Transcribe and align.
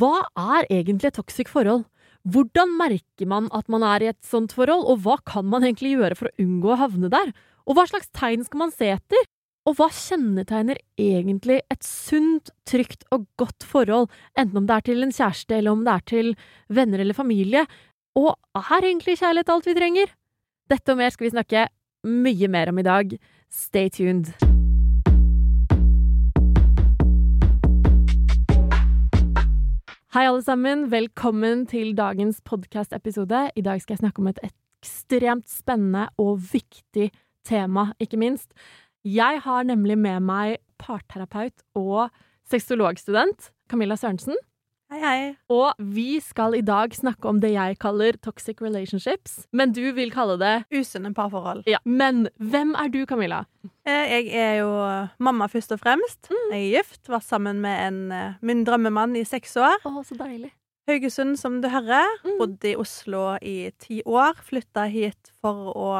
Hva 0.00 0.22
er 0.38 0.68
egentlig 0.72 1.10
et 1.10 1.18
toxic 1.18 1.50
forhold? 1.52 1.84
Hvordan 2.30 2.72
merker 2.78 3.28
man 3.28 3.48
at 3.56 3.68
man 3.72 3.84
er 3.84 4.04
i 4.04 4.10
et 4.12 4.20
sånt 4.24 4.54
forhold, 4.56 4.86
og 4.88 5.02
hva 5.04 5.18
kan 5.28 5.48
man 5.48 5.64
egentlig 5.66 5.94
gjøre 5.96 6.16
for 6.16 6.30
å 6.30 6.34
unngå 6.40 6.72
å 6.72 6.80
havne 6.80 7.10
der? 7.12 7.32
Og 7.68 7.76
hva 7.76 7.86
slags 7.88 8.08
tegn 8.16 8.44
skal 8.46 8.62
man 8.64 8.72
se 8.74 8.90
etter? 8.94 9.28
Og 9.68 9.76
hva 9.76 9.90
kjennetegner 9.92 10.80
egentlig 11.00 11.60
et 11.72 11.84
sunt, 11.84 12.52
trygt 12.68 13.04
og 13.12 13.26
godt 13.40 13.66
forhold, 13.68 14.08
enten 14.40 14.62
om 14.62 14.68
det 14.68 14.78
er 14.78 14.86
til 14.88 15.04
en 15.04 15.12
kjæreste 15.12 15.58
eller 15.58 15.76
om 15.76 15.84
det 15.84 15.96
er 15.96 16.06
til 16.12 16.30
venner 16.72 17.04
eller 17.04 17.16
familie? 17.16 17.66
Og 18.16 18.32
er 18.56 18.78
egentlig 18.80 19.18
kjærlighet 19.20 19.52
alt 19.52 19.68
vi 19.68 19.76
trenger? 19.76 20.14
Dette 20.70 20.94
og 20.94 21.02
mer 21.02 21.12
skal 21.12 21.28
vi 21.28 21.34
snakke 21.34 21.66
mye 22.08 22.48
mer 22.48 22.72
om 22.72 22.80
i 22.80 22.86
dag. 22.88 23.18
Stay 23.50 23.92
tuned. 23.92 24.49
Hei, 30.10 30.24
alle 30.26 30.42
sammen. 30.42 30.88
Velkommen 30.90 31.68
til 31.70 31.92
dagens 31.94 32.40
podkast-episode. 32.42 33.44
I 33.54 33.62
dag 33.62 33.78
skal 33.78 33.94
jeg 33.94 34.00
snakke 34.00 34.18
om 34.18 34.26
et 34.26 34.40
ekstremt 34.42 35.46
spennende 35.46 36.08
og 36.18 36.40
viktig 36.50 37.12
tema, 37.46 37.92
ikke 38.02 38.18
minst. 38.18 38.50
Jeg 39.06 39.38
har 39.44 39.68
nemlig 39.68 39.94
med 40.02 40.26
meg 40.26 40.56
parterapeut 40.82 41.62
og 41.78 42.10
sexologstudent 42.42 43.52
Camilla 43.70 43.94
Sørensen. 43.94 44.34
Hei, 44.90 44.98
hei. 45.04 45.18
Og 45.54 45.78
vi 45.94 46.16
skal 46.18 46.56
i 46.58 46.64
dag 46.66 46.90
snakke 46.98 47.28
om 47.30 47.38
det 47.38 47.52
jeg 47.52 47.76
kaller 47.78 48.16
toxic 48.26 48.58
relationships, 48.58 49.36
men 49.54 49.70
du 49.70 49.84
vil 49.94 50.10
kalle 50.10 50.34
det 50.40 50.54
Usunne 50.74 51.12
parforhold. 51.14 51.62
Ja. 51.70 51.78
Men 51.86 52.24
hvem 52.42 52.72
er 52.74 52.90
du, 52.90 53.04
Camilla? 53.06 53.44
Eh, 53.86 54.16
Jeg 54.16 54.32
er 54.34 54.56
jo 54.64 54.72
mamma 55.22 55.46
først 55.46 55.76
og 55.76 55.82
fremst. 55.84 56.26
Jeg 56.50 56.58
er 56.58 56.80
gift, 56.80 57.06
var 57.06 57.22
sammen 57.22 57.60
med 57.62 57.86
en, 57.86 58.00
eh, 58.12 58.32
min 58.42 58.64
drømmemann 58.66 59.14
i 59.16 59.22
seks 59.22 59.54
år. 59.62 59.78
Å, 59.86 60.02
så 60.02 60.18
deilig. 60.18 60.50
Haugesund, 60.90 61.38
som 61.38 61.60
du 61.62 61.68
hører. 61.70 62.10
Mm. 62.24 62.38
Bodde 62.40 62.72
i 62.72 62.74
Oslo 62.74 63.36
i 63.40 63.70
ti 63.78 64.02
år. 64.02 64.34
Flytta 64.42 64.88
hit 64.90 65.30
for 65.40 65.70
å 65.70 65.90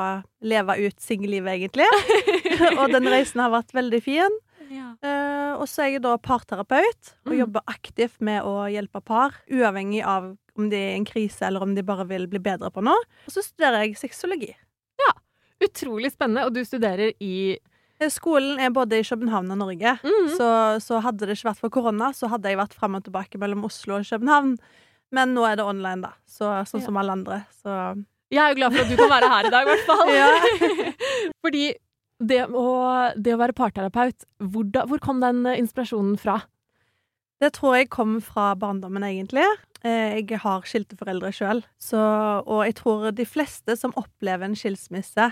leve 0.42 0.74
ut 0.82 0.98
singellivet, 0.98 1.60
egentlig. 1.60 1.86
og 2.80 2.90
den 2.90 3.06
reisen 3.06 3.38
har 3.44 3.54
vært 3.54 3.70
veldig 3.76 4.02
fin. 4.02 4.40
Ja. 4.70 4.92
Eh, 5.02 5.52
og 5.58 5.66
så 5.68 5.82
er 5.84 5.92
jeg 5.96 6.02
da 6.04 6.16
parterapeut 6.16 7.14
og 7.26 7.32
Mm. 7.32 7.38
jobber 7.40 7.62
aktivt 7.66 8.20
med 8.20 8.42
å 8.46 8.70
hjelpe 8.70 9.02
par, 9.04 9.34
uavhengig 9.50 10.04
av 10.06 10.36
om 10.56 10.68
de 10.70 10.76
er 10.76 10.92
i 10.94 10.98
en 11.00 11.04
krise 11.08 11.42
eller 11.46 11.62
om 11.62 11.74
de 11.74 11.82
bare 11.82 12.06
vil 12.06 12.26
bli 12.30 12.38
bedre 12.38 12.70
på 12.70 12.82
noe. 12.82 12.98
Og 13.26 13.32
så 13.34 13.42
studerer 13.42 13.84
jeg 13.86 13.96
sexologi. 13.98 14.54
Utrolig 15.60 16.08
spennende, 16.14 16.46
og 16.46 16.54
du 16.54 16.62
studerer 16.64 17.12
i 17.20 17.58
Eh, 18.00 18.08
Skolen 18.08 18.56
er 18.58 18.70
både 18.72 18.96
i 18.96 19.02
København 19.04 19.50
og 19.52 19.58
Norge. 19.58 19.98
mm. 20.02 20.28
Så, 20.38 20.46
så 20.80 21.02
hadde 21.04 21.26
det 21.28 21.34
ikke 21.36 21.50
vært 21.50 21.58
for 21.60 21.68
korona, 21.68 22.06
så 22.16 22.30
hadde 22.32 22.48
jeg 22.48 22.56
vært 22.56 22.72
frem 22.72 22.94
og 22.96 23.04
tilbake 23.04 23.36
mellom 23.36 23.66
Oslo 23.68 23.98
og 23.98 24.06
København. 24.08 24.54
Men 25.12 25.34
nå 25.34 25.44
er 25.44 25.56
det 25.60 25.66
online, 25.66 26.00
da. 26.00 26.12
Så, 26.26 26.48
sånn 26.64 26.80
Ja. 26.80 26.86
som 26.86 26.96
alle 26.96 27.12
andre. 27.12 27.44
Så 27.62 27.68
Jeg 28.32 28.40
er 28.40 28.48
jo 28.54 28.54
glad 28.56 28.72
for 28.72 28.80
at 28.80 28.88
du 28.88 28.96
kan 28.96 29.10
være 29.10 29.28
her 29.28 29.44
i 29.44 29.50
dag, 29.50 29.66
i 29.66 29.70
hvert 29.70 29.84
fall. 29.84 30.08
Ja. 30.16 30.30
Fordi 31.44 31.74
det 32.20 32.44
å, 32.52 32.64
det 33.16 33.34
å 33.34 33.40
være 33.40 33.56
parterapeut, 33.56 34.26
hvor, 34.44 34.66
da, 34.68 34.84
hvor 34.86 35.00
kom 35.02 35.20
den 35.24 35.44
eh, 35.48 35.58
inspirasjonen 35.62 36.18
fra? 36.20 36.40
det 37.40 37.54
tror 37.56 37.78
jeg 37.78 37.88
kom 37.88 38.18
fra 38.20 38.50
barndommen, 38.60 39.00
egentlig. 39.06 39.46
Eh, 39.80 40.18
Jeg 40.20 40.40
har 40.42 40.66
skilte 40.68 40.96
foreldre 41.00 41.30
sjøl, 41.32 41.62
og 42.44 42.66
jeg 42.66 42.74
tror 42.76 43.06
de 43.16 43.24
fleste 43.24 43.76
som 43.80 43.94
opplever 43.96 44.44
en 44.44 44.56
skilsmisse 44.58 45.30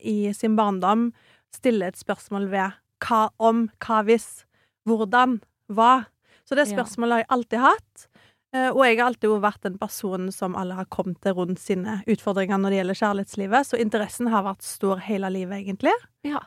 i 0.00 0.32
sin 0.32 0.56
barndom, 0.56 1.10
stiller 1.52 1.92
et 1.92 2.00
spørsmål 2.00 2.48
ved 2.48 2.78
hva 3.04 3.28
om, 3.36 3.66
hva 3.84 4.00
hvis, 4.08 4.46
hvordan, 4.88 5.40
hva. 5.68 6.06
Så 6.48 6.56
det 6.56 6.64
spørsmålet 6.72 7.12
har 7.12 7.22
jeg 7.26 7.32
alltid 7.36 7.60
hatt. 7.60 8.08
Eh, 8.54 8.68
Og 8.70 8.80
jeg 8.84 8.98
har 8.98 9.06
alltid 9.10 9.28
jo 9.30 9.36
vært 9.42 9.66
en 9.68 9.76
person 9.78 10.30
som 10.34 10.56
alle 10.58 10.74
har 10.74 10.88
kommet 10.90 11.20
til 11.22 11.36
rundt 11.38 11.60
sine 11.62 12.00
utfordringer 12.10 12.58
når 12.58 12.70
det 12.74 12.78
gjelder 12.80 12.98
kjærlighetslivet, 13.02 13.66
så 13.68 13.78
interessen 13.78 14.30
har 14.32 14.42
vært 14.48 14.66
stor 14.66 14.98
hele 15.06 15.30
livet, 15.30 15.60
egentlig. 15.62 15.94
Ja. 16.26 16.40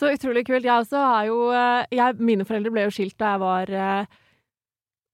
Så 0.00 0.12
utrolig 0.14 0.46
kult. 0.46 0.64
Jeg 0.64 0.72
også 0.86 0.96
har 1.02 1.26
jo 1.26 1.50
eh, 1.50 1.84
jeg, 1.90 2.16
Mine 2.22 2.46
foreldre 2.48 2.70
ble 2.72 2.86
jo 2.86 2.94
skilt 2.94 3.18
da 3.18 3.34
jeg 3.34 3.42
var 3.42 3.72
eh, 3.74 4.16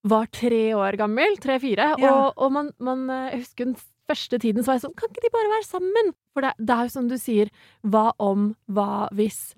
var 0.05 0.27
tre 0.29 0.63
år 0.77 0.99
gammel. 1.01 1.39
Tre-fire. 1.41 1.95
Ja. 1.99 2.13
Og, 2.13 2.35
og 2.37 2.53
man, 2.53 2.71
man 2.79 3.07
Jeg 3.33 3.41
husker 3.47 3.71
den 3.71 3.77
første 4.11 4.39
tiden 4.43 4.63
så 4.63 4.71
var 4.73 4.77
jeg 4.79 4.85
sånn 4.85 4.95
Kan 5.01 5.09
ikke 5.11 5.23
de 5.25 5.31
bare 5.33 5.51
være 5.55 5.67
sammen? 5.69 6.13
For 6.35 6.45
det, 6.45 6.53
det 6.59 6.75
er 6.77 6.89
jo 6.89 6.93
som 6.93 7.09
du 7.09 7.17
sier. 7.21 7.51
Hva 7.87 8.13
om? 8.21 8.51
Hva 8.69 9.09
hvis? 9.17 9.55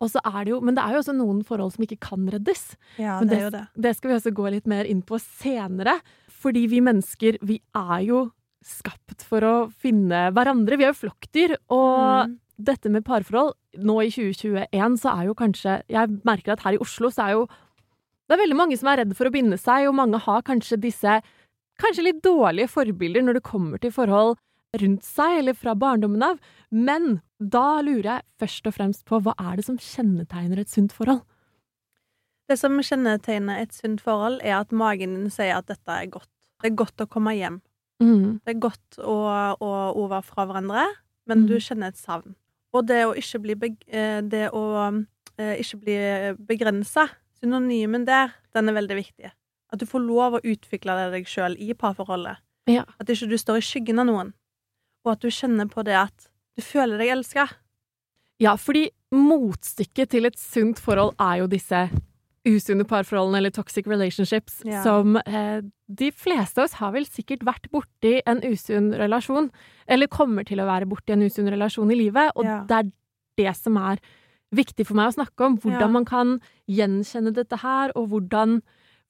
Og 0.00 0.10
så 0.12 0.22
er 0.24 0.44
det 0.46 0.52
jo 0.54 0.60
Men 0.64 0.74
det 0.78 0.84
er 0.84 0.94
jo 0.96 1.02
også 1.02 1.14
noen 1.18 1.40
forhold 1.44 1.72
som 1.76 1.84
ikke 1.84 1.98
kan 2.00 2.28
reddes. 2.32 2.76
Ja, 2.98 3.20
det, 3.20 3.28
det 3.38 3.52
det. 3.56 3.64
Det 3.88 3.94
skal 3.96 4.10
vi 4.12 4.16
også 4.20 4.32
gå 4.36 4.50
litt 4.56 4.66
mer 4.70 4.84
inn 4.88 5.02
på 5.02 5.18
senere. 5.20 5.98
Fordi 6.40 6.66
vi 6.72 6.80
mennesker, 6.80 7.36
vi 7.44 7.58
er 7.76 7.98
jo 8.06 8.20
skapt 8.64 9.22
for 9.24 9.40
å 9.44 9.54
finne 9.80 10.30
hverandre. 10.36 10.76
Vi 10.80 10.84
er 10.86 10.92
jo 10.94 11.00
flokkdyr. 11.06 11.56
Og 11.72 12.28
Mm. 12.30 12.38
dette 12.60 12.90
med 12.92 13.04
parforhold, 13.04 13.54
nå 13.80 13.94
i 14.04 14.10
2021, 14.12 14.96
så 15.00 15.12
er 15.18 15.26
jo 15.30 15.34
kanskje 15.34 15.82
Jeg 15.88 16.08
merker 16.24 16.52
at 16.52 16.60
her 16.60 16.74
i 16.76 16.80
Oslo 16.80 17.08
så 17.08 17.24
er 17.28 17.32
jo 17.38 17.46
Det 18.28 18.36
er 18.38 18.42
veldig 18.46 18.56
mange 18.56 18.76
som 18.78 18.88
er 18.88 18.98
redd 19.04 19.14
for 19.16 19.26
å 19.26 19.32
binde 19.32 19.56
seg, 19.58 19.88
og 19.88 19.94
mange 19.96 20.18
har 20.20 20.42
kanskje 20.42 20.76
disse 20.78 21.20
Kanskje 21.80 22.04
litt 22.04 22.22
dårlige 22.24 22.68
forbilder 22.70 23.24
når 23.24 23.38
det 23.38 23.46
kommer 23.46 23.80
til 23.80 23.92
forhold 23.94 24.36
rundt 24.80 25.02
seg, 25.02 25.40
eller 25.40 25.56
fra 25.58 25.74
barndommen 25.74 26.22
av. 26.22 26.38
Men 26.70 27.20
da 27.42 27.80
lurer 27.82 28.06
jeg 28.12 28.26
først 28.42 28.68
og 28.70 28.76
fremst 28.76 29.04
på 29.08 29.18
hva 29.24 29.34
er 29.40 29.56
det 29.58 29.64
som 29.66 29.78
kjennetegner 29.80 30.60
et 30.62 30.70
sunt 30.70 30.92
forhold? 30.94 31.24
Det 32.50 32.58
som 32.58 32.76
kjennetegner 32.82 33.62
et 33.62 33.74
sunt 33.74 34.02
forhold, 34.02 34.40
er 34.42 34.58
at 34.60 34.72
magen 34.74 35.16
din 35.16 35.32
sier 35.32 35.56
at 35.58 35.68
dette 35.70 35.96
er 35.96 36.06
godt. 36.10 36.30
Det 36.60 36.70
er 36.70 36.76
godt 36.78 37.02
å 37.02 37.08
komme 37.10 37.34
hjem. 37.38 37.60
Mm. 38.02 38.40
Det 38.44 38.54
er 38.54 38.62
godt 38.62 39.00
å, 39.00 39.16
å, 39.60 39.70
å 39.96 40.06
være 40.10 40.26
fra 40.26 40.46
hverandre, 40.48 40.86
men 41.30 41.44
Mm. 41.44 41.48
du 41.48 41.56
kjenner 41.60 41.92
et 41.92 41.98
savn. 42.00 42.34
Og 42.74 42.86
det 42.86 43.04
å 43.06 43.14
ikke 43.18 43.40
bli, 43.42 43.54
beg 43.54 43.76
eh, 43.88 44.20
det 44.22 44.50
å, 44.56 44.62
eh, 45.38 45.56
ikke 45.62 45.78
bli 45.82 45.96
begrensa, 46.48 47.08
synonymen 47.40 48.04
der, 48.06 48.32
den 48.54 48.68
er 48.68 48.76
veldig 48.78 48.96
viktig. 48.98 49.30
At 49.72 49.78
du 49.78 49.86
får 49.86 50.02
lov 50.02 50.34
å 50.38 50.42
utvikle 50.42 50.96
deg 51.12 51.26
sjøl 51.30 51.54
i 51.58 51.72
parforholdet. 51.78 52.40
Ja. 52.66 52.84
At 53.00 53.06
ikke 53.12 53.28
du 53.30 53.36
står 53.38 53.60
i 53.60 53.66
skyggen 53.66 53.98
av 54.02 54.06
noen. 54.06 54.32
Og 55.04 55.12
at 55.12 55.20
du 55.24 55.28
kjenner 55.30 55.68
på 55.70 55.84
det 55.86 55.94
at 55.96 56.28
du 56.56 56.62
føler 56.62 56.98
deg 56.98 57.08
elska. 57.16 57.48
Ja, 58.40 58.56
fordi 58.56 58.88
motstykket 59.14 60.10
til 60.14 60.26
et 60.28 60.38
sunt 60.40 60.80
forhold 60.82 61.14
er 61.20 61.42
jo 61.42 61.46
disse 61.50 61.88
usunne 62.48 62.86
parforholdene, 62.88 63.36
eller 63.42 63.52
toxic 63.52 63.86
relationships, 63.86 64.62
Ja. 64.64 64.82
som 64.82 65.16
eh, 65.26 65.60
de 65.92 66.10
fleste 66.10 66.58
av 66.58 66.64
oss 66.64 66.78
har 66.80 66.92
vel 66.92 67.04
sikkert 67.04 67.44
vært 67.44 67.68
borti 67.70 68.22
en 68.26 68.40
usunn 68.40 68.94
relasjon, 68.96 69.50
eller 69.86 70.06
kommer 70.08 70.46
til 70.48 70.58
å 70.58 70.64
være 70.66 70.88
borti 70.88 71.12
en 71.12 71.22
usunn 71.22 71.50
relasjon 71.52 71.90
i 71.92 71.98
livet, 72.00 72.32
og 72.36 72.44
Ja. 72.44 72.64
det 72.64 72.76
er 72.78 72.92
det 73.36 73.56
som 73.56 73.76
er 73.76 73.98
viktig 74.54 74.86
for 74.86 74.94
meg 74.94 75.12
å 75.12 75.16
snakke 75.20 75.44
om, 75.46 75.58
hvordan 75.58 75.80
Ja. 75.80 75.88
man 75.88 76.04
kan 76.06 76.40
gjenkjenne 76.66 77.34
dette 77.34 77.58
her, 77.60 77.92
og 77.94 78.08
hvordan 78.08 78.62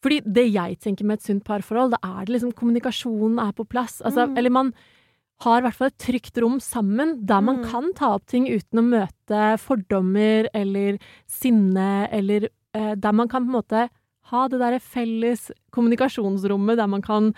Fordi 0.02 0.20
det 0.24 0.46
jeg 0.52 0.78
tenker 0.80 1.04
med 1.04 1.18
et 1.18 1.26
sunt 1.26 1.44
parforhold, 1.44 1.90
da 1.92 1.98
er 2.02 2.24
det 2.24 2.34
liksom 2.38 2.54
kommunikasjonen 2.56 3.38
er 3.38 3.52
på 3.52 3.66
plass. 3.68 4.00
Altså, 4.00 4.26
Mm. 4.28 4.38
Eller 4.38 4.50
man 4.50 4.72
har 5.42 5.58
i 5.60 5.64
hvert 5.64 5.74
fall 5.76 5.86
et 5.88 5.98
trygt 5.98 6.38
rom 6.40 6.58
sammen, 6.60 7.24
der 7.26 7.40
man 7.40 7.58
Mm. 7.62 7.70
kan 7.70 7.92
ta 7.94 8.14
opp 8.14 8.26
ting 8.26 8.46
uten 8.46 8.78
å 8.80 8.84
møte 8.84 9.58
fordommer 9.58 10.48
eller 10.54 10.98
sinne, 11.28 12.08
eller 12.12 12.48
eh, 12.74 12.94
der 12.94 13.12
man 13.12 13.28
kan 13.28 13.44
på 13.44 13.50
en 13.50 13.62
måte 13.62 13.88
ha 14.30 14.48
det 14.48 14.58
derre 14.60 14.80
felles 14.80 15.50
kommunikasjonsrommet 15.72 16.76
der 16.76 16.86
man 16.86 17.02
kan 17.02 17.32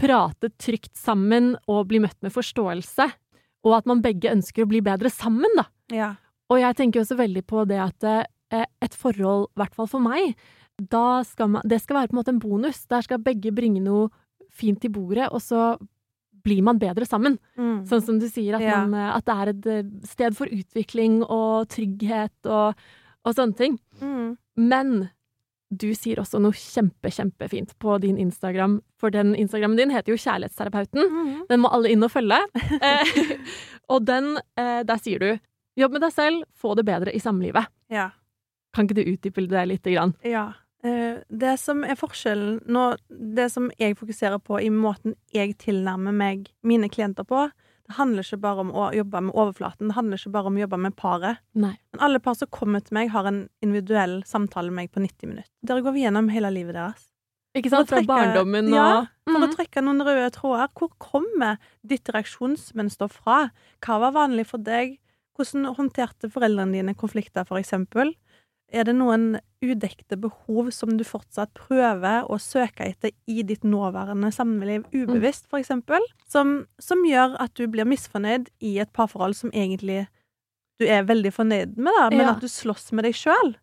prate 0.00 0.48
trygt 0.58 0.94
sammen 0.96 1.56
og 1.68 1.88
bli 1.90 2.00
møtt 2.00 2.16
med 2.24 2.32
forståelse, 2.32 3.10
og 3.66 3.74
at 3.76 3.86
man 3.90 4.00
begge 4.00 4.30
ønsker 4.32 4.64
å 4.64 4.70
bli 4.70 4.80
bedre 4.80 5.10
sammen, 5.12 5.50
da. 5.58 5.66
Ja. 5.92 6.14
Og 6.48 6.58
jeg 6.62 6.76
tenker 6.78 7.02
også 7.02 7.18
veldig 7.18 7.42
på 7.46 7.66
det 7.68 7.78
at 7.78 8.04
eh, 8.50 8.64
et 8.82 8.94
forhold, 8.96 9.50
i 9.54 9.60
hvert 9.60 9.74
fall 9.76 9.86
for 9.86 10.00
meg, 10.00 10.34
skal 11.26 11.48
man, 11.48 11.62
det 11.68 11.80
skal 11.82 11.96
være 12.00 12.08
på 12.10 12.16
en 12.16 12.20
måte 12.20 12.32
en 12.34 12.40
bonus. 12.42 12.86
Der 12.90 13.02
skal 13.02 13.18
begge 13.22 13.52
bringe 13.54 13.80
noe 13.84 14.08
fint 14.50 14.80
til 14.82 14.90
bordet, 14.90 15.28
og 15.30 15.40
så 15.40 15.76
blir 16.42 16.62
man 16.64 16.78
bedre 16.80 17.04
sammen. 17.06 17.38
Mm. 17.58 17.84
Sånn 17.86 18.02
som 18.02 18.18
du 18.18 18.26
sier, 18.28 18.54
at, 18.56 18.62
Ja. 18.64 18.84
man, 18.86 18.94
eh, 18.94 19.16
at 19.16 19.24
det 19.24 19.34
er 19.36 19.48
et 19.52 19.66
eh, 19.66 19.90
sted 20.08 20.36
for 20.36 20.46
utvikling 20.46 21.22
og 21.22 21.68
trygghet 21.68 22.46
og, 22.46 22.74
og 23.24 23.34
sånne 23.36 23.56
ting. 23.56 23.78
Mm. 24.00 24.36
Men 24.56 25.10
du 25.70 25.92
sier 25.94 26.16
også 26.18 26.40
noe 26.40 26.52
kjempe, 26.56 27.12
kjempefint 27.12 27.76
på 27.78 28.00
din 28.00 28.16
Instagram, 28.18 28.80
for 28.98 29.10
den 29.10 29.34
Instagrammen 29.36 29.76
din 29.76 29.90
heter 29.90 30.12
jo 30.12 30.18
Kjærlighetsterapeuten. 30.18 31.04
Mm. 31.06 31.44
Den 31.48 31.60
må 31.60 31.70
alle 31.70 31.92
inn 31.92 32.02
og 32.02 32.10
følge. 32.10 32.40
Eh, 32.80 33.36
og 33.90 34.04
den, 34.06 34.36
der 34.56 34.98
sier 35.02 35.18
du 35.18 35.38
jobb 35.76 35.92
med 35.92 36.00
deg 36.04 36.12
selv, 36.14 36.44
få 36.54 36.74
det 36.78 36.84
bedre 36.86 37.12
i 37.12 37.18
samlivet. 37.18 37.66
Ja. 37.90 38.10
Kan 38.72 38.86
ikke 38.86 39.00
du 39.00 39.10
utdype 39.12 39.48
det 39.50 39.64
lite 39.68 39.92
grann? 39.92 40.14
Ja. 40.24 40.52
Eh, 40.82 41.18
Det 41.28 41.58
som 41.60 41.82
er 41.84 41.94
forskjellen 41.98 42.60
nå, 42.66 42.96
det 43.10 43.50
som 43.52 43.70
jeg 43.78 43.96
fokuserer 43.98 44.38
på 44.42 44.60
i 44.62 44.70
måten 44.72 45.14
jeg 45.34 45.58
tilnærmer 45.58 46.14
meg 46.16 46.48
mine 46.64 46.88
klienter 46.88 47.24
på, 47.28 47.50
det 47.86 47.96
handler 47.98 48.22
ikke 48.22 48.40
bare 48.40 48.60
om 48.64 48.70
å 48.72 48.90
jobbe 48.94 49.20
med 49.26 49.34
overflaten, 49.34 49.88
det 49.90 49.96
handler 49.96 50.16
ikke 50.16 50.32
bare 50.32 50.46
om 50.46 50.56
å 50.56 50.62
jobbe 50.62 50.78
med 50.78 50.96
paret. 50.96 51.38
Nei. 51.54 51.74
Men 51.92 52.00
alle 52.06 52.20
par 52.22 52.34
som 52.38 52.48
kommer 52.48 52.80
til 52.80 52.94
meg, 52.94 53.10
har 53.10 53.26
en 53.26 53.48
individuell 53.62 54.22
samtale 54.24 54.70
med 54.70 54.76
meg 54.86 54.92
på 54.92 55.00
90 55.02 55.26
minutter. 55.28 55.50
Der 55.66 55.82
går 55.82 55.92
vi 55.92 56.04
gjennom 56.06 56.30
hele 56.30 56.50
livet 56.54 56.74
deres. 56.78 57.08
Ikke 57.58 57.68
sant? 57.72 57.88
Trekke? 57.90 58.06
Fra 58.06 58.16
barndommen 58.16 58.68
og 58.68 58.74
Ja, 58.74 59.06
For 59.26 59.38
å 59.38 59.46
Mhm. 59.48 59.54
trekke 59.56 59.82
noen 59.84 60.00
røde 60.02 60.30
tråder. 60.32 60.68
Hvor 60.74 60.88
kommer 60.98 61.58
ditt 61.86 62.04
reaksjonsmønster 62.04 63.08
fra? 63.10 63.50
Hva 63.82 63.98
var 64.00 64.12
vanlig 64.12 64.46
for 64.46 64.58
deg? 64.58 64.98
Hvordan 65.38 65.74
håndterte 65.76 66.30
foreldrene 66.30 66.72
dine 66.72 66.94
konflikter, 66.94 67.44
for 67.46 67.58
eksempel? 67.58 68.14
Er 68.72 68.84
det 68.86 68.94
noen 68.94 69.40
udekte 69.64 70.16
behov 70.20 70.70
som 70.72 70.92
du 70.96 71.02
fortsatt 71.04 71.50
prøver 71.58 72.28
å 72.30 72.36
søke 72.38 72.86
etter 72.86 73.10
i 73.26 73.42
ditt 73.42 73.64
nåværende 73.66 74.30
samliv 74.32 74.84
ubevisst, 74.94 75.48
eksempel? 75.58 76.04
Som, 76.30 76.66
som 76.78 77.02
gjør 77.04 77.34
at 77.42 77.54
du 77.58 77.66
blir 77.68 77.84
misfornøyd 77.90 78.48
i 78.62 78.76
et 78.78 78.92
parforhold 78.96 79.34
som 79.34 79.50
egentlig 79.50 80.04
du 80.80 80.86
er 80.88 81.02
veldig 81.04 81.32
fornøyd 81.34 81.74
med, 81.76 81.92
da, 81.98 82.06
men 82.10 82.20
Ja. 82.24 82.30
at 82.36 82.40
du 82.40 82.48
slåss 82.48 82.92
med 82.96 83.04
deg 83.04 83.12
sjøl. 83.18 83.56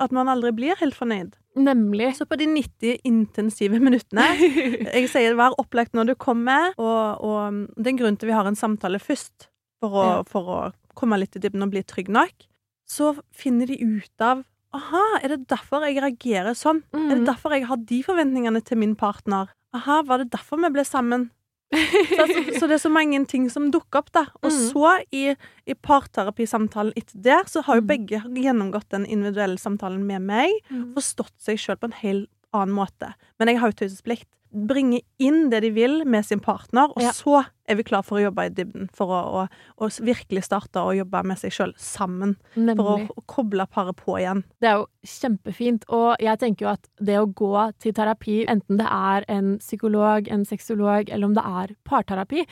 At 0.00 0.12
man 0.12 0.28
aldri 0.28 0.52
blir 0.56 0.76
helt 0.78 0.94
fornøyd. 0.94 1.34
Nemlig. 1.56 2.12
Så 2.16 2.24
på 2.28 2.36
de 2.38 2.46
90 2.48 3.00
intensive 3.04 3.80
minuttene 3.82 4.22
Jeg 4.94 5.08
sier 5.12 5.34
vær 5.36 5.52
opplagt 5.60 5.92
når 5.92 6.12
du 6.12 6.14
kommer, 6.14 6.70
og, 6.78 7.20
og 7.24 7.58
det 7.76 7.88
er 7.88 7.92
en 7.96 7.98
grunn 8.04 8.16
til 8.20 8.30
vi 8.30 8.36
har 8.36 8.46
en 8.48 8.56
samtale 8.56 9.00
først, 9.02 9.48
for 9.82 9.90
å, 9.98 10.04
Ja. 10.06 10.22
for 10.28 10.48
å 10.54 10.60
komme 10.94 11.18
litt 11.18 11.36
i 11.36 11.40
dybden 11.42 11.64
og 11.66 11.72
bli 11.74 11.82
trygg 11.82 12.08
nok. 12.12 12.46
Så 12.92 13.12
finner 13.32 13.70
de 13.70 13.78
ut 13.80 14.20
av 14.24 14.44
Aha, 14.74 15.02
er 15.22 15.34
det 15.34 15.42
derfor 15.52 15.84
jeg 15.84 15.98
reagerer 16.00 16.54
sånn? 16.56 16.78
Er 16.96 17.10
det 17.12 17.18
Mm. 17.22 17.26
derfor 17.28 17.52
jeg 17.52 17.66
har 17.68 17.76
de 17.76 17.98
forventningene 18.06 18.62
til 18.64 18.78
min 18.80 18.94
partner? 18.96 19.50
Aha, 19.76 19.98
var 20.08 20.22
det 20.22 20.30
derfor 20.32 20.56
vi 20.62 20.70
ble 20.72 20.84
sammen? 20.88 21.26
Så, 21.72 22.24
så, 22.28 22.40
så 22.60 22.66
det 22.68 22.74
er 22.76 22.80
så 22.84 22.90
mange 22.92 23.20
ting 23.28 23.46
som 23.52 23.70
dukker 23.72 24.00
opp, 24.00 24.10
da. 24.12 24.26
Og 24.42 24.50
Mm. 24.50 24.58
så, 24.72 24.88
i, 25.12 25.36
i 25.66 25.74
parterapisamtalen 25.74 26.92
etter 26.96 27.20
det, 27.22 27.38
så 27.48 27.62
har 27.64 27.76
jo 27.76 27.82
Mm. 27.82 27.86
begge 27.88 28.22
gjennomgått 28.44 28.88
den 28.90 29.06
individuelle 29.06 29.58
samtalen 29.58 30.04
med 30.06 30.22
meg 30.22 30.50
Mm. 30.70 30.94
forstått 30.94 31.32
seg 31.40 31.56
sjøl 31.58 31.76
på 31.80 31.84
en 31.88 31.98
helt 32.02 32.28
annen 32.52 32.74
måte. 32.74 33.14
Men 33.38 33.48
jeg 33.48 33.58
har 33.60 33.72
jo 33.72 33.76
taushetsplikt. 33.84 34.28
Bringe 34.52 35.00
inn 35.18 35.48
det 35.50 35.62
de 35.64 35.70
vil 35.72 36.02
med 36.04 36.24
sin 36.28 36.40
partner, 36.40 36.90
og 36.94 37.00
Ja. 37.02 37.10
så 37.16 37.44
er 37.68 37.74
vi 37.78 37.82
klar 37.82 38.02
for 38.04 38.18
å 38.18 38.22
jobbe 38.26 38.44
i 38.44 38.50
dybden. 38.52 38.90
For 38.92 39.06
å, 39.08 39.20
å, 39.42 39.48
å 39.80 39.88
virkelig 40.04 40.44
starte 40.44 40.76
å 40.82 40.92
jobbe 40.94 41.22
med 41.24 41.38
seg 41.40 41.52
sjøl 41.56 41.72
sammen. 41.80 42.36
For 42.54 42.84
å, 42.84 42.96
å 43.16 43.22
koble 43.26 43.64
paret 43.66 43.96
på 43.96 44.18
igjen. 44.20 44.42
Det 44.60 44.68
er 44.68 44.76
jo 44.82 44.86
kjempefint, 45.06 45.84
og 45.88 46.16
jeg 46.20 46.38
tenker 46.42 46.66
jo 46.66 46.72
at 46.74 46.86
det 47.00 47.16
å 47.22 47.26
gå 47.32 47.54
til 47.80 47.92
terapi, 47.96 48.42
enten 48.46 48.76
det 48.82 48.86
er 48.90 49.24
en 49.28 49.56
psykolog, 49.58 50.28
en 50.28 50.44
sexolog, 50.44 51.08
eller 51.08 51.26
om 51.30 51.34
det 51.34 51.44
er 51.48 51.74
parterapi, 51.88 52.44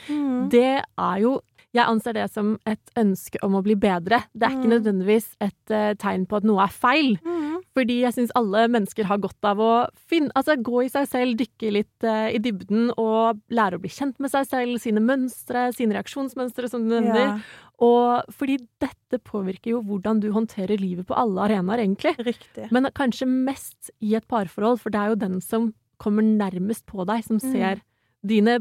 det 0.51 0.83
er 0.83 1.21
jo 1.21 1.41
jeg 1.73 1.87
anser 1.87 2.17
det 2.17 2.25
som 2.33 2.57
et 2.67 2.81
ønske 2.99 3.39
om 3.47 3.53
å 3.55 3.61
bli 3.63 3.77
bedre. 3.79 4.25
Det 4.35 4.43
er 4.49 4.57
ikke 4.57 4.67
Mm. 4.67 4.73
nødvendigvis 4.75 5.27
et 5.41 5.71
uh, 5.71 5.93
tegn 5.95 6.25
på 6.27 6.41
at 6.41 6.43
noe 6.49 6.65
er 6.65 6.73
feil. 6.75 7.13
Mm. 7.23 7.50
Fordi 7.81 7.95
jeg 8.03 8.13
syns 8.13 8.33
alle 8.37 8.67
mennesker 8.69 9.07
har 9.09 9.21
godt 9.23 9.47
av 9.49 9.61
å 9.65 9.71
finne, 10.11 10.29
altså, 10.37 10.59
gå 10.61 10.83
i 10.85 10.91
seg 10.93 11.07
selv, 11.09 11.39
dykke 11.41 11.71
litt 11.73 12.05
eh, 12.05 12.35
i 12.37 12.41
dybden 12.45 12.91
og 13.01 13.41
lære 13.57 13.79
å 13.79 13.81
bli 13.81 13.89
kjent 13.95 14.19
med 14.21 14.29
seg 14.35 14.45
selv, 14.51 14.77
sine 14.83 15.01
mønstre, 15.01 15.71
sine 15.73 15.97
reaksjonsmønstre, 15.97 16.69
som 16.69 16.85
du 16.85 16.93
nevner. 16.99 17.39
Ja, 17.39 17.67
Og 17.81 18.29
fordi 18.37 18.59
dette 18.83 19.17
påvirker 19.25 19.73
jo 19.73 19.79
hvordan 19.89 20.21
du 20.21 20.29
håndterer 20.35 20.77
livet 20.77 21.07
på 21.09 21.17
alle 21.17 21.47
arenaer, 21.49 21.81
egentlig. 21.87 22.13
riktig. 22.21 22.67
Men 22.71 22.91
kanskje 22.93 23.25
mest 23.31 23.89
i 24.05 24.13
et 24.19 24.29
parforhold, 24.29 24.83
for 24.83 24.93
det 24.93 25.01
er 25.01 25.15
jo 25.15 25.21
den 25.23 25.41
som 25.41 25.71
kommer 25.97 26.23
nærmest 26.27 26.85
på 26.87 27.07
deg, 27.09 27.25
som 27.25 27.39
Mm. 27.41 27.53
ser 27.53 27.81
dine 28.27 28.59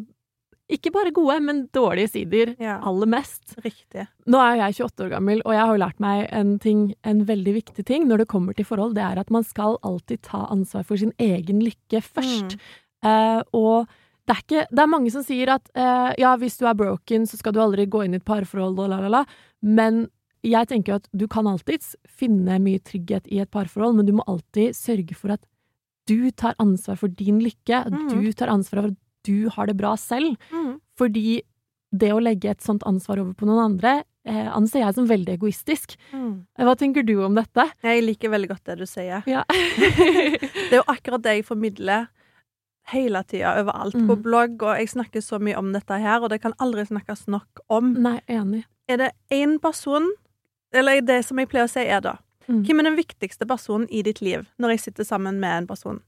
ikke 0.69 0.92
bare 0.94 1.12
gode, 1.16 1.39
men 1.42 1.63
dårlige 1.74 2.12
sider 2.13 2.56
Ja. 2.62 2.80
aller 2.86 3.07
mest. 3.10 3.56
Riktig. 3.66 4.07
Nå 4.30 4.38
er 4.38 4.57
jeg 4.62 4.75
28 4.86 5.06
år 5.07 5.10
gammel, 5.16 5.42
og 5.45 5.54
jeg 5.54 5.62
har 5.66 5.74
jo 5.74 5.81
lært 5.83 6.00
meg 6.00 6.27
en 6.31 6.60
ting, 6.60 6.83
en 7.04 7.24
veldig 7.25 7.54
viktig 7.56 7.86
ting 7.86 8.06
når 8.07 8.18
det 8.24 8.27
kommer 8.27 8.54
til 8.56 8.66
forhold, 8.66 8.94
det 8.95 9.04
er 9.04 9.18
at 9.19 9.31
man 9.31 9.44
skal 9.44 9.77
alltid 9.83 10.21
ta 10.21 10.45
ansvar 10.54 10.86
for 10.86 10.95
sin 11.01 11.12
egen 11.18 11.60
lykke 11.66 12.04
først. 12.06 12.54
Mm. 12.56 13.10
Eh, 13.10 13.42
og 13.54 13.88
det 14.30 14.36
er, 14.36 14.42
ikke, 14.45 14.68
det 14.69 14.80
er 14.83 14.94
mange 14.94 15.12
som 15.12 15.24
sier 15.25 15.50
at 15.56 15.69
eh, 15.74 16.13
ja, 16.21 16.36
hvis 16.38 16.60
du 16.60 16.68
er 16.69 16.77
broken, 16.77 17.25
så 17.25 17.38
skal 17.39 17.54
du 17.56 17.60
aldri 17.63 17.88
gå 17.89 18.04
inn 18.06 18.13
i 18.13 18.21
et 18.21 18.25
parforhold 18.27 18.77
og 18.77 18.89
la, 18.94 19.00
la, 19.01 19.10
la. 19.10 19.25
Men 19.66 20.06
jeg 20.45 20.69
tenker 20.69 21.00
at 21.00 21.07
du 21.12 21.25
kan 21.27 21.48
alltids 21.50 21.95
finne 22.07 22.60
mye 22.62 22.80
trygghet 22.80 23.25
i 23.27 23.42
et 23.42 23.50
parforhold, 23.51 23.98
men 23.98 24.06
du 24.06 24.13
må 24.13 24.24
alltid 24.30 24.77
sørge 24.77 25.18
for 25.18 25.33
at 25.33 25.42
du 26.07 26.30
tar 26.31 26.54
ansvar 26.62 26.95
for 27.01 27.07
din 27.10 27.42
lykke. 27.42 27.83
Mm. 27.89 28.07
du 28.13 28.31
tar 28.33 28.54
ansvar 28.54 28.83
for 28.83 28.92
at 28.94 28.98
du 29.27 29.50
har 29.50 29.68
det 29.68 29.75
bra 29.77 29.95
selv. 29.98 30.36
Mm. 30.51 30.80
Fordi 30.98 31.42
det 31.92 32.12
å 32.13 32.21
legge 32.21 32.51
et 32.51 32.62
sånt 32.62 32.83
ansvar 32.86 33.19
over 33.19 33.33
på 33.33 33.48
noen 33.50 33.63
andre, 33.74 34.04
eh, 34.27 34.48
anser 34.56 34.83
jeg 34.83 34.94
som 34.95 35.07
veldig 35.10 35.33
egoistisk. 35.39 35.95
Mm. 36.13 36.45
Hva 36.60 36.75
tenker 36.77 37.04
du 37.04 37.16
om 37.25 37.33
dette? 37.36 37.66
Jeg 37.83 38.04
liker 38.06 38.30
veldig 38.30 38.50
godt 38.51 38.63
det 38.69 38.77
du 38.77 38.86
sier. 38.86 39.24
Ja. 39.27 39.44
Det 40.69 40.75
er 40.77 40.81
jo 40.83 40.88
akkurat 40.92 41.24
det 41.25 41.33
jeg 41.39 41.45
formidler 41.48 42.07
hele 42.94 43.24
tida, 43.25 43.56
overalt. 43.62 43.94
På 44.07 44.16
Mm. 44.16 44.21
blogg, 44.24 44.62
og 44.63 44.77
jeg 44.77 44.89
snakker 44.89 45.21
så 45.21 45.39
mye 45.42 45.57
om 45.57 45.71
dette 45.74 45.98
her, 46.01 46.21
og 46.21 46.30
det 46.30 46.42
kan 46.42 46.54
aldri 46.60 46.86
snakkes 46.86 47.27
nok 47.27 47.62
om. 47.69 47.94
Nei, 48.01 48.19
enig. 48.30 48.63
Er 48.88 48.98
det 48.98 49.12
én 49.31 49.60
person, 49.62 50.07
eller 50.74 51.01
det 51.01 51.24
som 51.25 51.38
jeg 51.38 51.50
pleier 51.50 51.66
å 51.66 51.69
si, 51.69 51.81
er 51.86 52.01
da 52.01 52.18
Mm. 52.50 52.63
Hvem 52.66 52.80
er 52.80 52.83
den 52.83 52.95
viktigste 52.98 53.45
personen 53.45 53.86
i 53.94 54.01
ditt 54.01 54.21
liv 54.25 54.48
når 54.57 54.69
jeg 54.71 54.80
sitter 54.80 55.04
sammen 55.06 55.39
med 55.39 55.51
en 55.56 55.68
person? 55.68 56.00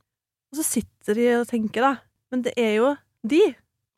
Og 0.51 0.57
så 0.57 0.63
sitter 0.65 1.13
de 1.13 1.27
og 1.39 1.47
tenker, 1.47 1.81
da. 1.85 1.91
Men 2.31 2.41
det 2.47 2.53
er 2.57 2.75
jo 2.77 2.95
de. 3.27 3.41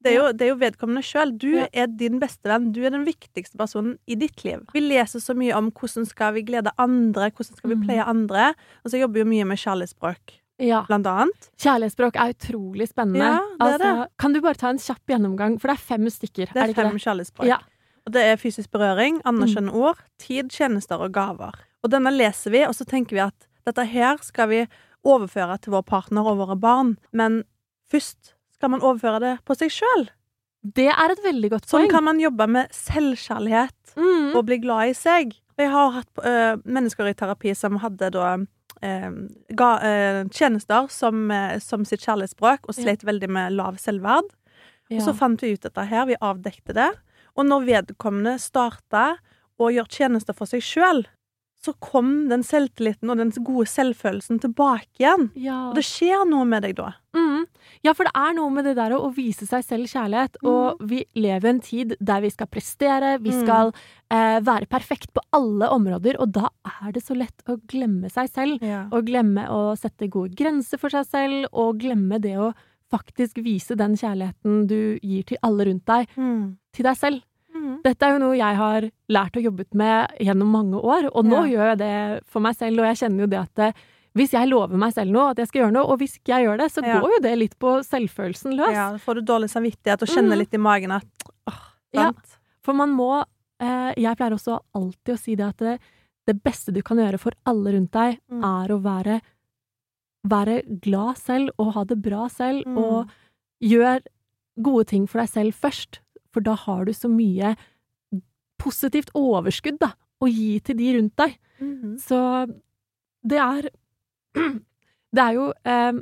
Det 0.03 0.11
er 0.11 0.15
jo, 0.17 0.31
det 0.35 0.41
er 0.41 0.49
jo 0.51 0.55
vedkommende 0.59 1.01
sjøl. 1.07 1.29
Du 1.39 1.47
Ja. 1.55 1.67
er 1.71 1.87
din 1.87 2.19
beste 2.19 2.43
venn. 2.49 2.73
Du 2.73 2.81
er 2.83 2.89
den 2.91 3.05
viktigste 3.05 3.55
personen 3.57 3.97
i 4.05 4.15
ditt 4.19 4.43
liv. 4.43 4.65
Vi 4.73 4.81
leser 4.81 5.19
så 5.23 5.33
mye 5.33 5.53
om 5.55 5.71
hvordan 5.71 6.05
skal 6.05 6.33
vi 6.33 6.41
glede 6.43 6.71
andre, 6.77 7.29
hvordan 7.31 7.55
skal 7.55 7.69
vi 7.69 7.75
Mm. 7.75 7.83
pleie 7.85 8.03
andre. 8.03 8.53
Og 8.83 8.91
så 8.91 8.99
jobber 8.99 9.13
vi 9.13 9.19
jo 9.21 9.25
mye 9.31 9.45
med 9.47 9.57
kjærlighetsspråk, 9.57 10.39
Ja. 10.59 10.83
blant 10.89 11.07
annet. 11.07 11.49
Kjærlighetsspråk 11.57 12.15
er 12.17 12.33
utrolig 12.33 12.89
spennende. 12.89 13.19
Ja, 13.23 13.39
det 13.39 13.61
er 13.61 13.79
altså, 13.79 14.07
Kan 14.19 14.33
du 14.33 14.41
bare 14.41 14.55
ta 14.55 14.67
en 14.69 14.77
kjapp 14.77 15.05
gjennomgang, 15.07 15.57
for 15.61 15.69
det 15.69 15.77
er 15.79 15.81
fem 15.81 16.05
stykker. 16.09 16.51
Det 16.51 16.55
er, 16.57 16.67
ikke 16.67 16.89
fem 16.89 16.97
kjærlighetsspråk. 16.97 17.45
Ja. 17.47 17.57
Og 18.05 18.11
det 18.11 18.21
er 18.23 18.35
fysisk 18.35 18.69
berøring, 18.71 19.21
anerkjennende 19.23 19.71
Mm. 19.71 19.81
ord, 19.81 19.97
tid, 20.19 20.49
tjenester 20.49 20.99
og 20.99 21.13
gaver. 21.13 21.53
Og 21.81 21.89
denne 21.89 22.11
leser 22.11 22.51
vi, 22.51 22.63
og 22.65 22.73
så 22.75 22.83
tenker 22.85 23.11
vi 23.11 23.19
at 23.19 23.47
dette 23.65 23.85
her 23.87 24.17
skal 24.17 24.49
vi 24.49 24.67
overføre 25.05 25.61
til 25.61 25.71
vår 25.71 25.83
partner 25.85 26.25
og 26.27 26.37
våre 26.45 26.59
barn. 26.59 26.97
Men 27.13 27.45
først 27.93 28.33
skal 28.57 28.73
man 28.73 28.83
overføre 28.83 29.21
det 29.23 29.37
på 29.47 29.55
seg 29.59 29.71
sjøl. 29.73 30.07
Det 30.63 30.87
er 30.87 31.11
et 31.11 31.23
veldig 31.23 31.49
godt 31.51 31.65
poeng. 31.67 31.85
Sånn 31.85 31.91
kan 31.91 32.05
man 32.05 32.21
jobbe 32.21 32.47
med 32.47 32.75
selvkjærlighet 32.75 33.95
mm. 33.99 34.29
og 34.31 34.45
bli 34.47 34.59
glad 34.63 34.93
i 34.93 34.97
seg. 34.97 35.33
Jeg 35.59 35.69
har 35.69 35.97
hatt 35.99 36.21
øh, 36.23 36.61
mennesker 36.63 37.09
i 37.09 37.15
terapi 37.17 37.51
som 37.57 37.81
hadde 37.83 38.09
da 38.15 38.29
øh, 38.39 39.17
ga, 39.59 39.71
øh, 39.89 40.21
tjenester 40.31 40.87
som, 40.89 41.27
som 41.61 41.83
sitt 41.85 42.05
kjærlighetsspråk, 42.05 42.69
og 42.71 42.79
Ja. 42.79 42.95
veldig 43.03 43.29
med 43.29 43.57
lav 43.59 43.77
selvverd. 43.77 44.31
ja. 44.89 44.97
Og 44.97 45.01
så 45.03 45.13
fant 45.13 45.41
vi 45.41 45.53
ut 45.53 45.61
dette 45.61 45.85
her, 45.85 46.05
vi 46.05 46.15
avdekte 46.21 46.73
det. 46.73 46.91
Og 47.35 47.45
når 47.45 47.67
vedkommende 47.67 48.37
starta 48.39 49.17
å 49.59 49.69
gjøre 49.73 49.89
tjenester 49.89 50.33
for 50.37 50.49
seg 50.49 50.61
sjøl, 50.61 51.05
så 51.63 51.71
kom 51.79 52.27
den 52.27 52.41
selvtilliten 52.43 53.09
og 53.09 53.17
den 53.21 53.29
gode 53.43 53.65
selvfølelsen 53.71 54.41
tilbake 54.43 54.89
igjen. 54.99 55.29
ja. 55.39 55.69
Og 55.69 55.75
det 55.77 55.85
skjer 55.87 56.25
noe 56.27 56.43
med 56.45 56.63
deg 56.65 56.75
da. 56.75 56.89
Mm. 57.15 57.45
ja, 57.85 57.93
for 57.93 58.03
det 58.07 58.11
er 58.17 58.33
noe 58.35 58.49
med 58.51 58.65
det 58.65 58.73
der 58.75 58.91
å, 58.97 59.11
vise 59.15 59.45
seg 59.45 59.63
selv 59.63 59.85
kjærlighet. 59.91 60.37
Og 60.49 60.81
vi 60.89 61.03
lever 61.15 61.45
i 61.45 61.53
en 61.53 61.59
tid 61.63 61.95
der 62.01 62.21
vi 62.25 62.29
skal 62.33 62.47
prestere, 62.47 63.17
vi 63.21 63.29
Mm. 63.31 63.41
skal 63.45 63.71
eh, 64.11 64.39
være 64.41 64.67
perfekt 64.67 65.13
på 65.13 65.21
alle 65.31 65.69
områder, 65.69 66.19
og 66.19 66.31
da 66.33 66.49
er 66.83 66.91
det 66.91 67.03
så 67.05 67.15
lett 67.15 67.41
å 67.47 67.57
glemme 67.67 68.09
seg 68.11 68.29
selv. 68.29 68.61
Ja. 68.61 68.87
Og 68.91 69.05
glemme 69.05 69.47
å 69.49 69.77
sette 69.77 70.09
gode 70.09 70.35
grenser 70.35 70.77
for 70.77 70.89
seg 70.89 71.05
selv, 71.07 71.45
og 71.53 71.79
glemme 71.79 72.19
det 72.21 72.35
å 72.37 72.53
faktisk 72.91 73.39
vise 73.43 73.75
den 73.77 73.95
kjærligheten 73.97 74.67
du 74.69 74.99
gir 75.01 75.23
til 75.25 75.37
alle 75.41 75.65
rundt 75.65 75.85
deg, 75.85 76.07
Mm. 76.17 76.57
til 76.73 76.83
deg 76.83 76.97
selv. 76.97 77.21
Mm. 77.63 77.77
Dette 77.85 78.03
er 78.05 78.11
jo 78.17 78.19
noe 78.25 78.35
jeg 78.37 78.55
har 78.59 78.85
lært 79.15 79.37
og 79.39 79.43
jobbet 79.47 79.73
med 79.79 80.17
gjennom 80.19 80.49
mange 80.51 80.81
år, 80.83 81.09
og 81.15 81.23
nå 81.25 81.39
Ja. 81.45 81.49
gjør 81.53 81.69
jeg 81.71 81.77
det 81.79 82.23
for 82.27 82.41
meg 82.43 82.55
selv, 82.59 82.79
og 82.79 82.85
jeg 82.91 82.97
kjenner 83.01 83.19
jo 83.23 83.27
det 83.27 83.39
at 83.39 83.53
det, 83.55 83.69
hvis 84.15 84.31
jeg 84.35 84.49
lover 84.49 84.77
meg 84.77 84.93
selv 84.93 85.11
noe, 85.11 85.29
at 85.31 85.37
jeg 85.37 85.47
skal 85.47 85.61
gjøre 85.63 85.73
noe, 85.73 85.85
og 85.89 85.97
hvis 85.99 86.17
ikke 86.19 86.33
jeg 86.35 86.45
gjør 86.47 86.57
det, 86.59 86.71
så 86.71 86.83
Ja. 86.85 86.99
går 86.99 87.09
jo 87.15 87.19
det 87.21 87.37
litt 87.39 87.55
på 87.59 87.79
selvfølelsen 87.87 88.55
løs. 88.57 88.73
ja, 88.73 88.91
da 88.91 88.97
får 88.97 89.15
du 89.15 89.21
dårlig 89.21 89.49
samvittighet 89.49 90.01
og 90.03 90.07
kjenner 90.09 90.35
Mm. 90.35 90.39
litt 90.39 90.53
i 90.53 90.57
magen 90.57 90.91
at 90.91 91.05
åh, 91.47 91.61
Ja. 91.93 92.11
For 92.63 92.73
man 92.73 92.89
må 92.91 93.23
eh, 93.59 93.93
Jeg 93.95 94.17
pleier 94.17 94.33
også 94.33 94.59
alltid 94.75 95.13
å 95.15 95.17
si 95.19 95.35
det 95.35 95.45
at 95.47 95.57
det, 95.57 95.79
det 96.27 96.43
beste 96.43 96.73
du 96.73 96.81
kan 96.81 96.97
gjøre 96.97 97.17
for 97.19 97.31
alle 97.45 97.71
rundt 97.71 97.91
deg, 97.91 98.19
Mm. 98.29 98.43
er 98.43 98.67
å 98.73 98.81
være, 98.81 99.21
være 100.27 100.61
glad 100.81 101.17
selv 101.17 101.49
og 101.59 101.73
ha 101.73 101.83
det 101.83 102.01
bra 102.01 102.27
selv, 102.29 102.65
Mm. 102.65 102.77
og 102.77 103.09
gjør 103.61 104.01
gode 104.61 104.85
ting 104.87 105.07
for 105.07 105.19
deg 105.19 105.29
selv 105.29 105.53
først, 105.53 105.99
for 106.33 106.41
da 106.45 106.55
har 106.65 106.85
du 106.85 106.93
så 106.97 107.09
mye 107.11 107.53
positivt 108.61 109.11
overskudd 109.17 109.79
da, 109.81 109.91
å 110.23 110.29
gi 110.31 110.59
til 110.63 110.77
de 110.79 110.91
rundt 110.97 111.15
deg. 111.19 111.37
Mhm. 111.59 111.97
Så 112.01 112.19
det 113.23 113.39
er 113.39 113.69
Det 115.13 115.21
er 115.21 115.35
jo 115.37 115.51
eh, 115.69 115.99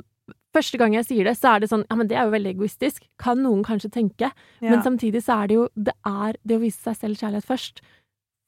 Første 0.52 0.78
gang 0.80 0.94
jeg 0.96 1.04
sier 1.08 1.24
det, 1.28 1.34
så 1.36 1.54
er 1.54 1.60
det 1.62 1.68
sånn 1.70 1.82
Ja, 1.88 1.96
men 1.96 2.08
det 2.08 2.16
er 2.16 2.26
jo 2.28 2.32
veldig 2.34 2.50
egoistisk. 2.54 3.04
Kan 3.20 3.40
noen 3.44 3.62
kanskje 3.64 3.90
tenke. 3.92 4.30
Ja. 4.60 4.70
Men 4.70 4.82
samtidig 4.84 5.22
så 5.24 5.38
er 5.42 5.48
det 5.48 5.56
jo 5.56 5.66
Det 5.76 5.94
er 6.08 6.36
det 6.44 6.56
å 6.58 6.62
vise 6.62 6.80
seg 6.80 6.96
selv 7.00 7.20
kjærlighet 7.20 7.48
først. 7.48 7.80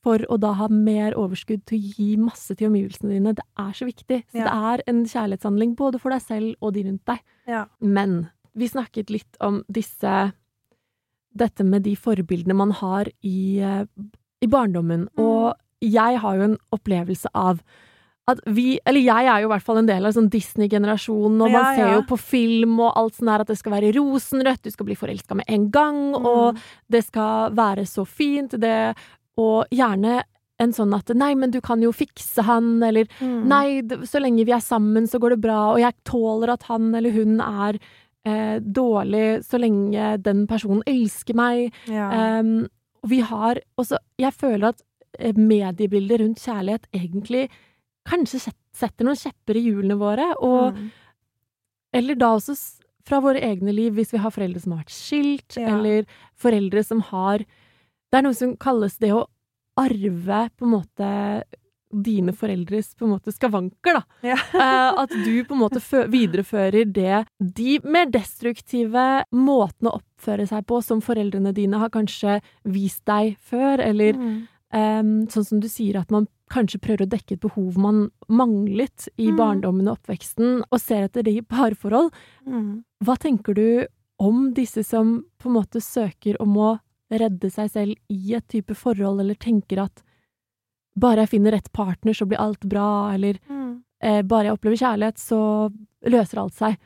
For 0.05 0.21
å 0.29 0.37
da 0.41 0.51
ha 0.59 0.69
mer 0.69 1.17
overskudd 1.17 1.63
til 1.65 1.79
å 1.81 1.95
gi 1.97 2.09
masse 2.21 2.53
til 2.57 2.69
omgivelsene 2.69 3.15
dine. 3.17 3.33
Det 3.37 3.45
er 3.57 3.73
så 3.73 3.89
viktig. 3.89 4.19
Så 4.33 4.37
Ja. 4.41 4.45
det 4.45 4.53
er 4.53 4.83
en 4.93 5.05
kjærlighetshandling 5.09 5.77
både 5.77 6.01
for 6.01 6.13
deg 6.13 6.21
selv 6.21 6.55
og 6.61 6.75
de 6.75 6.83
rundt 6.85 7.05
deg. 7.09 7.21
Ja. 7.49 7.65
Men 7.81 8.29
vi 8.55 8.69
snakket 8.69 9.09
litt 9.11 9.37
om 9.41 9.63
disse 9.73 10.33
Dette 11.37 11.65
med 11.65 11.83
de 11.83 11.95
forbildene 11.97 12.55
man 12.55 12.71
har 12.71 13.09
i, 13.23 13.59
eh, 13.61 13.85
i 14.43 14.47
barndommen. 14.47 15.09
Mm. 15.17 15.25
Og 15.25 15.55
jeg 15.83 16.19
har 16.23 16.37
jo 16.37 16.43
en 16.43 16.59
opplevelse 16.73 17.27
av 17.35 17.61
at 18.27 18.39
vi 18.47 18.79
Eller 18.87 19.03
jeg 19.05 19.27
er 19.29 19.41
jo 19.43 19.49
i 19.51 19.53
hvert 19.53 19.63
fall 19.63 19.77
en 19.83 19.87
del 19.87 20.07
av 20.07 20.15
sånn 20.17 20.31
Disney-generasjonen, 20.33 21.43
og 21.45 21.51
man 21.51 21.53
Ja, 21.53 21.75
ser 21.77 21.87
ja. 21.91 21.95
jo 21.99 22.03
på 22.09 22.17
film 22.19 22.79
og 22.81 22.95
alt 22.97 23.15
sånn 23.19 23.29
her 23.29 23.41
at 23.43 23.49
det 23.49 23.59
skal 23.59 23.73
være 23.73 23.91
rosenrødt, 23.95 24.63
du 24.63 24.71
skal 24.71 24.87
bli 24.87 24.95
forelska 24.97 25.35
med 25.37 25.45
en 25.47 25.71
gang, 25.71 26.15
og 26.15 26.55
Mm. 26.55 26.61
det 26.91 27.05
skal 27.05 27.51
være 27.53 27.85
så 27.85 28.07
fint, 28.07 28.59
det 28.59 28.97
Og 29.37 29.67
gjerne 29.71 30.23
en 30.61 30.71
sånn 30.73 30.95
at 30.95 31.09
nei, 31.15 31.35
men 31.35 31.51
du 31.51 31.61
kan 31.61 31.83
jo 31.83 31.91
fikse 31.93 32.43
han, 32.45 32.81
eller 32.83 33.05
Mm. 33.21 33.45
Nei, 33.47 33.83
så 34.07 34.21
lenge 34.23 34.47
vi 34.47 34.53
er 34.53 34.61
sammen, 34.61 35.05
så 35.07 35.19
går 35.19 35.31
det 35.31 35.41
bra, 35.43 35.73
og 35.75 35.79
jeg 35.81 35.93
tåler 36.05 36.49
at 36.53 36.63
han 36.63 36.95
eller 36.95 37.11
hun 37.11 37.41
er 37.41 37.79
eh, 38.25 38.59
dårlig 38.61 39.45
så 39.45 39.59
lenge 39.61 40.23
den 40.23 40.47
personen 40.51 40.83
elsker 40.87 41.35
meg. 41.35 41.73
Ja. 41.91 42.41
Um, 42.41 42.69
og 43.05 43.11
vi 43.11 43.21
har 43.21 43.61
også 43.79 43.99
Jeg 44.19 44.33
føler 44.33 44.69
at 44.73 44.83
eh, 45.19 45.33
mediebildet 45.37 46.21
rundt 46.21 46.41
kjærlighet 46.43 46.87
egentlig 46.95 47.49
kanskje 48.09 48.41
setter 48.75 49.05
noen 49.07 49.17
kjepper 49.17 49.57
i 49.57 49.65
hjulene 49.69 49.97
våre, 50.01 50.35
og 50.41 50.75
Mm. 50.75 50.91
eller 51.95 52.15
da 52.15 52.33
også 52.37 52.57
fra 53.05 53.21
våre 53.21 53.41
egne 53.41 53.73
liv, 53.73 53.93
hvis 53.95 54.13
vi 54.13 54.19
har 54.19 54.31
foreldre 54.33 54.61
som 54.61 54.73
har 54.73 54.83
vært 54.85 54.95
skilt, 54.97 55.57
Ja. 55.57 55.77
eller 55.77 56.05
foreldre 56.37 56.85
som 56.85 57.01
har 57.01 57.39
Det 58.13 58.19
er 58.19 58.23
noe 58.23 58.35
som 58.35 58.57
kalles 58.57 58.97
det 58.99 59.11
å 59.11 59.27
arve 59.77 60.51
på 60.57 60.63
en 60.65 60.71
måte 60.71 61.43
dine 62.03 62.33
foreldres 62.35 62.95
på 62.99 63.05
en 63.07 63.13
måte 63.15 63.33
skavanker, 63.33 64.01
da. 64.01 64.03
Ja. 64.23 64.37
Eh, 64.55 65.03
at 65.05 65.11
du 65.25 65.45
på 65.45 65.55
en 65.55 65.61
måte 65.61 65.81
viderefører 66.11 66.85
det 66.93 67.25
De 67.39 67.79
mer 67.85 68.07
destruktive 68.11 69.25
måtene 69.33 69.91
å 69.93 70.01
oppføre 70.01 70.47
seg 70.49 70.67
på 70.67 70.83
som 70.83 71.01
foreldrene 71.05 71.53
dine 71.55 71.79
har 71.79 71.91
kanskje 71.95 72.41
vist 72.65 73.05
deg 73.07 73.37
før, 73.41 73.79
eller 73.81 74.15
Mm. 74.15 74.49
um, 74.75 75.27
sånn 75.31 75.45
som 75.47 75.61
du 75.61 75.69
sier 75.69 75.97
at 76.01 76.11
man 76.11 76.27
kanskje 76.51 76.81
prøver 76.81 77.07
å 77.07 77.11
dekke 77.11 77.33
et 77.37 77.41
behov 77.41 77.77
man 77.79 78.11
manglet 78.29 79.09
i 79.19 79.31
Mm. 79.31 79.37
barndommen 79.37 79.89
og 79.89 79.99
oppveksten, 79.99 80.63
og 80.71 80.81
ser 80.81 81.05
etter 81.09 81.23
det 81.23 81.37
i 81.37 81.41
parforhold. 81.43 82.13
Mm. 82.47 82.85
Hva 83.05 83.17
tenker 83.19 83.55
du 83.55 83.87
om 84.19 84.53
disse 84.55 84.85
som 84.85 85.25
på 85.39 85.49
en 85.49 85.55
måte 85.57 85.81
søker 85.83 86.37
om 86.41 86.55
å 86.57 86.81
redde 87.11 87.51
seg 87.53 87.71
selv 87.71 87.95
i 88.11 88.35
et 88.35 88.47
type 88.49 88.75
forhold, 88.75 89.21
eller 89.21 89.35
tenker 89.35 89.83
at 89.85 90.03
bare 90.97 91.25
jeg 91.25 91.29
finner 91.35 91.53
rett 91.57 91.73
partner, 91.73 92.15
så 92.15 92.27
blir 92.29 92.39
alt 92.41 92.61
bra, 92.71 93.13
eller 93.15 93.39
Mm. 93.51 93.83
eh, 94.01 94.23
bare 94.23 94.45
jeg 94.51 94.53
opplever 94.59 94.77
kjærlighet, 94.79 95.19
så 95.19 95.73
løser 96.07 96.39
alt 96.39 96.55
seg. 96.55 96.77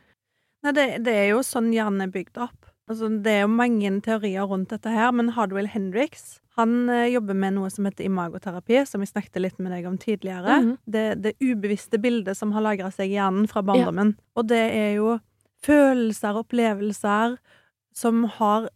Nei, 0.65 0.73
det, 0.73 1.03
det 1.05 1.13
er 1.15 1.29
jo 1.31 1.41
sånn 1.47 1.73
hjernen 1.73 2.03
er 2.03 2.13
bygd 2.15 2.39
opp. 2.39 2.65
Altså, 2.89 3.09
det 3.23 3.31
er 3.33 3.41
jo 3.43 3.49
mange 3.53 3.91
teorier 4.01 4.47
rundt 4.49 4.71
dette 4.71 4.89
her, 4.89 5.13
men 5.13 5.29
Hardwell 5.37 5.67
Hendricks 5.69 6.41
han 6.59 6.89
eh, 6.91 7.11
jobber 7.13 7.35
med 7.39 7.55
noe 7.55 7.69
som 7.71 7.85
heter 7.87 8.05
imagoterapi, 8.09 8.81
som 8.89 9.01
vi 9.01 9.07
snakket 9.07 9.37
litt 9.45 9.59
med 9.63 9.71
deg 9.71 9.85
om 9.87 9.99
tidligere. 9.99 10.57
Mhm. 10.65 10.73
Det, 10.91 11.05
det 11.23 11.35
ubevisste 11.39 12.01
bildet 12.03 12.35
som 12.37 12.51
har 12.57 12.65
lagra 12.65 12.91
seg 12.91 13.13
i 13.13 13.15
hjernen 13.19 13.47
fra 13.47 13.63
barndommen. 13.63 14.17
Og 14.35 14.49
det 14.49 14.65
er 14.75 14.95
jo 14.97 15.19
følelser 15.63 16.35
og 16.35 16.47
opplevelser 16.47 17.37
som 17.95 18.25
har 18.39 18.69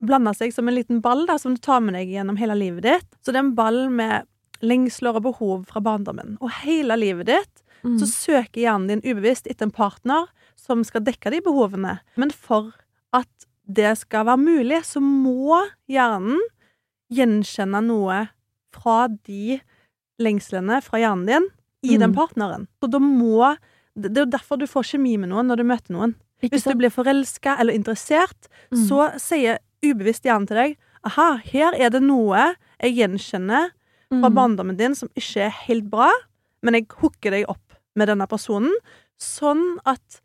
blanda 0.00 0.32
seg 0.36 0.54
som 0.54 0.68
en 0.70 0.74
liten 0.78 1.02
ball 1.04 1.26
da, 1.28 1.36
som 1.36 1.52
du 1.56 1.60
tar 1.60 1.82
med 1.84 1.92
deg 1.98 2.08
gjennom 2.14 2.38
hele 2.40 2.56
livet 2.56 2.86
ditt. 2.86 3.08
Så 3.20 3.32
det 3.34 3.40
er 3.42 3.48
en 3.50 3.54
ball 3.58 3.82
med 3.92 4.24
lengsler 4.62 5.16
og 5.16 5.22
behov 5.22 5.66
fra 5.66 5.80
barndommen. 5.80 6.36
Og 6.40 6.50
hele 6.64 6.96
livet 6.96 7.26
ditt 7.26 7.62
Mm. 7.82 7.96
så 7.98 8.04
søker 8.06 8.60
hjernen 8.60 8.88
din 8.88 9.00
ubevisst 9.16 9.46
etter 9.48 9.64
en 9.64 9.70
partner 9.72 10.26
som 10.54 10.82
skal 10.84 11.00
dekke 11.00 11.30
de 11.32 11.40
behovene. 11.40 12.00
Men 12.16 12.30
for 12.30 12.74
at 13.16 13.46
det 13.66 13.96
skal 13.96 14.26
være 14.26 14.36
mulig, 14.36 14.82
så 14.84 15.00
må 15.00 15.62
hjernen 15.88 16.38
gjenkjenne 17.10 17.80
noe 17.86 18.28
fra 18.74 19.08
de 19.26 19.60
lengslene 20.20 20.82
fra 20.84 21.00
hjernen 21.00 21.26
din 21.26 21.48
i 21.82 21.96
den 21.96 22.10
Mm. 22.12 22.16
partneren. 22.16 22.66
Så 22.82 22.90
da 22.90 22.98
må 22.98 23.56
Det 23.98 24.12
det 24.14 24.18
er 24.18 24.24
jo 24.26 24.30
derfor 24.38 24.56
du 24.58 24.66
får 24.66 24.82
kjemi 24.84 25.18
med 25.18 25.30
noen 25.30 25.46
når 25.48 25.56
du 25.56 25.64
møter 25.64 25.90
noen. 25.90 26.14
Hvis 26.42 26.62
du 26.64 26.74
blir 26.74 26.90
forelska 26.90 27.58
eller 27.58 27.72
interessert, 27.72 28.46
Mm. 28.70 28.86
så 28.88 29.18
sier 29.18 29.58
ubevisst 29.82 30.22
hjernen 30.22 30.46
til 30.46 30.56
deg 30.56 30.76
Aha, 31.04 31.36
her 31.38 31.72
er 31.74 31.88
det 31.90 32.02
noe 32.02 32.54
jeg 32.82 32.94
gjenkjenner 32.96 33.70
fra 34.10 34.28
Mm. 34.28 34.34
barndommen 34.34 34.76
din 34.76 34.94
som 34.94 35.08
ikke 35.14 35.46
er 35.46 35.50
helt 35.68 35.88
bra, 35.90 36.10
men 36.62 36.74
jeg 36.74 36.88
hooker 37.00 37.30
deg 37.30 37.44
opp 37.48 37.76
med 37.96 38.08
denne 38.08 38.26
personen, 38.26 38.72
sånn 39.18 39.78
at 39.86 40.20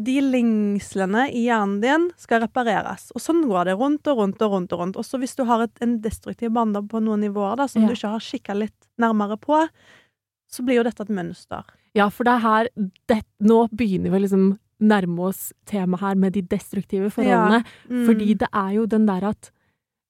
de 0.00 0.20
lengslene 0.20 1.26
i 1.30 1.44
hjernen 1.44 1.80
din 1.82 2.10
skal 2.16 2.40
repareres. 2.40 3.10
Og 3.14 3.20
sånn 3.20 3.42
går 3.46 3.66
det 3.66 3.74
rundt 3.76 4.06
og 4.08 4.16
rundt 4.16 4.40
og 4.42 4.50
rundt. 4.54 4.72
Og 4.72 4.78
rundt. 4.80 4.96
Også 4.96 5.18
hvis 5.20 5.36
du 5.36 5.44
har 5.44 5.60
et, 5.66 5.72
en 5.82 5.98
destruktiv 6.00 6.50
barndom 6.50 6.88
på 6.88 7.02
noen 7.02 7.20
nivåer 7.20 7.56
da, 7.56 7.66
som 7.68 7.82
Ja. 7.82 7.88
du 7.88 7.94
ikke 7.94 8.08
har 8.08 8.20
kikka 8.20 8.54
litt 8.56 8.88
nærmere 8.98 9.36
på, 9.38 9.68
så 10.50 10.64
blir 10.64 10.76
jo 10.76 10.82
dette 10.84 11.02
et 11.02 11.08
mønster. 11.10 11.64
Ja, 11.94 12.08
for 12.08 12.24
det 12.24 12.32
er 12.32 12.38
her 12.40 12.68
det, 13.08 13.22
Nå 13.42 13.68
begynner 13.70 14.10
vi 14.10 14.20
liksom 14.20 14.58
nærme 14.80 15.18
oss 15.28 15.52
temaet 15.66 16.00
her 16.00 16.14
med 16.14 16.32
de 16.32 16.40
destruktive 16.42 17.10
forholdene. 17.12 17.64
Mm. 17.90 18.06
Fordi 18.06 18.34
det 18.38 18.48
er 18.54 18.70
jo 18.76 18.86
den 18.86 19.04
der 19.06 19.22
at 19.28 19.50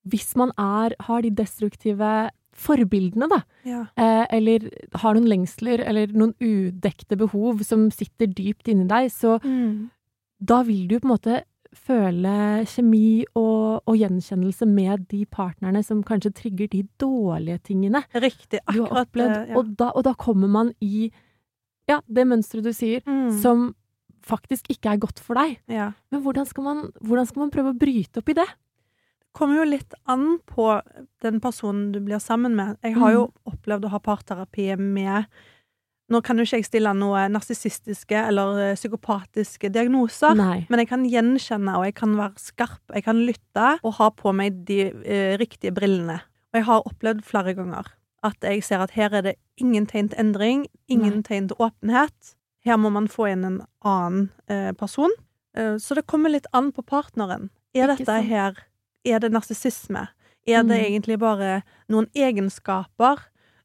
hvis 0.06 0.36
man 0.36 0.50
er, 0.56 0.94
har 1.00 1.22
de 1.22 1.30
destruktive 1.30 2.30
forbildene, 2.56 3.28
da, 3.30 3.42
ja. 3.64 3.84
eh, 3.96 4.26
eller 4.36 4.68
har 5.00 5.14
noen 5.14 5.28
lengsler 5.30 5.80
eller 5.86 6.06
noen 6.12 6.34
udekte 6.40 7.16
behov 7.16 7.62
som 7.64 7.88
sitter 7.90 8.26
dypt 8.26 8.68
inni 8.68 8.86
deg, 8.90 9.10
så 9.10 9.38
Mm. 9.44 9.90
da 10.40 10.62
vil 10.62 10.86
du 10.88 10.98
på 11.00 11.06
en 11.08 11.14
måte 11.16 11.42
føle 11.72 12.64
kjemi 12.66 13.24
og, 13.38 13.82
og 13.86 13.96
gjenkjennelse 13.96 14.66
med 14.66 15.06
de 15.08 15.24
partnerne 15.30 15.82
som 15.86 16.02
kanskje 16.02 16.32
trigger 16.34 16.66
de 16.72 16.82
dårlige 16.98 17.60
tingene 17.62 18.02
Riktig. 18.14 18.58
du 18.72 18.80
har 18.82 18.88
Akkurat. 18.88 19.06
opplevd. 19.06 19.48
ja. 19.48 19.56
Og, 19.56 19.76
da, 19.78 19.90
og 19.94 20.04
da 20.04 20.14
kommer 20.14 20.48
man 20.48 20.72
i 20.82 21.10
ja, 21.88 22.00
det 22.06 22.26
mønsteret 22.26 22.64
du 22.64 22.72
sier, 22.72 23.00
Mm. 23.06 23.30
som 23.40 23.74
faktisk 24.22 24.66
ikke 24.70 24.90
er 24.92 24.98
godt 24.98 25.18
for 25.18 25.34
deg. 25.34 25.58
ja. 25.68 25.92
Men 26.12 26.22
hvordan 26.22 26.46
skal 26.46 26.62
man, 26.64 26.92
hvordan 27.00 27.26
skal 27.26 27.40
man 27.40 27.50
prøve 27.50 27.72
å 27.72 27.78
bryte 27.78 28.18
opp 28.18 28.28
i 28.28 28.34
det? 28.34 28.46
Kommer 29.36 29.60
jo 29.60 29.64
litt 29.70 29.94
an 30.10 30.38
på 30.46 30.80
den 31.22 31.40
personen 31.40 31.92
du 31.92 32.00
blir 32.00 32.18
sammen 32.20 32.54
med. 32.56 32.76
Jeg 32.82 32.94
har 32.96 33.12
jo 33.12 33.26
Mm. 33.26 33.52
opplevd 33.54 33.84
å 33.84 33.90
ha 33.90 33.98
parterapi 33.98 34.76
med 34.78 35.26
Nå 36.10 36.18
kan 36.24 36.36
jo 36.36 36.42
ikke 36.42 36.56
jeg 36.58 36.64
stille 36.66 36.90
noen 36.92 37.30
narsissistiske 37.30 38.16
eller 38.26 38.58
eh, 38.58 38.74
psykopatiske 38.74 39.70
diagnoser, 39.70 40.34
Nei. 40.34 40.66
men 40.68 40.80
jeg 40.80 40.88
kan 40.88 41.04
gjenkjenne, 41.06 41.76
og 41.78 41.84
jeg 41.84 41.94
kan 41.94 42.16
være 42.18 42.34
skarp, 42.34 42.80
jeg 42.92 43.04
kan 43.04 43.16
lytte 43.24 43.78
og 43.84 43.94
ha 43.94 44.08
på 44.10 44.32
meg 44.34 44.64
de 44.66 44.88
eh, 45.06 45.36
riktige 45.38 45.70
brillene. 45.72 46.16
Og 46.50 46.58
jeg 46.58 46.64
har 46.66 46.82
opplevd 46.82 47.22
flere 47.22 47.54
ganger 47.54 47.92
at 48.24 48.34
jeg 48.42 48.64
ser 48.66 48.82
at 48.82 48.90
her 48.98 49.14
er 49.14 49.22
det 49.22 49.36
ingen 49.56 49.86
tegn 49.86 50.08
til 50.10 50.18
endring, 50.18 50.66
ingen 50.90 51.20
Nei. 51.20 51.22
tegn 51.22 51.46
til 51.52 51.56
åpenhet. 51.62 52.34
Her 52.66 52.76
må 52.76 52.90
man 52.90 53.06
få 53.06 53.30
inn 53.30 53.44
en 53.46 53.60
annen 53.86 54.30
eh, 54.48 54.72
person. 54.72 55.10
Eh, 55.54 55.76
så 55.78 55.94
det 55.94 56.08
kommer 56.10 56.28
litt 56.34 56.46
an 56.52 56.72
på 56.72 56.82
partneren. 56.82 57.50
Er 57.72 57.86
dette 57.86 58.18
her 58.26 58.58
Er 59.04 59.18
det 59.20 59.32
narsissisme? 59.32 60.08
Er 60.46 60.62
det 60.64 60.78
Mm. 60.80 60.86
egentlig 60.92 61.18
bare 61.18 61.62
noen 61.88 62.06
egenskaper 62.16 63.18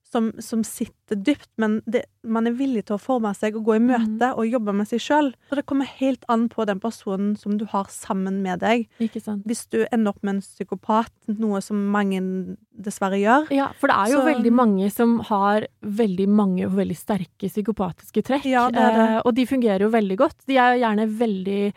som, 0.06 0.32
som 0.39 0.62
sitter 0.63 1.15
dypt, 1.18 1.50
men 1.58 1.82
det, 1.89 2.04
man 2.24 2.46
er 2.48 2.51
villig 2.56 2.86
til 2.86 2.96
å 2.96 3.01
forme 3.01 3.34
seg 3.36 3.56
og 3.58 3.65
gå 3.65 3.75
i 3.75 3.80
Mm. 3.80 3.88
møte 4.20 4.30
og 4.38 4.46
jobbe 4.48 4.74
med 4.74 4.88
seg 4.88 5.00
sjøl? 5.00 5.34
Så 5.50 5.56
det 5.56 5.65
kommer 5.65 5.86
helt 5.86 6.24
an 6.30 6.48
på 6.48 6.65
den 6.65 6.80
personen 6.80 7.36
som 7.38 7.58
du 7.58 7.65
har 7.65 7.86
sammen 7.89 8.42
med 8.44 8.60
deg. 8.60 8.88
Hvis 9.00 9.68
du 9.70 9.86
ender 9.92 10.10
opp 10.13 10.22
med 10.24 10.36
en 10.36 10.42
psykopat, 10.42 11.10
noe 11.27 11.60
som 11.62 11.89
mange 11.92 12.56
dessverre 12.80 13.18
gjør 13.20 13.50
Ja, 13.51 13.72
for 13.80 13.88
det 13.88 13.96
er 13.96 14.12
jo 14.13 14.22
Så- 14.22 14.36
veldig 14.36 14.51
mange 14.54 14.92
som 14.92 15.20
har 15.20 15.68
veldig 15.84 16.27
mange 16.30 16.65
og 16.65 16.74
veldig 16.74 16.96
sterke 16.98 17.50
psykopatiske 17.50 18.22
trekk. 18.24 18.46
Ja, 18.46 18.70
det 18.70 18.77
er 18.80 18.92
det. 18.92 19.10
Eh, 19.10 19.22
og 19.25 19.34
de 19.36 19.46
fungerer 19.46 19.80
jo 19.82 19.89
veldig 19.89 20.18
godt. 20.18 20.46
De 20.46 20.56
er 20.58 20.77
jo 20.77 20.86
gjerne 20.86 21.10
veldig 21.18 21.74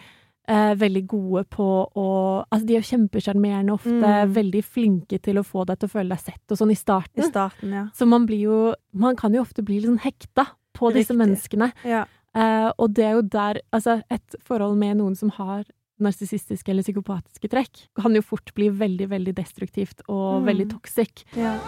eh, 0.48 0.74
veldig 0.74 1.06
gode 1.06 1.44
på 1.50 1.66
å 1.94 2.44
Altså, 2.50 2.66
de 2.66 2.74
er 2.76 2.80
jo 2.80 2.96
kjempesjarmerende 2.96 3.72
ofte, 3.74 4.00
Mm. 4.00 4.32
veldig 4.34 4.64
flinke 4.64 5.20
til 5.22 5.36
å 5.36 5.44
få 5.44 5.66
deg 5.66 5.78
til 5.78 5.88
å 5.88 5.92
føle 5.92 6.08
deg 6.08 6.18
sett 6.20 6.50
og 6.50 6.56
sånn 6.58 6.70
i 6.70 6.72
I 6.72 6.82
starten. 6.82 7.24
starten, 7.30 7.70
ja. 7.72 7.84
Så 7.94 8.06
man 8.08 8.26
blir 8.26 8.40
jo 8.40 8.74
Man 8.94 9.14
kan 9.16 9.32
jo 9.34 9.42
ofte 9.42 9.62
bli 9.62 9.80
litt 9.80 9.90
sånn 9.90 10.00
hekta 10.00 10.46
på 10.74 10.92
disse 10.92 11.12
menneskene. 11.14 11.72
ja. 11.84 12.04
Eh, 12.34 12.70
og 12.78 12.92
det 12.94 13.04
er 13.04 13.12
jo 13.12 13.22
der 13.22 13.60
Altså, 13.72 14.02
et 14.10 14.34
forhold 14.42 14.76
med 14.78 14.96
noen 14.98 15.16
som 15.16 15.30
har 15.30 15.64
narsissistiske 16.00 16.68
eller 16.70 16.82
psykopatiske 16.84 17.48
trekk, 17.50 17.88
kan 18.00 18.14
jo 18.14 18.22
fort 18.22 18.54
bli 18.54 18.68
veldig, 18.70 19.08
veldig 19.08 19.34
destruktivt 19.34 20.00
og 20.08 20.42
Mm. 20.42 20.46
veldig 20.46 20.70
toxic. 20.70 21.24
ja. 21.36 21.58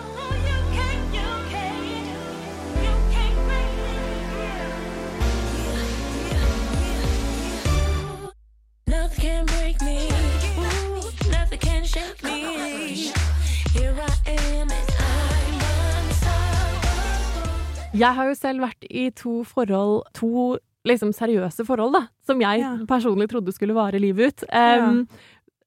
Jeg 18.01 18.15
har 18.17 18.31
jo 18.31 18.35
selv 18.39 18.65
vært 18.65 18.87
i 18.91 19.11
to 19.11 19.43
forhold, 19.45 20.03
to 20.17 20.57
liksom 20.89 21.13
seriøse 21.13 21.67
forhold, 21.69 21.93
da, 21.99 22.07
som 22.27 22.41
jeg 22.41 22.61
Ja. 22.65 22.77
personlig 22.89 23.29
trodde 23.29 23.53
skulle 23.53 23.75
vare 23.77 24.01
livet 24.01 24.33
ut. 24.41 24.45
Em, 24.51 25.07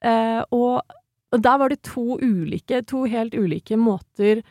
eh, 0.02 0.42
og 0.52 0.82
og 1.34 1.42
der 1.42 1.58
var 1.58 1.70
det 1.70 1.82
to 1.82 2.20
ulike, 2.22 2.84
to 2.86 3.06
helt 3.10 3.34
ulike 3.34 3.74
måter 3.76 4.44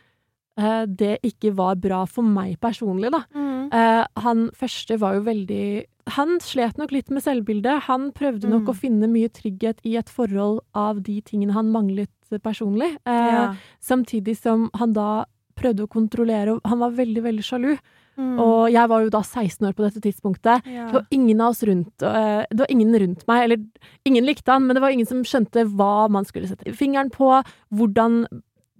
uh, 0.58 0.84
det 0.84 1.20
ikke 1.22 1.52
var 1.54 1.76
bra 1.76 2.04
for 2.10 2.22
meg 2.26 2.58
personlig, 2.60 3.08
da. 3.12 3.20
Mm. 3.32 3.70
Uh, 3.72 4.04
han 4.20 4.50
første 4.50 4.98
var 4.98 5.14
jo 5.14 5.22
veldig 5.22 5.84
Han 6.08 6.40
slet 6.40 6.76
nok 6.78 6.90
litt 6.90 7.08
med 7.10 7.22
selvbildet. 7.22 7.82
Han 7.86 8.10
prøvde 8.10 8.48
nok 8.50 8.62
Mm. 8.66 8.68
å 8.68 8.74
finne 8.74 9.06
mye 9.08 9.28
trygghet 9.30 9.78
i 9.86 9.94
et 9.96 10.08
forhold 10.10 10.58
av 10.74 11.00
de 11.04 11.20
tingene 11.22 11.52
han 11.52 11.70
manglet 11.70 12.10
personlig. 12.42 12.96
Eh, 13.06 13.30
Ja. 13.32 13.54
Samtidig 13.80 14.36
som 14.36 14.68
han 14.74 14.92
da 14.92 15.24
prøvde 15.54 15.84
å 15.84 15.90
kontrollere, 15.90 16.54
og 16.56 16.60
han 16.68 16.78
var 16.82 16.90
veldig, 16.96 17.22
veldig 17.24 17.44
sjalu. 17.46 17.72
Mm. 18.20 18.34
Og 18.44 18.66
jeg 18.74 18.88
var 18.92 19.00
jo 19.06 19.08
da 19.14 19.22
16 19.24 19.66
år 19.70 19.72
på 19.72 19.84
dette 19.86 20.00
tidspunktet. 20.04 20.66
ja. 20.68 20.86
Det 20.90 20.92
var 20.98 21.06
ingen 21.10 21.40
av 21.40 21.54
oss 21.54 21.62
rundt 21.64 22.02
eh, 22.04 22.42
Det 22.50 22.58
var 22.60 22.68
ingen 22.74 22.92
rundt 23.00 23.22
meg, 23.26 23.44
eller 23.46 23.62
ingen 24.04 24.26
likte 24.28 24.52
han, 24.52 24.66
men 24.66 24.76
det 24.76 24.82
var 24.84 24.90
ingen 24.92 25.06
som 25.08 25.22
skjønte 25.24 25.64
hva 25.72 26.08
man 26.12 26.24
skulle 26.28 26.46
sette 26.50 26.74
fingeren 26.76 27.08
på, 27.10 27.30
hvordan 27.72 28.26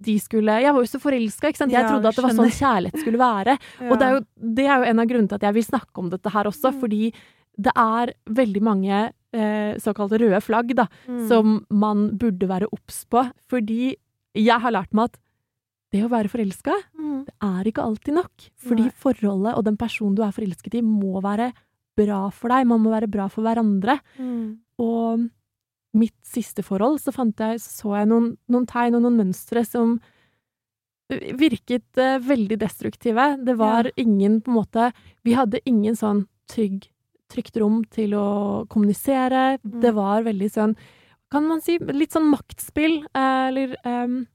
de 0.03 0.19
skulle 0.19 0.61
Jeg 0.61 0.75
var 0.75 0.83
jo 0.83 0.91
så 0.91 0.99
forelska, 1.01 1.49
ikke 1.49 1.63
sant. 1.63 1.73
Jeg 1.73 1.87
trodde 1.89 2.09
at 2.11 2.17
det 2.19 2.25
var 2.27 2.35
sånn 2.37 2.51
kjærlighet 2.53 3.01
skulle 3.01 3.19
være. 3.23 3.57
Og 3.91 3.97
det 3.99 4.07
er, 4.09 4.13
jo, 4.19 4.23
det 4.59 4.67
er 4.67 4.77
jo 4.83 4.89
en 4.91 4.99
av 5.01 5.07
grunnene 5.07 5.29
til 5.31 5.39
at 5.41 5.47
jeg 5.49 5.55
vil 5.55 5.69
snakke 5.71 5.99
om 6.03 6.11
dette 6.11 6.33
her 6.35 6.45
også, 6.51 6.73
Mm. 6.75 6.81
fordi 6.83 7.13
det 7.63 7.73
er 7.77 8.13
veldig 8.29 8.63
mange 8.65 9.01
eh, 9.33 9.75
såkalte 9.81 10.19
røde 10.21 10.41
flagg, 10.45 10.75
da, 10.77 10.87
Mm. 11.09 11.29
som 11.29 11.67
man 11.71 12.11
burde 12.19 12.49
være 12.49 12.69
obs 12.73 13.05
på. 13.09 13.23
Fordi 13.49 13.95
jeg 14.37 14.61
har 14.61 14.73
lært 14.73 14.93
meg 14.93 15.05
at 15.09 15.17
det 15.93 16.03
å 16.07 16.09
være 16.13 16.31
forelska, 16.33 16.73
Mm. 16.99 17.25
det 17.27 17.35
er 17.43 17.65
ikke 17.69 17.85
alltid 17.85 18.15
nok. 18.15 18.47
Fordi 18.57 18.87
Nei. 18.89 18.95
forholdet 18.97 19.57
og 19.57 19.65
den 19.65 19.77
personen 19.77 20.15
du 20.17 20.23
er 20.23 20.33
forelsket 20.33 20.75
i, 20.79 20.83
må 20.83 21.21
være 21.23 21.53
bra 21.97 22.31
for 22.31 22.49
deg. 22.49 22.67
Man 22.67 22.81
må 22.81 22.91
være 22.91 23.11
bra 23.11 23.29
for 23.29 23.45
hverandre. 23.45 23.99
Mm. 24.19 24.59
Og 24.81 25.29
mitt 25.95 26.17
siste 26.25 26.63
forhold, 26.65 26.99
så 27.01 27.13
fant 27.13 27.37
jeg, 27.37 27.61
så 27.61 27.99
jeg 27.99 28.09
noen, 28.09 28.37
noen 28.49 28.67
tegn 28.67 28.95
og 28.97 29.03
noen 29.05 29.19
mønstre 29.21 29.65
som 29.69 29.99
virket 31.13 31.99
uh, 32.01 32.17
veldig 32.25 32.57
destruktive. 32.63 33.37
Det 33.45 33.57
var 33.59 33.91
ingen 34.01 34.41
på 34.41 34.51
en 34.53 34.57
måte 34.57 34.93
Vi 35.27 35.35
hadde 35.37 35.61
ingen 35.69 35.97
sånn 35.99 36.25
trygg, 36.49 36.87
trygt 37.33 37.57
rom 37.61 37.83
til 37.93 38.15
å 38.17 38.65
kommunisere. 38.73 39.59
Mm. 39.61 39.81
Det 39.83 39.93
var 39.97 40.25
veldig 40.25 40.51
sånn 40.53 40.77
Kan 41.33 41.47
man 41.49 41.61
si 41.65 41.79
litt 41.79 42.13
sånn 42.13 42.29
maktspill, 42.29 43.03
eh, 43.15 43.49
eller 43.49 43.77
em, 43.89 44.27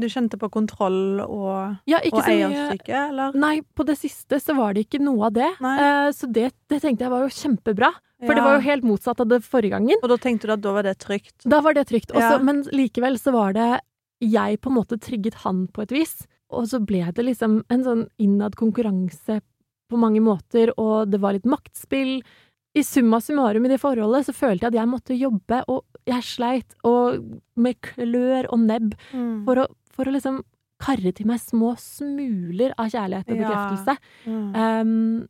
Du 0.00 0.06
kjente 0.08 0.38
på 0.40 0.48
kontroll 0.50 1.20
og, 1.20 1.76
Ja, 1.86 1.98
og 2.12 2.22
eierstykke, 2.24 2.94
eller? 3.10 3.34
Nei, 3.36 3.60
på 3.76 3.84
det 3.84 3.98
siste 4.00 4.38
så 4.40 4.54
var 4.56 4.72
det 4.74 4.86
ikke 4.86 5.02
noe 5.04 5.26
av 5.28 5.34
det. 5.36 5.50
Eh, 5.60 6.08
så 6.16 6.30
det, 6.32 6.46
det 6.72 6.80
tenkte 6.80 7.04
jeg 7.04 7.12
var 7.12 7.26
jo 7.26 7.28
kjempebra. 7.36 7.90
For 8.22 8.34
det 8.38 8.42
var 8.44 8.54
jo 8.56 8.62
helt 8.70 8.84
motsatt 8.86 9.20
av 9.20 9.26
det 9.28 9.40
forrige 9.44 9.74
gangen. 9.74 9.98
Og 10.00 10.08
da 10.08 10.16
tenkte 10.16 10.46
du 10.46 10.52
at 10.54 10.60
da 10.62 10.72
var 10.76 10.86
det 10.86 10.94
trygt? 11.02 11.42
Da 11.44 11.58
var 11.60 11.74
det 11.74 11.88
trygt. 11.90 12.12
Også, 12.14 12.36
Ja. 12.38 12.38
Men 12.38 12.62
likevel 12.70 13.18
så 13.18 13.32
var 13.34 13.52
det 13.52 13.80
Jeg 14.22 14.60
på 14.62 14.70
en 14.70 14.76
måte 14.78 14.96
trygget 15.02 15.34
han 15.42 15.66
på 15.74 15.82
et 15.82 15.90
vis. 15.90 16.26
Og 16.54 16.68
så 16.70 16.78
ble 16.86 17.02
det 17.12 17.24
liksom 17.26 17.64
en 17.68 17.82
sånn 17.82 18.04
innad 18.22 18.54
konkurranse 18.54 19.40
på 19.90 19.98
mange 19.98 20.20
måter, 20.22 20.70
og 20.78 21.10
det 21.10 21.18
var 21.20 21.32
litt 21.34 21.44
maktspill. 21.44 22.22
I 22.74 22.80
summa 22.86 23.18
summarum 23.20 23.66
i 23.66 23.68
det 23.68 23.80
forholdet 23.82 24.24
så 24.24 24.32
følte 24.32 24.64
jeg 24.64 24.72
at 24.72 24.78
jeg 24.78 24.88
måtte 24.88 25.16
jobbe, 25.18 25.58
og 25.68 25.82
jeg 26.08 26.22
sleit 26.24 26.72
og 26.88 27.18
med 27.56 27.76
klør 27.84 28.46
og 28.52 28.58
nebb 28.62 28.94
Mm. 29.12 29.44
for 29.44 29.56
å, 29.56 29.66
for 29.92 30.08
å 30.08 30.14
liksom 30.14 30.40
karre 30.82 31.12
til 31.14 31.28
meg 31.30 31.38
små 31.38 31.74
smuler 31.78 32.72
av 32.78 32.90
kjærlighet 32.90 33.28
og 33.30 33.36
Ja. 33.36 33.42
bekreftelse. 33.44 33.96
Mm. 34.26 34.56
Um, 34.56 35.28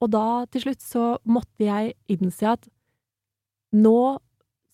og 0.00 0.10
da, 0.12 0.24
til 0.52 0.62
slutt, 0.66 0.80
så 0.84 1.18
måtte 1.26 1.64
jeg 1.66 1.94
innse 2.08 2.48
at 2.52 2.68
nå 3.76 4.18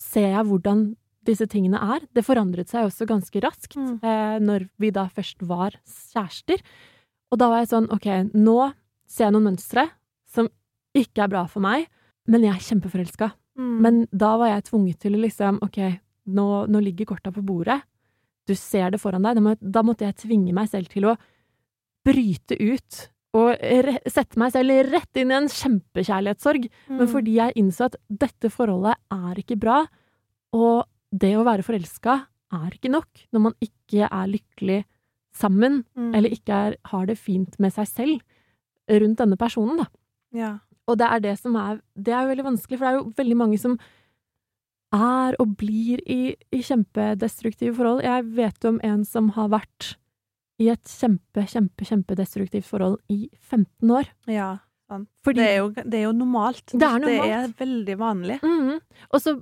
ser 0.02 0.30
jeg 0.34 0.46
hvordan 0.48 0.84
disse 1.26 1.46
tingene 1.46 1.78
er. 1.78 2.00
Det 2.14 2.24
forandret 2.26 2.68
seg 2.70 2.86
også 2.88 3.06
ganske 3.06 3.40
raskt 3.42 3.76
Mm. 3.76 4.00
eh, 4.02 4.38
når 4.42 4.68
vi 4.78 4.90
da 4.90 5.06
først 5.08 5.42
var 5.46 5.70
kjærester. 5.86 6.60
Og 7.30 7.38
da 7.38 7.48
var 7.48 7.58
jeg 7.62 7.68
sånn, 7.70 7.90
ok, 7.90 8.32
nå 8.34 8.72
ser 9.06 9.24
jeg 9.26 9.32
noen 9.32 9.54
mønstre 9.54 9.88
som 10.26 10.48
ikke 10.94 11.22
er 11.24 11.28
bra 11.28 11.46
for 11.46 11.60
meg, 11.60 11.86
men 12.26 12.42
jeg 12.42 12.54
er 12.54 12.66
kjempeforelska. 12.74 13.32
Mm. 13.58 13.80
Men 13.80 14.06
da 14.12 14.36
var 14.36 14.48
jeg 14.48 14.64
tvunget 14.64 14.98
til 14.98 15.14
å 15.14 15.20
liksom, 15.22 15.58
ok, 15.62 16.00
nå, 16.26 16.66
nå 16.68 16.82
ligger 16.82 17.06
korta 17.06 17.30
på 17.32 17.42
bordet. 17.44 17.80
Du 18.48 18.54
ser 18.58 18.90
det 18.90 19.00
foran 19.00 19.22
deg. 19.22 19.38
Da, 19.60 19.82
måtte 19.82 20.04
jeg 20.06 20.16
tvinge 20.16 20.52
meg 20.56 20.68
selv 20.68 20.88
til 20.92 21.04
å 21.10 21.16
bryte 22.04 22.56
ut 22.58 23.08
og 23.38 23.56
sette 24.12 24.36
meg 24.36 24.52
selv 24.52 24.74
rett 24.92 25.16
inn 25.22 25.30
i 25.32 25.36
en 25.38 25.46
kjempekjærlighetssorg. 25.48 26.66
Men 26.90 27.06
Mm. 27.06 27.12
fordi 27.12 27.34
jeg 27.38 27.54
innså 27.56 27.84
at 27.86 27.96
dette 28.10 28.50
forholdet 28.52 28.96
er 29.10 29.34
ikke 29.40 29.58
bra, 29.58 29.86
og 30.52 30.84
det 31.12 31.32
å 31.36 31.44
være 31.44 31.62
forelska 31.64 32.26
er 32.52 32.70
ikke 32.76 32.90
nok 32.90 33.08
når 33.32 33.40
man 33.40 33.54
ikke 33.62 34.04
er 34.10 34.26
lykkelig 34.28 34.84
sammen, 35.34 35.84
Mm. 35.96 36.14
eller 36.14 36.28
ikke 36.28 36.52
er, 36.52 36.76
har 36.84 37.06
det 37.06 37.16
fint 37.18 37.58
med 37.58 37.72
seg 37.72 37.86
selv 37.86 38.20
rundt 38.90 39.16
denne 39.16 39.38
personen, 39.38 39.78
da. 39.78 39.86
Ja. 40.34 40.58
Og 40.86 40.98
det 40.98 41.06
er 41.08 41.20
det 41.20 41.38
som 41.38 41.54
er 41.56 41.80
Det 41.96 42.12
er 42.12 42.26
jo 42.26 42.34
veldig 42.34 42.44
vanskelig, 42.58 42.78
for 42.78 42.84
det 42.84 42.92
er 42.92 42.98
jo 42.98 43.12
veldig 43.16 43.36
mange 43.36 43.58
som 43.58 43.78
er 44.92 45.36
og 45.40 45.56
blir 45.56 46.00
i, 46.06 46.34
i 46.52 46.60
kjempedestruktive 46.62 47.74
forhold. 47.76 48.02
Jeg 48.04 48.24
vet 48.36 48.64
om 48.68 48.80
en 48.84 49.04
som 49.04 49.30
har 49.36 49.48
vært 49.48 49.94
i 50.60 50.68
et 50.68 50.84
kjempe, 50.84 51.46
kjempe, 51.48 51.84
kjempedestruktivt 51.88 52.64
forhold 52.68 52.98
i 53.10 53.28
15 53.40 53.90
år. 53.90 54.06
ja. 54.28 54.58
Sant. 54.92 55.08
Fordi 55.24 55.36
Det 55.40 55.48
er, 55.48 55.56
jo, 55.56 55.68
det 55.88 55.94
er 55.94 56.02
jo 56.02 56.12
normalt. 56.12 56.66
Det 56.66 56.82
er 56.84 56.98
Det 57.00 57.12
er 57.24 57.46
veldig 57.56 57.94
vanlig. 57.96 58.34
Mm. 58.42 58.74
Og 59.14 59.20
så 59.22 59.32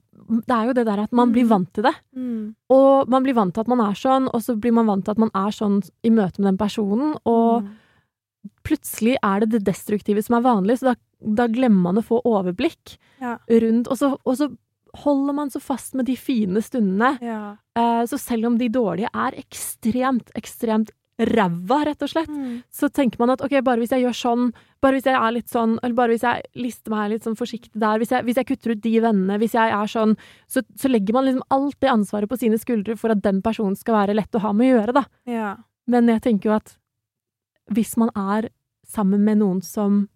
Det 0.46 0.54
er 0.54 0.66
jo 0.68 0.72
det 0.74 0.84
der 0.86 1.00
at 1.02 1.12
man 1.12 1.32
blir 1.32 1.42
Mhm. 1.42 1.48
vant 1.48 1.72
til 1.74 1.82
det. 1.82 1.94
Mm. 2.14 2.54
Og 2.70 3.08
man 3.08 3.24
blir 3.24 3.34
vant 3.34 3.52
til 3.54 3.60
at 3.62 3.66
man 3.66 3.80
er 3.80 3.94
sånn, 3.98 4.28
og 4.32 4.40
så 4.42 4.54
blir 4.60 4.72
man 4.72 4.86
vant 4.86 5.04
til 5.04 5.10
at 5.10 5.18
man 5.18 5.30
er 5.34 5.50
sånn 5.50 5.82
i 6.04 6.10
møte 6.10 6.38
med 6.38 6.52
den 6.54 6.58
personen, 6.58 7.16
og 7.26 7.64
Mm. 7.64 7.68
plutselig 8.64 9.16
er 9.24 9.40
det 9.40 9.50
det 9.50 9.64
destruktive 9.64 10.22
som 10.22 10.36
er 10.36 10.42
vanlig, 10.46 10.78
så 10.78 10.94
da, 10.94 10.94
da 11.34 11.48
glemmer 11.48 11.82
man 11.82 11.96
å 11.96 12.04
få 12.06 12.22
overblikk 12.24 12.96
Ja. 13.20 13.38
rundt, 13.48 13.88
og 13.88 13.96
så, 13.98 14.16
og 14.24 14.36
så 14.36 14.56
holder 15.04 15.32
man 15.34 15.50
så 15.50 15.60
fast 15.62 15.94
med 15.94 16.06
de 16.06 16.16
fine 16.16 16.60
stundene. 16.62 17.18
Ja. 17.22 17.56
Uh, 17.78 18.04
så 18.06 18.18
selv 18.18 18.46
om 18.46 18.58
de 18.58 18.68
dårlige 18.68 19.08
er 19.14 19.36
ekstremt, 19.38 20.30
ekstremt 20.34 20.90
ræva, 21.20 21.82
rett 21.84 22.00
og 22.02 22.08
slett, 22.08 22.28
Mm. 22.32 22.62
så 22.72 22.88
tenker 22.88 23.18
man 23.20 23.28
at 23.34 23.42
ok, 23.44 23.58
bare 23.62 23.76
hvis 23.82 23.90
jeg 23.92 24.06
gjør 24.06 24.14
sånn, 24.16 24.52
bare 24.80 24.96
hvis 24.96 25.04
jeg 25.04 25.14
er 25.20 25.32
litt 25.36 25.48
sånn, 25.52 25.78
eller 25.82 25.94
bare 25.94 26.14
hvis 26.14 26.22
jeg 26.24 26.42
lister 26.56 26.90
meg 26.90 27.10
litt 27.10 27.22
sånn 27.26 27.36
forsiktig 27.36 27.76
der, 27.78 27.98
hvis 28.00 28.08
jeg, 28.14 28.24
hvis 28.24 28.36
jeg 28.40 28.46
kutter 28.48 28.72
ut 28.72 28.80
de 28.80 28.94
vennene, 29.04 29.36
hvis 29.38 29.52
jeg 29.52 29.68
er 29.70 29.86
sånn, 29.86 30.14
så, 30.48 30.62
så 30.80 30.88
legger 30.88 31.12
man 31.12 31.26
liksom 31.28 31.42
alt 31.50 31.76
det 31.84 31.90
ansvaret 31.92 32.26
på 32.30 32.38
sine 32.40 32.56
skuldre 32.56 32.96
for 32.96 33.12
at 33.12 33.20
den 33.20 33.42
personen 33.44 33.76
skal 33.76 33.98
være 33.98 34.14
lett 34.16 34.32
å 34.32 34.40
ha 34.40 34.52
med 34.56 34.72
å 34.72 34.78
gjøre, 34.80 34.94
da. 34.96 35.04
ja. 35.28 35.56
Men 35.86 36.06
jeg 36.08 36.22
tenker 36.22 36.48
jo 36.48 36.56
at 36.56 36.76
hvis 37.70 37.96
man 38.00 38.08
er 38.16 38.48
sammen 38.88 39.20
med 39.24 39.38
noen 39.42 39.60
som 39.62 40.06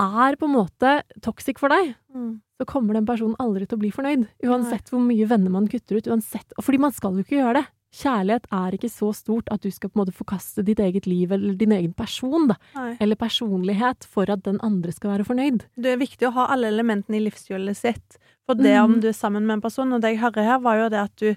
er 0.00 0.36
på 0.40 0.46
en 0.48 0.54
måte 0.56 1.02
toxic 1.20 1.58
for 1.60 1.68
deg, 1.68 1.94
Mm. 2.14 2.40
Så 2.60 2.68
kommer 2.68 2.98
den 2.98 3.08
personen 3.08 3.38
aldri 3.40 3.64
til 3.66 3.78
å 3.78 3.82
bli 3.82 3.90
fornøyd. 3.96 4.26
Uansett 4.44 4.92
hvor 4.92 5.00
mye 5.00 5.26
venner 5.30 5.52
man 5.54 5.68
kutter 5.72 5.96
ut. 5.96 6.08
uansett. 6.12 6.52
Fordi 6.60 6.80
man 6.82 6.92
skal 6.92 7.16
jo 7.16 7.24
ikke 7.24 7.38
gjøre 7.40 7.62
det. 7.62 7.66
Kjærlighet 7.90 8.44
er 8.54 8.74
ikke 8.76 8.88
så 8.92 9.08
stort 9.16 9.48
at 9.50 9.64
du 9.64 9.70
skal 9.74 9.90
på 9.90 9.98
en 9.98 10.04
måte 10.04 10.14
forkaste 10.14 10.62
ditt 10.62 10.78
eget 10.78 11.08
liv 11.10 11.32
eller 11.34 11.56
din 11.58 11.72
egen 11.74 11.94
person, 11.96 12.44
da. 12.52 12.54
Nei. 12.76 12.92
Eller 13.02 13.18
personlighet 13.18 14.04
for 14.06 14.30
at 14.30 14.44
den 14.46 14.60
andre 14.62 14.92
skal 14.94 15.16
være 15.16 15.26
fornøyd. 15.26 15.64
Det 15.74 15.96
er 15.96 15.98
viktig 15.98 16.28
å 16.28 16.34
ha 16.36 16.44
alle 16.54 16.68
elementene 16.70 17.18
i 17.18 17.24
livshjulet 17.24 17.74
sitt. 17.80 18.20
For 18.46 18.54
det 18.54 18.76
mm. 18.76 18.84
om 18.84 19.00
du 19.02 19.08
er 19.10 19.16
sammen 19.16 19.42
med 19.48 19.56
en 19.58 19.64
person, 19.64 19.90
og 19.96 20.04
det 20.04 20.12
jeg 20.14 20.20
hører 20.22 20.46
her, 20.52 20.60
var 20.62 20.78
jo 20.78 20.86
det 20.94 21.00
at 21.02 21.16
du, 21.18 21.34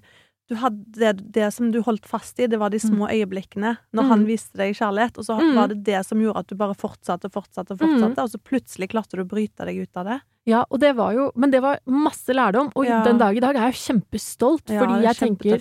du 0.51 0.55
hadde 0.62 0.99
det, 0.99 1.13
det 1.39 1.47
som 1.55 1.71
du 1.73 1.79
holdt 1.88 2.05
fast 2.05 2.38
i, 2.38 2.45
det 2.51 2.59
var 2.62 2.69
de 2.69 2.77
små 2.83 3.09
øyeblikkene 3.09 3.73
når 3.89 4.03
mm. 4.05 4.12
han 4.13 4.25
viste 4.29 4.59
deg 4.62 4.75
kjærlighet, 4.77 5.17
og 5.17 5.25
så 5.25 5.39
Mhm. 5.41 5.55
var 5.57 5.67
det 5.73 5.79
det 5.89 6.03
som 6.05 6.21
gjorde 6.21 6.43
at 6.45 6.47
du 6.53 6.55
bare 6.59 6.77
fortsatte 6.77 7.31
og 7.31 7.33
fortsatte 7.33 7.73
og 7.73 7.81
fortsatte, 7.81 8.21
og 8.21 8.29
så 8.29 8.38
plutselig 8.38 8.89
klarte 8.93 9.17
du 9.17 9.23
å 9.25 9.29
bryte 9.33 9.65
deg 9.65 9.81
ut 9.88 9.97
av 9.97 10.05
det. 10.05 10.19
Ja, 10.45 10.65
og 10.69 10.79
det 10.84 10.95
var 10.97 11.13
jo 11.15 11.29
Men 11.39 11.51
det 11.51 11.62
var 11.63 11.79
masse 11.88 12.34
lærdom, 12.36 12.71
og 12.75 12.86
Ja. 12.86 13.01
den 13.03 13.17
dag 13.17 13.36
i 13.38 13.39
dag 13.39 13.56
er 13.56 13.69
jeg 13.69 13.73
jo 13.73 13.93
kjempestolt, 13.93 14.69
Ja, 14.69 14.79
fordi 14.82 15.01
jeg 15.03 15.15
tenker. 15.15 15.56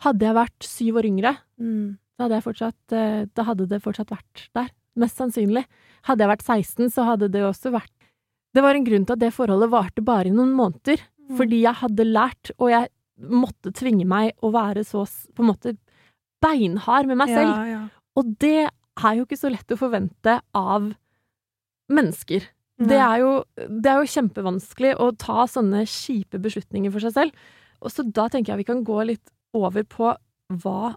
Hadde 0.00 0.20
jeg 0.26 0.34
vært 0.34 0.60
syv 0.62 0.94
år 1.00 1.04
yngre, 1.10 1.36
Mm. 1.58 1.98
da 2.18 2.28
hadde 2.28 2.42
fortsatt 2.42 2.92
eh, 2.92 3.24
Da 3.34 3.42
hadde 3.44 3.66
det 3.68 3.82
fortsatt 3.82 4.08
vært 4.08 4.48
der. 4.54 4.70
Mest 4.96 5.16
sannsynlig. 5.18 5.64
Hadde 6.04 6.18
jeg 6.20 6.28
vært 6.38 6.42
16, 6.44 6.86
så 6.90 7.04
hadde 7.04 7.30
det 7.30 7.42
også 7.42 7.70
vært 7.72 7.90
Det 8.54 8.62
var 8.62 8.74
en 8.74 8.84
grunn 8.84 9.04
til 9.06 9.12
at 9.12 9.18
det 9.20 9.32
forholdet 9.32 9.70
varte 9.70 10.02
bare 10.04 10.26
i 10.26 10.30
noen 10.30 10.54
måneder. 10.54 10.98
Mm. 11.30 11.36
Fordi 11.36 11.60
jeg 11.62 11.74
hadde 11.74 12.04
lært, 12.04 12.50
og 12.58 12.70
jeg 12.70 12.88
måtte 13.20 13.70
tvinge 13.72 14.04
meg 14.06 14.32
å 14.42 14.50
være 14.50 14.84
så 14.84 15.04
på 15.34 15.40
en 15.44 15.54
måte 15.54 15.76
beinhard 16.42 17.06
med 17.06 17.16
meg 17.18 17.28
selv. 17.28 17.54
Ja, 17.54 17.64
ja. 17.64 17.88
Og 18.16 18.38
det 18.38 18.70
er 19.04 19.14
jo 19.16 19.24
ikke 19.24 19.38
så 19.38 19.50
lett 19.50 19.66
å 19.68 19.78
forvente 19.78 20.40
av 20.54 20.94
mennesker. 21.90 22.42
Det 22.80 22.96
er, 22.96 23.18
jo, 23.20 23.30
det 23.68 23.90
er 23.92 23.98
jo 24.00 24.08
kjempevanskelig 24.14 24.94
å 25.04 25.10
ta 25.20 25.44
sånne 25.50 25.82
kjipe 25.84 26.38
beslutninger 26.40 26.90
for 26.94 27.04
seg 27.04 27.12
selv. 27.12 27.32
Og 27.84 27.92
så 27.92 28.04
da 28.08 28.24
tenker 28.32 28.54
jeg 28.54 28.62
vi 28.62 28.68
kan 28.70 28.82
gå 28.84 29.02
litt 29.04 29.30
over 29.56 29.84
på 29.84 30.14
hva, 30.62 30.94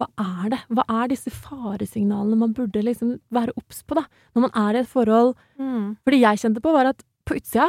hva 0.00 0.08
er 0.18 0.50
det? 0.56 0.58
Hva 0.74 0.84
er 1.02 1.08
disse 1.12 1.30
faresignalene 1.30 2.38
man 2.40 2.54
burde 2.56 2.82
liksom 2.82 3.18
være 3.30 3.54
obs 3.56 3.82
på, 3.86 3.94
da? 4.00 4.04
Når 4.34 4.46
man 4.48 4.56
er 4.58 4.74
i 4.74 4.82
et 4.82 4.90
forhold 4.90 5.36
Mm. 5.60 5.96
det 6.08 6.20
jeg 6.20 6.38
kjente 6.40 6.60
på, 6.64 6.72
var 6.72 6.86
at 6.86 7.02
på 7.28 7.36
utsida 7.36 7.68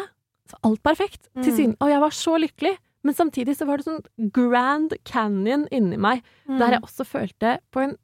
så 0.50 0.58
alt 0.64 0.82
perfekt. 0.84 1.30
Til 1.44 1.54
syne. 1.54 1.76
og 1.80 1.90
jeg 1.90 2.00
var 2.02 2.10
så 2.10 2.38
lykkelig. 2.40 2.78
Men 3.04 3.14
samtidig 3.14 3.56
så 3.58 3.66
var 3.66 3.78
det 3.78 3.86
sånn 3.86 4.32
Grand 4.32 4.94
Canyon 5.06 5.68
inni 5.72 5.98
meg, 5.98 6.22
der 6.48 6.72
jeg 6.72 6.82
også 6.82 7.06
følte 7.06 7.60
på 7.72 7.82
en 7.82 7.96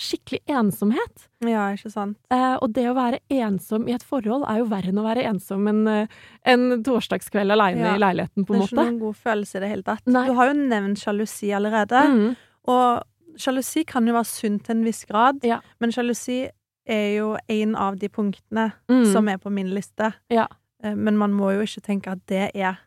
skikkelig 0.00 0.40
ensomhet. 0.50 1.28
Ja, 1.44 1.68
ikke 1.74 1.90
sant. 1.92 2.16
Eh, 2.34 2.56
og 2.62 2.72
det 2.74 2.86
å 2.90 2.94
være 2.96 3.20
ensom 3.30 3.86
i 3.88 3.92
et 3.94 4.02
forhold 4.02 4.42
er 4.50 4.58
jo 4.58 4.66
verre 4.66 4.90
enn 4.90 4.98
å 4.98 5.04
være 5.06 5.22
ensom 5.30 5.68
en, 5.70 5.86
eh, 5.86 6.06
en 6.50 6.82
torsdagskveld 6.82 7.52
aleine 7.54 7.78
Ja. 7.84 7.94
i 7.94 7.98
leiligheten, 8.02 8.44
på 8.44 8.54
Det 8.54 8.56
en 8.56 8.62
er 8.62 8.66
ikke 8.66 8.76
måte. 8.76 8.86
noen 8.90 8.98
god 9.00 9.16
følelse 9.16 9.56
i 9.56 9.60
det 9.60 9.68
hele 9.70 9.82
tatt. 9.82 10.02
Nei. 10.06 10.26
Du 10.26 10.32
har 10.34 10.46
jo 10.52 10.54
nevnt 10.58 10.98
sjalusi 10.98 11.52
allerede. 11.54 12.00
Mm. 12.10 12.36
Og 12.66 13.02
sjalusi 13.38 13.84
kan 13.86 14.06
jo 14.06 14.14
være 14.14 14.26
sunt 14.26 14.64
til 14.64 14.76
en 14.76 14.84
viss 14.84 15.04
grad, 15.04 15.38
Ja. 15.44 15.60
men 15.80 15.90
sjalusi 15.92 16.48
er 16.86 17.16
jo 17.16 17.36
en 17.48 17.74
av 17.76 17.96
de 17.98 18.08
punktene 18.08 18.72
Mm. 18.90 19.12
som 19.12 19.28
er 19.28 19.38
på 19.38 19.50
min 19.50 19.70
liste. 19.70 20.12
Ja. 20.28 20.46
Eh, 20.82 20.94
Men 20.96 21.16
man 21.16 21.32
må 21.32 21.52
jo 21.54 21.62
ikke 21.62 21.82
tenke 21.82 22.08
at 22.12 22.26
det 22.26 22.50
er 22.54 22.78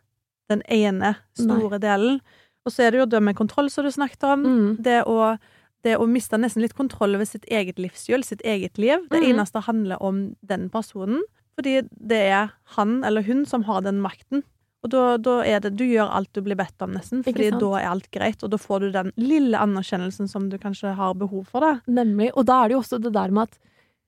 den 0.48 0.62
ene 0.68 1.16
store 1.34 1.78
delen. 1.80 2.20
Og 2.66 2.72
så 2.72 2.86
er 2.86 2.90
det 2.90 3.00
jo 3.00 3.06
det 3.06 3.22
med 3.22 3.34
kontroll, 3.36 3.70
som 3.70 3.84
du 3.84 3.90
snakket 3.90 4.22
om. 4.24 4.44
Mm. 4.44 4.82
Det, 4.82 5.04
å, 5.06 5.38
det 5.84 5.96
å 5.98 6.06
miste 6.10 6.38
nesten 6.40 6.62
litt 6.62 6.74
kontroll 6.74 7.14
over 7.14 7.24
sitt 7.28 7.44
eget 7.50 7.78
livshjul, 7.78 8.24
sitt 8.24 8.42
eget 8.42 8.78
liv. 8.78 8.98
Det 9.10 9.20
Mhm. 9.22 9.30
eneste 9.38 9.62
handler 9.62 10.02
om 10.02 10.36
den 10.44 10.68
personen. 10.70 11.20
Fordi 11.56 11.88
det 12.06 12.22
er 12.30 12.52
han 12.76 13.02
eller 13.04 13.22
hun 13.22 13.44
som 13.46 13.64
har 13.64 13.80
den 13.82 14.00
makten. 14.00 14.42
Og 14.84 14.90
da, 14.90 15.16
da 15.16 15.40
er 15.42 15.58
det 15.60 15.76
Du 15.76 15.84
gjør 15.84 16.08
alt 16.14 16.32
du 16.32 16.40
blir 16.40 16.54
bedt 16.56 16.80
om, 16.82 16.92
nesten. 16.94 17.24
Fordi 17.24 17.50
da 17.50 17.70
er 17.80 17.88
alt 17.90 18.10
greit, 18.12 18.42
og 18.44 18.50
da 18.50 18.56
får 18.56 18.80
du 18.80 18.92
den 18.92 19.12
lille 19.16 19.58
anerkjennelsen 19.58 20.28
som 20.28 20.48
du 20.48 20.56
kanskje 20.58 20.94
har 20.94 21.14
behov 21.14 21.46
for, 21.48 21.60
da. 21.60 21.80
Nemlig. 21.88 22.30
Og 22.36 22.46
da 22.46 22.64
er 22.64 22.68
det 22.68 22.74
jo 22.76 22.80
også 22.82 23.00
det 23.02 23.12
der 23.12 23.30
med 23.30 23.48
at 23.48 23.58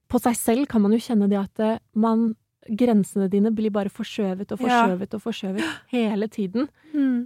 på 0.09 0.21
seg 0.21 0.37
selv 0.37 0.67
kan 0.69 0.83
man 0.83 0.93
jo 0.93 0.99
kjenne 0.99 1.29
det 1.29 1.39
at 1.39 1.61
eh, 1.61 1.79
man 1.95 2.35
Grensene 2.71 3.29
dine 3.31 3.51
blir 3.57 3.71
bare 3.73 3.89
forskjøvet 3.89 4.53
og 4.53 4.61
Ja. 4.61 4.85
og 4.85 5.01
forskjøvet 5.23 5.65
hele 5.89 6.29
tiden. 6.29 6.69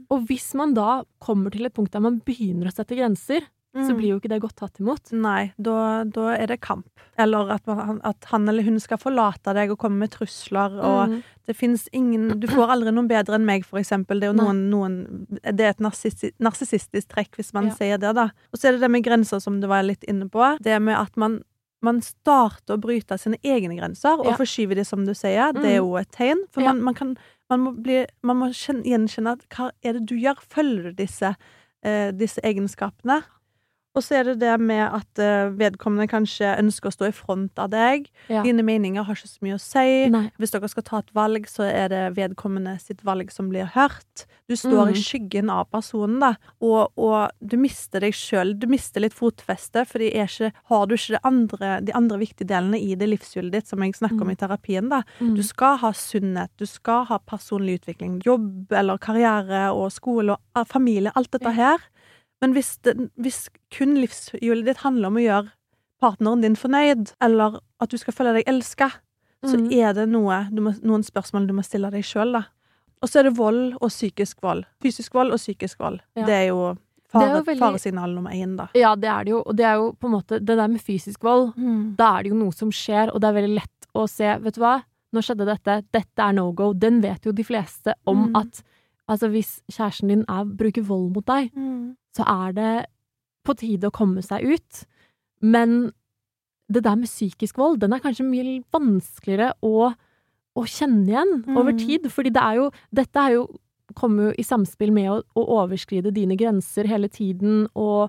Og 0.09 0.27
hvis 0.29 0.55
man 0.55 0.73
da 0.75 1.03
kommer 1.21 1.51
til 1.51 1.67
et 1.67 1.75
punkt 1.75 1.91
der 1.91 2.01
man 2.01 2.21
begynner 2.25 2.67
å 2.71 2.73
sette 2.73 2.97
grenser, 2.97 3.43
så 3.75 3.91
Mm. 3.91 3.97
blir 3.99 4.09
jo 4.11 4.19
ikke 4.21 4.29
det 4.29 4.41
godt 4.41 4.55
tatt 4.57 4.79
imot. 4.79 5.13
Nei, 5.13 5.53
da, 5.61 6.05
da 6.05 6.29
er 6.37 6.47
det 6.47 6.61
kamp. 6.61 6.87
Eller 7.19 7.51
at, 7.51 7.67
man, 7.67 8.01
at 8.05 8.25
han 8.31 8.49
eller 8.49 8.63
hun 8.63 8.79
skal 8.79 8.99
forlate 8.99 9.53
deg 9.53 9.71
og 9.73 9.79
komme 9.79 9.99
med 9.99 10.11
trusler, 10.13 10.71
og 10.81 11.09
Mm. 11.11 11.23
det 11.47 11.57
fins 11.57 11.89
ingen 11.93 12.39
Du 12.39 12.47
får 12.47 12.69
aldri 12.71 12.93
noen 12.95 13.09
bedre 13.09 13.35
enn 13.35 13.45
meg, 13.45 13.65
for 13.65 13.79
eksempel. 13.81 14.21
Det 14.21 14.29
er 14.31 14.33
noen, 14.33 14.71
noen 14.71 15.27
Det 15.43 15.61
er 15.61 15.71
et 15.71 15.81
narsissistisk 16.41 17.09
trekk, 17.09 17.35
hvis 17.37 17.53
man 17.53 17.67
Ja. 17.67 17.75
sier 17.75 17.99
det, 17.99 18.15
da. 18.15 18.31
Og 18.53 18.59
så 18.59 18.69
er 18.69 18.73
det 18.73 18.81
det 18.83 18.91
med 18.91 19.03
grenser, 19.05 19.41
som 19.41 19.61
du 19.61 19.67
var 19.67 19.83
litt 19.83 20.05
inne 20.09 20.29
på. 20.31 20.59
Det 20.63 20.81
med 20.81 20.97
at 20.97 21.17
man 21.17 21.43
man 21.83 22.01
starter 22.01 22.79
å 22.79 22.81
bryte 22.81 23.19
sine 23.21 23.37
egne 23.45 23.77
grenser 23.79 24.19
og 24.19 24.25
Ja. 24.25 24.37
forskyver 24.37 24.75
de, 24.75 24.85
som 24.85 25.05
du 25.05 25.13
sier. 25.13 25.53
Det 25.53 25.65
er 25.67 25.81
Mm. 25.83 25.85
jo 25.85 25.97
et 25.97 26.11
tegn. 26.13 26.37
For 26.51 26.63
Ja. 26.63 26.73
man, 26.73 26.83
man 26.83 26.95
kan 26.95 27.17
Man 27.51 27.61
må, 27.61 27.83
bli, 27.83 28.07
man 28.23 28.37
må 28.39 28.49
kjenne, 28.55 28.85
gjenkjenne 28.87 29.33
at 29.33 29.47
hva 29.51 29.71
er 29.85 29.93
det 29.93 30.07
du 30.07 30.15
gjør? 30.17 30.37
Følger 30.49 30.83
du 30.85 30.93
disse, 30.95 31.37
eh, 31.83 32.11
disse 32.11 32.39
egenskapene? 32.43 33.23
Og 33.95 34.03
så 34.03 34.17
er 34.19 34.25
det 34.25 34.41
det 34.43 34.55
med 34.61 34.83
at 34.91 35.21
eh, 35.23 35.53
vedkommende 35.55 36.09
kanskje 36.11 36.57
ønsker 36.59 36.91
å 36.91 36.95
stå 36.97 37.07
i 37.09 37.15
front 37.15 37.59
av 37.63 37.71
deg. 37.71 38.09
Ja. 38.29 38.43
Dine 38.43 38.65
meninger 38.67 39.05
har 39.07 39.15
ikke 39.15 39.31
så 39.31 39.45
mye 39.47 39.55
å 39.55 39.63
si. 39.63 39.85
Nei. 40.11 40.25
Hvis 40.41 40.51
dere 40.51 40.69
skal 40.73 40.83
ta 40.89 40.99
et 40.99 41.13
valg, 41.15 41.47
så 41.47 41.63
er 41.69 41.93
det 41.93 42.01
vedkommende 42.17 42.75
sitt 42.83 43.05
valg 43.07 43.31
som 43.31 43.49
blir 43.53 43.71
hørt. 43.77 44.27
Du 44.51 44.57
står 44.59 44.91
i 44.91 44.97
Mm. 44.99 45.01
skyggen 45.01 45.49
av 45.51 45.71
personen, 45.73 46.19
da, 46.21 46.35
og, 46.61 46.91
og 46.99 47.31
du 47.41 47.57
mister 47.57 48.01
deg 48.05 48.13
sjøl. 48.13 48.53
Du 48.59 48.67
mister 48.69 49.01
litt 49.01 49.15
fotfeste, 49.17 49.87
er 49.87 50.27
ikke, 50.27 50.51
har 50.69 50.87
du 50.87 50.95
ikke 50.99 51.21
andre, 51.25 51.81
de 51.81 51.93
andre 51.97 52.19
viktige 52.19 52.51
delene 52.51 52.77
i 52.77 52.95
det 52.95 53.09
livshjulet 53.09 53.53
ditt, 53.53 53.67
som 53.71 53.81
jeg 53.81 53.95
snakker 53.95 54.21
om 54.21 54.29
Mm. 54.29 54.33
i 54.35 54.41
terapien, 54.43 54.89
da. 54.91 55.03
Mm. 55.21 55.35
Du 55.37 55.43
skal 55.43 55.79
ha 55.79 55.93
sunnhet, 55.93 56.51
du 56.59 56.67
skal 56.67 57.07
ha 57.07 57.19
personlig 57.19 57.81
utvikling, 57.81 58.19
jobb 58.27 58.73
eller 58.73 58.99
karriere 58.99 59.73
og 59.73 59.91
skole 59.93 60.33
og 60.35 60.41
ah, 60.55 60.65
familie, 60.65 61.13
alt 61.17 61.31
dette 61.31 61.55
her. 61.55 61.79
Men 62.45 62.53
hvis, 62.57 62.75
det, 62.85 62.95
hvis 63.17 63.43
kun 63.73 63.95
livshjulet 63.97 64.67
ditt 64.69 64.83
handler 64.85 65.09
om 65.09 65.17
å 65.17 65.25
gjøre 65.25 65.51
partneren 66.05 66.43
din 66.45 66.57
fornøyd, 66.61 67.15
eller 67.25 67.59
at 67.81 67.89
du 67.95 67.97
skal 68.01 68.13
føle 68.13 68.35
deg 68.37 68.49
elska, 68.51 68.91
så 69.45 69.57
Mm. 69.61 69.71
er 69.73 69.93
det 69.97 70.05
noe, 70.09 70.37
du 70.53 70.61
må, 70.65 70.73
noen 70.85 71.03
spørsmål 71.05 71.47
du 71.49 71.53
må 71.57 71.65
stille 71.65 71.91
deg 71.93 72.05
sjøl, 72.05 72.33
da. 72.33 72.43
Og 73.03 73.09
så 73.11 73.21
er 73.21 73.25
det 73.29 73.35
vold 73.37 73.75
og 73.81 73.91
psykisk 73.93 74.41
vold. 74.45 74.65
Fysisk 74.81 75.13
vold 75.17 75.33
og 75.33 75.41
psykisk 75.41 75.79
vold. 75.79 76.01
Ja. 76.17 76.25
Det 76.25 76.35
er 76.35 76.47
jo 76.49 76.61
fare, 77.13 77.43
veldig- 77.45 77.59
faresignal 77.61 78.15
nummer 78.15 78.31
én, 78.33 78.57
da. 78.57 78.69
Ja, 78.75 78.95
det 78.97 79.09
er 79.09 79.25
det 79.25 79.31
jo. 79.35 79.43
Og 79.47 79.57
det 79.57 79.65
er 79.67 79.75
jo 79.77 79.93
på 80.01 80.07
en 80.09 80.15
måte 80.17 80.39
Det 80.45 80.57
der 80.57 80.69
med 80.69 80.81
fysisk 80.81 81.21
vold, 81.23 81.53
da 81.97 82.19
er 82.19 82.23
det 82.25 82.33
jo 82.33 82.39
noe 82.41 82.53
som 82.53 82.71
skjer, 82.71 83.13
og 83.15 83.21
det 83.21 83.29
er 83.29 83.41
veldig 83.41 83.55
lett 83.61 83.87
å 83.95 84.09
se 84.09 84.39
Vet 84.41 84.55
du 84.55 84.61
hva, 84.61 84.83
nå 85.13 85.21
skjedde 85.23 85.47
dette, 85.47 85.85
dette 85.93 86.19
er 86.19 86.33
no 86.33 86.51
go. 86.53 86.73
Den 86.73 87.01
vet 87.03 87.23
jo 87.27 87.33
de 87.33 87.45
fleste 87.45 87.93
om 88.07 88.29
Mm. 88.33 88.37
at 88.37 88.63
altså 89.09 89.29
hvis 89.31 89.61
kjæresten 89.71 90.09
din 90.09 90.25
er, 90.29 90.45
bruker 90.45 90.83
vold 90.83 91.13
mot 91.15 91.25
deg, 91.27 91.51
så 92.17 92.27
er 92.29 92.55
det 92.57 92.73
på 93.45 93.57
tide 93.61 93.91
å 93.91 93.95
komme 93.95 94.23
seg 94.25 94.45
ut. 94.55 94.85
Men 95.45 95.93
det 96.73 96.85
der 96.87 96.97
med 96.97 97.11
psykisk 97.11 97.59
vold, 97.61 97.83
den 97.83 97.93
er 97.93 98.01
kanskje 98.01 98.25
mye 98.25 98.63
vanskeligere 98.73 99.53
å, 99.67 99.91
å 100.57 100.63
kjenne 100.65 101.11
igjen 101.11 101.35
over 101.53 101.75
Mm. 101.75 101.79
tid. 101.83 102.09
Fordi 102.13 102.33
det 102.33 102.41
er 102.41 102.55
jo 102.63 102.71
Dette 102.95 103.21
er 103.21 103.35
jo 103.37 103.49
kommer 103.95 104.31
jo 104.31 104.37
i 104.41 104.43
samspill 104.43 104.91
med 104.97 105.11
å, 105.13 105.19
å 105.37 105.43
overskride 105.61 106.11
dine 106.11 106.37
grenser 106.41 106.89
hele 106.89 107.09
tiden, 107.13 107.67
og, 107.77 108.09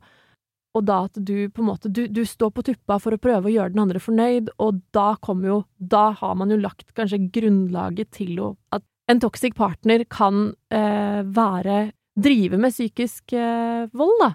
og 0.73 0.85
da 0.87 1.01
at 1.09 1.19
du 1.19 1.49
på 1.51 1.61
en 1.61 1.67
måte 1.67 1.91
du, 1.91 2.07
du 2.07 2.23
står 2.25 2.53
på 2.55 2.63
tuppa 2.63 2.95
for 3.03 3.11
å 3.13 3.19
prøve 3.21 3.49
å 3.49 3.53
gjøre 3.53 3.73
den 3.75 3.83
andre 3.83 3.99
fornøyd, 3.99 4.53
og 4.57 4.79
da 4.95 5.15
kommer 5.21 5.47
jo 5.51 5.57
Da 5.77 6.11
har 6.15 6.35
man 6.39 6.49
jo 6.49 6.57
lagt 6.57 6.93
kanskje 6.95 7.27
grunnlaget 7.29 8.11
til 8.15 8.39
å 8.39 8.55
At 8.71 8.83
en 9.11 9.19
toxic 9.19 9.53
partner 9.53 10.05
kan 10.09 10.55
eh, 10.71 11.21
være 11.27 11.91
Drive 12.15 12.57
med 12.57 12.71
psykisk 12.71 13.33
eh, 13.33 13.87
vold, 13.93 14.15
da. 14.21 14.33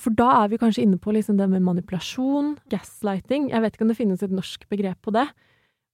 For 0.00 0.10
da 0.16 0.28
er 0.44 0.48
vi 0.48 0.58
kanskje 0.58 0.82
inne 0.82 0.96
på 0.98 1.12
liksom 1.12 1.36
det 1.36 1.46
med 1.52 1.62
manipulasjon, 1.62 2.54
gaslighting. 2.72 3.50
Jeg 3.52 3.60
vet 3.62 3.74
ikke 3.76 3.84
om 3.84 3.88
det 3.92 3.96
finnes 3.98 4.22
et 4.24 4.32
norsk 4.32 4.64
begrep 4.72 4.96
på 5.04 5.12
det, 5.12 5.26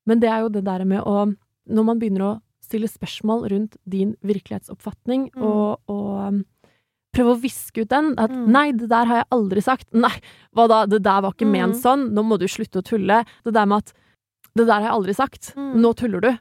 men 0.06 0.20
det 0.22 0.30
er 0.30 0.40
jo 0.44 0.48
det 0.54 0.64
der 0.64 0.84
med 0.84 1.02
å 1.02 1.34
Når 1.70 1.84
man 1.84 1.98
begynner 2.00 2.22
å 2.24 2.40
stille 2.64 2.88
spørsmål 2.88 3.44
rundt 3.50 3.76
din 3.86 4.16
virkelighetsoppfatning, 4.26 5.30
Mm. 5.36 5.42
og, 5.44 5.80
og 5.88 6.28
um, 6.28 6.44
prøve 7.14 7.34
å 7.36 7.40
viske 7.42 7.82
ut 7.82 7.88
den 7.90 8.14
at 8.18 8.30
Mm. 8.30 8.46
'nei, 8.50 8.72
det 8.72 8.88
der 8.88 9.04
har 9.06 9.16
jeg 9.20 9.26
aldri 9.30 9.60
sagt', 9.60 9.90
'nei, 9.94 10.16
hva 10.56 10.66
da, 10.68 10.86
det 10.86 11.02
der 11.02 11.20
var 11.22 11.32
ikke 11.32 11.46
Mm. 11.46 11.52
ment 11.52 11.76
sånn', 11.76 12.10
'nå 12.10 12.22
må 12.24 12.38
du 12.38 12.46
slutte 12.48 12.80
å 12.80 12.82
tulle', 12.82 13.24
det 13.44 13.52
der 13.54 13.66
med 13.66 13.78
at 13.78 13.92
'det 14.56 14.66
der 14.66 14.80
har 14.80 14.88
jeg 14.88 14.96
aldri 14.98 15.14
sagt', 15.14 15.54
Mm. 15.54 15.74
'nå 15.82 15.94
tuller 15.94 16.20
du'. 16.20 16.38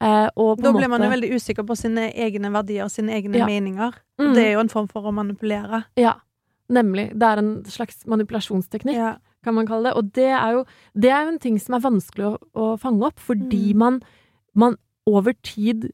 Eh, 0.00 0.28
og 0.36 0.60
Da 0.62 0.70
blir 0.72 0.88
man 0.88 1.02
jo 1.02 1.08
veldig 1.10 1.32
usikker 1.34 1.64
på 1.66 1.76
sine 1.76 2.12
egne 2.14 2.52
verdier, 2.54 2.88
sine 2.88 3.10
egne 3.16 3.34
Ja. 3.36 3.46
meninger. 3.46 3.92
Mm. 4.20 4.34
Det 4.34 4.44
er 4.46 4.52
jo 4.52 4.60
en 4.60 4.68
form 4.68 4.86
for 4.88 5.02
å 5.02 5.12
manipulere. 5.12 5.84
Ja, 5.96 6.14
nemlig. 6.70 7.10
Det 7.18 7.22
er 7.22 7.38
en 7.38 7.64
slags 7.64 8.04
manipulasjonsteknikk. 8.06 8.94
Ja. 8.94 9.16
kan 9.44 9.54
man 9.54 9.66
kalle 9.68 9.84
det. 9.84 9.96
Og 9.96 10.12
det 10.12 10.26
er 10.34 10.50
jo, 10.52 10.64
det 10.98 11.10
er 11.10 11.28
en 11.28 11.38
ting 11.38 11.58
som 11.60 11.74
er 11.76 11.80
vanskelig 11.80 12.24
å, 12.26 12.38
å 12.56 12.78
fange 12.78 13.02
opp, 13.06 13.18
fordi 13.20 13.72
Mm. 13.72 13.76
man, 13.76 14.02
man 14.54 14.76
over 15.06 15.32
tid 15.44 15.92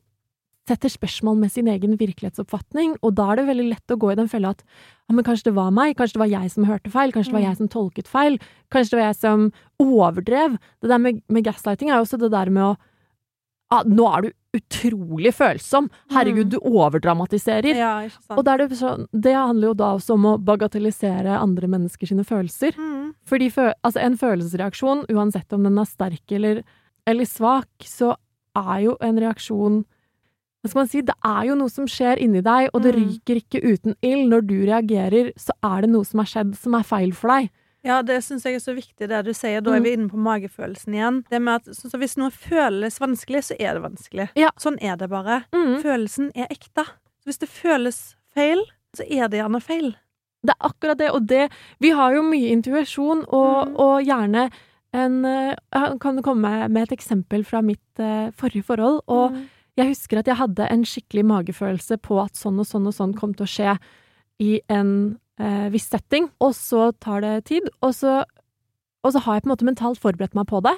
setter 0.66 0.88
spørsmål 0.88 1.36
med 1.36 1.52
sin 1.52 1.66
egen 1.68 1.94
virkelighetsoppfatning, 1.98 2.96
og 3.02 3.14
da 3.14 3.30
er 3.32 3.36
det 3.36 3.46
veldig 3.46 3.68
lett 3.68 3.86
å 3.92 3.98
gå 3.98 4.12
i 4.12 4.14
den 4.16 4.28
fella 4.28 4.48
at 4.56 4.62
ja, 5.08 5.14
men 5.14 5.22
kanskje 5.24 5.44
det 5.44 5.54
var 5.54 5.70
meg, 5.70 5.94
kanskje 5.94 6.14
det 6.14 6.22
var 6.24 6.40
jeg 6.40 6.50
som 6.50 6.64
hørte 6.64 6.90
feil, 6.90 7.12
kanskje 7.12 7.30
det 7.30 7.32
var 7.34 7.40
Mm. 7.42 7.48
jeg 7.50 7.56
som 7.58 7.68
tolket 7.68 8.08
feil, 8.08 8.38
kanskje 8.72 8.90
det 8.90 8.98
var 8.98 9.06
jeg 9.12 9.16
som 9.16 9.52
overdrev. 9.78 10.58
Det 10.80 10.88
der 10.88 10.98
med, 10.98 11.22
med 11.28 11.44
gaslighting 11.44 11.90
er 11.90 11.96
jo 12.00 12.04
også 12.08 12.18
det 12.18 12.30
der 12.32 12.50
med 12.50 12.62
å 12.62 12.76
ah, 13.70 13.82
nå 13.86 14.04
er 14.16 14.22
du 14.22 14.32
utrolig 14.58 15.32
følsom, 15.34 15.88
herregud, 16.12 16.46
Mm. 16.46 16.50
du 16.50 16.58
overdramatiserer. 16.60 17.74
ja. 17.74 18.08
Og 18.30 18.44
det, 18.44 18.68
det 19.12 19.34
handler 19.34 19.68
jo 19.68 19.74
da 19.74 19.94
også 19.96 20.14
om 20.14 20.24
å 20.24 20.38
bagatellisere 20.38 21.38
andre 21.40 21.66
mennesker 21.68 22.06
sine 22.06 22.24
følelser. 22.24 22.72
Mm. 22.78 23.14
Fordi 23.26 23.48
altså 23.82 24.00
en 24.00 24.16
følelsesreaksjon, 24.16 25.06
uansett 25.10 25.52
om 25.52 25.62
den 25.64 25.78
er 25.78 25.84
sterk 25.84 26.30
eller, 26.32 26.62
eller 27.06 27.24
svak, 27.24 27.66
så 27.82 28.14
er 28.56 28.84
jo 28.84 28.96
en 29.00 29.18
reaksjon 29.18 29.84
hva 30.64 30.70
skal 30.70 30.80
man 30.80 30.88
si, 30.88 31.00
det 31.04 31.14
er 31.28 31.42
jo 31.50 31.54
noe 31.60 31.68
som 31.68 31.84
skjer 31.84 32.16
inni 32.24 32.40
deg, 32.40 32.70
og 32.72 32.80
det 32.82 32.94
Mm. 32.94 33.02
ryker 33.04 33.36
ikke 33.36 33.60
uten 33.60 33.94
ild. 34.00 34.30
Når 34.30 34.46
du 34.46 34.54
reagerer, 34.64 35.32
så 35.36 35.52
er 35.62 35.82
det 35.82 35.90
noe 35.90 36.04
som 36.08 36.20
har 36.20 36.26
skjedd 36.26 36.56
som 36.56 36.72
er 36.74 36.82
feil 36.82 37.12
for 37.12 37.28
deg. 37.28 37.50
Ja, 37.84 38.00
det 38.02 38.22
syns 38.24 38.44
jeg 38.48 38.54
er 38.56 38.62
så 38.64 38.72
viktig, 38.74 39.08
det 39.10 39.18
du 39.26 39.32
sier. 39.36 39.60
Da 39.60 39.74
er 39.74 39.80
Mm. 39.80 39.84
vi 39.84 39.92
inne 39.92 40.08
på 40.08 40.16
magefølelsen 40.16 40.94
igjen. 40.94 41.22
Det 41.30 41.40
med 41.42 41.54
at 41.60 41.64
så, 41.76 41.90
så 41.90 41.98
Hvis 42.00 42.16
noe 42.16 42.30
føles 42.30 42.98
vanskelig, 42.98 43.42
så 43.44 43.56
er 43.60 43.74
det 43.74 43.82
vanskelig. 43.84 44.28
Ja. 44.40 44.50
Sånn 44.58 44.78
er 44.82 44.96
det 44.96 45.10
bare. 45.10 45.44
Mm. 45.52 45.82
Følelsen 45.82 46.30
er 46.34 46.46
ekte. 46.50 46.86
Hvis 47.26 47.38
det 47.38 47.48
føles 47.48 48.14
feil, 48.34 48.62
så 48.96 49.04
er 49.10 49.28
det 49.28 49.40
gjerne 49.42 49.60
feil. 49.62 49.94
Det 50.44 50.52
er 50.54 50.68
akkurat 50.68 50.98
det, 50.98 51.10
og 51.10 51.26
det 51.26 51.50
Vi 51.80 51.90
har 51.90 52.14
jo 52.14 52.22
mye 52.22 52.50
intuisjon, 52.52 53.24
og, 53.28 53.68
mm. 53.68 53.76
og 53.80 54.04
gjerne 54.04 54.50
en 54.94 55.24
eh, 55.24 55.54
Jeg 55.72 55.98
kan 56.00 56.22
komme 56.22 56.68
med 56.70 56.82
et 56.92 56.98
eksempel 56.98 57.44
fra 57.44 57.60
mitt 57.62 57.98
eh, 58.00 58.30
forrige 58.30 58.64
forhold. 58.64 59.00
Og 59.08 59.32
Mm. 59.32 59.48
jeg 59.76 59.88
husker 59.88 60.18
at 60.18 60.26
jeg 60.26 60.36
hadde 60.36 60.68
en 60.70 60.84
skikkelig 60.84 61.24
magefølelse 61.24 61.96
på 62.00 62.22
at 62.24 62.32
sånn 62.34 62.60
og 62.60 62.66
sånn 62.66 62.86
og 62.86 62.94
sånn 62.94 63.14
kom 63.16 63.34
til 63.34 63.44
å 63.44 63.48
skje 63.48 63.78
i 64.40 64.60
en 64.70 65.18
eh, 65.40 65.68
viss 65.74 65.88
setting. 65.90 66.28
Og 66.44 66.54
så 66.56 66.90
tar 67.02 67.24
det 67.24 67.36
tid, 67.50 67.68
og 67.82 67.94
så, 67.96 68.22
og 69.04 69.14
så 69.14 69.22
har 69.24 69.38
jeg 69.38 69.46
på 69.46 69.50
en 69.50 69.54
måte 69.54 69.70
mentalt 69.70 70.02
forberedt 70.02 70.36
meg 70.38 70.48
på 70.50 70.62
det. 70.64 70.74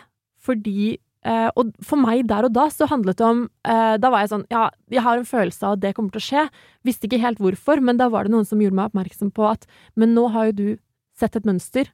Fordi 0.46 0.96
eh, 1.26 1.48
Og 1.56 1.72
for 1.82 1.98
meg 1.98 2.28
der 2.30 2.46
og 2.46 2.54
da 2.54 2.68
så 2.70 2.86
handlet 2.86 3.18
det 3.18 3.26
om 3.26 3.40
eh, 3.66 3.96
Da 3.98 4.10
var 4.12 4.22
jeg 4.22 4.30
sånn 4.30 4.44
Ja, 4.52 4.68
jeg 4.92 5.02
har 5.02 5.18
en 5.18 5.26
følelse 5.26 5.64
av 5.66 5.74
at 5.74 5.82
det 5.82 5.94
kommer 5.96 6.14
til 6.14 6.22
å 6.22 6.26
skje. 6.28 6.44
Visste 6.86 7.08
ikke 7.08 7.22
helt 7.24 7.40
hvorfor, 7.42 7.82
men 7.82 7.98
da 7.98 8.10
var 8.12 8.26
det 8.26 8.34
noen 8.36 8.46
som 8.46 8.60
gjorde 8.62 8.78
meg 8.78 8.92
oppmerksom 8.92 9.32
på 9.34 9.48
at 9.48 9.66
Men 9.96 10.14
nå 10.14 10.28
har 10.36 10.50
jo 10.50 10.58
du 10.60 10.68
sett 11.16 11.34
et 11.38 11.48
mønster, 11.48 11.88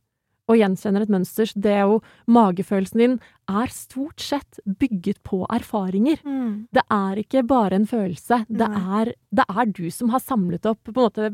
og 0.50 0.58
gjenkjenner 0.58 1.04
et 1.04 1.12
mønster. 1.12 1.46
Så 1.46 1.60
det 1.62 1.76
er 1.76 1.86
jo 1.86 2.00
Magefølelsen 2.26 2.98
din 2.98 3.14
er 3.46 3.70
stort 3.70 4.20
sett 4.20 4.58
bygget 4.66 5.20
på 5.22 5.44
erfaringer. 5.46 6.18
Mm. 6.26 6.66
Det 6.74 6.82
er 6.90 7.22
ikke 7.22 7.44
bare 7.46 7.78
en 7.78 7.86
følelse. 7.86 8.42
Det 8.50 8.66
er, 8.66 9.12
det 9.30 9.46
er 9.48 9.70
du 9.70 9.86
som 9.94 10.10
har 10.10 10.24
samlet 10.24 10.66
opp 10.66 10.82
på 10.88 10.94
en 10.96 11.00
måte 11.04 11.30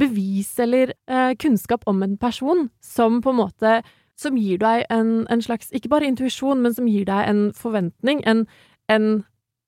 bevis 0.00 0.58
eller 0.62 0.92
eh, 1.08 1.32
kunnskap 1.40 1.86
om 1.86 2.02
en 2.02 2.16
person 2.20 2.68
som 2.84 3.22
på 3.22 3.32
en 3.32 3.40
måte 3.44 3.78
Som 4.16 4.36
gir 4.40 4.58
deg 4.58 4.86
en, 4.88 5.26
en 5.28 5.42
slags 5.42 5.72
Ikke 5.72 5.90
bare 5.92 6.08
intuisjon, 6.08 6.62
men 6.62 6.74
som 6.74 6.86
gir 6.88 7.04
deg 7.04 7.28
en 7.28 7.52
forventning. 7.52 8.22
En, 8.24 8.46
en 8.88 9.24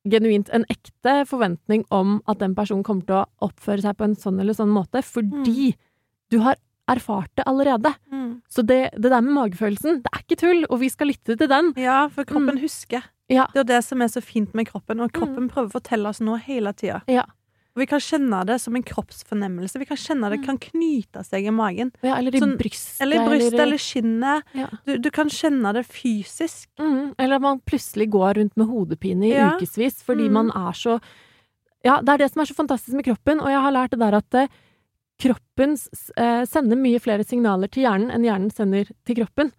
genuint 0.08 0.48
en 0.54 0.64
ekte 0.72 1.24
forventning 1.28 1.84
om 1.90 2.22
at 2.26 2.40
den 2.40 2.54
personen 2.56 2.84
kommer 2.86 3.04
til 3.04 3.18
å 3.18 3.26
oppføre 3.44 3.84
seg 3.84 3.98
på 3.98 4.06
en 4.08 4.16
sånn 4.16 4.40
eller 4.40 4.56
sånn 4.56 4.72
måte, 4.72 5.02
fordi 5.04 5.74
du 6.32 6.38
har 6.44 6.56
erfart 6.88 7.30
det 7.36 7.44
allerede. 7.44 7.92
Mm. 8.12 8.40
Så 8.48 8.64
det, 8.64 8.80
det 8.96 9.10
der 9.12 9.20
med 9.20 9.36
magefølelsen, 9.36 10.00
det 10.04 10.12
er 10.12 10.24
ikke 10.24 10.40
tull, 10.40 10.64
og 10.70 10.80
vi 10.80 10.88
skal 10.92 11.10
lytte 11.12 11.36
til 11.36 11.50
den. 11.50 11.74
Ja, 11.76 12.06
for 12.12 12.28
kroppen 12.28 12.60
husker. 12.62 13.04
Ja. 13.28 13.44
Det 13.52 13.60
er 13.60 13.64
jo 13.66 13.70
det 13.74 13.82
som 13.84 14.02
er 14.04 14.08
så 14.12 14.22
fint 14.24 14.54
med 14.56 14.70
kroppen, 14.70 15.02
og 15.04 15.12
kroppen 15.12 15.50
prøver 15.52 15.68
å 15.68 15.76
fortelle 15.76 16.08
oss 16.08 16.22
noe 16.24 16.40
hele 16.46 16.72
tida. 16.76 17.02
Ja. 17.10 17.26
Og 17.78 17.84
vi 17.84 17.86
kan 17.92 18.00
kjenne 18.02 18.40
det 18.48 18.56
som 18.58 18.74
en 18.74 18.82
kroppsfornemmelse. 18.82 19.78
Vi 19.78 19.86
kan 19.86 19.96
kjenne 20.02 20.28
det 20.32 20.40
kan 20.42 20.58
knyte 20.58 21.22
seg 21.22 21.46
i 21.46 21.52
magen. 21.54 21.92
Ja, 22.02 22.16
eller 22.18 22.34
i 22.34 22.40
Sånn- 22.42 22.56
brystet. 22.58 23.00
Eller 23.06 23.20
i 23.22 23.28
brystet, 23.28 23.54
i- 23.54 23.62
eller 23.62 23.78
skinnet. 23.78 24.42
Ja. 24.58 24.66
Du, 24.84 24.96
du 24.98 25.10
kan 25.14 25.28
kjenne 25.30 25.70
det 25.78 25.84
fysisk. 25.86 26.66
Mm, 26.82 27.14
eller 27.16 27.36
at 27.38 27.44
man 27.46 27.60
plutselig 27.62 28.08
går 28.10 28.34
rundt 28.40 28.56
med 28.58 28.66
hodepine 28.66 29.28
i 29.30 29.36
Ja. 29.36 29.52
ukevis 29.54 30.02
fordi 30.02 30.26
Mm. 30.26 30.32
man 30.32 30.50
er 30.50 30.72
så 30.74 31.00
Ja, 31.84 32.00
det 32.02 32.08
er 32.08 32.18
det 32.18 32.32
som 32.32 32.40
er 32.42 32.46
så 32.50 32.56
fantastisk 32.58 32.92
med 32.98 33.04
kroppen, 33.06 33.38
og 33.40 33.46
jeg 33.46 33.62
har 33.62 33.70
lært 33.70 33.90
det 33.90 34.00
der 34.00 34.14
at 34.18 34.34
eh, 34.34 34.48
kroppen 35.20 35.76
eh, 36.18 36.44
sender 36.44 36.76
mye 36.76 36.98
flere 37.00 37.24
signaler 37.24 37.70
til 37.70 37.84
hjernen 37.84 38.10
enn 38.10 38.24
hjernen 38.26 38.50
sender 38.52 38.90
til 39.06 39.14
kroppen. 39.20 39.52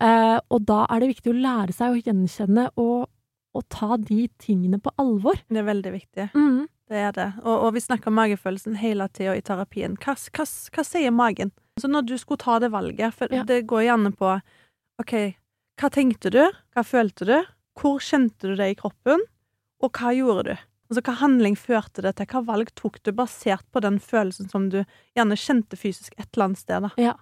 Eh, 0.00 0.40
og 0.50 0.64
da 0.66 0.86
er 0.90 1.00
det 1.00 1.10
viktig 1.16 1.30
å 1.32 1.40
lære 1.40 1.72
seg 1.72 1.94
å 1.94 2.02
gjenkjenne 2.02 2.70
og, 2.76 3.08
og 3.54 3.64
ta 3.68 3.96
de 3.96 4.28
tingene 4.38 4.80
på 4.82 4.90
alvor. 4.98 5.38
Det 5.48 5.58
er 5.62 5.66
veldig 5.70 5.92
viktig. 5.94 6.28
Mm. 6.34 6.66
Det 6.90 6.98
er 6.98 7.12
det. 7.14 7.28
Og, 7.44 7.66
og 7.68 7.74
vi 7.76 7.82
snakker 7.84 8.10
om 8.10 8.16
magefølelsen 8.18 8.74
hele 8.80 9.06
tida 9.14 9.36
i 9.38 9.42
terapien. 9.46 9.94
Hva, 10.02 10.16
hva, 10.34 10.46
hva 10.74 10.84
sier 10.86 11.12
magen? 11.14 11.52
Så 11.78 11.88
når 11.90 12.08
du 12.08 12.16
skulle 12.18 12.42
ta 12.42 12.58
det 12.62 12.72
valget, 12.74 13.14
for 13.14 13.30
Ja. 13.32 13.44
det 13.46 13.62
går 13.70 13.84
gjerne 13.86 14.10
på 14.18 14.32
OK, 15.00 15.14
hva 15.80 15.90
tenkte 15.94 16.32
du? 16.34 16.42
Hva 16.74 16.82
følte 16.84 17.28
du? 17.28 17.36
Hvor 17.78 18.02
kjente 18.02 18.50
du 18.50 18.56
det 18.58 18.72
i 18.72 18.76
kroppen? 18.80 19.22
Og 19.80 19.94
hva 19.96 20.10
gjorde 20.12 20.42
du? 20.50 20.56
Altså, 20.90 21.00
Hva 21.06 21.14
handling 21.22 21.54
førte 21.56 22.02
det 22.02 22.16
til? 22.18 22.26
Hva 22.26 22.42
valg 22.44 22.72
tok 22.74 22.98
du 23.06 23.12
basert 23.14 23.62
på 23.72 23.80
den 23.80 24.00
følelsen 24.02 24.50
som 24.50 24.66
du 24.72 24.80
gjerne 25.16 25.38
kjente 25.38 25.78
fysisk 25.78 26.16
et 26.18 26.26
eller 26.34 26.48
annet 26.50 26.58
sted? 26.64 26.88
Ja. 26.98 27.14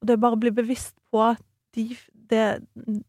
Og 0.00 0.06
det 0.06 0.20
bare 0.22 0.38
å 0.38 0.40
bli 0.40 0.52
bevisst 0.54 0.94
på 1.10 1.32
de, 1.74 1.88
det, 2.30 2.44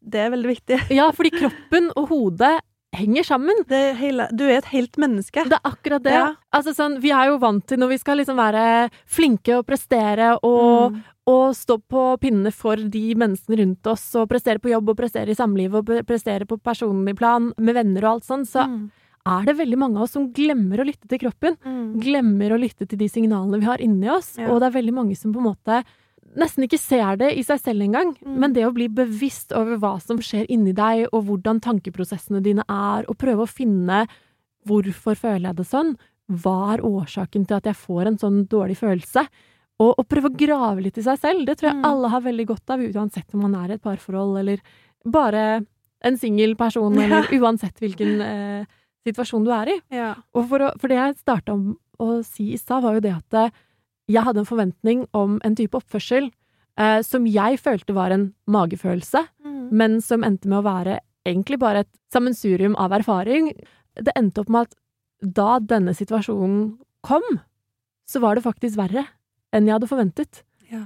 det 0.01 0.19
er 0.25 0.34
veldig 0.34 0.49
viktig. 0.49 0.80
ja, 0.97 1.06
fordi 1.15 1.32
kroppen 1.38 1.91
og 1.93 2.10
hodet 2.10 2.56
henger 2.95 3.23
sammen. 3.28 3.56
Det 3.67 3.95
hele, 4.00 4.28
du 4.34 4.45
er 4.47 4.58
et 4.62 4.65
helt 4.71 4.95
menneske. 4.97 5.43
Det 5.50 5.58
er 5.60 5.69
akkurat 5.69 6.04
det. 6.04 6.13
Ja. 6.15 6.36
Altså 6.56 6.73
sånn, 6.73 7.00
vi 7.04 7.12
er 7.12 7.28
jo 7.32 7.38
vant 7.39 7.65
til 7.67 7.78
når 7.82 7.89
vi 7.89 7.97
skal 8.02 8.17
liksom 8.17 8.38
være 8.39 8.89
flinke 9.06 9.58
og 9.60 9.65
prestere 9.67 10.38
og, 10.43 10.93
Mm. 10.93 11.04
og 11.28 11.54
stå 11.56 11.82
på 11.89 12.17
pinnene 12.19 12.54
for 12.54 12.76
de 12.78 13.13
menneskene 13.15 13.58
rundt 13.60 13.88
oss, 13.88 14.15
og 14.15 14.30
prestere 14.30 14.60
på 14.60 14.69
jobb 14.71 14.89
og 14.89 14.97
prestere 14.97 15.30
i 15.30 15.36
samlivet 15.36 15.76
og 15.76 16.06
prestere 16.08 16.47
på 16.47 16.58
personlig 16.63 17.17
plan 17.17 17.52
med 17.58 17.76
venner 17.76 18.06
og 18.06 18.12
alt 18.15 18.23
sånn, 18.23 18.45
så 18.47 18.65
Mm. 18.67 18.89
er 19.28 19.43
det 19.45 19.58
veldig 19.58 19.78
mange 19.78 19.97
av 19.97 20.04
oss 20.04 20.12
som 20.12 20.32
glemmer 20.32 20.78
å 20.80 20.86
lytte 20.88 21.08
til 21.10 21.19
kroppen. 21.19 21.58
Mm. 21.65 22.00
Glemmer 22.02 22.50
å 22.52 22.60
lytte 22.60 22.88
til 22.88 22.97
de 22.97 23.08
signalene 23.10 23.60
vi 23.60 23.65
har 23.65 23.78
inni 23.80 24.08
oss, 24.10 24.38
Ja. 24.38 24.47
og 24.50 24.62
det 24.62 24.73
er 24.73 24.82
veldig 24.82 24.93
mange 24.93 25.17
som 25.17 25.34
på 25.34 25.38
en 25.39 25.54
måte 25.54 25.84
nesten 26.38 26.63
ikke 26.67 26.78
ser 26.80 27.17
det 27.17 27.32
i 27.38 27.43
seg 27.43 27.60
selv 27.63 27.82
engang, 27.88 28.13
Mm. 28.21 28.36
men 28.39 28.54
det 28.54 28.63
å 28.67 28.73
bli 28.73 28.88
bevisst 28.88 29.52
over 29.58 29.78
hva 29.82 29.95
som 30.02 30.17
skjer 30.21 30.45
inni 30.54 30.73
deg, 30.78 31.08
og 31.12 31.26
hvordan 31.26 31.60
tankeprosessene 31.63 32.41
dine 32.45 32.63
er, 32.69 33.06
og 33.10 33.17
prøve 33.17 33.43
å 33.45 33.50
finne 33.50 34.06
hvorfor 34.67 35.15
føler 35.17 35.50
jeg 35.50 35.56
det 35.62 35.65
sånn, 35.67 35.93
hva 36.30 36.73
er 36.76 36.84
årsaken 36.84 37.45
til 37.47 37.56
at 37.58 37.63
jeg 37.69 37.76
får 37.80 38.08
en 38.10 38.17
sånn 38.19 38.41
dårlig 38.52 38.78
følelse, 38.78 39.23
og, 39.80 39.93
og 40.00 40.08
prøve 40.10 40.30
å 40.32 40.36
grave 40.38 40.82
litt 40.84 40.97
i 40.97 41.04
seg 41.06 41.19
selv, 41.21 41.45
det 41.45 41.58
tror 41.60 41.69
jeg 41.71 41.78
Mm. 41.80 41.86
alle 41.86 42.10
har 42.10 42.21
veldig 42.21 42.45
godt 42.47 42.69
av, 42.73 42.80
uansett 42.82 43.34
om 43.34 43.41
man 43.45 43.56
er 43.56 43.69
i 43.71 43.73
et 43.78 43.82
parforhold, 43.84 44.39
eller 44.39 44.60
bare 45.06 45.65
en 46.04 46.17
singel 46.17 46.56
person, 46.56 46.93
eller 47.04 47.30
uansett 47.39 47.80
hvilken 47.80 48.21
eh, 48.21 48.65
situasjon 49.08 49.45
du 49.45 49.52
er 49.54 49.69
i. 49.69 49.78
Ja. 49.95 50.15
Og 50.36 50.50
for, 50.50 50.60
å, 50.60 50.71
for 50.80 50.88
det 50.91 50.97
jeg 50.97 51.17
starta 51.21 51.56
å 52.00 52.23
si 52.26 52.52
i 52.54 52.58
stad, 52.58 52.84
var 52.84 52.93
jo 52.97 53.00
det 53.06 53.13
at 53.15 53.34
eh, 53.34 53.50
jeg 54.08 54.24
hadde 54.24 54.39
en 54.43 54.48
forventning 54.50 55.06
om 55.13 55.39
en 55.43 55.56
type 55.56 55.76
oppførsel 55.78 56.30
eh, 56.80 57.02
som 57.04 57.26
jeg 57.28 57.60
følte 57.60 57.93
var 57.93 58.12
en 58.15 58.34
magefølelse, 58.48 59.26
Mm. 59.43 59.70
men 59.72 60.02
som 60.02 60.24
endte 60.24 60.48
med 60.48 60.60
å 60.60 60.63
være 60.67 61.00
egentlig 61.28 61.58
bare 61.60 61.80
et 61.84 61.89
sammensurium 62.13 62.76
av 62.80 62.91
erfaring. 62.96 63.50
Det 63.96 64.13
endte 64.15 64.39
opp 64.41 64.50
med 64.50 64.67
at 64.67 64.76
da 65.36 65.60
denne 65.60 65.91
situasjonen 65.98 66.78
kom, 67.04 67.24
så 68.08 68.22
var 68.22 68.36
det 68.36 68.43
faktisk 68.46 68.78
verre 68.78 69.08
enn 69.52 69.65
jeg 69.67 69.74
hadde 69.76 69.89
forventet. 69.89 70.43
Ja. 70.72 70.86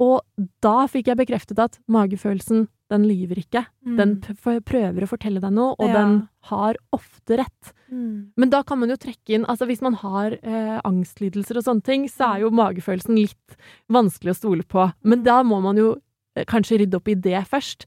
Og 0.00 0.22
da 0.64 0.86
fikk 0.90 1.06
jeg 1.12 1.16
bekreftet 1.20 1.58
at 1.62 1.78
magefølelsen, 1.88 2.66
den 2.90 3.02
lyver 3.08 3.38
ikke. 3.42 3.66
Den 3.84 3.96
Mm. 3.96 3.96
Den 3.96 4.60
prøver 4.62 5.02
å 5.02 5.08
fortelle 5.10 5.40
deg 5.40 5.52
noe, 5.52 5.74
og 5.78 5.88
Ja. 5.88 5.92
den 5.94 6.28
har 6.42 6.76
ofte 6.92 7.38
rett. 7.38 7.72
Mm. 7.90 8.30
Men 8.36 8.50
da 8.50 8.62
kan 8.62 8.78
man 8.78 8.88
jo 8.88 8.96
trekke 8.96 9.34
inn 9.34 9.44
Altså 9.46 9.66
hvis 9.66 9.80
man 9.82 9.94
har 9.94 10.32
eh, 10.42 10.80
angstlidelser 10.84 11.56
og 11.56 11.64
sånne 11.64 11.82
ting, 11.82 12.06
så 12.08 12.34
er 12.36 12.40
jo 12.40 12.50
magefølelsen 12.50 13.14
litt 13.16 13.56
vanskelig 13.90 14.30
å 14.30 14.36
stole 14.36 14.62
på. 14.62 14.92
Men 15.04 15.22
da 15.22 15.42
må 15.42 15.60
man 15.62 15.76
jo 15.76 16.00
eh, 16.36 16.44
kanskje 16.44 16.80
rydde 16.80 16.94
opp 16.94 17.08
i 17.08 17.14
det 17.14 17.46
først. 17.48 17.86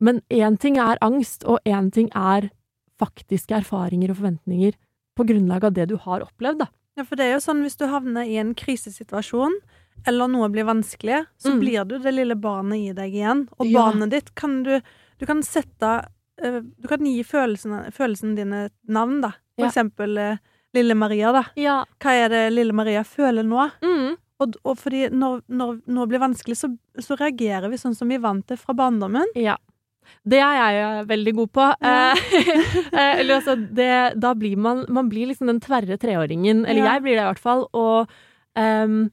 Men 0.00 0.20
én 0.30 0.58
ting 0.58 0.76
er 0.76 0.98
angst, 1.00 1.44
og 1.44 1.60
én 1.64 1.90
ting 1.92 2.10
er 2.14 2.50
faktiske 3.00 3.54
erfaringer 3.56 4.10
og 4.10 4.16
forventninger 4.16 4.74
på 5.16 5.26
grunnlag 5.26 5.64
av 5.64 5.74
det 5.74 5.88
du 5.88 5.96
har 5.96 6.20
opplevd, 6.20 6.58
da. 6.58 6.66
Ja, 6.96 7.04
for 7.04 7.16
det 7.16 7.26
er 7.26 7.32
jo 7.34 7.42
sånn 7.42 7.62
hvis 7.62 7.76
du 7.76 7.86
havner 7.86 8.26
i 8.26 8.36
en 8.38 8.54
krisesituasjon, 8.54 9.54
eller 10.06 10.28
noe 10.28 10.48
blir 10.52 10.64
vanskelig, 10.68 11.24
så 11.38 11.52
Mm. 11.54 11.60
blir 11.60 11.84
du 11.88 11.98
det 11.98 12.12
lille 12.14 12.34
barnet 12.36 12.78
i 12.78 12.92
deg 12.92 13.12
igjen. 13.14 13.48
Og 13.58 13.66
Ja. 13.66 13.82
barnet 13.90 14.10
ditt 14.10 14.34
kan 14.34 14.62
du 14.62 14.80
Du 15.20 15.26
kan 15.26 15.42
sette 15.42 16.08
eh, 16.42 16.60
Du 16.60 16.88
kan 16.88 16.98
gi 17.06 17.22
følelsene, 17.22 17.92
følelsene 17.94 18.34
dine 18.36 18.64
et 18.66 18.72
navn, 18.88 19.20
da. 19.22 19.30
For 19.56 19.64
Ja. 19.64 19.70
eksempel 19.70 20.18
eh, 20.18 20.36
Lille 20.74 20.94
Maria, 20.94 21.30
da. 21.32 21.44
Ja. 21.56 21.84
Hva 22.00 22.10
er 22.10 22.28
det 22.28 22.52
Lille 22.52 22.72
Maria 22.74 23.02
føler 23.04 23.44
nå? 23.46 23.70
Mm. 23.80 24.16
Og, 24.40 24.56
og 24.64 24.76
fordi 24.76 25.08
når, 25.10 25.42
når 25.48 25.82
noe 25.86 26.06
blir 26.10 26.18
vanskelig, 26.18 26.56
så, 26.58 26.76
så 26.98 27.16
reagerer 27.16 27.70
vi 27.70 27.76
sånn 27.76 27.94
som 27.94 28.08
vi 28.08 28.16
vant 28.18 28.44
til 28.48 28.56
fra 28.56 28.74
barndommen. 28.74 29.24
Ja. 29.36 29.56
Det 30.26 30.40
er 30.42 30.52
jeg 30.74 30.82
eh, 30.82 31.04
veldig 31.04 31.34
god 31.36 31.52
på. 31.52 31.68
Eller 32.92 33.34
altså, 33.38 33.54
det, 33.56 34.18
da 34.20 34.34
blir 34.34 34.56
man 34.56 34.84
Man 34.88 35.08
blir 35.08 35.28
liksom 35.30 35.46
den 35.46 35.60
tverre 35.60 35.96
treåringen. 35.96 36.66
Eller 36.66 36.84
jeg 36.90 37.02
blir 37.04 37.14
det 37.16 37.22
i 37.24 37.30
hvert 37.30 37.38
fall. 37.42 37.66
Og, 37.72 38.10
ehm, 38.58 39.10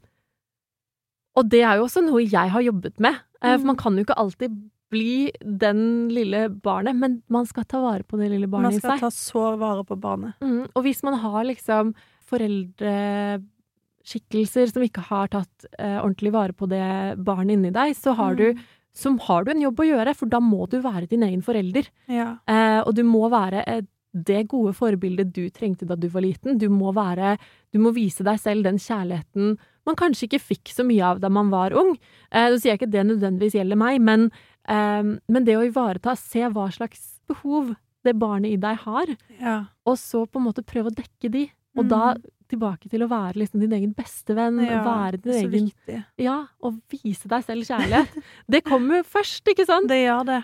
og 1.38 1.44
det 1.50 1.62
er 1.64 1.76
jo 1.80 1.84
også 1.88 2.02
noe 2.06 2.22
jeg 2.26 2.50
har 2.52 2.62
jobbet 2.66 3.00
med. 3.00 3.16
Eh, 3.42 3.56
Mm. 3.56 3.60
For 3.60 3.66
man 3.72 3.78
kan 3.80 3.96
jo 3.98 4.04
ikke 4.06 4.18
alltid 4.22 4.52
bli 4.92 5.32
den 5.42 6.10
lille 6.12 6.50
barnet, 6.50 6.96
men 7.00 7.22
man 7.32 7.46
skal 7.48 7.64
ta 7.64 7.80
vare 7.80 8.04
på 8.04 8.18
det 8.20 8.28
lille 8.34 8.48
barnet 8.52 8.74
i 8.76 8.80
seg. 8.82 8.90
Man 8.90 8.98
skal 9.00 9.08
ta 9.08 9.12
så 9.16 9.46
vare 9.58 9.84
på 9.88 9.96
barnet. 10.04 10.34
Mm, 10.44 10.66
og 10.76 10.84
hvis 10.84 11.00
man 11.08 11.14
har 11.24 11.44
liksom 11.48 11.94
foreldreskikkelser 12.28 14.68
som 14.74 14.84
ikke 14.86 15.02
har 15.08 15.28
tatt 15.32 15.66
eh, 15.78 15.98
ordentlig 16.02 16.34
vare 16.36 16.54
på 16.58 16.68
det 16.72 16.84
barnet 17.24 17.54
inni 17.56 17.72
deg, 17.76 17.96
så 17.98 18.14
har, 18.18 18.36
du, 18.36 18.54
så 18.94 19.14
har 19.28 19.44
du 19.48 19.52
en 19.54 19.62
jobb 19.64 19.80
å 19.80 19.88
gjøre, 19.88 20.14
for 20.18 20.26
da 20.32 20.40
må 20.44 20.66
du 20.72 20.80
være 20.84 21.08
din 21.12 21.24
egen 21.28 21.42
forelder. 21.46 21.86
Ja. 22.12 22.34
Eh, 22.50 22.82
og 22.84 22.96
du 22.98 23.04
må 23.08 23.28
være 23.32 23.64
et 23.68 23.88
det 24.12 24.42
gode 24.52 24.74
forbildet 24.76 25.30
du 25.32 25.46
trengte 25.56 25.86
da 25.88 25.96
du 25.96 26.10
var 26.12 26.20
liten. 26.26 26.58
Du 26.60 26.68
må 26.68 26.92
være 26.92 27.38
Du 27.72 27.80
må 27.80 27.94
vise 27.96 28.20
deg 28.28 28.36
selv 28.44 28.68
den 28.68 28.76
kjærligheten 28.76 29.54
man 29.86 29.96
kanskje 29.96 30.28
ikke 30.30 30.42
fikk 30.42 30.74
så 30.76 30.84
mye 30.86 31.04
av 31.04 31.20
da 31.20 31.30
man 31.30 31.50
var 31.50 31.72
ung. 31.74 31.98
Eh, 32.32 32.50
Nå 32.50 32.60
sier 32.60 32.74
jeg 32.76 32.80
ikke 32.82 32.92
det 32.92 33.06
nødvendigvis 33.08 33.56
gjelder 33.60 33.78
meg, 33.78 34.02
men, 34.02 34.32
eh, 34.68 35.02
men 35.28 35.44
det 35.48 35.56
å 35.58 35.66
ivareta, 35.66 36.16
se 36.18 36.42
hva 36.50 36.68
slags 36.72 37.20
behov 37.28 37.76
det 38.04 38.16
barnet 38.18 38.52
i 38.52 38.58
deg 38.58 38.78
har, 38.86 39.06
Ja. 39.40 39.66
og 39.86 39.96
så 39.98 40.26
på 40.28 40.38
en 40.40 40.48
måte 40.48 40.64
prøve 40.66 40.90
å 40.90 40.96
dekke 40.96 41.32
de. 41.32 41.52
Og 41.78 41.86
Mm. 41.86 41.90
da 41.90 42.16
tilbake 42.52 42.90
til 42.90 43.00
å 43.00 43.08
være 43.08 43.36
liksom 43.40 43.62
din 43.62 43.72
egen 43.72 43.94
bestevenn, 43.96 44.60
ja. 44.66 44.84
være 44.84 45.22
din 45.22 45.34
egen 45.34 45.70
viktig. 45.72 46.04
Ja, 46.18 46.48
og 46.62 46.82
vise 46.90 47.28
deg 47.30 47.46
selv 47.46 47.64
kjærlighet. 47.64 48.10
Det 48.50 48.64
kommer 48.66 49.04
først, 49.04 49.46
ikke 49.48 49.66
sant? 49.66 49.88
Det 49.88 50.04
gjør 50.06 50.26
det. 50.26 50.44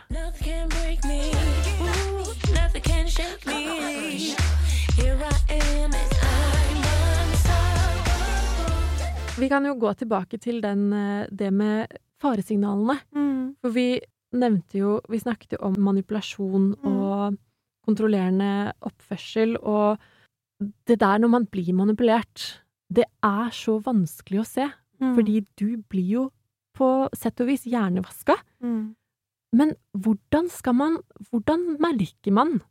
Vi 9.38 9.50
kan 9.50 9.66
jo 9.66 9.76
gå 9.78 9.92
tilbake 10.00 10.40
til 10.42 10.62
den, 10.62 10.92
eh, 10.94 11.28
det 11.30 11.52
med 11.54 11.92
faresignalene. 12.22 13.00
Mm. 13.16 13.56
For 13.62 13.70
vi 13.74 14.00
nevnte 14.34 14.80
jo 14.82 15.00
Vi 15.10 15.20
snakket 15.20 15.54
jo 15.54 15.58
om 15.62 15.76
manipulasjon 15.78 16.76
Mm. 16.76 16.86
og 16.86 17.38
kontrollerende 17.88 18.74
oppførsel, 18.82 19.56
og 19.64 19.98
det 20.88 21.00
der 21.00 21.20
når 21.20 21.30
man 21.30 21.46
blir 21.46 21.74
manipulert, 21.74 22.60
det 22.92 23.06
er 23.24 23.50
så 23.52 23.82
vanskelig 23.82 24.40
å 24.42 24.46
se. 24.46 24.68
Mm. 25.00 25.16
Fordi 25.16 25.46
du 25.56 25.78
blir 25.78 26.10
jo 26.10 26.32
på 26.76 27.10
sett 27.16 27.40
og 27.42 27.48
vis 27.48 27.64
hjernevaska. 27.66 28.36
mm. 28.62 28.96
Men 29.54 29.76
hvordan 29.98 30.50
skal 30.50 30.74
man 30.74 30.98
Hvordan 31.32 31.80
merker 31.80 32.32
man 32.34 32.62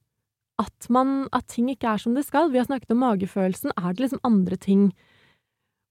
at, 0.59 0.90
man 0.90 1.29
at 1.33 1.46
ting 1.48 1.68
ikke 1.68 1.88
er 1.94 1.96
som 1.98 2.14
det 2.14 2.24
skal? 2.26 2.50
Vi 2.50 2.59
har 2.59 2.66
snakket 2.66 2.90
om 2.90 2.98
magefølelsen. 2.98 3.72
Er 3.79 3.94
det 3.94 4.00
liksom 4.00 4.20
andre 4.24 4.57
ting 4.57 4.92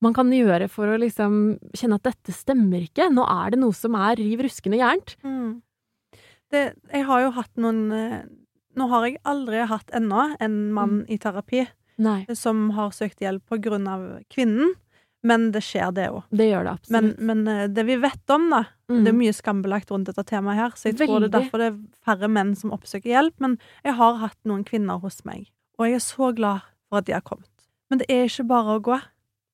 man 0.06 0.16
kan 0.16 0.32
gjøre 0.34 0.70
for 0.72 0.92
å 0.92 1.00
liksom 1.02 1.58
kjenne 1.76 2.00
at 2.00 2.08
dette 2.08 2.36
stemmer 2.36 2.86
ikke? 2.86 3.10
Nå 3.14 3.26
er 3.28 3.56
det 3.56 3.62
noe 3.62 3.76
som 3.76 3.98
er 4.00 4.20
riv 4.22 4.46
ruskende 4.46 4.80
gærent. 4.82 5.16
Mm. 5.26 5.62
Det, 6.54 6.64
jeg 6.94 7.08
har 7.10 7.26
jo 7.26 7.36
hatt 7.36 7.56
noen 7.58 7.86
eh, 7.96 8.20
Nå 8.76 8.86
har 8.92 9.06
jeg 9.08 9.22
aldri 9.24 9.62
hatt 9.70 9.92
ennå 9.96 10.36
en 10.44 10.56
mann 10.76 10.98
i 11.08 11.16
terapi 11.18 11.62
Nei, 12.04 12.26
som 12.36 12.74
har 12.76 12.92
søkt 12.92 13.24
hjelp 13.24 13.46
på 13.48 13.58
grunn 13.64 13.88
av 13.88 14.02
kvinnen, 14.28 14.74
men 15.24 15.46
det 15.56 15.62
skjer, 15.64 15.94
det 15.96 16.10
òg. 16.12 16.26
det 16.36 16.50
gjør 16.50 16.68
det 16.68 16.74
absolutt. 16.74 17.22
men 17.24 17.44
men, 17.48 17.72
det 17.72 17.86
vi 17.88 17.96
vet 18.04 18.34
om, 18.36 18.50
da 18.52 18.66
Mm. 18.86 19.02
Det 19.02 19.10
er 19.10 19.18
mye 19.18 19.34
skambelagt 19.34 19.92
rundt 19.92 20.10
dette 20.12 20.24
temaet 20.30 20.60
her, 20.60 20.74
så 20.78 20.92
jeg 20.92 21.00
tror 21.00 21.24
det 21.24 21.32
er 21.32 21.40
derfor 21.40 21.62
det 21.62 21.70
er 21.72 21.78
færre 22.06 22.28
menn 22.30 22.54
som 22.58 22.74
oppsøker 22.76 23.10
hjelp. 23.10 23.34
Men 23.42 23.58
jeg 23.82 23.98
har 23.98 24.20
hatt 24.22 24.38
noen 24.46 24.62
kvinner 24.68 25.02
hos 25.02 25.24
meg, 25.26 25.50
og 25.80 25.90
jeg 25.90 25.98
er 25.98 26.06
så 26.06 26.30
glad 26.38 26.68
for 26.86 27.02
at 27.02 27.08
de 27.08 27.16
har 27.18 27.26
kommet. 27.26 27.50
Men 27.90 28.02
det 28.02 28.10
er 28.14 28.30
ikke 28.30 28.46
bare 28.50 28.78
å 28.78 28.84
gå. 28.86 29.00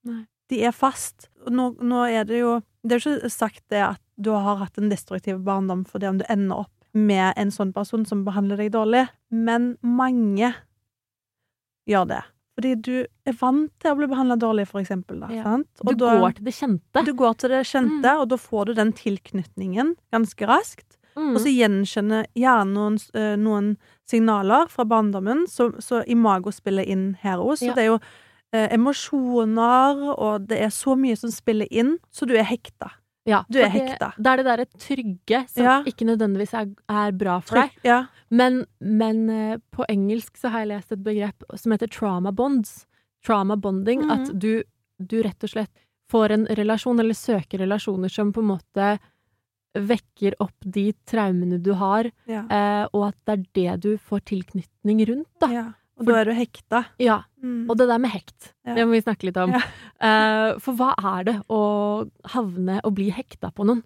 Nei. 0.09 0.25
De 0.51 0.59
er 0.67 0.75
fast. 0.75 1.29
Nå, 1.49 1.71
nå 1.79 2.03
er 2.11 2.27
det 2.27 2.41
jo 2.41 2.57
Det 2.83 2.97
er 2.97 2.99
jo 3.03 3.15
ikke 3.15 3.29
sagt 3.31 3.63
det 3.71 3.81
at 3.85 4.01
du 4.21 4.31
har 4.33 4.57
hatt 4.59 4.77
en 4.77 4.89
destruktiv 4.91 5.39
barndom 5.45 5.83
fordi 5.87 6.07
om 6.09 6.17
du 6.19 6.25
ender 6.29 6.63
opp 6.65 6.71
med 6.97 7.33
en 7.39 7.51
sånn 7.53 7.71
person 7.73 8.03
som 8.05 8.23
behandler 8.25 8.57
deg 8.59 8.71
dårlig, 8.73 9.05
men 9.31 9.77
mange 9.81 10.49
gjør 11.87 12.07
det. 12.09 12.21
Fordi 12.57 12.71
du 12.83 12.95
er 13.25 13.37
vant 13.39 13.71
til 13.79 13.93
å 13.93 13.97
bli 13.97 14.09
behandla 14.11 14.35
dårlig, 14.37 14.65
for 14.67 14.81
eksempel. 14.81 15.21
Da, 15.23 15.29
Ja. 15.31 15.55
Du 15.85 15.95
går 15.95 16.33
til 16.35 16.43
det 16.45 16.53
kjente. 16.53 17.05
Du 17.05 17.13
går 17.13 17.37
til 17.37 17.49
det 17.49 17.61
kjente, 17.65 18.19
og 18.19 18.27
da 18.29 18.35
får 18.37 18.65
du 18.65 18.73
den 18.73 18.91
tilknytningen 18.93 19.95
ganske 20.11 20.47
raskt. 20.49 20.97
Mm. 21.15 21.35
Og 21.35 21.39
så 21.43 21.51
gjenkjenner 21.51 22.27
hjernen 22.35 22.73
noen, 22.73 22.99
eh, 23.13 23.35
noen 23.35 23.77
signaler 24.07 24.67
fra 24.69 24.83
barndommen 24.85 25.45
så, 25.47 25.71
så 25.79 26.03
imago 26.07 26.51
spiller 26.51 26.83
inn 26.87 27.15
her 27.21 27.37
òg. 27.37 27.57
Så 27.59 27.67
Ja. 27.67 27.73
det 27.73 27.83
er 27.83 27.89
jo 27.95 27.99
emosjoner, 28.53 30.01
og 30.19 30.47
det 30.47 30.59
er 30.61 30.69
så 30.73 30.95
mye 30.99 31.15
som 31.17 31.31
spiller 31.31 31.67
inn, 31.71 31.97
så 32.11 32.25
du 32.27 32.33
er 32.35 32.43
hekta. 32.43 32.91
ja, 33.25 33.43
du 33.51 33.59
er 33.61 33.69
hekta. 33.69 34.13
det- 34.17 34.23
Det 34.23 34.27
er 34.31 34.37
det 34.37 34.45
derre 34.45 34.65
trygge 34.77 35.49
som 35.49 35.63
Ja. 35.63 35.83
ikke 35.83 36.05
nødvendigvis 36.05 36.53
er, 36.53 36.67
er 36.89 37.11
bra 37.11 37.39
for 37.39 37.55
deg. 37.55 37.71
Ja. 37.83 38.05
Men, 38.31 38.65
men 38.81 39.29
eh, 39.29 39.57
på 39.71 39.85
engelsk 39.87 40.37
så 40.37 40.49
har 40.49 40.59
jeg 40.59 40.67
lest 40.69 40.91
et 40.91 41.03
begrep 41.03 41.43
som 41.55 41.71
heter 41.71 41.87
trauma 41.87 42.31
bonds. 42.31 42.85
Trauma 43.23 43.55
bonding. 43.55 44.01
Mhm. 44.01 44.09
At 44.11 44.39
du, 44.39 44.63
du 44.99 45.21
rett 45.21 45.43
og 45.43 45.49
slett 45.49 45.69
får 46.09 46.31
en 46.31 46.45
relasjon, 46.47 46.99
eller 46.99 47.13
søker 47.13 47.59
relasjoner 47.59 48.09
som 48.09 48.33
på 48.33 48.39
en 48.41 48.57
måte 48.57 48.99
vekker 49.75 50.33
opp 50.41 50.57
de 50.65 50.91
traumene 51.07 51.61
du 51.61 51.73
har, 51.73 52.05
eh, 52.27 52.87
og 52.93 53.07
at 53.07 53.15
det 53.25 53.33
er 53.39 53.45
det 53.77 53.81
du 53.81 53.97
får 53.97 54.19
tilknytning 54.25 55.05
rundt, 55.07 55.27
da. 55.39 55.47
Ja. 56.01 56.09
Og 56.09 56.13
da 56.15 56.19
er 56.21 56.29
du 56.31 56.33
hekta. 56.37 56.83
Ja. 57.01 57.17
Mm. 57.41 57.69
Og 57.69 57.77
det 57.77 57.87
der 57.89 57.99
med 58.01 58.11
hekt, 58.13 58.53
Ja. 58.65 58.75
det 58.75 58.85
må 58.87 58.95
vi 58.97 59.01
snakke 59.01 59.27
litt 59.29 59.37
om. 59.37 59.53
Ja. 59.53 59.61
Uh, 60.01 60.59
for 60.63 60.73
hva 60.77 60.93
er 60.97 61.23
det 61.29 61.35
å 61.49 61.61
havne 62.33 62.79
og 62.83 62.95
bli 62.97 63.09
hekta 63.13 63.51
på 63.53 63.65
noen? 63.69 63.83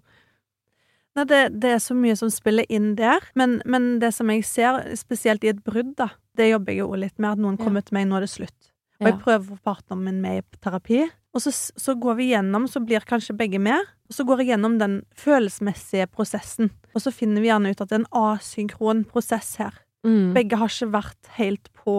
Nei, 1.16 1.24
det, 1.24 1.42
det 1.62 1.70
er 1.72 1.80
så 1.80 1.94
mye 1.96 2.16
som 2.18 2.28
spiller 2.28 2.66
inn 2.68 2.90
der, 2.98 3.24
men, 3.34 3.62
men 3.64 3.98
det 4.02 4.10
som 4.12 4.28
jeg 4.28 4.44
ser, 4.44 4.82
spesielt 5.00 5.44
i 5.44 5.52
et 5.54 5.62
brudd, 5.64 5.94
da, 5.96 6.10
det 6.36 6.50
jobber 6.50 6.74
jeg 6.74 6.82
jo 6.82 6.90
litt 7.00 7.16
med, 7.16 7.30
at 7.32 7.40
noen 7.40 7.56
Ja. 7.56 7.64
kommer 7.64 7.80
til 7.86 7.96
meg, 7.96 8.08
nå 8.10 8.18
er 8.18 8.26
det 8.26 8.32
slutt. 8.34 8.72
Og 9.00 9.06
jeg 9.08 9.16
prøver 9.22 9.40
å 9.44 9.56
få 9.56 9.56
partneren 9.64 10.04
min 10.04 10.20
med 10.24 10.42
i 10.42 10.58
terapi, 10.64 11.02
og 11.36 11.40
så, 11.44 11.52
så 11.52 11.94
går 12.00 12.14
vi 12.20 12.30
gjennom, 12.34 12.64
så 12.68 12.80
blir 12.84 13.04
kanskje 13.04 13.36
begge 13.36 13.58
med, 13.60 13.80
og 14.08 14.16
så 14.16 14.24
går 14.28 14.40
jeg 14.44 14.54
gjennom 14.54 14.76
den 14.80 14.98
følelsesmessige 15.20 16.06
prosessen, 16.12 16.70
og 16.94 17.00
så 17.04 17.12
finner 17.12 17.44
vi 17.44 17.48
gjerne 17.50 17.72
ut 17.72 17.80
at 17.80 17.90
det 17.90 17.96
er 17.98 18.04
en 18.04 18.12
asynkron 18.36 19.02
prosess 19.08 19.54
her. 19.60 19.72
Mm. 20.06 20.32
Begge 20.36 20.58
har 20.60 20.70
ikke 20.70 20.92
vært 20.94 21.30
helt 21.36 21.70
på 21.74 21.96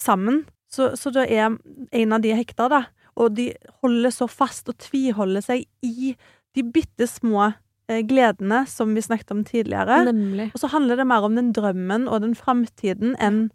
sammen, 0.00 0.44
så, 0.72 0.92
så 0.96 1.10
da 1.12 1.24
er 1.26 1.56
en 1.92 2.12
av 2.16 2.22
de 2.24 2.32
hekta, 2.38 2.68
da, 2.72 2.84
og 3.18 3.34
de 3.36 3.50
holder 3.82 4.14
så 4.14 4.28
fast 4.30 4.70
og 4.72 4.78
tviholder 4.80 5.42
seg 5.44 5.66
i 5.84 6.14
de 6.56 6.62
bitte 6.64 7.04
små 7.10 7.50
eh, 7.90 8.00
gledene 8.08 8.62
som 8.70 8.94
vi 8.96 9.02
snakket 9.04 9.34
om 9.34 9.42
tidligere. 9.44 10.04
Nemlig. 10.08 10.50
Og 10.54 10.62
så 10.62 10.70
handler 10.72 10.96
det 11.02 11.06
mer 11.10 11.26
om 11.26 11.36
den 11.36 11.50
drømmen 11.52 12.08
og 12.08 12.22
den 12.24 12.34
framtiden 12.38 13.16
enn 13.20 13.50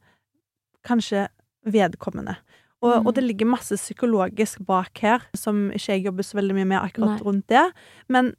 kanskje 0.88 1.28
vedkommende. 1.68 2.38
Og, 2.82 3.02
Mm. 3.02 3.08
og 3.08 3.16
det 3.16 3.24
ligger 3.24 3.50
masse 3.50 3.76
psykologisk 3.76 4.60
bak 4.66 4.98
her, 5.02 5.22
som 5.34 5.72
ikke 5.72 5.94
jeg 5.96 6.04
jobber 6.06 6.24
så 6.24 6.38
veldig 6.38 6.56
mye 6.56 6.66
med 6.70 6.82
akkurat 6.84 7.18
Nei. 7.18 7.24
rundt 7.26 7.48
det. 7.50 7.72
Men 8.08 8.36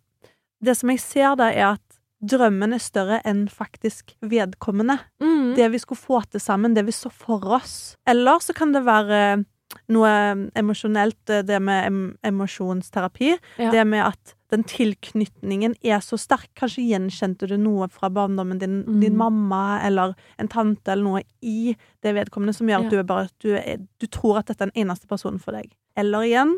det 0.62 0.76
som 0.76 0.90
jeg 0.90 1.00
ser 1.00 1.34
da, 1.36 1.50
er 1.50 1.72
at 1.74 1.87
drømmen 2.20 2.72
er 2.74 2.82
større 2.82 3.20
enn 3.24 3.46
faktisk 3.48 4.14
vedkommende. 4.20 4.98
Mm. 5.22 5.54
Det 5.56 5.68
vi 5.72 5.78
skulle 5.78 6.00
få 6.00 6.22
til 6.30 6.40
sammen, 6.42 6.74
det 6.74 6.84
vi 6.88 6.92
så 6.92 7.10
for 7.12 7.44
oss. 7.58 7.94
Eller 8.08 8.38
så 8.42 8.54
kan 8.56 8.72
det 8.74 8.82
være 8.86 9.44
noe 9.92 10.10
emosjonelt, 10.56 11.28
eh, 11.30 11.42
det 11.44 11.60
med 11.62 11.86
em 11.86 12.00
emosjonsterapi. 12.24 13.34
Ja. 13.58 13.70
Det 13.70 13.84
med 13.86 14.02
at 14.06 14.34
den 14.50 14.64
tilknytningen 14.64 15.74
er 15.84 16.00
så 16.00 16.16
sterk. 16.18 16.48
Kanskje 16.56 16.86
gjenkjente 16.88 17.46
du 17.50 17.56
noe 17.60 17.86
fra 17.92 18.08
barndommen 18.08 18.58
din, 18.58 18.82
Mm. 18.86 19.00
din 19.00 19.16
mamma 19.16 19.80
eller 19.84 20.14
en 20.38 20.48
tante 20.48 20.88
eller 20.90 21.04
noe 21.04 21.22
i 21.42 21.76
det 22.02 22.14
vedkommende 22.14 22.54
som 22.54 22.66
gjør 22.66 22.80
Ja. 22.80 22.84
at 22.86 22.90
du 22.90 22.98
er 22.98 23.02
bare 23.04 23.28
du, 23.40 23.54
er, 23.54 23.76
du 24.00 24.06
tror 24.06 24.38
at 24.38 24.46
dette 24.46 24.62
er 24.62 24.70
den 24.70 24.86
eneste 24.88 25.06
personen 25.06 25.38
for 25.38 25.52
deg. 25.52 25.70
Eller 25.96 26.20
igjen 26.24 26.56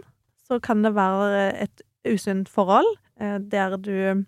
så 0.49 0.61
kan 0.63 0.83
det 0.83 0.95
være 0.95 1.53
et 1.63 1.83
usunt 2.07 2.49
forhold 2.49 2.87
eh, 3.21 3.39
der 3.39 3.77
du 3.77 4.25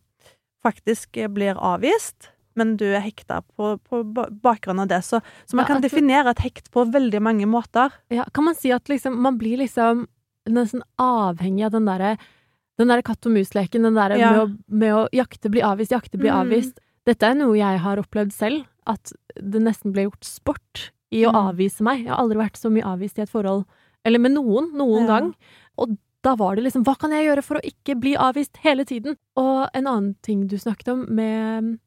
faktisk 0.63 1.19
blir 1.35 1.55
avvist. 1.59 2.31
Men 2.55 2.77
du 2.77 2.85
er 2.93 3.01
hekta 3.01 3.41
på, 3.57 3.79
på 3.89 4.03
bakgrunn 4.43 4.83
av 4.83 4.89
det. 4.91 5.01
Så, 5.07 5.23
så 5.49 5.57
man 5.57 5.65
Ja, 5.65 5.69
kan 5.73 5.81
definere 5.83 6.31
et 6.35 6.43
hekt 6.45 6.71
på 6.71 6.85
veldig 6.93 7.21
mange 7.25 7.47
måter. 7.49 7.91
Ja, 8.13 8.27
kan 8.35 8.45
man 8.45 8.55
si 8.59 8.71
at 8.75 8.89
liksom, 8.93 9.17
man 9.25 9.39
blir 9.41 9.57
liksom 9.63 10.07
nesten 10.53 10.83
avhengig 11.01 11.65
av 11.65 11.73
den 11.73 11.87
derre 11.89 12.19
den 12.81 12.89
der 12.89 13.03
katt 13.05 13.25
og 13.29 13.33
mus-leken, 13.37 13.85
den 13.85 13.95
derre 13.95 14.17
Ja. 14.19 14.31
med, 14.47 14.59
med 14.69 14.93
å 14.97 15.03
jakte, 15.13 15.51
bli 15.53 15.61
avvist, 15.63 15.93
jakte, 15.93 16.19
bli 16.19 16.29
Mm. 16.33 16.39
avvist. 16.41 16.79
Dette 17.07 17.23
er 17.29 17.35
noe 17.35 17.55
jeg 17.57 17.79
har 17.79 17.97
opplevd 18.01 18.33
selv, 18.33 18.65
at 18.87 19.13
det 19.37 19.61
nesten 19.63 19.93
ble 19.93 20.07
gjort 20.09 20.25
sport 20.25 20.91
i 21.13 21.23
å 21.29 21.31
Mm. 21.33 21.53
avvise 21.53 21.81
meg. 21.85 22.01
Jeg 22.05 22.09
har 22.09 22.17
aldri 22.25 22.39
vært 22.41 22.57
så 22.59 22.73
mye 22.73 22.83
avvist 22.83 23.19
i 23.19 23.23
et 23.23 23.31
forhold, 23.31 23.65
eller 24.05 24.19
med 24.19 24.33
noen, 24.33 24.73
noen 24.75 25.03
Ja. 25.07 25.07
gang. 25.07 25.35
Og 25.79 25.97
da 26.23 26.35
var 26.39 26.57
det 26.57 26.65
liksom, 26.67 26.85
hva 26.87 26.95
kan 26.99 27.11
jeg 27.15 27.27
gjøre 27.27 27.43
for 27.43 27.59
å 27.59 27.65
ikke 27.67 27.97
bli 27.99 28.13
avvist 28.17 28.61
hele 28.63 28.85
tiden? 28.87 29.17
Og 29.37 29.69
en 29.75 29.87
annen 29.91 30.13
ting 30.23 30.47
du 30.47 30.57
snakket 30.59 30.93
om 30.93 31.07
med, 31.11 31.79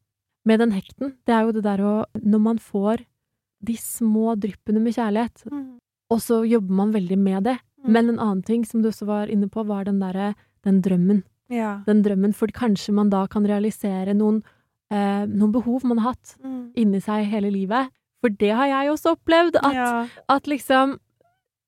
med 0.45 0.59
den 0.59 0.73
hekten, 0.75 1.13
det 1.25 1.33
er 1.37 1.45
jo 1.47 1.53
det 1.55 1.63
der 1.63 1.83
å, 1.85 1.93
når 2.19 2.41
man 2.43 2.57
får 2.59 3.05
de 3.65 3.77
små 3.79 4.35
dryppene 4.37 4.81
med 4.83 4.93
kjærlighet, 4.97 5.45
og 6.11 6.19
så 6.21 6.41
jobber 6.45 6.75
man 6.75 6.91
veldig 6.93 7.17
med 7.17 7.43
det. 7.47 7.55
Mm. 7.81 7.91
Men 7.95 8.09
en 8.11 8.19
annen 8.19 8.43
ting 8.45 8.65
som 8.67 8.81
du 8.83 8.89
også 8.91 9.07
var 9.07 9.31
inne 9.31 9.47
på, 9.49 9.63
var 9.65 9.85
den 9.87 9.99
derre 10.03 10.33
den 10.65 10.81
drømmen. 10.85 11.23
Ja. 11.49 11.79
Den 11.87 12.03
drømmen, 12.05 12.33
for 12.35 12.47
kanskje 12.53 12.93
man 12.93 13.09
da 13.13 13.23
kan 13.31 13.45
realisere 13.45 14.13
noen, 14.17 14.43
eh, 14.91 15.25
noen 15.29 15.51
behov 15.53 15.83
man 15.85 15.97
har 16.01 16.13
hatt 16.13 16.35
Mm. 16.43 16.71
inni 16.75 16.99
seg 17.01 17.25
hele 17.29 17.49
livet. 17.53 17.89
For 18.21 18.29
det 18.29 18.51
har 18.57 18.67
jeg 18.67 18.89
også 18.91 19.15
opplevd, 19.15 19.55
at, 19.63 19.73
ja. 19.73 20.07
at 20.29 20.43
liksom 20.49 20.97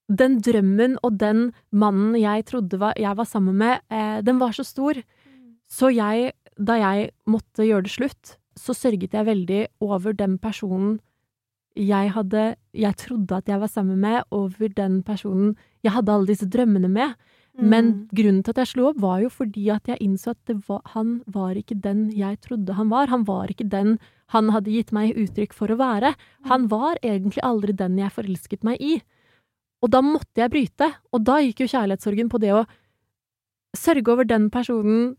Den 0.08 0.40
drømmen 0.40 0.98
og 1.04 1.18
den 1.20 1.54
mannen 1.72 2.16
jeg 2.16 2.46
trodde 2.48 2.80
var, 2.80 2.94
jeg 2.96 3.16
var 3.18 3.26
sammen 3.26 3.58
med, 3.60 3.82
eh, 3.92 4.22
den 4.22 4.40
var 4.40 4.52
så 4.56 4.64
stor. 4.64 4.94
Så 5.68 5.92
jeg, 5.94 6.32
da 6.58 6.78
jeg 6.80 7.12
måtte 7.28 7.68
gjøre 7.68 7.84
det 7.84 7.92
slutt, 7.92 8.38
så 8.58 8.74
sørget 8.74 9.14
jeg 9.14 9.26
veldig 9.26 9.68
over 9.82 10.14
den 10.14 10.38
personen 10.38 11.00
jeg 11.78 12.10
hadde 12.10 12.56
Jeg 12.74 12.96
trodde 12.98 13.38
at 13.38 13.46
jeg 13.48 13.60
var 13.60 13.68
sammen 13.70 14.00
med, 14.00 14.24
over 14.32 14.68
den 14.74 15.04
personen 15.04 15.56
jeg 15.84 15.94
hadde 15.94 16.12
alle 16.12 16.26
disse 16.28 16.50
drømmene 16.50 16.90
med. 16.90 17.14
Men 17.60 17.86
Mm. 17.86 18.08
grunnen 18.14 18.44
til 18.44 18.52
at 18.52 18.58
jeg 18.58 18.68
slo 18.68 18.90
opp, 18.90 19.00
var 19.02 19.22
jo 19.22 19.30
fordi 19.30 19.70
at 19.74 19.88
jeg 19.88 19.98
innså 20.00 20.30
at 20.32 20.46
det 20.46 20.68
var, 20.68 20.82
han 20.94 21.24
var 21.26 21.56
ikke 21.56 21.80
den 21.82 22.12
jeg 22.12 22.40
trodde 22.42 22.74
han 22.74 22.90
var. 22.90 23.08
Han 23.08 23.24
var 23.26 23.48
ikke 23.48 23.70
den 23.70 24.00
han 24.30 24.50
hadde 24.50 24.72
gitt 24.72 24.92
meg 24.92 25.16
uttrykk 25.16 25.54
for 25.54 25.68
å 25.68 25.78
være. 25.78 26.16
Han 26.46 26.68
var 26.68 26.98
egentlig 27.02 27.42
aldri 27.44 27.74
den 27.74 27.98
jeg 27.98 28.12
forelsket 28.12 28.64
meg 28.64 28.78
i. 28.82 29.02
Og 29.84 29.92
da 29.94 30.02
måtte 30.02 30.42
jeg 30.42 30.52
bryte. 30.54 30.90
Og 31.14 31.24
da 31.28 31.38
gikk 31.44 31.64
jo 31.64 31.72
kjærlighetssorgen 31.72 32.30
på 32.32 32.42
det 32.42 32.54
å 32.58 32.66
sørge 33.78 34.14
over 34.14 34.28
den 34.28 34.50
personen 34.54 35.16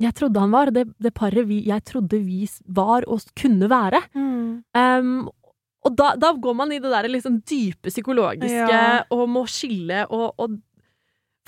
jeg 0.00 0.16
trodde 0.16 0.40
han 0.40 0.52
var, 0.52 0.70
det, 0.72 0.86
det 0.96 1.12
paret 1.12 1.44
vi, 1.44 1.58
jeg 1.68 1.84
trodde 1.84 2.22
vi 2.24 2.46
var 2.72 3.04
og 3.10 3.20
kunne 3.36 3.68
være. 3.68 4.00
Mm. 4.16 4.62
Um, 4.72 5.28
og 5.84 5.96
da, 5.96 6.14
da 6.20 6.30
går 6.40 6.56
man 6.56 6.72
i 6.72 6.78
det 6.80 6.88
der 6.92 7.08
liksom 7.08 7.40
dype 7.48 7.92
psykologiske 7.92 8.68
Ja. 8.72 9.04
og 9.12 9.26
må 9.32 9.46
skille 9.48 10.06
og, 10.08 10.34
og 10.40 10.58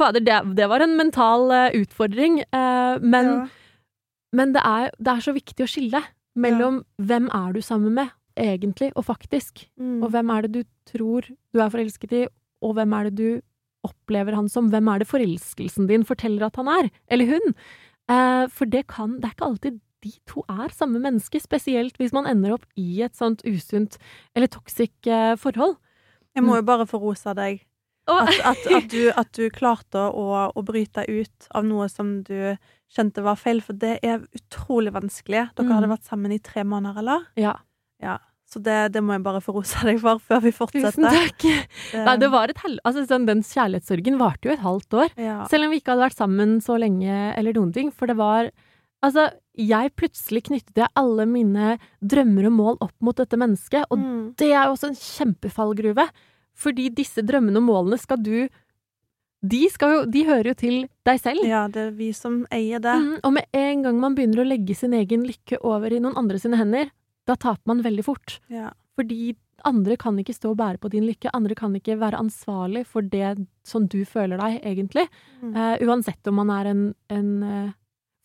Fader, 0.00 0.24
det, 0.24 0.38
det 0.56 0.68
var 0.72 0.80
en 0.80 0.96
mental 0.96 1.50
eh, 1.52 1.74
utfordring, 1.82 2.38
uh, 2.48 2.96
men, 3.00 3.26
Ja. 3.28 3.42
men 4.32 4.54
det, 4.54 4.62
er, 4.64 4.88
det 4.96 5.12
er 5.12 5.20
så 5.20 5.34
viktig 5.36 5.66
å 5.66 5.68
skille 5.68 6.00
mellom 6.32 6.78
hvem 6.96 7.28
er 7.28 7.52
du 7.52 7.60
sammen 7.60 7.92
med, 8.00 8.08
egentlig 8.36 8.92
og 8.96 9.04
faktisk, 9.04 9.68
Mm. 9.78 10.02
og 10.02 10.10
hvem 10.10 10.30
er 10.30 10.42
det 10.42 10.52
du 10.52 10.62
tror 10.86 11.22
du 11.52 11.60
er 11.60 11.70
forelsket 11.70 12.12
i, 12.12 12.26
og 12.62 12.74
hvem 12.74 12.92
er 12.92 13.10
det 13.10 13.14
du 13.16 13.40
opplever 13.84 14.34
han 14.34 14.48
som, 14.48 14.70
hvem 14.70 14.88
er 14.94 14.98
det 15.02 15.08
forelskelsen 15.10 15.88
din 15.88 16.04
forteller 16.04 16.46
at 16.46 16.56
han 16.56 16.68
er, 16.68 16.90
eller 17.10 17.26
hun? 17.26 17.54
Eh, 18.08 18.46
for 18.48 18.64
det 18.66 18.86
kan, 18.86 19.16
det 19.20 19.24
er 19.24 19.34
ikke 19.34 19.48
alltid 19.50 19.80
de 20.02 20.12
to 20.26 20.42
er 20.50 20.68
samme 20.74 20.98
menneske, 20.98 21.38
spesielt 21.40 21.96
hvis 21.98 22.12
man 22.12 22.26
ender 22.26 22.54
opp 22.56 22.64
i 22.76 23.02
et 23.02 23.14
sånt 23.14 23.42
usunt 23.46 23.98
eller 24.34 24.48
toxic 24.50 24.90
eh, 25.06 25.36
forhold. 25.38 25.76
Jeg 26.34 26.42
må 26.42 26.56
jo 26.56 26.62
bare 26.66 26.86
få 26.86 26.98
rosa 26.98 27.34
deg. 27.34 27.60
At, 28.10 28.32
at, 28.44 28.58
at, 28.76 28.88
du, 28.90 29.12
at 29.14 29.30
du 29.38 29.44
klarte 29.54 30.00
å, 30.10 30.50
å 30.58 30.62
bryte 30.66 31.04
ut 31.06 31.46
av 31.54 31.62
noe 31.64 31.86
som 31.88 32.22
du 32.26 32.56
skjønte 32.92 33.22
var 33.22 33.36
feil, 33.38 33.60
for 33.62 33.78
det 33.78 34.00
er 34.02 34.24
utrolig 34.34 34.90
vanskelig. 34.92 35.44
Dere 35.54 35.66
Mm. 35.68 35.74
hadde 35.76 35.88
vært 35.94 36.08
sammen 36.10 36.32
i 36.34 36.38
tre 36.42 36.64
måneder, 36.66 36.98
eller? 36.98 37.28
ja, 37.38 37.54
Så 38.52 38.60
det, 38.60 38.92
det 38.92 39.00
må 39.00 39.14
jeg 39.16 39.22
bare 39.24 39.40
få 39.40 39.54
rose 39.56 39.80
deg 39.88 39.96
for 40.02 40.18
før 40.20 40.42
vi 40.44 40.50
fortsetter. 40.52 40.90
tusen 40.92 41.06
takk. 41.08 41.38
takk. 41.40 41.94
Nei, 42.04 42.16
det 42.20 42.28
var 42.34 42.50
et 42.52 42.58
hel... 42.60 42.74
Altså, 42.84 43.06
sånn, 43.08 43.24
den 43.24 43.40
kjærlighetssorgen 43.48 44.18
varte 44.20 44.50
jo 44.50 44.52
et 44.52 44.60
halvt 44.60 44.96
år. 45.04 45.14
ja. 45.16 45.38
Selv 45.48 45.64
om 45.64 45.72
vi 45.72 45.78
ikke 45.80 45.94
hadde 45.94 46.04
vært 46.04 46.18
sammen 46.20 46.58
så 46.60 46.76
lenge 46.82 47.14
eller 47.38 47.56
noen 47.56 47.72
ting, 47.72 47.88
for 47.94 48.06
det 48.12 48.18
var 48.20 48.50
Altså, 49.02 49.24
jeg 49.58 49.90
plutselig 49.98 50.44
knyttet 50.46 50.76
jeg 50.78 50.86
alle 50.94 51.24
mine 51.26 51.72
drømmer 52.06 52.46
og 52.46 52.52
mål 52.54 52.76
opp 52.86 52.92
mot 53.02 53.16
dette 53.18 53.34
mennesket, 53.40 53.88
og 53.90 53.98
Mm. 53.98 54.36
det 54.38 54.52
er 54.52 54.68
jo 54.68 54.76
også 54.76 54.92
en 54.92 55.00
kjempefallgruve. 55.00 56.04
Fordi 56.54 56.86
disse 56.94 57.24
drømmene 57.26 57.58
og 57.58 57.64
målene 57.66 57.98
skal 57.98 58.20
du 58.22 58.48
De, 59.42 59.64
skal 59.74 59.90
jo, 59.96 60.02
de 60.06 60.20
hører 60.28 60.52
jo 60.52 60.54
til 60.54 60.76
deg 61.08 61.18
selv. 61.18 61.42
ja, 61.42 61.64
det 61.66 61.88
er 61.88 61.90
vi 61.98 62.12
som 62.14 62.44
eier 62.54 62.78
det. 62.78 62.94
Mm, 62.94 63.16
og 63.26 63.32
med 63.32 63.44
en 63.58 63.82
gang 63.82 63.98
man 63.98 64.14
begynner 64.14 64.44
å 64.44 64.46
legge 64.46 64.76
sin 64.78 64.92
egen 64.94 65.24
lykke 65.26 65.58
over 65.66 65.90
i 65.90 65.98
noen 65.98 66.14
andre 66.20 66.38
sine 66.38 66.60
hender, 66.60 66.92
da 67.28 67.36
taper 67.38 67.70
man 67.70 67.82
veldig 67.84 68.04
fort. 68.06 68.38
Ja. 68.52 68.72
Fordi 68.98 69.34
andre 69.68 69.96
kan 70.00 70.16
ikke 70.18 70.34
stå 70.34 70.52
og 70.52 70.58
bære 70.60 70.80
på 70.82 70.90
din 70.92 71.06
lykke. 71.06 71.30
Andre 71.36 71.54
kan 71.58 71.74
ikke 71.78 71.98
være 72.00 72.18
ansvarlig 72.18 72.84
for 72.88 73.06
det 73.06 73.46
som 73.66 73.86
du 73.86 74.02
føler 74.08 74.40
deg, 74.40 74.58
egentlig. 74.66 75.06
Mm. 75.40 75.54
Uh, 75.54 75.76
uansett 75.86 76.30
om 76.30 76.40
man 76.40 76.50
er 76.54 76.72
en, 76.72 76.82
en 77.12 77.30
uh, 77.46 77.70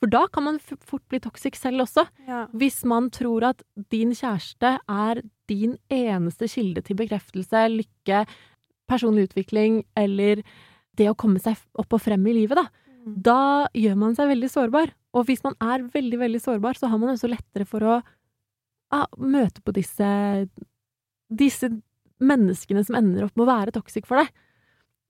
For 0.02 0.10
da 0.14 0.26
kan 0.34 0.45
man 0.45 0.60
fort 0.62 1.04
bli 1.10 1.20
toxic 1.22 1.58
selv 1.58 1.86
også. 1.86 2.08
ja. 2.28 2.45
Hvis 2.54 2.84
man 2.86 3.10
tror 3.14 3.52
at 3.54 3.64
din 3.91 4.14
kjæreste 4.14 4.78
er 4.82 5.22
din 5.50 5.78
eneste 5.89 6.50
kilde 6.52 6.82
til 6.82 6.98
bekreftelse, 7.00 7.68
lykke, 7.72 8.26
personlig 8.89 9.30
utvikling 9.30 9.84
eller 9.95 10.43
det 10.98 11.10
å 11.10 11.18
komme 11.18 11.39
seg 11.39 11.58
opp 11.78 11.93
og 11.93 12.02
frem 12.02 12.26
i 12.28 12.34
livet, 12.34 12.58
da. 12.58 12.68
Mm. 13.08 13.18
Da 13.24 13.41
gjør 13.78 13.98
man 13.98 14.16
seg 14.18 14.32
veldig 14.34 14.50
sårbar. 14.52 14.93
Og 15.18 15.26
hvis 15.30 15.43
man 15.45 15.56
er 15.64 15.86
veldig, 15.93 16.20
veldig 16.20 16.41
sårbar, 16.41 16.78
så 16.78 16.89
har 16.91 17.00
man 17.02 17.14
også 17.14 17.30
lettere 17.30 17.66
for 17.70 17.86
å 17.86 18.00
ja, 18.93 19.05
møte 19.17 19.63
på 19.65 19.73
disse 19.75 20.07
disse 21.27 21.69
menneskene 22.23 22.83
som 22.85 22.97
ender 22.97 23.27
opp 23.27 23.35
med 23.38 23.45
å 23.45 23.51
være 23.51 23.73
toxic 23.75 24.07
for 24.07 24.21
deg. 24.21 24.29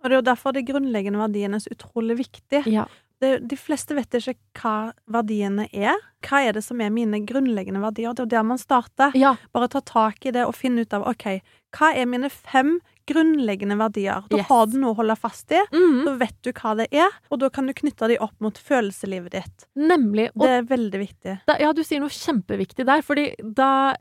Og 0.01 0.09
det 0.09 0.15
er 0.15 0.19
jo 0.19 0.29
derfor 0.29 0.53
de 0.53 0.65
grunnleggende 0.65 1.21
verdiene 1.21 1.57
er 1.57 1.63
så 1.63 1.73
utrolig 1.73 2.17
viktige. 2.19 2.63
Ja. 2.69 2.85
Det, 3.21 3.31
de 3.49 3.57
fleste 3.57 3.95
vet 3.97 4.13
ikke 4.13 4.35
hva 4.59 4.91
verdiene 5.09 5.65
er. 5.73 5.97
Hva 6.25 6.43
er 6.45 6.57
det 6.57 6.61
som 6.65 6.81
er 6.83 6.93
mine 6.93 7.23
grunnleggende 7.25 7.81
verdier? 7.81 8.13
Det 8.13 8.21
er 8.21 8.27
jo 8.27 8.33
der 8.35 8.45
man 8.45 8.61
starter. 8.61 9.15
Ja. 9.17 9.33
Bare 9.55 9.69
ta 9.73 9.81
tak 9.81 10.25
i 10.25 10.33
det 10.35 10.45
og 10.45 10.57
finne 10.57 10.85
ut 10.85 10.93
av 10.93 11.07
OK, 11.09 11.39
hva 11.77 11.93
er 11.97 12.09
mine 12.09 12.29
fem 12.33 12.77
grunnleggende 13.07 13.77
verdier? 13.79 14.23
Da 14.29 14.37
Yes. 14.41 14.47
har 14.51 14.65
du 14.67 14.77
noe 14.81 14.93
å 14.93 14.99
holde 14.99 15.15
fast 15.19 15.51
i. 15.55 15.61
Mm. 15.73 16.03
Da 16.05 16.13
vet 16.19 16.37
du 16.43 16.51
hva 16.53 16.75
det 16.77 16.87
er, 16.91 17.09
og 17.31 17.39
da 17.41 17.49
kan 17.49 17.65
du 17.67 17.73
knytte 17.77 18.07
de 18.11 18.19
opp 18.23 18.35
mot 18.43 18.53
følelseslivet 18.57 19.31
ditt. 19.31 19.67
Nemlig. 19.75 20.29
Og 20.35 20.45
Det 20.45 20.53
er 20.59 20.69
veldig 20.69 20.99
viktig. 21.07 21.39
da, 21.47 21.57
ja, 21.59 21.73
du 21.73 21.83
sier 21.83 21.99
noe 22.03 22.09
kjempeviktig 22.13 22.85
der, 22.85 23.01
fordi 23.01 23.31
da 23.41 23.95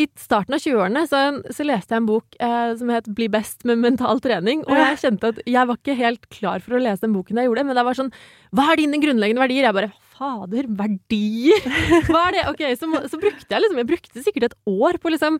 i 0.00 0.06
starten 0.16 0.54
av 0.56 0.60
20-årene 0.64 1.02
så, 1.06 1.18
så 1.52 1.64
leste 1.68 1.92
jeg 1.92 2.00
en 2.00 2.06
bok 2.08 2.24
eh, 2.40 2.70
som 2.80 2.88
het 2.88 3.10
Bli 3.12 3.26
best 3.28 3.66
med 3.68 3.76
mental 3.78 4.22
trening, 4.24 4.62
og 4.64 4.72
jeg 4.72 4.96
kjente 5.02 5.28
at 5.34 5.40
jeg 5.44 5.68
var 5.68 5.76
ikke 5.76 5.96
helt 5.98 6.24
klar 6.32 6.62
for 6.64 6.78
å 6.78 6.80
lese 6.80 7.04
den 7.04 7.12
boken 7.12 7.36
jeg 7.36 7.44
gjorde 7.50 7.66
men 7.68 7.76
det 7.76 7.84
var 7.84 7.98
sånn 7.98 8.08
Hva 8.56 8.70
er 8.72 8.80
dine 8.80 8.98
grunnleggende 9.02 9.44
verdier? 9.44 9.68
Jeg 9.68 9.76
bare 9.76 9.92
Fader, 10.16 10.64
verdier? 10.80 11.60
Hva 12.08 12.22
er 12.30 12.38
det? 12.38 12.44
Ok, 12.54 12.62
så, 12.80 12.88
så 13.12 13.20
brukte 13.20 13.52
jeg 13.52 13.62
liksom 13.66 13.82
Jeg 13.82 13.90
brukte 13.92 14.24
sikkert 14.24 14.48
et 14.48 14.56
år 14.72 14.96
på 15.02 15.12
liksom 15.12 15.38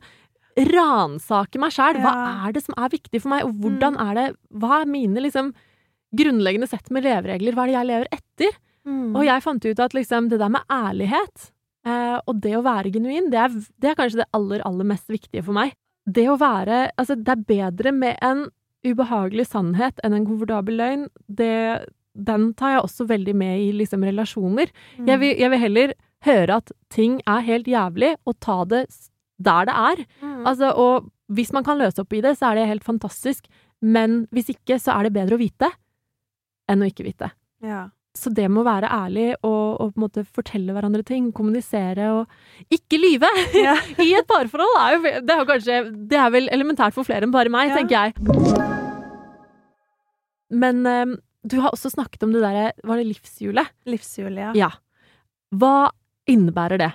ransake 0.56 1.60
meg 1.60 1.74
sjæl. 1.74 2.00
Hva 2.02 2.14
er 2.46 2.56
det 2.56 2.64
som 2.64 2.76
er 2.76 2.92
viktig 2.92 3.22
for 3.22 3.32
meg, 3.32 3.46
og 3.46 3.56
hvordan 3.62 3.98
er 4.02 4.18
det 4.18 4.26
Hva 4.50 4.82
er 4.82 4.90
mine 4.90 5.24
liksom 5.24 5.52
grunnleggende 6.12 6.68
sett 6.68 6.90
med 6.92 7.06
leveregler? 7.06 7.56
Hva 7.56 7.64
er 7.64 7.72
det 7.72 7.78
jeg 7.78 7.90
lever 7.90 8.12
etter? 8.18 8.58
Mm. 8.88 9.12
Og 9.14 9.24
jeg 9.26 9.44
fant 9.44 9.64
ut 9.68 9.82
at 9.84 9.94
liksom 9.96 10.28
det 10.32 10.40
der 10.42 10.50
med 10.52 10.66
ærlighet 10.72 11.52
eh, 11.86 12.18
og 12.18 12.40
det 12.42 12.56
å 12.58 12.64
være 12.66 12.90
genuin, 12.94 13.30
det 13.30 13.38
er, 13.38 13.54
det 13.78 13.92
er 13.92 13.98
kanskje 13.98 14.22
det 14.22 14.30
aller, 14.36 14.64
aller 14.66 14.88
mest 14.88 15.08
viktige 15.12 15.44
for 15.46 15.56
meg. 15.56 15.76
Det 16.02 16.26
å 16.28 16.38
være 16.40 16.88
Altså, 16.98 17.14
det 17.14 17.30
er 17.30 17.46
bedre 17.46 17.92
med 17.94 18.18
en 18.26 18.48
ubehagelig 18.82 19.46
sannhet 19.52 20.00
enn 20.02 20.16
en 20.16 20.26
komfortabel 20.26 20.80
løgn. 20.80 21.04
Det, 21.30 21.86
den 22.12 22.48
tar 22.58 22.76
jeg 22.76 22.86
også 22.88 23.06
veldig 23.10 23.34
med 23.38 23.60
i 23.62 23.68
liksom 23.78 24.02
relasjoner. 24.06 24.72
Mm. 24.98 25.06
Jeg, 25.06 25.20
vil, 25.22 25.36
jeg 25.38 25.52
vil 25.52 25.62
heller 25.62 25.94
høre 26.26 26.58
at 26.58 26.72
ting 26.90 27.20
er 27.30 27.46
helt 27.46 27.70
jævlig, 27.70 28.16
og 28.26 28.38
ta 28.42 28.62
det 28.68 28.84
der 29.38 29.64
det 29.70 29.74
er. 29.74 30.04
Mm. 30.20 30.46
Altså, 30.46 30.72
og 30.76 31.10
hvis 31.32 31.52
man 31.52 31.64
kan 31.64 31.78
løse 31.80 32.00
opp 32.02 32.12
i 32.12 32.20
det, 32.20 32.36
så 32.38 32.50
er 32.50 32.54
det 32.60 32.68
helt 32.68 32.84
fantastisk. 32.84 33.46
Men 33.82 34.26
hvis 34.30 34.50
ikke, 34.52 34.76
så 34.78 34.92
er 34.98 35.08
det 35.08 35.14
bedre 35.16 35.34
å 35.34 35.40
vite 35.40 35.70
enn 36.70 36.82
å 36.84 36.88
ikke 36.90 37.04
vite. 37.08 37.32
ja. 37.64 37.88
Så 38.14 38.28
det 38.28 38.44
med 38.52 38.60
å 38.60 38.66
være 38.66 38.90
ærlig 38.92 39.30
og, 39.40 39.80
og 39.80 39.94
på 39.94 39.96
en 39.96 40.02
måte 40.04 40.22
fortelle 40.36 40.74
hverandre 40.76 41.00
ting, 41.08 41.30
kommunisere 41.32 42.10
og 42.12 42.28
ikke 42.68 42.98
lyve 43.00 43.30
Ja. 43.56 43.72
i 44.04 44.10
et 44.18 44.26
parforhold, 44.28 44.74
er 44.82 44.92
jo 44.98 45.12
det 45.24 45.32
er 45.32 45.40
jo 45.40 45.46
kanskje 45.48 45.78
Det 46.10 46.18
er 46.20 46.28
vel 46.34 46.50
elementært 46.52 46.92
for 46.92 47.08
flere 47.08 47.24
enn 47.24 47.32
bare 47.32 47.48
meg, 47.48 47.70
Ja. 47.72 47.78
tenker 47.80 48.12
jeg. 48.12 49.22
Men 50.52 50.84
um, 50.86 51.14
du 51.48 51.56
har 51.64 51.72
også 51.72 51.88
snakket 51.94 52.22
om 52.26 52.34
det 52.36 52.42
derre 52.44 52.66
Var 52.84 53.00
det 53.00 53.08
livshjulet? 53.14 53.72
Livshjulet, 53.88 54.42
ja. 54.44 54.52
Ja. 54.66 54.68
Hva 55.56 55.88
innebærer 56.28 56.78
det? 56.84 56.90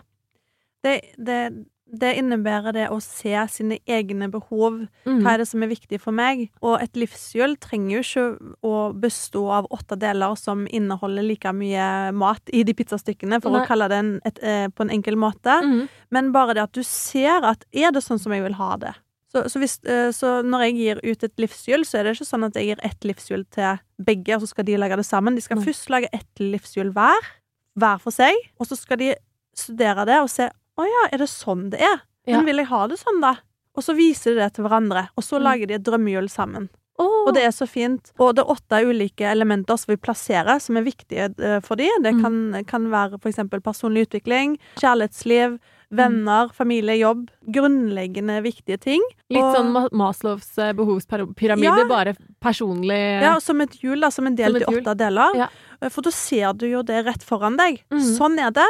Det, 0.85 0.95
det, 1.17 1.39
det 1.88 2.13
innebærer 2.19 2.75
det 2.75 2.85
å 2.91 2.97
se 3.03 3.33
sine 3.51 3.77
egne 3.88 4.27
behov. 4.31 4.81
Mm. 5.07 5.21
Hva 5.23 5.33
er 5.33 5.41
det 5.41 5.47
som 5.49 5.63
er 5.63 5.71
viktig 5.71 5.99
for 6.03 6.15
meg? 6.15 6.47
Og 6.59 6.75
et 6.83 6.99
livshjul 6.99 7.55
trenger 7.63 7.95
jo 7.95 8.03
ikke 8.03 8.55
å 8.67 8.75
bestå 8.97 9.45
av 9.59 9.69
åtte 9.73 9.97
deler 9.99 10.35
som 10.39 10.65
inneholder 10.67 11.25
like 11.25 11.53
mye 11.55 11.88
mat 12.17 12.53
i 12.53 12.65
de 12.67 12.75
pizzastykkene, 12.77 13.39
for 13.43 13.55
Nei. 13.55 13.63
å 13.63 13.69
kalle 13.69 13.89
det 13.91 14.01
en, 14.03 14.13
et, 14.27 14.43
eh, 14.43 14.67
på 14.67 14.83
en 14.85 14.93
enkel 14.97 15.19
måte. 15.19 15.59
Mm. 15.63 15.88
Men 16.13 16.31
bare 16.35 16.57
det 16.57 16.67
at 16.67 16.75
du 16.75 16.83
ser 16.83 17.47
at 17.47 17.63
er 17.71 17.95
det 17.95 18.03
sånn 18.03 18.21
som 18.21 18.35
jeg 18.35 18.45
vil 18.45 18.59
ha 18.59 18.73
det? 18.83 18.93
Så, 19.31 19.43
så, 19.51 19.59
hvis, 19.59 19.79
eh, 19.88 20.09
så 20.15 20.38
når 20.43 20.67
jeg 20.67 20.77
gir 20.77 21.01
ut 21.03 21.25
et 21.27 21.41
livshjul, 21.41 21.83
så 21.88 21.99
er 21.99 22.07
det 22.07 22.15
ikke 22.15 22.29
sånn 22.29 22.47
at 22.47 22.59
jeg 22.59 22.69
gir 22.69 22.85
ett 22.88 23.07
livshjul 23.07 23.43
til 23.53 23.81
begge, 23.99 24.35
og 24.35 24.43
så 24.43 24.51
skal 24.53 24.67
de 24.67 24.77
lage 24.79 24.99
det 24.99 25.07
sammen. 25.07 25.35
De 25.35 25.43
skal 25.43 25.59
Nei. 25.59 25.67
først 25.67 25.91
lage 25.91 26.11
ett 26.15 26.43
livshjul 26.43 26.93
hver, 26.95 27.33
hver 27.77 27.99
for 28.03 28.15
seg, 28.15 28.35
og 28.59 28.69
så 28.69 28.79
skal 28.79 28.99
de 29.03 29.11
studere 29.57 30.05
det 30.07 30.21
og 30.21 30.31
se 30.31 30.47
å 30.78 30.86
ja, 30.86 31.09
er 31.11 31.17
det 31.17 31.28
sånn 31.30 31.69
det 31.71 31.82
er? 31.82 32.01
Ja. 32.28 32.38
Men 32.38 32.45
vil 32.45 32.57
jeg 32.57 32.67
ha 32.67 32.88
det 32.88 32.97
sånn, 32.99 33.21
da? 33.21 33.36
Og 33.78 33.84
så 33.84 33.93
viser 33.95 34.34
de 34.36 34.41
det 34.41 34.53
til 34.55 34.65
hverandre, 34.65 35.09
og 35.15 35.23
så 35.23 35.38
Mm. 35.38 35.43
lager 35.43 35.67
de 35.67 35.73
et 35.75 35.84
drømmehjul 35.84 36.30
sammen. 36.30 36.69
Oh. 36.99 37.28
Og 37.28 37.34
det 37.36 37.43
er 37.43 37.51
så 37.53 37.67
fint. 37.69 38.11
Og 38.19 38.34
det 38.36 38.41
er 38.43 38.49
åtte 38.55 38.80
ulike 38.89 39.21
elementer 39.30 39.78
som 39.78 39.91
vi 39.93 39.97
plasserer, 39.97 40.59
som 40.59 40.78
er 40.78 40.82
viktige 40.82 41.30
eh, 41.39 41.59
for 41.61 41.75
dem. 41.75 42.01
Det 42.01 42.13
Mm. 42.15 42.21
kan, 42.23 42.63
kan 42.65 42.88
være 42.89 43.19
eksempel 43.21 43.61
personlig 43.61 44.07
utvikling, 44.09 44.57
kjærlighetsliv, 44.78 45.59
Mm. 45.89 45.95
venner, 45.97 46.49
familie, 46.49 46.97
jobb. 46.99 47.30
Grunnleggende 47.49 48.41
viktige 48.43 48.80
ting. 48.80 49.01
Litt 49.30 49.41
og- 49.43 49.55
sånn 49.55 49.89
Maslows 49.93 50.57
eh, 50.57 50.73
behovspyramide, 50.73 51.63
Ja. 51.63 51.86
bare 51.88 52.15
personlig 52.41 53.21
Ja, 53.21 53.38
som 53.39 53.61
et 53.61 53.71
hjul, 53.82 54.01
da, 54.01 54.09
som 54.09 54.28
en 54.28 54.36
del 54.36 54.53
til 54.53 54.67
åtte 54.67 54.97
deler. 54.97 55.36
Ja. 55.36 55.47
Eh, 55.82 55.89
For 55.89 56.01
da 56.01 56.09
ser 56.11 56.53
du 56.53 56.65
jo 56.67 56.82
det 56.82 57.05
rett 57.05 57.23
foran 57.23 57.55
deg. 57.57 57.84
Mm. 57.91 58.17
Sånn 58.17 58.39
er 58.39 58.51
det. 58.51 58.65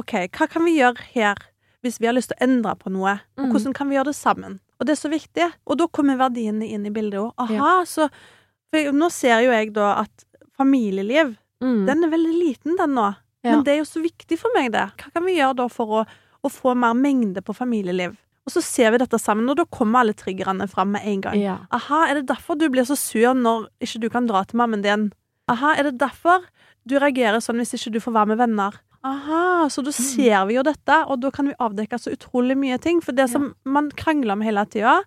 OK, 0.00 0.12
hva 0.34 0.48
kan 0.50 0.64
vi 0.66 0.78
gjøre 0.80 0.98
her? 1.14 1.36
hvis 1.84 1.98
vi 2.00 2.06
har 2.08 2.14
lyst 2.16 2.30
til 2.32 2.38
å 2.40 2.44
endre 2.46 2.72
på 2.80 2.88
noe, 2.90 3.20
og 3.36 3.44
Mm. 3.44 3.50
hvordan 3.52 3.74
kan 3.76 3.88
vi 3.90 3.96
gjøre 3.96 4.06
det 4.08 4.14
sammen? 4.16 4.54
Og 4.80 4.86
det 4.86 4.92
er 4.96 5.00
så 5.02 5.10
viktig. 5.12 5.52
Og 5.66 5.76
da 5.76 5.86
kommer 5.86 6.16
verdiene 6.16 6.64
inn 6.66 6.86
i 6.86 6.90
bildet 6.90 7.20
òg. 7.20 7.32
Aha, 7.38 7.84
så 7.84 8.08
For 8.72 8.90
nå 8.90 9.10
ser 9.12 9.42
jo 9.44 9.50
jeg 9.52 9.72
da 9.74 10.00
at 10.00 10.24
familieliv, 10.58 11.36
Mm. 11.62 11.84
den 11.86 12.04
er 12.04 12.08
veldig 12.08 12.32
liten, 12.40 12.76
den 12.78 12.94
nå. 12.94 13.14
Ja. 13.44 13.50
Men 13.52 13.64
det 13.64 13.72
er 13.74 13.78
jo 13.78 13.84
så 13.84 14.00
viktig 14.02 14.38
for 14.38 14.48
meg, 14.54 14.72
det. 14.72 14.90
Hva 14.96 15.12
kan 15.12 15.24
vi 15.26 15.36
gjøre 15.36 15.56
da 15.56 15.68
for 15.68 15.86
å, 15.86 16.06
å 16.42 16.48
få 16.50 16.74
mer 16.74 16.94
mengde 16.94 17.42
på 17.44 17.54
familieliv? 17.54 18.16
Og 18.46 18.52
så 18.52 18.62
ser 18.62 18.90
vi 18.92 18.98
dette 18.98 19.18
sammen, 19.20 19.48
og 19.50 19.56
da 19.56 19.64
kommer 19.66 20.00
alle 20.00 20.12
triggerne 20.14 20.66
fram 20.68 20.90
med 20.92 21.02
en 21.04 21.20
gang. 21.20 21.36
ja. 21.38 21.58
Aha, 21.70 22.06
er 22.08 22.14
det 22.14 22.26
derfor 22.26 22.56
du 22.58 22.68
blir 22.70 22.84
så 22.84 22.96
sur 22.96 23.34
når 23.34 23.68
ikke 23.80 24.00
du 24.00 24.08
kan 24.10 24.26
dra 24.26 24.42
til 24.44 24.56
mammen 24.58 24.82
din? 24.82 25.12
Aha, 25.48 25.74
er 25.78 25.82
det 25.90 25.98
derfor 25.98 26.44
du 26.86 26.98
reagerer 26.98 27.40
sånn 27.44 27.56
hvis 27.60 27.74
ikke 27.74 27.92
du 27.92 28.00
får 28.00 28.12
være 28.14 28.26
med 28.28 28.38
venner? 28.38 28.72
Aha, 29.04 29.68
så 29.68 29.82
da 29.84 29.92
ser 29.92 30.46
vi 30.48 30.54
jo 30.56 30.62
dette, 30.64 30.96
og 31.12 31.20
da 31.20 31.30
kan 31.34 31.50
vi 31.50 31.54
avdekke 31.60 31.98
så 32.00 32.14
utrolig 32.14 32.56
mye 32.56 32.78
ting. 32.80 33.02
For 33.04 33.12
det 33.12 33.26
som 33.32 33.50
man 33.68 33.90
krangler 33.92 34.32
om 34.32 34.40
hele 34.46 34.64
tida 34.72 35.02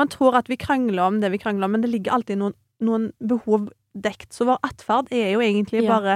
Man 0.00 0.08
tror 0.08 0.34
at 0.38 0.46
vi 0.48 0.56
krangler 0.56 1.02
om 1.04 1.18
det 1.20 1.28
vi 1.34 1.38
krangler 1.38 1.66
om, 1.68 1.72
men 1.76 1.82
det 1.82 1.90
ligger 1.92 2.14
alltid 2.16 2.38
noen, 2.40 2.54
noen 2.80 3.10
behov 3.20 3.66
dekt. 3.92 4.32
Så 4.32 4.46
vår 4.48 4.56
atferd 4.64 5.10
er 5.12 5.34
jo 5.34 5.40
egentlig 5.44 5.82
Ja. 5.84 5.98
bare 6.00 6.14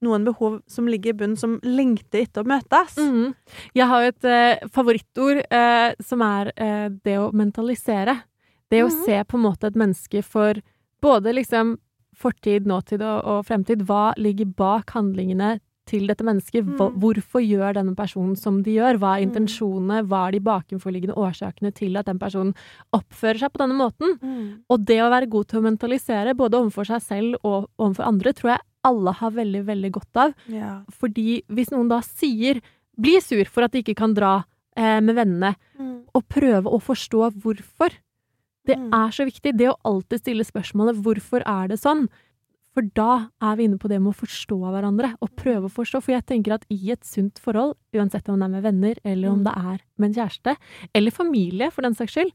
noen 0.00 0.24
behov 0.24 0.62
som 0.66 0.86
ligger 0.88 1.10
i 1.10 1.12
bunnen, 1.18 1.36
som 1.36 1.58
lengter 1.62 2.22
etter 2.22 2.42
å 2.42 2.46
møtes. 2.48 2.96
Mhm. 2.96 3.34
Jeg 3.74 3.86
har 3.86 4.00
jo 4.02 4.08
et 4.08 4.24
eh, 4.24 4.66
favorittord 4.72 5.42
eh, 5.52 5.92
som 6.00 6.22
er 6.22 6.52
eh, 6.56 6.88
det 7.04 7.18
å 7.18 7.30
mentalisere. 7.34 8.22
Det 8.70 8.80
å 8.82 8.88
Mhm. 8.88 9.04
se 9.04 9.24
på 9.24 9.34
en 9.36 9.44
måte 9.44 9.64
et 9.66 9.74
menneske 9.76 10.24
for 10.24 10.54
både 11.02 11.34
liksom 11.34 11.76
fortid, 12.16 12.64
nåtid 12.64 13.02
og, 13.02 13.24
og 13.26 13.44
fremtid. 13.46 13.84
Hva 13.84 14.14
ligger 14.16 14.46
bak 14.56 14.86
handlingene 14.92 15.60
til 15.88 16.06
dette 16.10 16.24
mennesket? 16.26 16.66
Mm. 16.68 16.98
hvorfor 17.00 17.40
gjør 17.42 17.74
denne 17.78 17.94
personen 17.96 18.36
som 18.38 18.60
de 18.62 18.76
gjør? 18.76 18.98
Hva 19.00 19.16
er 19.16 19.24
Mm. 19.24 19.30
intensjonene? 19.32 20.02
Hva 20.06 20.28
er 20.28 20.32
de 20.36 20.40
bakenforliggende 20.44 21.16
årsakene 21.16 21.72
til 21.74 21.96
at 21.96 22.06
den 22.06 22.18
personen 22.20 22.54
oppfører 22.92 23.38
seg 23.42 23.52
på 23.52 23.62
denne 23.64 23.76
måten? 23.78 24.18
Mm. 24.20 24.60
Og 24.70 24.84
det 24.84 24.98
å 25.02 25.10
være 25.10 25.28
god 25.30 25.48
til 25.48 25.60
å 25.60 25.66
mentalisere, 25.66 26.36
både 26.36 26.60
overfor 26.60 26.86
seg 26.86 27.00
selv 27.02 27.36
og 27.42 27.68
overfor 27.78 28.06
andre, 28.06 28.32
tror 28.32 28.50
jeg 28.54 28.60
alle 28.84 29.12
har 29.12 29.30
veldig, 29.34 29.64
veldig 29.66 29.90
godt 29.92 30.16
av. 30.16 30.34
Ja. 30.48 30.82
Fordi 30.90 31.42
hvis 31.50 31.72
noen 31.74 31.88
da 31.90 32.00
sier 32.00 32.60
blir 32.98 33.20
sur 33.22 33.44
for 33.46 33.64
at 33.64 33.72
de 33.72 33.82
ikke 33.82 33.96
kan 33.96 34.14
dra 34.14 34.44
eh, 34.76 35.00
med 35.00 35.16
vennene, 35.16 35.56
Mm. 35.78 36.02
og 36.14 36.28
prøve 36.28 36.66
å 36.70 36.78
forstå 36.80 37.32
hvorfor. 37.42 37.90
Det 38.64 38.76
Mm. 38.78 38.90
er 38.92 39.10
så 39.10 39.24
viktig. 39.26 39.56
Det 39.56 39.66
å 39.68 39.76
alltid 39.84 40.20
stille 40.20 40.44
spørsmålet 40.44 41.02
'hvorfor 41.02 41.42
er 41.44 41.68
det 41.68 41.78
sånn?' 41.80 42.08
For 42.78 42.86
da 42.94 43.30
er 43.42 43.56
vi 43.58 43.64
inne 43.66 43.78
på 43.82 43.88
det 43.90 43.98
med 43.98 44.12
å 44.14 44.18
forstå 44.20 44.56
hverandre, 44.62 45.08
og 45.20 45.32
prøve 45.34 45.66
å 45.66 45.72
forstå. 45.72 45.98
For 46.04 46.14
jeg 46.14 46.26
tenker 46.30 46.54
at 46.54 46.66
i 46.70 46.78
et 46.94 47.02
sunt 47.02 47.40
forhold, 47.42 47.74
uansett 47.92 48.28
om 48.30 48.38
det 48.38 48.46
er 48.46 48.54
med 48.54 48.62
venner, 48.62 48.94
eller 49.04 49.30
om 49.32 49.40
Mm. 49.42 49.44
det 49.48 49.54
er 49.58 49.78
med 49.98 50.06
en 50.16 50.18
kjæreste, 50.28 50.56
eller 50.94 51.10
familie 51.10 51.72
for 51.72 51.82
den 51.82 51.94
saks 51.98 52.14
skyld, 52.14 52.30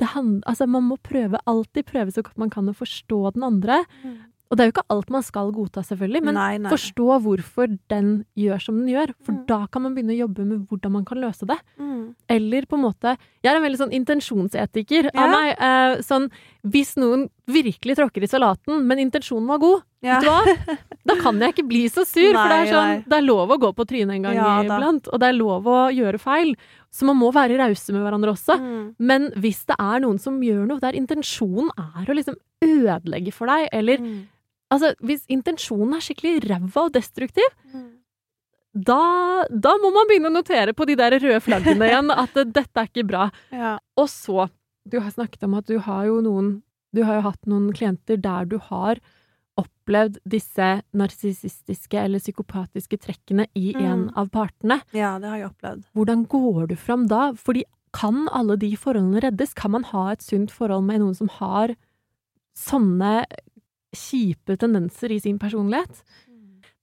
det 0.00 0.08
hand, 0.08 0.42
altså 0.44 0.66
man 0.68 0.82
må 0.90 0.98
prøve, 0.98 1.38
alltid 1.46 1.86
prøve 1.86 2.10
så 2.12 2.22
godt 2.22 2.36
man 2.36 2.50
kan 2.50 2.66
å 2.66 2.74
forstå 2.74 3.32
den 3.34 3.44
andre. 3.44 3.84
Mm. 4.04 4.16
Og 4.48 4.56
det 4.56 4.62
er 4.62 4.68
jo 4.70 4.72
ikke 4.76 4.90
alt 4.90 5.10
man 5.10 5.22
skal 5.22 5.50
godta, 5.50 5.82
selvfølgelig, 5.82 6.22
men 6.22 6.34
nei, 6.34 6.58
nei. 6.58 6.70
forstå 6.70 7.20
hvorfor 7.24 7.78
den 7.90 8.24
gjør 8.38 8.60
som 8.62 8.76
den 8.78 8.86
gjør. 8.94 9.12
For 9.24 9.32
Mm. 9.32 9.46
da 9.46 9.66
kan 9.66 9.82
man 9.82 9.94
begynne 9.94 10.14
å 10.14 10.28
jobbe 10.28 10.44
med 10.46 10.68
hvordan 10.68 10.92
man 10.92 11.04
kan 11.04 11.18
løse 11.18 11.46
det. 11.46 11.58
Mm. 11.80 12.14
Eller 12.28 12.62
på 12.66 12.74
en 12.78 12.84
måte 12.84 13.16
Jeg 13.42 13.52
er 13.52 13.56
en 13.56 13.62
veldig 13.62 13.78
sånn 13.78 13.92
intensjonsetiker 13.92 15.10
Ja. 15.12 15.20
av 15.24 15.30
meg. 15.30 15.56
Eh, 15.58 16.02
sånn 16.02 16.30
hvis 16.66 16.96
noen 16.98 17.26
virkelig 17.46 17.94
tråkker 17.98 18.24
i 18.24 18.28
salaten, 18.30 18.80
men 18.88 18.98
intensjonen 18.98 19.46
var 19.48 19.58
god, 19.62 19.82
Ja. 20.02 20.18
vet 20.20 20.24
du 20.24 20.30
hva? 20.30 20.76
Da 21.06 21.14
kan 21.20 21.38
jeg 21.40 21.54
ikke 21.54 21.66
bli 21.68 21.84
så 21.88 22.02
sur, 22.06 22.32
for 22.34 22.48
det 22.50 22.56
er 22.58 22.72
sånn. 22.72 23.04
Det 23.06 23.16
er 23.18 23.22
lov 23.26 23.48
å 23.54 23.58
gå 23.62 23.70
på 23.76 23.86
trynet 23.86 24.14
en 24.16 24.22
gang 24.26 24.34
Ja, 24.34 24.62
iblant, 24.64 25.08
og 25.12 25.20
det 25.22 25.28
er 25.28 25.36
lov 25.38 25.64
å 25.70 25.76
gjøre 25.94 26.18
feil. 26.22 26.54
Så 26.92 27.04
man 27.06 27.16
må 27.20 27.32
være 27.34 27.58
rause 27.60 27.92
med 27.92 28.02
hverandre 28.02 28.32
også. 28.34 28.56
Mm. 28.58 28.94
Men 28.98 29.30
hvis 29.36 29.64
det 29.66 29.76
er 29.78 30.00
noen 30.00 30.18
som 30.18 30.40
gjør 30.42 30.66
noe 30.66 30.80
der 30.80 30.92
intensjonen 30.98 31.70
er 31.76 32.06
å 32.10 32.16
liksom 32.16 32.36
ødelegge 32.64 33.32
for 33.32 33.46
deg, 33.46 33.68
eller 33.72 33.98
Mm. 33.98 34.24
Altså, 34.72 34.94
hvis 35.00 35.22
intensjonen 35.30 35.94
er 35.94 36.00
skikkelig 36.02 36.40
ræva 36.50 36.86
og 36.86 36.92
destruktiv, 36.92 37.46
Mm. 37.72 37.90
da, 38.74 39.44
da 39.48 39.76
må 39.78 39.92
man 39.94 40.08
begynne 40.08 40.28
å 40.30 40.34
notere 40.34 40.74
på 40.76 40.84
de 40.88 40.96
der 40.98 41.12
røde 41.22 41.40
flaggene 41.40 41.86
igjen 41.90 42.10
at 42.12 42.34
dette 42.34 42.76
er 42.82 42.88
ikke 42.90 43.06
bra. 43.06 43.28
Ja. 43.52 43.78
Og 43.96 44.08
så, 44.08 44.48
du 44.88 44.98
har 45.00 45.10
snakket 45.10 45.42
om 45.44 45.54
at 45.58 45.66
du 45.66 45.78
har 45.82 46.06
jo 46.06 46.20
noen 46.22 46.62
Du 46.94 47.02
har 47.04 47.16
jo 47.18 47.24
hatt 47.26 47.46
noen 47.50 47.72
klienter 47.74 48.16
der 48.22 48.44
du 48.46 48.58
har 48.58 48.96
opplevd 49.58 50.18
disse 50.28 50.82
narsissistiske 50.96 51.96
eller 51.98 52.18
psykopatiske 52.22 52.96
trekkene 53.00 53.46
i 53.56 53.72
Mm. 53.74 53.82
en 53.84 54.04
av 54.16 54.30
partene. 54.30 54.80
ja, 54.92 55.18
det 55.18 55.28
har 55.28 55.36
jeg 55.38 55.50
opplevd. 55.50 55.84
Hvordan 55.94 56.26
går 56.28 56.68
du 56.68 56.76
fram 56.76 57.06
da? 57.08 57.32
Fordi 57.32 57.64
kan 57.92 58.28
alle 58.32 58.56
de 58.56 58.74
forholdene 58.76 59.20
reddes? 59.22 59.54
Kan 59.54 59.70
man 59.72 59.84
ha 59.84 60.10
et 60.12 60.20
sunt 60.22 60.50
forhold 60.50 60.84
med 60.84 61.00
noen 61.00 61.14
som 61.16 61.28
har 61.28 61.74
sånne 62.56 63.24
kjipe 63.96 64.56
tendenser 64.60 65.12
i 65.12 65.18
sin 65.20 65.38
personlighet? 65.38 66.02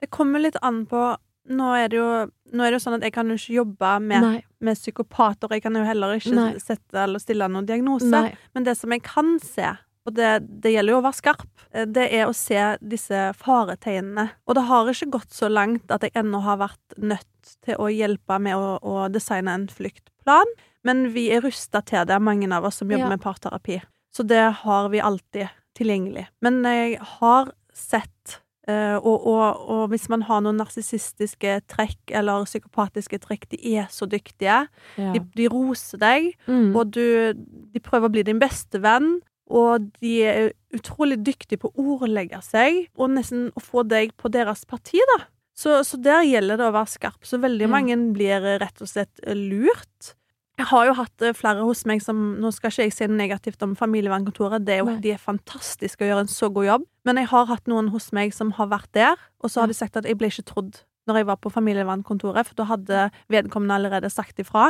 Det 0.01 0.09
kommer 0.11 0.39
litt 0.43 0.57
an 0.61 0.85
på 0.85 1.15
Nå 1.49 1.73
er 1.75 1.89
det 1.91 1.97
jo, 1.97 2.09
nå 2.55 2.63
er 2.63 2.71
det 2.71 2.77
jo 2.79 2.83
sånn 2.85 2.95
at 2.99 3.03
jeg 3.03 3.13
kan 3.15 3.27
jo 3.27 3.35
ikke 3.35 3.57
jobbe 3.57 3.93
med, 3.99 4.43
med 4.63 4.77
psykopater. 4.79 5.51
Jeg 5.51 5.63
kan 5.65 5.75
jo 5.75 5.83
heller 5.83 6.13
ikke 6.15 6.35
Nei. 6.37 6.51
sette 6.63 7.01
eller 7.03 7.19
stille 7.19 7.49
noen 7.51 7.65
diagnose. 7.67 8.07
Nei. 8.07 8.29
Men 8.55 8.63
det 8.63 8.77
som 8.79 8.93
jeg 8.95 9.03
kan 9.03 9.33
se, 9.43 9.73
og 10.07 10.15
det, 10.15 10.29
det 10.63 10.71
gjelder 10.73 10.95
jo 10.95 10.99
å 11.01 11.05
være 11.05 11.19
skarp, 11.19 11.49
eh, 11.71 11.85
det 11.87 12.05
er 12.15 12.27
å 12.27 12.35
se 12.35 12.61
disse 12.79 13.25
faretegnene. 13.39 14.29
Og 14.47 14.55
det 14.55 14.65
har 14.69 14.91
ikke 14.91 15.11
gått 15.17 15.35
så 15.35 15.49
langt 15.51 15.91
at 15.91 16.03
jeg 16.07 16.15
ennå 16.19 16.41
har 16.43 16.61
vært 16.63 16.97
nødt 16.97 17.53
til 17.65 17.75
å 17.79 17.89
hjelpe 17.91 18.39
med 18.39 18.55
å, 18.55 18.77
å 18.79 19.07
designe 19.11 19.55
en 19.59 19.67
flyktplan, 19.71 20.55
Men 20.83 21.13
vi 21.13 21.29
er 21.31 21.39
rusta 21.39 21.79
til 21.87 22.03
det, 22.09 22.17
mange 22.19 22.49
av 22.51 22.65
oss 22.67 22.81
som 22.81 22.89
jobber 22.91 23.05
Ja. 23.05 23.09
med 23.13 23.21
parterapi. 23.23 23.81
Så 24.11 24.23
det 24.27 24.41
har 24.63 24.89
vi 24.89 24.99
alltid 24.99 25.47
tilgjengelig. 25.77 26.27
Men 26.41 26.61
jeg 26.67 26.97
har 26.99 27.53
sett 27.73 28.41
og, 28.69 29.25
og, 29.27 29.69
og 29.69 29.83
hvis 29.91 30.07
man 30.09 30.21
har 30.29 30.39
noen 30.45 30.55
narsissistiske 30.61 31.57
trekk 31.67 32.13
eller 32.15 32.45
psykopatiske 32.47 33.19
trekk, 33.25 33.49
de 33.51 33.59
er 33.75 33.89
så 33.91 34.07
dyktige. 34.07 34.61
Ja. 34.97 35.11
De, 35.15 35.19
de 35.35 35.49
roser 35.51 35.99
deg, 35.99 36.29
Mm. 36.47 36.75
og 36.75 36.91
du, 36.95 37.33
de 37.73 37.79
prøver 37.83 38.07
å 38.07 38.13
bli 38.13 38.23
din 38.23 38.39
beste 38.39 38.79
venn. 38.83 39.19
Og 39.53 39.89
de 39.99 40.13
er 40.23 40.53
utrolig 40.73 41.17
dyktige 41.21 41.59
på 41.59 41.69
å 41.75 41.83
ordlegge 41.99 42.39
seg, 42.41 42.87
og 42.95 43.11
nesten 43.11 43.49
å 43.53 43.61
få 43.61 43.83
deg 43.85 44.15
på 44.17 44.31
deres 44.31 44.63
parti, 44.65 45.01
da. 45.17 45.25
Så, 45.53 45.83
så 45.85 45.99
der 46.01 46.23
gjelder 46.25 46.57
det 46.57 46.65
å 46.71 46.73
være 46.73 46.89
skarp. 46.89 47.19
Så 47.27 47.37
veldig 47.43 47.67
Ja. 47.67 47.69
mange 47.69 47.97
blir 48.15 48.39
rett 48.63 48.81
og 48.81 48.87
slett 48.89 49.19
eh, 49.21 49.35
lurt. 49.35 50.15
Jeg 50.59 50.67
har 50.69 50.85
jo 50.85 50.93
hatt 50.93 51.21
eh, 51.25 51.33
flere 51.33 51.63
hos 51.65 51.83
meg 51.89 52.01
som 52.05 52.17
Nå 52.39 52.51
skal 52.53 52.69
ikke 52.69 52.83
jeg 52.85 52.93
si 52.93 53.07
noe 53.09 53.17
negativt 53.17 53.63
om 53.65 53.73
familievernkontoret, 53.75 54.63
det 54.67 54.75
er 54.75 54.81
jo, 54.83 54.89
Nei. 54.91 54.99
de 55.01 55.11
er 55.15 55.17
fantastiske 55.21 56.03
og 56.05 56.11
gjør 56.11 56.21
en 56.21 56.29
så 56.29 56.49
god 56.53 56.65
jobb. 56.67 56.83
Men 57.05 57.17
jeg 57.17 57.27
har 57.33 57.45
hatt 57.49 57.67
noen 57.71 57.89
hos 57.89 58.11
meg 58.13 58.33
som 58.37 58.51
har 58.59 58.67
vært 58.69 58.91
der, 58.93 59.15
og 59.41 59.49
så 59.49 59.61
har 59.63 59.67
de 59.71 59.73
sagt 59.73 59.97
at 59.97 60.05
jeg 60.05 60.17
ble 60.19 60.29
ikke 60.29 60.45
trodd 60.53 60.83
når 61.09 61.17
jeg 61.19 61.25
var 61.27 61.35
på 61.43 61.49
familievernkontoret, 61.51 62.45
for 62.47 62.55
da 62.55 62.63
hadde 62.69 62.99
vedkommende 63.33 63.75
allerede 63.75 64.09
sagt 64.13 64.37
ifra. 64.39 64.69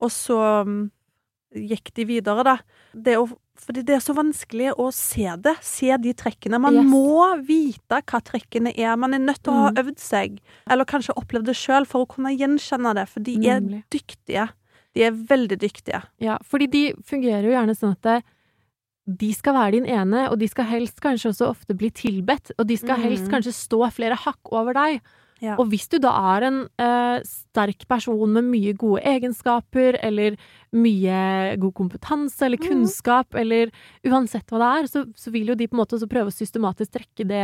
Og 0.00 0.08
så 0.14 0.38
mm, 0.64 0.86
gikk 1.68 1.90
de 1.98 2.06
videre, 2.08 2.40
da. 2.46 2.54
Det 2.96 3.18
å, 3.20 3.26
fordi 3.60 3.82
det 3.84 3.98
er 3.98 4.00
så 4.06 4.14
vanskelig 4.16 4.70
å 4.80 4.86
se 4.96 5.26
det. 5.44 5.52
Se 5.60 5.90
de 6.00 6.14
trekkene. 6.16 6.56
Man 6.62 6.78
Yes. 6.80 6.88
må 6.88 7.26
vite 7.44 8.00
hva 8.00 8.22
trekkene 8.24 8.72
er. 8.78 8.96
Man 8.96 9.12
er 9.12 9.20
nødt 9.20 9.42
til 9.44 9.52
å 9.52 9.58
ha 9.66 9.70
Mm. 9.74 9.82
øvd 9.84 9.98
seg, 10.00 10.40
eller 10.70 10.88
kanskje 10.88 11.18
opplevd 11.20 11.44
det 11.50 11.58
sjøl, 11.60 11.84
for 11.86 12.06
å 12.06 12.08
kunne 12.08 12.32
gjenkjenne 12.32 12.94
det. 12.96 13.08
For 13.12 13.20
de 13.20 13.36
er 13.50 13.60
dyktige. 13.92 14.48
De 14.94 15.02
er 15.06 15.10
veldig 15.16 15.58
dyktige. 15.62 16.02
Ja, 16.20 16.38
fordi 16.44 16.66
de 16.70 16.82
fungerer 17.08 17.46
jo 17.48 17.54
gjerne 17.54 17.74
sånn 17.78 17.92
at 17.96 18.02
det, 18.02 18.18
de 19.18 19.32
skal 19.34 19.54
være 19.56 19.72
din 19.78 19.86
ene, 19.90 20.28
og 20.30 20.38
de 20.38 20.46
skal 20.48 20.64
helst 20.68 21.00
kanskje 21.02 21.32
også 21.32 21.48
ofte 21.50 21.74
bli 21.74 21.88
tilbedt, 21.90 22.52
og 22.58 22.66
de 22.68 22.76
skal 22.78 23.00
helst 23.02 23.24
Mhm. 23.26 23.32
kanskje 23.32 23.52
stå 23.56 23.80
flere 23.90 24.14
hakk 24.16 24.52
over 24.52 24.72
deg. 24.74 25.00
Ja. 25.42 25.56
Og 25.58 25.66
hvis 25.72 25.88
du 25.90 25.98
da 25.98 26.12
er 26.36 26.44
en 26.46 26.68
eh, 26.78 27.20
sterk 27.26 27.88
person 27.88 28.30
med 28.32 28.44
mye 28.44 28.76
gode 28.78 29.02
egenskaper, 29.02 29.98
eller 30.00 30.36
mye 30.72 31.56
god 31.58 31.74
kompetanse 31.74 32.42
eller 32.46 32.58
kunnskap, 32.62 33.30
kunnskap, 33.32 33.34
eller 33.40 33.72
uansett 34.06 34.46
hva 34.52 34.60
det 34.62 34.70
er, 34.84 34.86
så, 34.92 35.02
så 35.18 35.32
vil 35.34 35.48
jo 35.50 35.54
de 35.58 35.66
på 35.66 35.74
en 35.74 35.82
måte 35.82 35.96
også 35.98 36.08
prøve 36.08 36.30
å 36.30 36.36
systematisk 36.36 36.92
trekke 36.94 37.26
det 37.26 37.42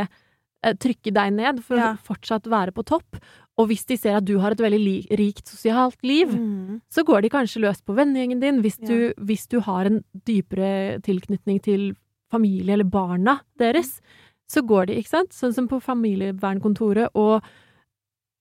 eh, 0.63 0.75
Trykke 0.75 1.13
deg 1.15 1.33
ned 1.33 1.61
for 1.63 1.77
Ja. 1.79 1.93
å 1.95 1.99
fortsatt 2.03 2.47
være 2.51 2.73
på 2.75 2.85
topp. 2.87 3.19
Og 3.59 3.67
hvis 3.73 3.85
de 3.91 3.97
ser 3.99 4.15
at 4.21 4.25
du 4.25 4.37
har 4.39 4.55
et 4.55 4.61
veldig 4.63 5.09
rikt 5.19 5.49
sosialt 5.51 5.99
liv, 6.07 6.31
Mm. 6.31 6.81
så 6.91 7.03
går 7.05 7.23
de 7.23 7.29
kanskje 7.33 7.61
løs 7.65 7.81
på 7.83 7.95
vennegjengen 7.97 8.41
din 8.41 8.61
hvis 8.63 8.77
du, 8.79 9.13
hvis 9.19 9.49
du 9.51 9.59
har 9.61 9.87
en 9.91 10.05
dypere 10.27 11.01
tilknytning 11.03 11.59
til 11.65 11.89
familie 12.31 12.73
eller 12.77 12.85
barna 12.85 13.41
deres. 13.59 14.01
Så 14.49 14.63
går 14.63 14.87
de, 14.87 14.95
ikke 15.01 15.09
sant, 15.11 15.33
sånn 15.35 15.53
som 15.53 15.67
på 15.69 15.81
familievernkontoret, 15.83 17.11
og, 17.15 17.43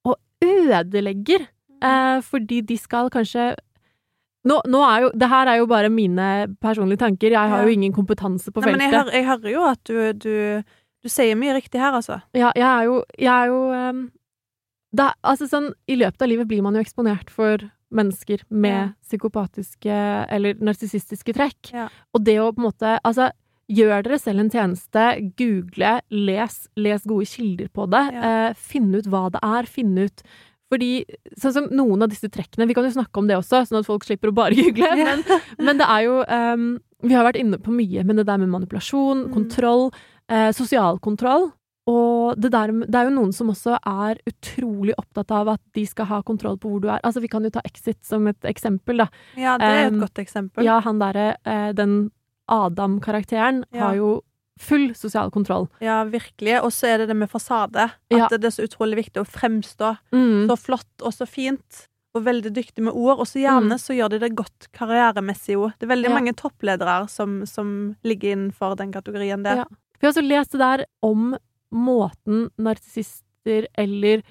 og 0.05 0.15
ødelegger. 0.43 1.47
Eh, 1.84 2.20
fordi 2.26 2.61
de 2.65 2.78
skal 2.78 3.09
kanskje 3.13 3.55
nå, 4.47 4.61
nå 4.65 4.80
er 4.88 5.01
jo, 5.03 5.09
Det 5.13 5.28
her 5.30 5.47
er 5.51 5.57
jo 5.59 5.65
bare 5.68 5.89
mine 5.89 6.28
personlige 6.61 6.97
tanker. 7.03 7.30
Jeg 7.36 7.49
har 7.51 7.63
jo 7.68 7.74
ingen 7.74 7.93
kompetanse 7.93 8.51
på 8.53 8.61
Nei, 8.63 8.72
men 8.72 8.80
feltet. 8.91 9.13
jeg, 9.13 9.24
jeg 9.24 9.26
hører 9.28 9.51
jo 9.51 9.65
at 9.68 9.82
du, 9.84 10.13
du 10.13 10.63
Du 11.03 11.09
sier 11.09 11.36
mye 11.38 11.53
riktig 11.53 11.80
her, 11.80 11.93
altså. 11.93 12.22
Ja, 12.34 12.51
jeg 12.55 12.65
er 12.68 12.84
jo, 12.88 13.03
jeg 13.20 13.30
er 13.34 13.47
jo 13.51 13.59
ehm, 13.72 13.99
er- 14.96 15.16
altså 15.24 15.48
sånn, 15.50 15.74
I 15.88 15.96
løpet 15.96 16.22
av 16.22 16.28
livet 16.30 16.48
blir 16.48 16.62
man 16.64 16.74
jo 16.76 16.82
eksponert 16.82 17.30
for 17.30 17.58
mennesker 17.94 18.42
med 18.50 18.72
Ja. 18.72 18.94
psykopatiske 19.04 20.28
eller 20.30 20.54
narsissistiske 20.56 21.34
trekk. 21.34 21.74
Ja. 21.74 21.88
Og 22.14 22.24
det 22.24 22.38
å 22.40 22.52
på 22.54 22.60
en 22.60 22.72
måte 22.72 23.00
Altså, 23.06 23.32
gjør 23.70 24.04
dere 24.04 24.18
selv 24.20 24.40
en 24.40 24.50
tjeneste, 24.50 25.36
google, 25.38 26.02
les, 26.10 26.68
les 26.78 27.04
gode 27.06 27.26
kilder 27.28 27.68
på 27.70 27.90
det. 27.90 28.14
Ja. 28.14 28.50
Eh, 28.50 28.54
finn 28.54 28.94
ut 28.96 29.06
hva 29.06 29.30
det 29.32 29.40
er, 29.44 29.64
finn 29.64 29.98
ut 29.98 30.24
fordi 30.70 31.06
sånn 31.40 31.54
som 31.54 31.68
noen 31.72 32.02
av 32.04 32.10
disse 32.10 32.28
trekkene 32.28 32.68
Vi 32.68 32.74
kan 32.74 32.84
jo 32.84 32.92
snakke 32.92 33.18
om 33.18 33.28
det 33.28 33.38
også, 33.38 33.62
sånn 33.68 33.80
at 33.80 33.86
folk 33.86 34.04
slipper 34.04 34.30
å 34.32 34.36
bare 34.36 34.52
google. 34.56 34.96
Men, 34.98 35.24
men 35.60 35.78
det 35.78 35.88
er 35.88 36.02
jo 36.04 36.24
um, 36.28 36.80
Vi 37.04 37.14
har 37.14 37.24
vært 37.24 37.40
inne 37.40 37.58
på 37.58 37.72
mye, 37.72 38.04
men 38.04 38.18
det 38.18 38.26
der 38.26 38.38
med 38.38 38.50
manipulasjon, 38.50 39.28
Mm. 39.28 39.34
kontroll, 39.34 39.92
eh, 40.30 40.52
sosial 40.52 41.00
kontroll 41.00 41.52
og 41.88 42.36
det, 42.38 42.52
der, 42.52 42.72
det 42.86 42.96
er 42.96 43.06
jo 43.10 43.16
noen 43.16 43.32
som 43.34 43.48
også 43.54 43.78
er 43.80 44.18
utrolig 44.28 44.94
opptatt 44.98 45.32
av 45.32 45.48
at 45.54 45.62
de 45.74 45.86
skal 45.88 46.06
ha 46.10 46.22
kontroll 46.22 46.58
på 46.60 46.70
hvor 46.70 46.82
du 46.84 46.90
er. 46.90 47.00
Altså, 47.04 47.22
vi 47.24 47.30
kan 47.32 47.44
jo 47.44 47.50
ta 47.50 47.62
Exit 47.64 48.04
som 48.04 48.28
et 48.28 48.42
eksempel, 48.44 48.98
da. 48.98 49.08
Ja, 49.40 49.58
det 49.58 49.64
er 49.72 49.86
et 49.88 49.94
Um, 49.94 50.00
godt 50.04 50.20
eksempel. 50.20 50.64
Ja, 50.68 50.80
han 50.84 51.00
derre 51.00 51.38
eh, 51.46 51.72
Den 51.74 52.12
Adam-karakteren 52.72 53.64
Ja. 53.74 53.88
har 53.88 53.96
jo 53.96 54.22
full 54.60 54.94
sosial 54.96 55.30
kontroll. 55.32 55.68
Ja, 55.80 56.04
virkelig. 56.06 56.62
Og 56.64 56.72
så 56.74 56.88
er 56.88 56.98
det 57.00 57.08
det 57.10 57.16
med 57.16 57.30
fasade. 57.30 57.78
At 57.78 57.94
Ja. 58.10 58.28
det 58.28 58.44
er 58.44 58.50
så 58.50 58.66
utrolig 58.68 58.96
viktig 59.06 59.22
å 59.22 59.28
fremstå 59.28 59.98
Mm. 60.12 60.48
så 60.50 60.58
flott 60.58 61.02
og 61.04 61.14
så 61.14 61.28
fint. 61.28 61.88
Og 62.16 62.24
veldig 62.24 62.52
dyktig 62.54 62.84
med 62.84 62.94
ord. 62.94 63.20
Og 63.20 63.28
så 63.28 63.40
gjerne 63.40 63.74
Mm. 63.76 63.80
så 63.80 63.94
gjør 63.96 64.10
de 64.10 64.20
det 64.20 64.36
godt 64.36 64.68
karrieremessig 64.74 65.56
òg. 65.56 65.74
Det 65.80 65.84
er 65.90 65.96
veldig 65.96 66.10
Ja. 66.10 66.14
mange 66.20 66.34
toppledere 66.36 67.08
som, 67.10 67.46
som 67.46 67.96
ligger 68.04 68.32
innenfor 68.36 68.76
den 68.78 68.92
kategorien 68.92 69.44
der. 69.44 69.56
Ja. 69.58 69.66
Vi 70.00 70.08
har 70.08 70.14
også 70.14 70.28
lest 70.28 70.52
det 70.52 70.60
der 70.60 70.86
om 71.04 71.38
måten 71.74 72.49
narsissister 72.57 73.68
eller 73.78 74.22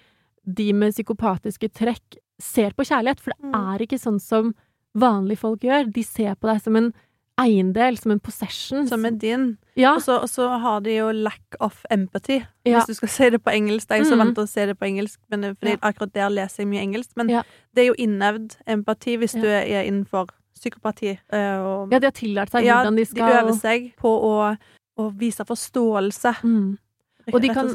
de 0.47 0.73
med 0.73 0.93
psykopatiske 0.95 1.69
trekk 1.75 2.19
ser 2.41 2.71
på 2.77 2.85
kjærlighet, 2.85 3.21
for 3.21 3.33
det 3.33 3.45
Mm. 3.53 3.55
er 3.75 3.79
ikke 3.87 3.99
sånn 3.99 4.21
som 4.21 4.55
vanlige 4.95 5.39
folk 5.39 5.61
gjør. 5.61 5.93
De 5.93 6.03
ser 6.03 6.35
på 6.37 6.53
deg 6.53 6.63
som 6.63 6.77
en 6.77 6.93
eiendel, 7.39 7.99
som 7.99 8.13
en 8.13 8.21
possession. 8.21 8.87
Som 8.89 9.05
er 9.05 9.11
din. 9.11 9.59
ja, 9.77 9.95
Og 9.97 10.03
så, 10.03 10.49
har 10.61 10.81
de 10.81 10.97
jo 10.97 11.11
lack 11.13 11.57
of 11.61 11.85
empathy, 11.91 12.43
Ja. 12.65 12.79
hvis 12.81 12.87
du 12.87 12.95
skal 12.95 13.09
si 13.09 13.31
det 13.31 13.43
på 13.45 13.53
engelsk. 13.53 13.89
Det 13.89 14.01
er 14.01 14.05
så 14.05 14.13
Mm. 14.15 14.19
vant 14.19 14.35
til 14.37 14.45
å 14.45 14.49
si 14.49 14.65
det 14.67 14.79
på 14.79 14.87
engelsk, 14.87 15.19
men 15.31 15.55
fordi 15.57 15.71
Ja. 15.73 15.77
akkurat 15.83 16.13
der 16.13 16.29
leser 16.31 16.63
jeg 16.65 16.69
mye 16.69 16.81
engelsk. 16.83 17.11
Men 17.17 17.27
det 17.27 17.45
er 17.77 17.93
jo 17.93 17.95
innøvd 17.95 18.57
empati 18.67 19.17
hvis 19.19 19.33
du 19.33 19.47
er 19.47 19.85
innenfor 19.85 20.29
psykopati. 20.59 21.19
eh, 21.31 21.59
Og, 21.59 21.91
ja, 21.93 21.99
de 21.99 22.07
har 22.07 22.13
tillært 22.13 22.51
seg 22.51 22.65
hvordan 22.65 22.97
de 22.97 23.05
skal 23.05 23.27
de 23.29 23.49
øver 23.51 23.61
seg 23.61 23.97
på 23.97 24.09
å, 24.23 24.59
å 24.99 25.15
vise 25.19 25.45
forståelse, 25.45 26.37
mm. 26.43 26.79
Og 27.35 27.43
de 27.43 27.53
kan-. 27.55 27.73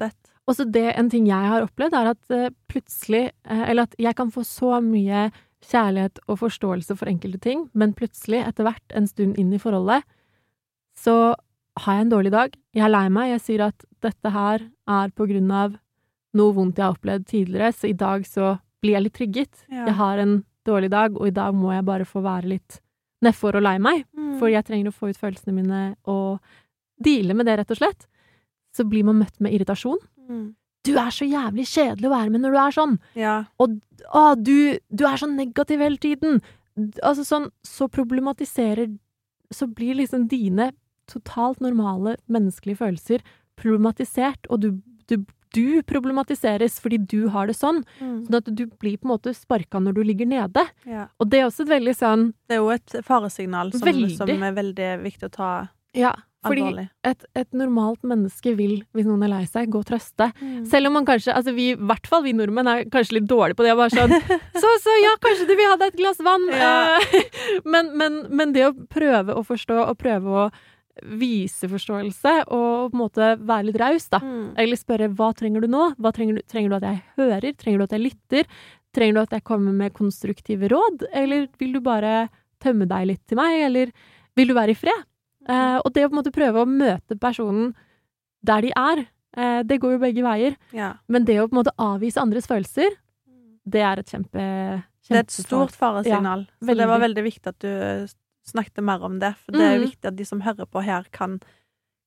Også 0.50 0.66
det, 0.66 0.88
en 0.98 1.10
ting 1.12 1.28
jeg 1.30 1.52
har 1.54 1.64
opplevd, 1.68 1.96
er 1.96 2.12
at 2.16 2.34
eh, 2.34 2.50
plutselig 2.72 3.28
eh, 3.30 3.64
Eller 3.70 3.86
at 3.86 3.94
jeg 4.02 4.16
kan 4.18 4.32
få 4.34 4.44
så 4.48 4.80
mye 4.84 5.30
kjærlighet 5.62 6.18
og 6.26 6.40
forståelse 6.42 6.96
for 6.98 7.06
enkelte 7.06 7.38
ting, 7.38 7.68
men 7.78 7.94
plutselig, 7.94 8.40
etter 8.48 8.66
hvert, 8.66 8.86
en 8.98 9.06
stund 9.06 9.38
inn 9.38 9.52
i 9.54 9.60
forholdet, 9.62 10.02
så 10.98 11.36
har 11.86 12.00
jeg 12.00 12.08
en 12.08 12.14
dårlig 12.16 12.32
dag. 12.34 12.56
Jeg 12.74 12.86
er 12.88 12.92
lei 12.92 13.04
meg. 13.14 13.30
Jeg 13.36 13.44
sier 13.46 13.64
at 13.68 13.86
dette 14.02 14.32
her 14.34 14.66
er 14.90 15.14
på 15.14 15.28
grunn 15.30 15.52
av 15.54 15.76
noe 16.38 16.56
vondt 16.56 16.80
jeg 16.80 16.88
har 16.88 16.98
opplevd 16.98 17.28
tidligere, 17.30 17.72
så 17.78 17.92
i 17.92 17.98
dag 17.98 18.26
så 18.28 18.56
blir 18.82 18.98
jeg 18.98 19.06
litt 19.06 19.18
trigget. 19.20 19.64
Ja. 19.70 19.86
Jeg 19.86 19.98
har 20.00 20.22
en 20.24 20.36
dårlig 20.68 20.92
dag, 20.94 21.14
og 21.18 21.30
i 21.30 21.36
dag 21.36 21.56
må 21.58 21.74
jeg 21.76 21.86
bare 21.88 22.08
få 22.10 22.24
være 22.26 22.56
litt 22.56 22.82
nedfor 23.22 23.60
og 23.60 23.66
lei 23.66 23.78
meg. 23.82 24.06
Mm. 24.18 24.36
For 24.42 24.52
jeg 24.52 24.66
trenger 24.68 24.90
å 24.92 24.98
få 24.98 25.12
ut 25.12 25.22
følelsene 25.22 25.56
mine 25.56 25.82
og 26.10 26.42
deale 27.02 27.38
med 27.38 27.50
det, 27.50 27.60
rett 27.62 27.74
og 27.74 27.82
slett. 27.82 28.08
Så 28.76 28.86
blir 28.88 29.04
man 29.08 29.20
møtt 29.20 29.38
med 29.44 29.54
irritasjon. 29.56 30.00
Mm. 30.30 30.54
Du 30.88 30.96
er 30.98 31.12
så 31.14 31.28
jævlig 31.30 31.68
kjedelig 31.70 32.10
å 32.10 32.14
være 32.16 32.32
med 32.34 32.42
når 32.42 32.56
du 32.56 32.60
er 32.62 32.76
sånn! 32.76 32.96
Ja. 33.20 33.36
Å, 33.62 33.68
du, 34.40 34.56
du 34.90 35.04
er 35.06 35.20
så 35.22 35.30
negativ 35.30 35.84
hele 35.84 36.02
tiden! 36.02 36.40
Altså 37.04 37.26
sånn, 37.28 37.50
så 37.68 37.90
problematiserer 37.92 38.94
Så 39.52 39.68
blir 39.68 39.98
liksom 40.00 40.30
dine 40.32 40.72
totalt 41.12 41.60
normale 41.60 42.16
menneskelige 42.32 42.80
følelser 42.80 43.24
problematisert, 43.60 44.48
og 44.50 44.62
du, 44.64 44.70
du, 45.12 45.18
du 45.54 45.82
problematiseres 45.86 46.80
fordi 46.82 47.02
du 47.12 47.28
har 47.34 47.50
det 47.52 47.58
sånn. 47.60 47.82
Mm. 48.00 48.16
Sånn 48.26 48.38
at 48.40 48.48
du 48.48 48.64
blir 48.80 48.96
på 48.96 49.10
en 49.10 49.12
måte 49.12 49.34
sparka 49.36 49.82
når 49.84 50.00
du 50.00 50.02
ligger 50.08 50.30
nede. 50.32 50.64
ja. 50.88 51.10
Og 51.20 51.30
det 51.30 51.42
er 51.42 51.50
også 51.50 51.68
et 51.68 51.74
veldig 51.76 51.96
sånn 52.00 52.26
Det 52.48 52.58
er 52.58 52.64
jo 52.64 52.72
et 52.74 52.96
faresignal 53.06 53.74
som, 53.76 54.02
som 54.16 54.48
er 54.48 54.56
veldig 54.58 54.90
viktig 55.04 55.30
å 55.30 55.34
ta 55.36 55.52
Ja, 55.98 56.16
fordi 56.42 56.88
et, 57.06 57.26
et 57.38 57.50
normalt 57.54 58.02
menneske 58.08 58.56
vil, 58.58 58.80
hvis 58.96 59.06
noen 59.06 59.28
er 59.28 59.30
lei 59.30 59.44
seg, 59.46 59.70
gå 59.70 59.84
og 59.84 59.88
trøste. 59.92 60.32
Mm. 60.42 60.64
Selv 60.72 60.90
om 60.90 60.96
man 60.98 61.06
kanskje, 61.06 61.36
altså 61.38 61.54
vi, 61.54 61.68
i 61.76 61.78
hvert 61.78 62.10
fall 62.10 62.24
vi 62.26 62.34
nordmenn 62.34 62.70
er 62.72 62.84
kanskje 62.90 63.20
litt 63.20 63.30
dårlige 63.30 63.60
på 63.60 63.68
det. 63.68 63.76
Bare 63.78 63.94
sånn, 63.94 64.16
så, 64.64 64.74
så 64.82 64.98
ja, 65.04 65.14
kanskje 65.22 65.46
du 65.52 65.54
vil 65.54 65.70
ha 65.70 65.78
deg 65.78 65.94
et 65.94 66.02
glass 66.02 66.22
vann. 66.26 66.48
Ja. 66.50 66.74
Eh, 66.98 67.42
men, 67.76 67.94
men, 68.00 68.22
men 68.34 68.56
det 68.58 68.66
å 68.72 68.76
prøve 68.90 69.38
å 69.38 69.46
forstå, 69.46 69.78
og 69.86 70.00
prøve 70.02 70.46
å 70.46 70.48
vise 71.22 71.70
forståelse, 71.70 72.34
og 72.52 72.92
på 72.92 72.98
en 72.98 73.00
måte 73.00 73.30
være 73.38 73.70
litt 73.70 73.80
raus, 73.82 74.10
da. 74.12 74.22
Mm. 74.26 74.50
Eller 74.64 74.80
spørre 74.80 75.12
hva 75.14 75.32
trenger 75.38 75.64
du 75.64 75.70
nå? 75.72 75.92
Hva 76.02 76.14
trenger, 76.16 76.42
du, 76.42 76.48
trenger 76.50 76.74
du 76.74 76.80
at 76.80 76.88
jeg 76.90 77.04
hører? 77.22 77.48
Trenger 77.62 77.82
du 77.82 77.86
at 77.86 77.96
jeg 77.96 78.06
lytter? 78.08 78.50
Trenger 78.96 79.18
du 79.18 79.22
at 79.22 79.38
jeg 79.38 79.46
kommer 79.48 79.78
med 79.78 79.94
konstruktive 79.96 80.74
råd? 80.74 81.06
Eller 81.14 81.48
vil 81.62 81.78
du 81.78 81.82
bare 81.86 82.26
tømme 82.62 82.90
deg 82.90 83.08
litt 83.14 83.24
til 83.30 83.40
meg? 83.40 83.62
Eller 83.70 83.94
vil 84.38 84.52
du 84.52 84.58
være 84.58 84.76
i 84.76 84.82
fred? 84.82 85.08
Eh, 85.50 85.78
og 85.82 85.90
det 85.94 86.06
å 86.06 86.10
på 86.10 86.16
en 86.16 86.22
måte 86.22 86.34
prøve 86.36 86.62
å 86.62 86.70
møte 86.70 87.18
personen 87.20 87.74
der 88.46 88.62
de 88.66 88.74
er, 88.78 89.06
eh, 89.38 89.62
det 89.64 89.80
går 89.82 89.96
jo 89.96 90.02
begge 90.04 90.26
veier. 90.26 90.58
Ja. 90.76 90.94
Men 91.08 91.26
det 91.26 91.40
å 91.42 91.48
på 91.48 91.56
en 91.56 91.64
måte 91.64 91.76
avvise 91.82 92.22
andres 92.22 92.50
følelser, 92.50 92.98
det 93.66 93.82
er 93.82 94.02
et 94.02 94.10
kjempe, 94.10 94.84
Det 95.08 95.18
er 95.18 95.24
et 95.26 95.34
stort 95.34 95.72
faresignal. 95.76 96.48
så 96.62 96.76
det 96.78 96.88
var 96.88 97.00
veldig 97.00 97.24
viktig 97.24 97.48
at 97.48 97.60
du 97.60 98.08
snakket 98.46 98.84
mer 98.84 99.04
om 99.04 99.20
det. 99.20 99.36
For 99.46 99.52
det 99.52 99.62
er 99.62 99.74
jo 99.76 99.82
mm. 99.82 99.90
viktig 99.90 100.08
at 100.10 100.16
de 100.18 100.26
som 100.26 100.42
hører 100.42 100.66
på 100.66 100.84
her, 100.84 101.06
kan, 101.14 101.40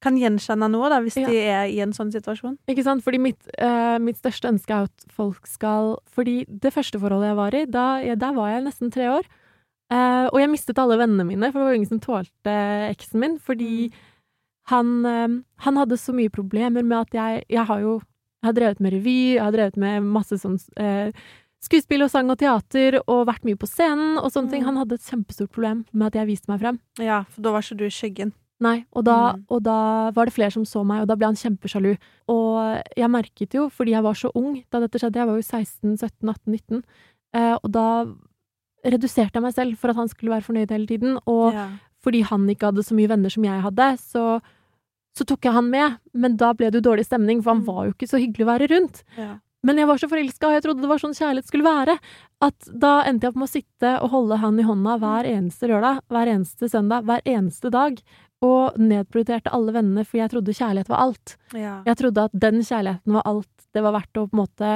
kan 0.02 0.16
gjenkjenne 0.18 0.70
noe, 0.70 0.88
da, 0.90 1.00
hvis 1.00 1.16
Ja. 1.20 1.28
de 1.28 1.36
er 1.38 1.66
i 1.70 1.80
en 1.80 1.92
sånn 1.92 2.10
situasjon. 2.12 2.58
Ikke 2.68 2.82
sant? 2.82 3.04
Fordi 3.04 3.20
mitt, 3.20 3.48
eh, 3.58 3.98
mitt 3.98 4.16
største 4.16 4.50
ønske 4.50 4.70
er 4.70 4.90
at 4.90 5.06
folk 5.08 5.46
skal 5.46 5.98
Fordi 6.10 6.44
det 6.48 6.72
første 6.72 6.98
forholdet 6.98 7.30
jeg 7.30 7.36
var 7.36 7.54
i, 7.54 7.64
da, 7.66 7.86
ja, 8.02 8.14
der 8.14 8.32
var 8.32 8.50
jeg 8.50 8.64
nesten 8.64 8.90
tre 8.90 9.08
år. 9.08 9.24
Eh, 9.92 10.26
og 10.30 10.38
jeg 10.40 10.50
mistet 10.50 10.78
alle 10.80 10.96
vennene 10.98 11.26
mine, 11.28 11.50
for 11.52 11.60
det 11.60 11.68
var 11.68 11.78
ingen 11.78 11.92
som 11.92 12.02
tålte 12.02 12.56
eksen 12.90 13.20
min. 13.20 13.38
Fordi 13.38 13.92
han, 14.72 14.92
uh, 15.04 15.40
han 15.60 15.76
hadde 15.76 15.98
så 16.00 16.14
mye 16.16 16.32
problemer 16.32 16.80
med 16.82 17.02
at 17.02 17.12
jeg 17.12 17.44
Jeg 17.52 17.66
har 17.68 17.80
jo 17.80 18.00
jeg 18.44 18.48
har 18.48 18.56
drevet 18.58 18.80
med 18.80 18.92
revy, 18.92 19.34
jeg 19.34 19.40
har 19.40 19.52
drevet 19.52 19.76
med 19.80 20.04
masse 20.04 20.36
sånn 20.36 20.58
uh, 20.76 21.08
skuespill 21.64 22.04
og 22.04 22.10
sang 22.12 22.28
og 22.28 22.36
teater, 22.36 22.98
og 23.08 23.26
vært 23.28 23.44
mye 23.48 23.56
på 23.56 23.68
scenen 23.68 24.18
og 24.20 24.28
sånne 24.34 24.52
ting. 24.52 24.60
Mm. 24.60 24.66
Han 24.68 24.80
hadde 24.82 24.98
et 24.98 25.06
kjempestort 25.08 25.52
problem 25.54 25.86
med 25.92 26.10
at 26.10 26.18
jeg 26.18 26.28
viste 26.28 26.50
meg 26.52 26.60
frem. 26.60 26.80
Ja, 27.00 27.22
for 27.32 27.40
da 27.40 27.54
var 27.54 27.64
ikke 27.64 27.78
du 27.80 27.86
i 27.86 27.94
skyggen. 27.94 28.34
Nei, 28.60 28.84
og 28.92 29.04
da, 29.08 29.32
Mm. 29.32 29.46
og 29.48 29.62
da 29.64 30.10
var 30.12 30.26
det 30.26 30.34
flere 30.34 30.52
som 30.52 30.64
så 30.68 30.84
meg, 30.84 31.00
og 31.02 31.08
da 31.08 31.16
ble 31.16 31.26
han 31.26 31.40
kjempesjalu. 31.40 31.96
Og 32.28 32.82
jeg 32.96 33.10
merket 33.10 33.56
jo, 33.56 33.70
fordi 33.72 33.96
jeg 33.96 34.02
var 34.04 34.14
så 34.14 34.30
ung 34.34 34.62
da 34.70 34.80
dette 34.80 35.00
skjedde, 35.00 35.16
jeg 35.16 35.26
var 35.26 35.40
jo 35.40 35.42
16, 35.42 35.96
17, 35.96 36.28
18, 36.28 36.52
19, 36.52 36.84
eh, 37.34 37.56
og 37.62 37.72
da 37.72 37.86
reduserte 38.84 39.38
jeg 39.38 39.42
meg 39.46 39.54
selv 39.56 39.78
for 39.80 39.90
at 39.92 39.96
han 39.96 40.08
skulle 40.12 40.34
være 40.34 40.46
fornøyd 40.46 40.70
hele 40.74 40.86
tiden. 40.90 41.16
Og 41.30 41.54
ja. 41.56 41.68
fordi 42.04 42.22
han 42.28 42.44
ikke 42.52 42.70
hadde 42.70 42.84
så 42.86 42.94
mye 42.98 43.08
venner 43.08 43.32
som 43.32 43.44
jeg 43.46 43.64
hadde, 43.64 43.88
så, 44.02 44.24
så 45.16 45.24
tok 45.28 45.44
jeg 45.48 45.56
han 45.56 45.70
med. 45.72 45.96
Men 46.14 46.36
da 46.40 46.52
ble 46.56 46.70
det 46.70 46.82
jo 46.82 46.90
dårlig 46.90 47.06
stemning, 47.08 47.42
for 47.42 47.54
han 47.54 47.62
Mm. 47.64 47.66
var 47.70 47.86
jo 47.86 47.92
ikke 47.96 48.10
så 48.10 48.20
hyggelig 48.20 48.44
å 48.46 48.52
være 48.52 48.70
rundt. 48.74 49.02
Ja. 49.16 49.38
Men 49.64 49.78
jeg 49.80 49.88
var 49.88 49.96
så 49.96 50.08
forelska, 50.10 50.44
og 50.46 50.52
jeg 50.52 50.62
trodde 50.66 50.82
det 50.84 50.88
var 50.90 50.98
sånn 51.00 51.16
kjærlighet 51.16 51.46
skulle 51.48 51.64
være, 51.64 51.98
at 52.44 52.66
da 52.68 53.02
endte 53.08 53.24
jeg 53.24 53.32
opp 53.32 53.36
med 53.40 53.48
å 53.48 53.54
sitte 53.54 53.92
og 54.02 54.10
holde 54.12 54.36
han 54.42 54.58
i 54.60 54.66
hånda 54.68 54.98
hver 55.00 55.24
eneste 55.24 55.70
lørdag, 55.70 56.02
hver 56.12 56.28
eneste 56.28 56.68
søndag, 56.68 57.06
hver 57.08 57.22
eneste 57.24 57.70
dag, 57.72 57.96
og 58.44 58.76
nedprioriterte 58.76 59.48
alle 59.56 59.72
vennene, 59.72 60.04
for 60.04 60.18
jeg 60.20 60.28
trodde 60.34 60.52
kjærlighet 60.52 60.90
var 60.92 61.00
alt. 61.06 61.36
Ja. 61.56 61.78
Jeg 61.86 61.96
trodde 61.96 62.26
at 62.28 62.34
den 62.36 62.60
kjærligheten 62.60 63.16
var 63.16 63.22
alt 63.24 63.48
det 63.72 63.82
var 63.82 63.96
verdt 63.96 64.20
å 64.20 64.26
på 64.28 64.36
en 64.36 64.42
måte 64.44 64.68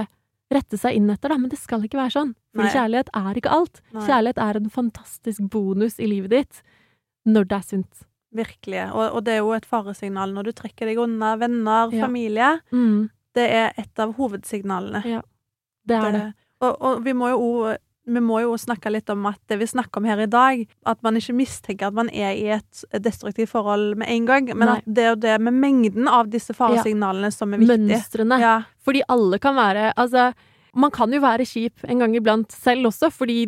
rette 0.51 0.79
seg 0.81 0.97
inn 0.97 1.11
etter, 1.13 1.29
da, 1.29 1.37
men 1.39 1.51
det 1.53 1.59
skal 1.61 1.83
ikke 1.85 1.99
være 2.01 2.15
sånn. 2.15 2.35
For 2.57 2.65
Nei. 2.65 2.73
kjærlighet 2.73 3.11
er 3.15 3.35
ikke 3.41 3.51
alt. 3.53 3.81
Nei. 3.93 4.05
Kjærlighet 4.07 4.39
er 4.45 4.57
en 4.57 4.71
fantastisk 4.71 5.43
bonus 5.53 5.99
i 6.01 6.07
livet 6.09 6.31
ditt 6.31 6.63
når 7.29 7.49
det 7.51 7.57
er 7.59 7.67
sunt. 7.69 8.05
Virkelig. 8.35 8.81
Og, 8.95 9.05
og 9.19 9.25
det 9.25 9.35
er 9.35 9.43
jo 9.43 9.53
et 9.57 9.67
faresignal 9.69 10.33
når 10.33 10.49
du 10.49 10.53
trekker 10.53 10.89
deg 10.89 10.99
unna 11.01 11.35
venner, 11.41 11.93
Ja. 11.93 12.05
familie. 12.07 12.61
Mm, 12.73 13.11
Det 13.35 13.45
er 13.55 13.73
et 13.79 13.99
av 14.01 14.15
hovedsignalene. 14.17 15.03
det 15.87 15.97
er 15.97 16.13
det. 16.13 16.25
Og, 16.61 16.75
og 16.83 17.05
vi 17.05 17.13
må 17.13 17.29
jo 17.31 17.39
også 17.39 17.77
vi 18.09 18.23
må 18.25 18.41
jo 18.43 18.57
snakke 18.61 18.91
litt 18.93 19.11
om 19.13 19.27
at 19.31 19.39
det 19.51 19.59
vi 19.61 19.69
snakker 19.69 20.01
om 20.01 20.09
her 20.09 20.23
i 20.25 20.29
dag, 20.31 20.65
at 20.89 21.03
man 21.07 21.19
ikke 21.21 21.37
mistenker 21.37 21.91
at 21.91 21.97
man 21.97 22.11
er 22.11 22.33
i 22.39 22.47
et 22.57 22.83
destruktivt 23.05 23.53
forhold 23.53 23.99
med 24.01 24.11
en 24.13 24.29
gang, 24.29 24.51
men 24.55 24.67
Nei. 24.71 24.77
at 24.81 24.89
det 24.89 25.05
er 25.05 25.11
jo 25.13 25.21
det 25.27 25.37
med 25.45 25.59
mengden 25.61 26.11
av 26.11 26.31
disse 26.33 26.57
faresignalene 26.57 27.31
som 27.35 27.53
er 27.55 27.63
viktig. 27.63 27.79
Mønstrene. 27.89 28.41
Ja, 28.43 28.57
Fordi 28.85 29.05
alle 29.13 29.41
kan 29.43 29.57
være 29.59 29.93
Altså, 29.99 30.31
man 30.75 30.91
kan 30.91 31.13
jo 31.13 31.21
være 31.21 31.47
kjip 31.49 31.85
en 31.89 31.99
gang 32.03 32.15
iblant 32.17 32.53
selv 32.53 32.91
også, 32.91 33.11
fordi 33.15 33.47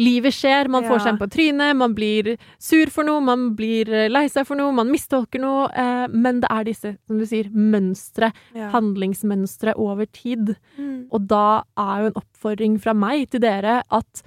livet 0.00 0.34
skjer, 0.34 0.68
man 0.72 0.86
får 0.88 1.02
seg 1.04 1.12
en 1.14 1.20
på 1.20 1.28
trynet, 1.30 1.76
man 1.76 1.94
blir 1.94 2.34
sur 2.58 2.90
for 2.94 3.04
noe, 3.04 3.20
man 3.24 3.50
blir 3.58 3.90
eh, 3.92 4.08
lei 4.08 4.26
seg 4.32 4.46
for 4.48 4.56
noe, 4.56 4.72
man 4.72 4.90
mistolker 4.92 5.42
noe, 5.42 5.68
eh, 5.70 6.06
men 6.10 6.40
det 6.40 6.50
er 6.50 6.64
disse, 6.64 6.94
som 7.06 7.18
du 7.20 7.26
sier, 7.28 7.50
mønstre, 7.52 8.32
handlingsmønstre 8.74 9.76
over 9.80 10.06
tid. 10.06 10.54
Mm. 10.78 11.08
Og 11.12 11.28
da 11.30 11.62
er 11.78 12.04
jo 12.04 12.12
en 12.12 12.20
oppfordring 12.22 12.78
fra 12.82 12.94
meg 12.96 13.28
til 13.30 13.44
dere 13.44 13.82
at 13.90 14.22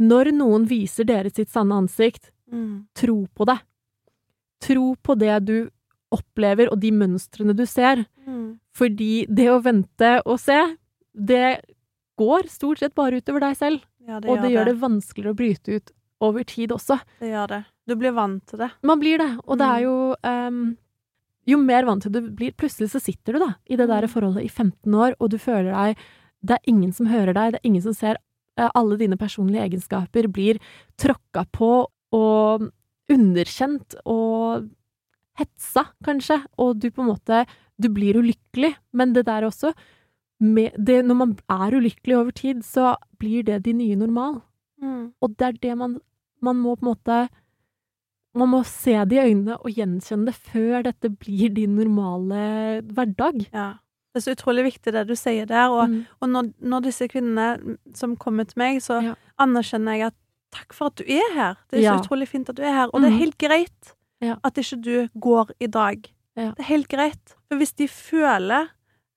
Når 0.00 0.30
noen 0.32 0.62
viser 0.64 1.04
dere 1.04 1.28
sitt 1.28 1.50
sanne 1.52 1.76
ansikt, 1.76 2.30
Mm. 2.50 2.86
tro 2.94 3.26
på 3.36 3.44
det. 3.46 3.58
Tro 4.60 4.94
på 4.96 5.14
det 5.18 5.44
du 5.44 5.70
opplever, 6.10 6.70
og 6.72 6.80
de 6.80 6.90
mønstrene 6.90 7.54
du 7.54 7.64
ser. 7.66 8.06
Mm. 8.26 8.58
Fordi 8.74 9.26
det 9.28 9.48
å 9.52 9.60
vente 9.62 10.20
og 10.26 10.40
se, 10.42 10.58
det 11.14 11.60
går 12.20 12.48
stort 12.52 12.78
sett 12.82 12.94
bare 12.94 13.20
utover 13.20 13.40
deg 13.40 13.56
selv. 13.56 13.80
Ja, 14.06 14.20
det 14.20 14.28
og 14.30 14.40
det 14.42 14.50
gjør 14.52 14.64
det. 14.64 14.74
det 14.74 14.80
vanskeligere 14.82 15.32
å 15.32 15.38
bryte 15.38 15.76
ut 15.76 15.90
over 16.20 16.44
tid 16.44 16.70
også. 16.74 16.98
Det 17.20 17.30
gjør 17.32 17.48
det. 17.48 17.64
Du 17.88 17.94
blir 17.96 18.12
vant 18.12 18.44
til 18.46 18.58
det. 18.60 18.70
Man 18.86 19.00
blir 19.00 19.18
det, 19.18 19.30
og 19.46 19.58
det 19.58 19.66
Mm. 19.66 19.74
er 19.74 19.80
jo 19.82 20.16
um, 20.24 20.76
Jo 21.48 21.56
mer 21.58 21.84
vant 21.84 22.02
til 22.02 22.12
du 22.12 22.20
blir, 22.36 22.52
plutselig 22.52 22.90
så 22.92 23.00
sitter 23.00 23.32
du 23.32 23.38
da 23.40 23.54
i 23.66 23.74
det 23.76 23.88
der 23.88 24.02
Mm. 24.06 24.08
forholdet 24.12 24.44
i 24.44 24.48
15 24.48 24.92
år, 24.94 25.14
og 25.18 25.30
du 25.30 25.38
føler 25.38 25.72
deg 25.72 25.96
Det 26.44 26.54
er 26.56 26.68
ingen 26.68 26.92
som 26.92 27.06
hører 27.06 27.32
deg, 27.34 27.52
det 27.52 27.60
er 27.60 27.68
ingen 27.68 27.82
som 27.82 27.92
ser 27.94 28.16
eh, 28.58 28.68
alle 28.74 28.96
dine 28.98 29.16
personlige 29.16 29.64
egenskaper 29.68 30.28
blir 30.30 30.58
tråkka 30.98 31.46
på 31.52 31.86
og 32.12 32.70
underkjent 33.10 33.94
og 34.06 34.68
hetsa, 35.38 35.86
kanskje, 36.04 36.42
og 36.58 36.78
du 36.78 36.90
på 36.90 37.02
en 37.02 37.08
måte 37.16 37.46
Du 37.80 37.88
blir 37.88 38.14
ulykkelig, 38.20 38.74
men 38.92 39.12
det 39.14 39.24
der 39.24 39.42
også 39.48 39.72
det, 40.40 41.04
Når 41.04 41.14
man 41.16 41.38
er 41.50 41.70
ulykkelig 41.76 42.16
over 42.16 42.30
tid, 42.32 42.62
så 42.64 42.96
blir 43.18 43.42
det 43.44 43.62
din 43.64 43.78
nye 43.78 43.96
normal. 43.96 44.40
Mm. 44.82 45.12
Og 45.20 45.36
det 45.36 45.46
er 45.46 45.52
det 45.62 45.76
man 45.78 45.98
Man 46.42 46.56
må 46.56 46.74
på 46.76 46.86
en 46.86 46.94
måte 46.94 47.28
Man 48.34 48.48
må 48.48 48.62
se 48.64 48.94
det 49.04 49.12
i 49.18 49.26
øynene 49.34 49.56
og 49.58 49.70
gjenkjenne 49.74 50.26
det 50.30 50.34
før 50.34 50.82
dette 50.86 51.10
blir 51.10 51.50
din 51.52 51.74
normale 51.76 52.80
hverdag. 52.86 53.48
Ja. 53.52 53.72
Det 54.14 54.20
er 54.20 54.24
så 54.24 54.34
utrolig 54.36 54.64
viktig 54.68 54.92
det 54.94 55.02
du 55.08 55.14
sier 55.18 55.46
der, 55.46 55.68
og, 55.70 55.88
Mm. 55.90 56.06
og 56.22 56.28
når, 56.28 56.52
når 56.62 56.80
disse 56.82 57.08
kvinnene 57.08 57.76
som 57.94 58.16
kommer 58.16 58.44
til 58.46 58.54
meg, 58.58 58.78
så 58.82 59.02
Ja. 59.02 59.14
anerkjenner 59.38 59.96
jeg 59.98 60.06
at 60.06 60.14
takk 60.52 60.72
for 60.72 60.86
at 60.86 60.94
du 60.96 61.04
er 61.08 61.34
her. 61.34 61.56
Det 61.70 61.78
er 61.80 61.82
Ja. 61.82 61.96
så 61.98 62.04
utrolig 62.06 62.28
fint 62.28 62.48
at 62.48 62.56
du 62.56 62.62
er 62.62 62.72
her, 62.72 62.86
og 62.94 63.00
det 63.02 63.10
Mhm. 63.10 63.14
er 63.14 63.18
helt 63.18 63.38
greit 63.38 63.94
Ja. 64.20 64.36
at 64.44 64.54
ikke 64.54 64.80
du 64.82 65.08
går 65.20 65.50
i 65.60 65.66
dag. 65.66 66.06
Ja. 66.36 66.50
Det 66.50 66.60
er 66.60 66.62
helt 66.70 66.88
greit. 66.88 67.34
For 67.48 67.56
hvis 67.58 67.72
de 67.74 67.88
føler 67.88 68.68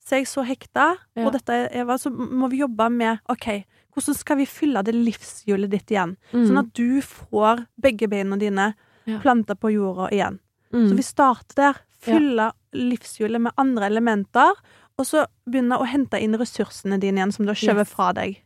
seg 0.06 0.26
så 0.28 0.44
hekta, 0.46 0.96
Ja. 1.16 1.26
og 1.26 1.34
dette 1.34 1.50
er 1.54 1.70
Eva, 1.82 1.96
så 1.98 2.10
må 2.12 2.50
vi 2.50 2.60
jobbe 2.60 2.90
med 2.92 3.20
OK, 3.30 3.64
hvordan 3.96 4.16
skal 4.16 4.38
vi 4.38 4.46
fylle 4.46 4.84
det 4.84 4.94
livshjulet 4.96 5.70
ditt 5.70 5.88
igjen? 5.92 6.18
Mm. 6.34 6.46
Sånn 6.48 6.60
at 6.60 6.74
du 6.74 7.00
får 7.02 7.66
begge 7.82 8.10
beina 8.10 8.38
dine 8.38 8.74
Ja. 9.06 9.20
planta 9.20 9.56
på 9.56 9.72
jorda 9.74 10.10
igjen. 10.12 10.40
mm. 10.74 10.90
Så 10.90 10.96
vi 10.96 11.02
starter 11.04 11.56
der. 11.56 11.76
Fylle 12.04 12.52
livshjulet 12.74 13.40
med 13.42 13.52
andre 13.58 13.86
elementer, 13.86 14.52
og 15.00 15.06
så 15.06 15.26
begynne 15.50 15.78
å 15.80 15.86
hente 15.88 16.20
inn 16.22 16.34
ressursene 16.36 17.00
dine 17.00 17.18
igjen, 17.20 17.32
som 17.34 17.46
du 17.46 17.50
har 17.52 17.56
skjøvet 17.56 17.88
Yes. 17.88 17.94
fra 17.94 18.12
deg. 18.14 18.42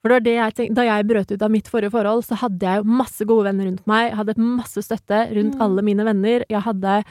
For 0.00 0.08
det 0.08 0.14
var 0.14 0.20
det 0.20 0.34
jeg 0.36 0.54
tenkte, 0.54 0.74
Da 0.74 0.82
jeg 0.84 1.06
brøt 1.08 1.32
ut 1.32 1.42
av 1.42 1.50
mitt 1.50 1.68
forrige 1.68 1.90
forhold, 1.90 2.24
så 2.24 2.36
hadde 2.36 2.60
jeg 2.60 2.84
jo 2.84 2.84
masse 2.88 3.24
gode 3.26 3.44
venner 3.48 3.66
rundt 3.66 3.86
meg. 3.86 4.10
Jeg 4.12 4.16
hadde 4.16 4.38
masse 4.38 4.78
støtte 4.86 5.34
rundt 5.34 5.54
Mm. 5.56 5.60
alle 5.60 5.82
mine 5.82 6.04
venner. 6.04 6.44
Jeg 6.48 6.62
hadde 6.62 7.04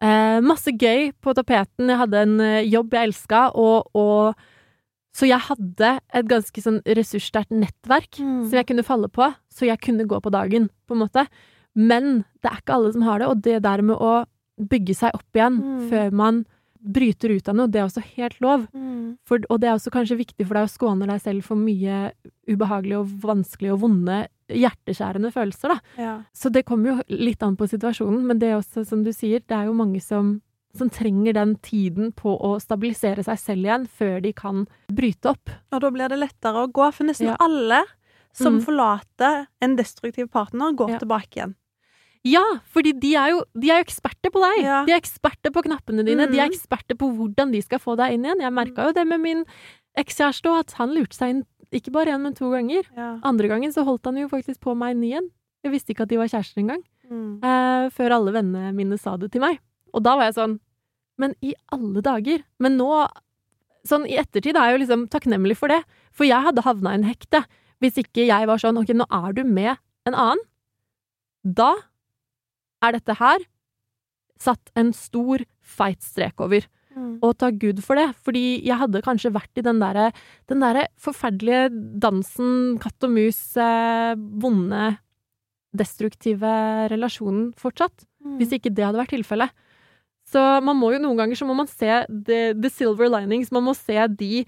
eh, 0.00 0.40
masse 0.40 0.72
gøy 0.72 1.12
på 1.20 1.34
tapeten. 1.36 1.88
Jeg 1.88 1.98
hadde 2.00 2.22
en 2.24 2.40
eh, 2.40 2.62
jobb 2.68 2.90
jeg 2.96 3.10
elska, 3.10 3.50
og, 3.54 3.90
og 3.94 4.34
Så 5.12 5.26
jeg 5.26 5.40
hadde 5.42 5.88
et 6.14 6.26
ganske 6.30 6.62
sånn 6.62 6.76
ressurssterkt 6.86 7.50
nettverk 7.50 8.20
Mm. 8.20 8.44
som 8.46 8.52
jeg 8.60 8.66
kunne 8.68 8.84
falle 8.86 9.08
på, 9.10 9.26
så 9.50 9.66
jeg 9.66 9.80
kunne 9.82 10.06
gå 10.06 10.20
på 10.22 10.30
dagen, 10.30 10.68
på 10.86 10.94
en 10.94 11.00
måte. 11.02 11.24
Men 11.74 12.24
det 12.42 12.46
er 12.52 12.60
ikke 12.60 12.74
alle 12.76 12.92
som 12.92 13.02
har 13.02 13.18
det, 13.18 13.26
og 13.26 13.42
det 13.42 13.56
der 13.62 13.82
med 13.82 13.96
å 13.98 14.24
bygge 14.60 14.94
seg 14.94 15.10
opp 15.12 15.26
igjen 15.34 15.58
Mm. 15.58 15.90
før 15.90 16.12
man 16.12 16.46
bryter 16.80 17.34
ut 17.36 17.48
av 17.48 17.56
noe, 17.56 17.66
det 17.66 17.80
er 17.80 17.88
også 17.90 18.02
helt 18.16 18.38
lov. 18.40 18.68
Mm. 18.72 19.18
For, 19.26 19.38
og 19.50 19.60
det 19.60 19.68
er 19.68 19.74
også 19.74 19.90
kanskje 19.90 20.16
viktig 20.22 20.46
for 20.46 20.54
deg 20.54 20.64
å 20.64 20.70
skåne 20.78 21.06
deg 21.10 21.20
selv 21.20 21.42
for 21.44 21.56
mye 21.56 22.12
ubehagelig 22.48 22.96
og 23.00 23.10
vanskelig 23.20 23.72
og 23.74 23.80
vonde, 23.82 24.28
hjerteskjærende 24.50 25.30
følelser, 25.32 25.68
da. 25.74 25.78
Ja. 26.00 26.14
Så 26.34 26.50
det 26.52 26.64
kommer 26.66 26.90
jo 26.90 27.02
litt 27.08 27.42
an 27.42 27.56
på 27.56 27.68
situasjonen, 27.70 28.22
men 28.26 28.38
det 28.38 28.50
er 28.50 28.58
også, 28.60 28.84
som 28.86 29.04
du 29.04 29.12
sier, 29.12 29.40
det 29.46 29.56
er 29.56 29.66
jo 29.70 29.72
mange 29.76 30.00
som, 30.02 30.40
som 30.76 30.90
trenger 30.90 31.34
den 31.34 31.56
tiden 31.66 32.12
på 32.12 32.36
å 32.40 32.60
stabilisere 32.62 33.24
seg 33.26 33.38
selv 33.38 33.64
igjen 33.66 33.86
før 33.88 34.20
de 34.22 34.32
kan 34.32 34.66
bryte 34.92 35.32
opp. 35.32 35.50
Og 35.72 35.80
da 35.80 35.90
blir 35.90 36.08
det 36.08 36.18
lettere 36.20 36.66
å 36.66 36.70
gå, 36.72 36.92
for 36.94 37.04
nesten 37.04 37.26
Ja. 37.32 37.36
alle 37.40 37.82
som 38.32 38.58
Mm. 38.58 38.64
forlater 38.64 39.46
en 39.60 39.76
destruktiv 39.76 40.30
partner, 40.30 40.72
går 40.72 40.90
Ja. 40.90 40.98
tilbake 40.98 41.34
igjen. 41.36 41.54
Ja, 42.22 42.44
fordi 42.70 42.92
de 43.00 43.14
er 43.16 43.30
jo, 43.30 43.44
de 43.58 43.70
er 43.70 43.78
jo 43.80 43.84
eksperter 43.88 44.30
på 44.30 44.40
deg. 44.44 44.62
Ja. 44.64 44.84
De 44.84 44.92
er 44.92 45.00
eksperter 45.00 45.50
på 45.50 45.62
knappene 45.64 46.04
dine. 46.04 46.30
De 46.30 46.38
er 46.38 46.46
Mhm. 46.48 46.52
eksperter 46.52 46.94
på 46.94 47.08
hvordan 47.16 47.50
de 47.50 47.60
skal 47.62 47.78
få 47.78 47.96
deg 47.96 48.12
inn 48.12 48.24
igjen. 48.24 48.40
Jeg 48.40 48.52
merka 48.52 48.86
jo 48.86 48.92
det 48.92 49.06
med 49.08 49.20
min 49.20 49.44
ekskjæreste 49.96 50.52
at 50.60 50.72
han 50.72 50.90
lurte 50.94 51.14
seg 51.16 51.30
inn 51.30 51.44
ikke 51.76 51.92
bare 51.94 52.14
én, 52.14 52.22
men 52.24 52.34
to 52.34 52.50
ganger. 52.50 52.86
Ja. 52.96 53.12
Andre 53.26 53.50
gangen 53.50 53.72
så 53.74 53.84
holdt 53.86 54.08
han 54.08 54.18
jo 54.18 54.30
faktisk 54.30 54.60
på 54.64 54.74
meg 54.78 54.96
ny 54.98 55.12
igjen. 55.12 55.28
Jeg 55.64 55.74
visste 55.74 55.94
ikke 55.94 56.06
at 56.06 56.12
de 56.12 56.18
var 56.18 56.30
kjærester 56.32 56.62
engang. 56.62 56.82
Mm. 57.10 57.40
Eh, 57.44 57.86
før 57.94 58.16
alle 58.16 58.34
vennene 58.34 58.72
mine 58.74 58.98
sa 59.00 59.16
det 59.20 59.32
til 59.34 59.42
meg. 59.44 59.60
Og 59.94 60.02
da 60.06 60.14
var 60.18 60.28
jeg 60.28 60.38
sånn 60.38 60.60
Men 61.18 61.34
i 61.42 61.50
alle 61.74 62.00
dager! 62.06 62.44
Men 62.62 62.78
nå 62.78 62.86
Sånn 63.88 64.04
i 64.04 64.18
ettertid 64.20 64.58
er 64.60 64.68
jeg 64.68 64.74
jo 64.76 64.80
liksom 64.82 65.06
takknemlig 65.08 65.56
for 65.56 65.72
det. 65.72 65.80
For 66.12 66.28
jeg 66.28 66.44
hadde 66.44 66.62
havna 66.66 66.92
i 66.92 66.98
en 67.00 67.06
hekte 67.08 67.42
hvis 67.80 67.96
ikke 68.02 68.26
jeg 68.28 68.48
var 68.48 68.60
sånn 68.60 68.76
Ok, 68.76 68.92
nå 68.92 69.06
er 69.08 69.32
du 69.32 69.40
med 69.48 69.72
en 70.08 70.16
annen. 70.16 70.42
Da 71.40 71.72
er 72.84 72.96
dette 72.96 73.16
her 73.16 73.40
satt 74.40 74.72
en 74.78 74.92
stor, 74.96 75.42
feit 75.60 76.00
strek 76.04 76.40
over. 76.40 76.64
Mm. 77.00 77.12
Og 77.24 77.36
takk 77.40 77.58
Gud 77.62 77.80
for 77.84 77.96
det, 77.96 78.10
fordi 78.26 78.44
jeg 78.66 78.76
hadde 78.76 79.00
kanskje 79.06 79.32
vært 79.32 79.60
i 79.60 79.64
den 79.64 79.80
derre 79.80 80.10
den 80.50 80.60
derre 80.60 80.86
forferdelige 81.00 81.70
dansen 82.02 82.78
katt 82.82 83.06
og 83.08 83.14
mus, 83.14 83.40
eh, 83.56 84.14
vonde, 84.42 84.98
destruktive 85.76 86.52
relasjonen 86.92 87.52
fortsatt. 87.58 88.04
Mm. 88.24 88.38
Hvis 88.40 88.52
ikke 88.58 88.72
det 88.74 88.84
hadde 88.84 89.00
vært 89.00 89.14
tilfellet. 89.14 89.50
Så 90.30 90.40
man 90.62 90.76
må 90.78 90.92
jo 90.94 91.00
noen 91.02 91.18
ganger 91.18 91.38
så 91.38 91.46
må 91.48 91.56
man 91.58 91.70
se 91.70 92.04
the, 92.08 92.52
the 92.54 92.70
silver 92.70 93.08
linings, 93.10 93.50
man 93.50 93.64
må 93.66 93.74
se 93.74 93.96
de 94.18 94.44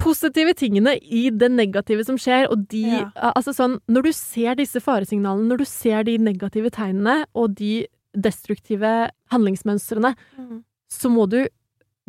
positive 0.00 0.54
tingene 0.56 0.94
i 1.02 1.28
det 1.30 1.50
negative 1.52 2.04
som 2.08 2.16
skjer, 2.20 2.48
og 2.50 2.68
de 2.72 2.84
Ja. 2.88 3.10
Altså 3.34 3.52
sånn, 3.52 3.78
når 3.88 4.02
du 4.08 4.12
ser 4.16 4.54
disse 4.56 4.80
faresignalene, 4.80 5.48
når 5.48 5.58
du 5.58 5.64
ser 5.68 6.04
de 6.04 6.16
negative 6.18 6.70
tegnene 6.70 7.24
og 7.34 7.54
de 7.54 7.86
destruktive 8.16 9.10
handlingsmønstrene, 9.30 10.16
Mm. 10.38 10.64
Så 10.92 11.10
må 11.12 11.26
du 11.30 11.40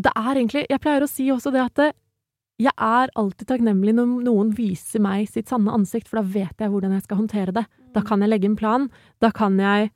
Det 0.02 0.12
er 0.18 0.34
egentlig 0.34 0.66
Jeg 0.70 0.82
pleier 0.82 1.04
å 1.06 1.10
si 1.10 1.28
også 1.32 1.52
det 1.54 1.62
at 1.62 1.76
det, 1.78 1.90
jeg 2.62 2.74
er 2.78 3.12
alltid 3.18 3.48
takknemlig 3.50 3.94
når 3.98 4.10
noen 4.26 4.52
viser 4.54 5.02
meg 5.02 5.30
sitt 5.30 5.50
sanne 5.50 5.74
ansikt, 5.74 6.10
for 6.10 6.20
da 6.22 6.28
vet 6.30 6.62
jeg 6.62 6.70
hvordan 6.70 6.94
jeg 6.94 7.06
skal 7.08 7.22
håndtere 7.24 7.56
det. 7.56 7.64
Da 7.96 8.04
kan 8.06 8.22
jeg 8.22 8.30
legge 8.30 8.50
en 8.52 8.58
plan. 8.60 8.90
Da 9.24 9.32
kan 9.34 9.58
jeg 9.62 9.92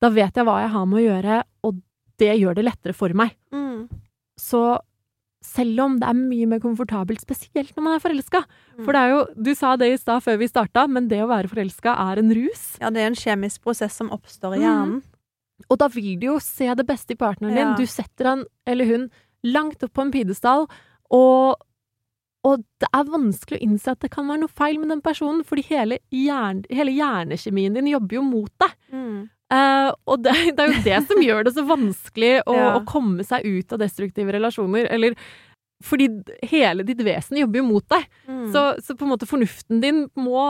Da 0.00 0.10
vet 0.12 0.36
jeg 0.36 0.44
hva 0.44 0.58
jeg 0.60 0.72
har 0.74 0.86
med 0.88 1.00
å 1.00 1.04
gjøre, 1.06 1.36
og 1.64 1.78
det 2.20 2.34
gjør 2.36 2.56
det 2.56 2.64
lettere 2.66 2.96
for 2.96 3.12
meg. 3.16 3.32
Mm. 3.52 3.88
Så 4.40 4.78
selv 5.46 5.80
om 5.84 5.98
det 6.00 6.08
er 6.08 6.18
mye 6.18 6.48
mer 6.50 6.60
komfortabelt, 6.60 7.22
spesielt 7.22 7.74
når 7.76 7.84
man 7.84 7.96
er 7.96 8.02
forelska 8.02 8.42
For 8.82 8.92
det 8.92 9.02
er 9.02 9.12
jo 9.12 9.20
Du 9.46 9.52
sa 9.54 9.76
det 9.78 9.92
i 9.92 9.98
stad 10.00 10.24
før 10.24 10.40
vi 10.40 10.48
starta, 10.50 10.86
men 10.88 11.08
det 11.08 11.22
å 11.22 11.30
være 11.30 11.48
forelska 11.52 11.94
er 12.10 12.22
en 12.22 12.32
rus. 12.34 12.64
Ja, 12.80 12.90
det 12.90 13.04
er 13.04 13.12
en 13.12 13.20
kjemisk 13.20 13.62
prosess 13.62 13.96
som 13.96 14.10
oppstår 14.10 14.58
i 14.58 14.64
Mm. 14.66 15.02
Og 15.70 15.78
da 15.80 15.88
vil 15.88 16.18
du 16.20 16.26
jo 16.32 16.38
se 16.42 16.68
det 16.76 16.86
beste 16.86 17.14
i 17.16 17.20
partneren 17.20 17.56
Ja. 17.56 17.64
din. 17.64 17.76
Du 17.80 17.86
setter 17.90 18.24
han 18.32 18.44
eller 18.66 18.84
hun 18.90 19.06
langt 19.46 19.82
opp 19.82 19.92
på 19.94 20.02
en 20.02 20.10
pidestall, 20.12 20.66
og, 21.14 21.56
og 22.44 22.64
det 22.82 22.88
er 22.92 23.04
vanskelig 23.12 23.58
å 23.60 23.64
innse 23.64 23.92
at 23.94 24.00
det 24.02 24.10
kan 24.10 24.26
være 24.28 24.42
noe 24.42 24.52
feil 24.52 24.78
med 24.82 24.90
den 24.90 25.00
personen, 25.04 25.44
fordi 25.46 25.62
hele, 25.70 25.98
hjern, 26.10 26.64
hele 26.70 26.92
hjernekjemien 26.96 27.74
din 27.78 27.86
jobber 27.92 28.18
jo 28.18 28.22
mot 28.26 28.52
deg. 28.62 28.74
Mm. 28.92 29.16
Uh, 29.46 29.92
og 30.10 30.24
det, 30.26 30.32
det 30.58 30.64
er 30.64 30.72
jo 30.72 30.82
det 30.82 31.00
som 31.06 31.20
gjør 31.22 31.44
det 31.46 31.52
så 31.54 31.62
vanskelig 31.68 32.32
å, 32.46 32.54
Ja. 32.58 32.70
å 32.80 32.84
komme 32.88 33.22
seg 33.26 33.46
ut 33.46 33.72
av 33.72 33.78
destruktive 33.84 34.34
relasjoner. 34.34 34.88
Eller 34.90 35.14
fordi 35.84 36.08
hele 36.50 36.82
ditt 36.88 37.02
vesen 37.06 37.38
jobber 37.38 37.60
jo 37.60 37.66
mot 37.68 37.86
deg. 37.92 38.06
Mm. 38.26 38.46
Så, 38.50 38.62
så 38.82 38.96
på 38.96 39.06
en 39.06 39.12
måte 39.12 39.28
fornuften 39.28 39.82
din 39.82 40.06
må 40.18 40.40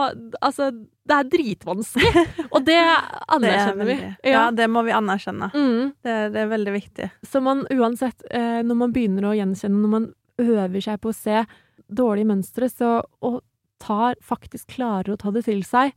Altså, 0.41 0.71
det 1.07 1.17
er 1.17 1.29
dritvanskelig. 1.31 2.23
Og 2.51 2.59
det 2.65 2.65
det 2.77 2.79
er 2.83 3.05
anerkjenner 3.37 3.89
vi. 3.89 3.97
Ja. 4.01 4.31
Ja, 4.31 4.43
det 4.51 4.67
må 4.71 4.83
vi 4.87 4.95
anerkjenne. 4.95 5.49
Mm. 5.53 5.93
Det, 6.03 6.15
det 6.33 6.41
er 6.43 6.49
veldig 6.51 6.73
viktig. 6.75 7.09
Så 7.27 7.41
man 7.43 7.65
uansett, 7.73 8.25
eh, 8.29 8.59
når 8.65 8.81
man 8.83 8.95
begynner 8.95 9.29
å 9.29 9.35
gjenkjenne, 9.37 9.83
når 9.83 9.93
man 9.93 10.09
øver 10.41 10.83
seg 10.83 10.99
på 11.01 11.13
å 11.13 11.17
se 11.17 11.45
dårlige 11.87 12.29
mønstre, 12.29 12.69
så 12.69 12.91
og 13.23 13.39
tar, 13.83 14.17
faktisk 14.25 14.75
klarer 14.75 15.13
å 15.13 15.21
ta 15.21 15.31
det 15.31 15.45
til 15.47 15.63
seg, 15.65 15.95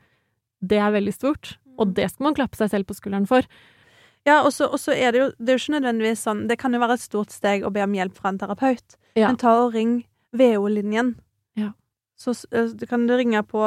det 0.60 0.78
er 0.78 0.94
veldig 0.94 1.14
stort. 1.16 1.56
Og 1.80 1.94
det 1.96 2.10
skal 2.12 2.28
man 2.28 2.36
klappe 2.36 2.58
seg 2.60 2.72
selv 2.72 2.88
på 2.88 2.96
skulderen 2.98 3.28
for. 3.28 3.46
Ja, 4.28 4.42
og 4.44 4.52
så 4.52 4.68
og 4.68 4.76
så 4.82 4.92
er 4.92 5.14
det 5.14 5.20
jo 5.20 5.26
Det 5.38 5.48
er 5.48 5.56
jo 5.56 5.60
ikke 5.62 5.72
nødvendigvis 5.78 6.22
sånn 6.26 6.42
Det 6.44 6.58
kan 6.60 6.74
jo 6.76 6.80
være 6.82 6.98
et 6.98 7.00
stort 7.00 7.30
steg 7.32 7.62
å 7.64 7.70
be 7.72 7.80
om 7.80 7.94
hjelp 7.96 8.18
fra 8.18 8.28
en 8.28 8.40
terapeut. 8.42 8.98
Ja. 9.16 9.30
Men 9.30 9.38
ta 9.40 9.54
og 9.62 9.72
ring 9.74 9.94
VO-linjen. 10.36 11.14
Ja. 11.58 11.72
Så 12.20 12.34
eh, 12.52 12.74
kan 12.90 13.06
du 13.08 13.16
ringe 13.16 13.40
på 13.48 13.64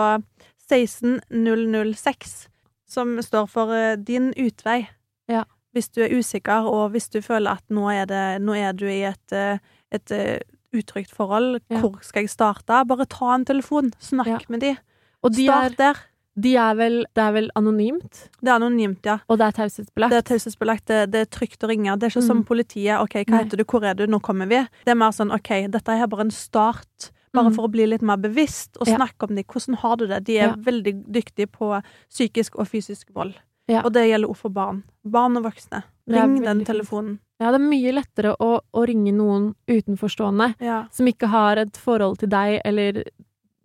16006, 0.70 2.48
som 2.90 3.18
står 3.24 3.48
for 3.52 3.74
eh, 3.76 3.96
Din 3.98 4.32
utvei. 4.38 4.88
Ja. 5.32 5.44
Hvis 5.74 5.90
du 5.90 6.04
er 6.06 6.14
usikker, 6.20 6.68
og 6.70 6.92
hvis 6.94 7.10
du 7.10 7.20
føler 7.26 7.58
at 7.58 7.64
nå 7.74 7.88
er, 7.90 8.06
det, 8.10 8.24
nå 8.46 8.54
er 8.60 8.74
du 8.78 8.86
i 8.86 9.02
et, 9.10 9.34
eh, 9.34 9.58
et 9.92 10.12
eh, 10.14 10.40
utrygt 10.74 11.14
forhold, 11.14 11.60
Ja. 11.70 11.80
hvor 11.82 12.00
skal 12.06 12.24
jeg 12.24 12.30
starte? 12.34 12.84
Bare 12.88 13.06
ta 13.10 13.34
en 13.36 13.46
telefon, 13.46 13.92
snakk 14.02 14.28
Ja. 14.28 14.38
med 14.50 14.60
de. 14.62 14.76
Og 15.24 15.32
de 15.34 15.46
er, 15.48 15.70
Start 15.70 15.78
der. 15.78 15.94
de 16.36 16.56
er 16.58 16.74
vel 16.76 17.06
Det 17.16 17.22
er 17.24 17.32
vel 17.32 17.50
anonymt, 17.56 18.30
Det 18.42 18.50
er 18.50 18.56
anonymt, 18.60 19.06
ja. 19.06 19.18
og 19.30 19.38
det 19.38 19.46
er 19.48 19.52
taushetsbelagt. 19.52 20.10
Det 20.12 20.18
er 20.18 20.28
taushetsbelagt, 20.34 20.86
det, 20.88 21.12
det 21.12 21.22
er 21.22 21.26
trygt 21.26 21.64
å 21.64 21.68
ringe. 21.70 21.94
Det 22.00 22.04
er 22.04 22.20
ikke 22.20 22.28
som 22.28 22.38
Mm. 22.38 22.46
politiet. 22.46 23.00
OK, 23.02 23.14
hva 23.26 23.30
Nei. 23.38 23.44
heter 23.44 23.58
du, 23.58 23.64
hvor 23.64 23.84
er 23.86 23.94
du, 23.94 24.06
nå 24.08 24.20
kommer 24.22 24.48
vi. 24.48 24.58
Det 24.86 24.92
er 24.92 24.96
mer 24.96 25.12
sånn 25.12 25.32
OK, 25.34 25.68
dette 25.72 25.90
er 25.90 26.08
bare 26.08 26.22
en 26.22 26.32
start. 26.32 27.12
Bare 27.34 27.50
Mm. 27.50 27.56
for 27.56 27.68
å 27.68 27.72
bli 27.72 27.86
litt 27.88 28.02
mer 28.06 28.18
bevisst 28.18 28.78
og 28.80 28.88
snakke 28.88 29.28
om 29.28 29.36
dem. 29.36 29.44
Hvordan 29.44 29.76
har 29.82 29.98
du 29.98 30.06
det? 30.08 30.24
De 30.26 30.38
er 30.38 30.54
veldig 30.56 30.94
dyktige 31.12 31.48
på 31.50 31.82
psykisk 32.10 32.56
og 32.60 32.68
fysisk 32.68 33.08
vold. 33.14 33.34
Og 33.70 33.92
det 33.94 34.04
gjelder 34.10 34.30
også 34.30 34.38
for 34.44 34.50
barn. 34.50 34.84
Barn 35.04 35.38
og 35.38 35.44
voksne. 35.44 35.84
Ring 36.08 36.42
den 36.44 36.64
telefonen. 36.66 37.20
Ja, 37.40 37.50
det 37.52 37.60
er 37.60 37.66
mye 37.70 37.92
lettere 37.94 38.36
å, 38.40 38.60
å 38.74 38.86
ringe 38.86 39.12
noen 39.14 39.56
utenforstående 39.68 40.56
Ja. 40.62 40.86
som 40.92 41.08
ikke 41.08 41.28
har 41.28 41.58
et 41.58 41.74
forhold 41.76 42.20
til 42.20 42.30
deg 42.30 42.62
eller 42.64 43.04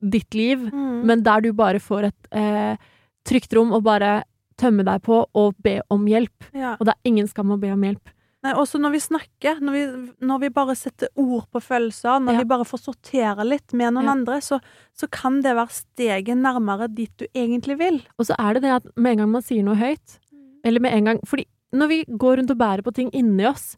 ditt 0.00 0.32
liv, 0.34 0.58
Mm. 0.72 1.04
men 1.04 1.22
der 1.22 1.40
du 1.42 1.52
bare 1.52 1.78
får 1.78 2.04
et 2.06 2.28
eh, 2.32 2.76
trygt 3.24 3.52
rom 3.54 3.72
og 3.72 3.82
bare 3.82 4.24
tømme 4.56 4.84
deg 4.84 5.02
på 5.02 5.26
og 5.34 5.54
be 5.62 5.80
om 5.90 6.06
hjelp. 6.06 6.44
ja. 6.54 6.76
Og 6.80 6.86
det 6.86 6.94
er 6.94 7.00
ingen 7.04 7.26
skam 7.28 7.50
å 7.50 7.60
be 7.60 7.70
om 7.70 7.82
hjelp. 7.82 8.00
Nei, 8.46 8.52
også 8.54 8.78
når 8.78 8.92
vi 8.94 8.98
snakker, 9.02 9.58
når 9.66 9.74
vi, 9.74 9.80
når 10.22 10.40
vi 10.44 10.48
bare 10.54 10.74
setter 10.78 11.08
ord 11.18 11.48
på 11.50 11.58
følelser, 11.64 12.20
når 12.22 12.36
Ja. 12.36 12.38
vi 12.38 12.44
bare 12.52 12.64
får 12.68 12.78
sortere 12.84 13.44
litt 13.44 13.72
med 13.74 13.94
noen 13.96 14.04
Ja. 14.06 14.12
andre, 14.12 14.36
så, 14.40 14.60
så 14.94 15.08
kan 15.10 15.40
det 15.42 15.56
være 15.58 15.74
steget 15.74 16.38
nærmere 16.38 16.86
dit 16.94 17.10
du 17.18 17.26
egentlig 17.34 17.78
vil. 17.78 17.98
Og 18.18 18.26
så 18.26 18.36
er 18.38 18.54
det 18.54 18.62
det 18.62 18.70
at 18.76 18.86
med 18.96 19.12
en 19.12 19.18
gang 19.24 19.30
man 19.32 19.42
sier 19.42 19.64
noe 19.66 19.74
høyt, 19.74 20.18
eller 20.64 20.80
med 20.80 20.92
en 20.94 21.04
gang 21.04 21.20
Fordi 21.26 21.46
når 21.74 21.88
vi 21.88 22.04
går 22.04 22.36
rundt 22.38 22.50
og 22.50 22.58
bærer 22.58 22.82
på 22.82 22.94
ting 22.94 23.10
inni 23.12 23.44
oss, 23.46 23.76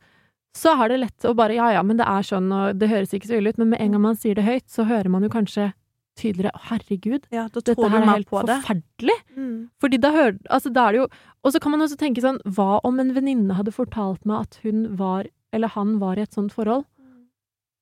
så 0.55 0.77
er 0.83 0.89
det 0.93 1.01
lett 1.01 1.25
å 1.25 1.35
bare 1.35 1.55
Ja, 1.57 1.71
ja, 1.73 1.83
men 1.83 1.97
det 1.97 2.07
er 2.07 2.23
sånn, 2.23 2.53
og 2.53 2.79
det 2.79 2.89
høres 2.91 3.15
ikke 3.15 3.29
så 3.29 3.39
ille 3.41 3.49
ut, 3.51 3.59
men 3.59 3.71
med 3.71 3.81
en 3.81 3.93
gang 3.93 4.03
man 4.03 4.17
sier 4.17 4.35
det 4.35 4.45
høyt, 4.45 4.69
så 4.69 4.85
hører 4.85 5.09
man 5.09 5.23
jo 5.23 5.29
kanskje 5.31 5.73
tydeligere 6.21 6.53
herregud, 6.69 7.27
Ja, 7.35 7.49
dette 7.53 7.75
her 7.75 7.99
er 7.99 8.09
helt 8.11 8.31
forferdelig. 8.31 9.19
Mm. 9.35 9.59
Fordi 9.81 10.01
da 10.01 10.13
hører 10.15 10.39
Altså, 10.49 10.73
da 10.73 10.87
er 10.87 10.93
det 10.93 11.01
jo 11.03 11.09
Og 11.45 11.53
så 11.55 11.61
kan 11.63 11.73
man 11.73 11.85
også 11.85 11.99
tenke 12.01 12.23
sånn 12.25 12.41
Hva 12.45 12.81
om 12.87 13.01
en 13.01 13.15
venninne 13.17 13.57
hadde 13.57 13.75
fortalt 13.75 14.27
meg 14.29 14.49
at 14.49 14.59
hun 14.65 14.85
var, 15.01 15.29
eller 15.53 15.73
han 15.77 15.99
var 16.03 16.19
i 16.19 16.25
et 16.27 16.37
sånt 16.37 16.53
forhold? 16.53 16.85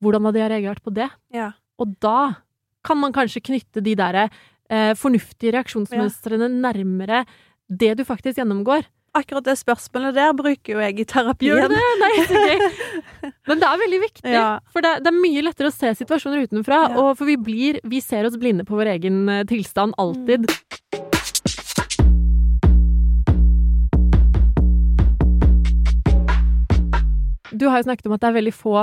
Hvordan 0.03 0.29
hadde 0.29 0.39
jeg 0.39 0.53
reagert 0.53 0.85
på 0.85 0.95
det? 0.95 1.09
Ja. 1.35 1.53
Og 1.83 1.97
da 2.03 2.45
kan 2.87 3.01
man 3.01 3.15
kanskje 3.15 3.43
knytte 3.43 3.83
de 3.83 3.97
derre 3.99 4.29
eh, 4.71 4.95
fornuftige 4.99 5.57
reaksjonsmønstrene 5.57 6.49
nærmere 6.55 7.25
det 7.69 7.97
du 7.99 8.05
faktisk 8.07 8.39
gjennomgår. 8.39 8.87
Akkurat 9.17 9.45
det 9.49 9.55
spørsmålet 9.59 10.15
der 10.15 10.33
bruker 10.37 10.75
jo 10.75 10.81
jeg 10.85 11.01
i 11.01 11.05
terapien. 11.09 11.57
Gjør 11.57 11.69
du 11.69 11.75
det? 11.75 11.87
Nei, 12.03 12.11
så 12.29 12.43
gøy. 12.45 12.67
Men 13.49 13.59
det 13.63 13.69
er 13.71 13.81
veldig 13.83 14.01
viktig. 14.05 14.33
Ja. 14.35 14.47
For 14.71 14.85
det, 14.85 14.93
det 15.03 15.11
er 15.13 15.17
mye 15.19 15.43
lettere 15.47 15.73
å 15.73 15.75
se 15.75 15.95
situasjoner 16.03 16.45
utenfra, 16.47 16.83
Ja. 16.93 16.99
og 17.03 17.17
for 17.19 17.27
vi 17.27 17.37
blir 17.41 17.81
Vi 17.89 18.01
ser 18.05 18.29
oss 18.29 18.37
blinde 18.37 18.65
på 18.69 18.77
vår 18.79 18.93
egen 18.99 19.25
eh, 19.33 19.45
tilstand 19.49 19.97
alltid. 19.99 20.47
Du 27.59 27.67
har 27.67 27.81
jo 27.81 27.87
snakket 27.89 28.07
om 28.09 28.15
at 28.15 28.23
det 28.23 28.29
er 28.31 28.37
veldig 28.39 28.55
få 28.55 28.75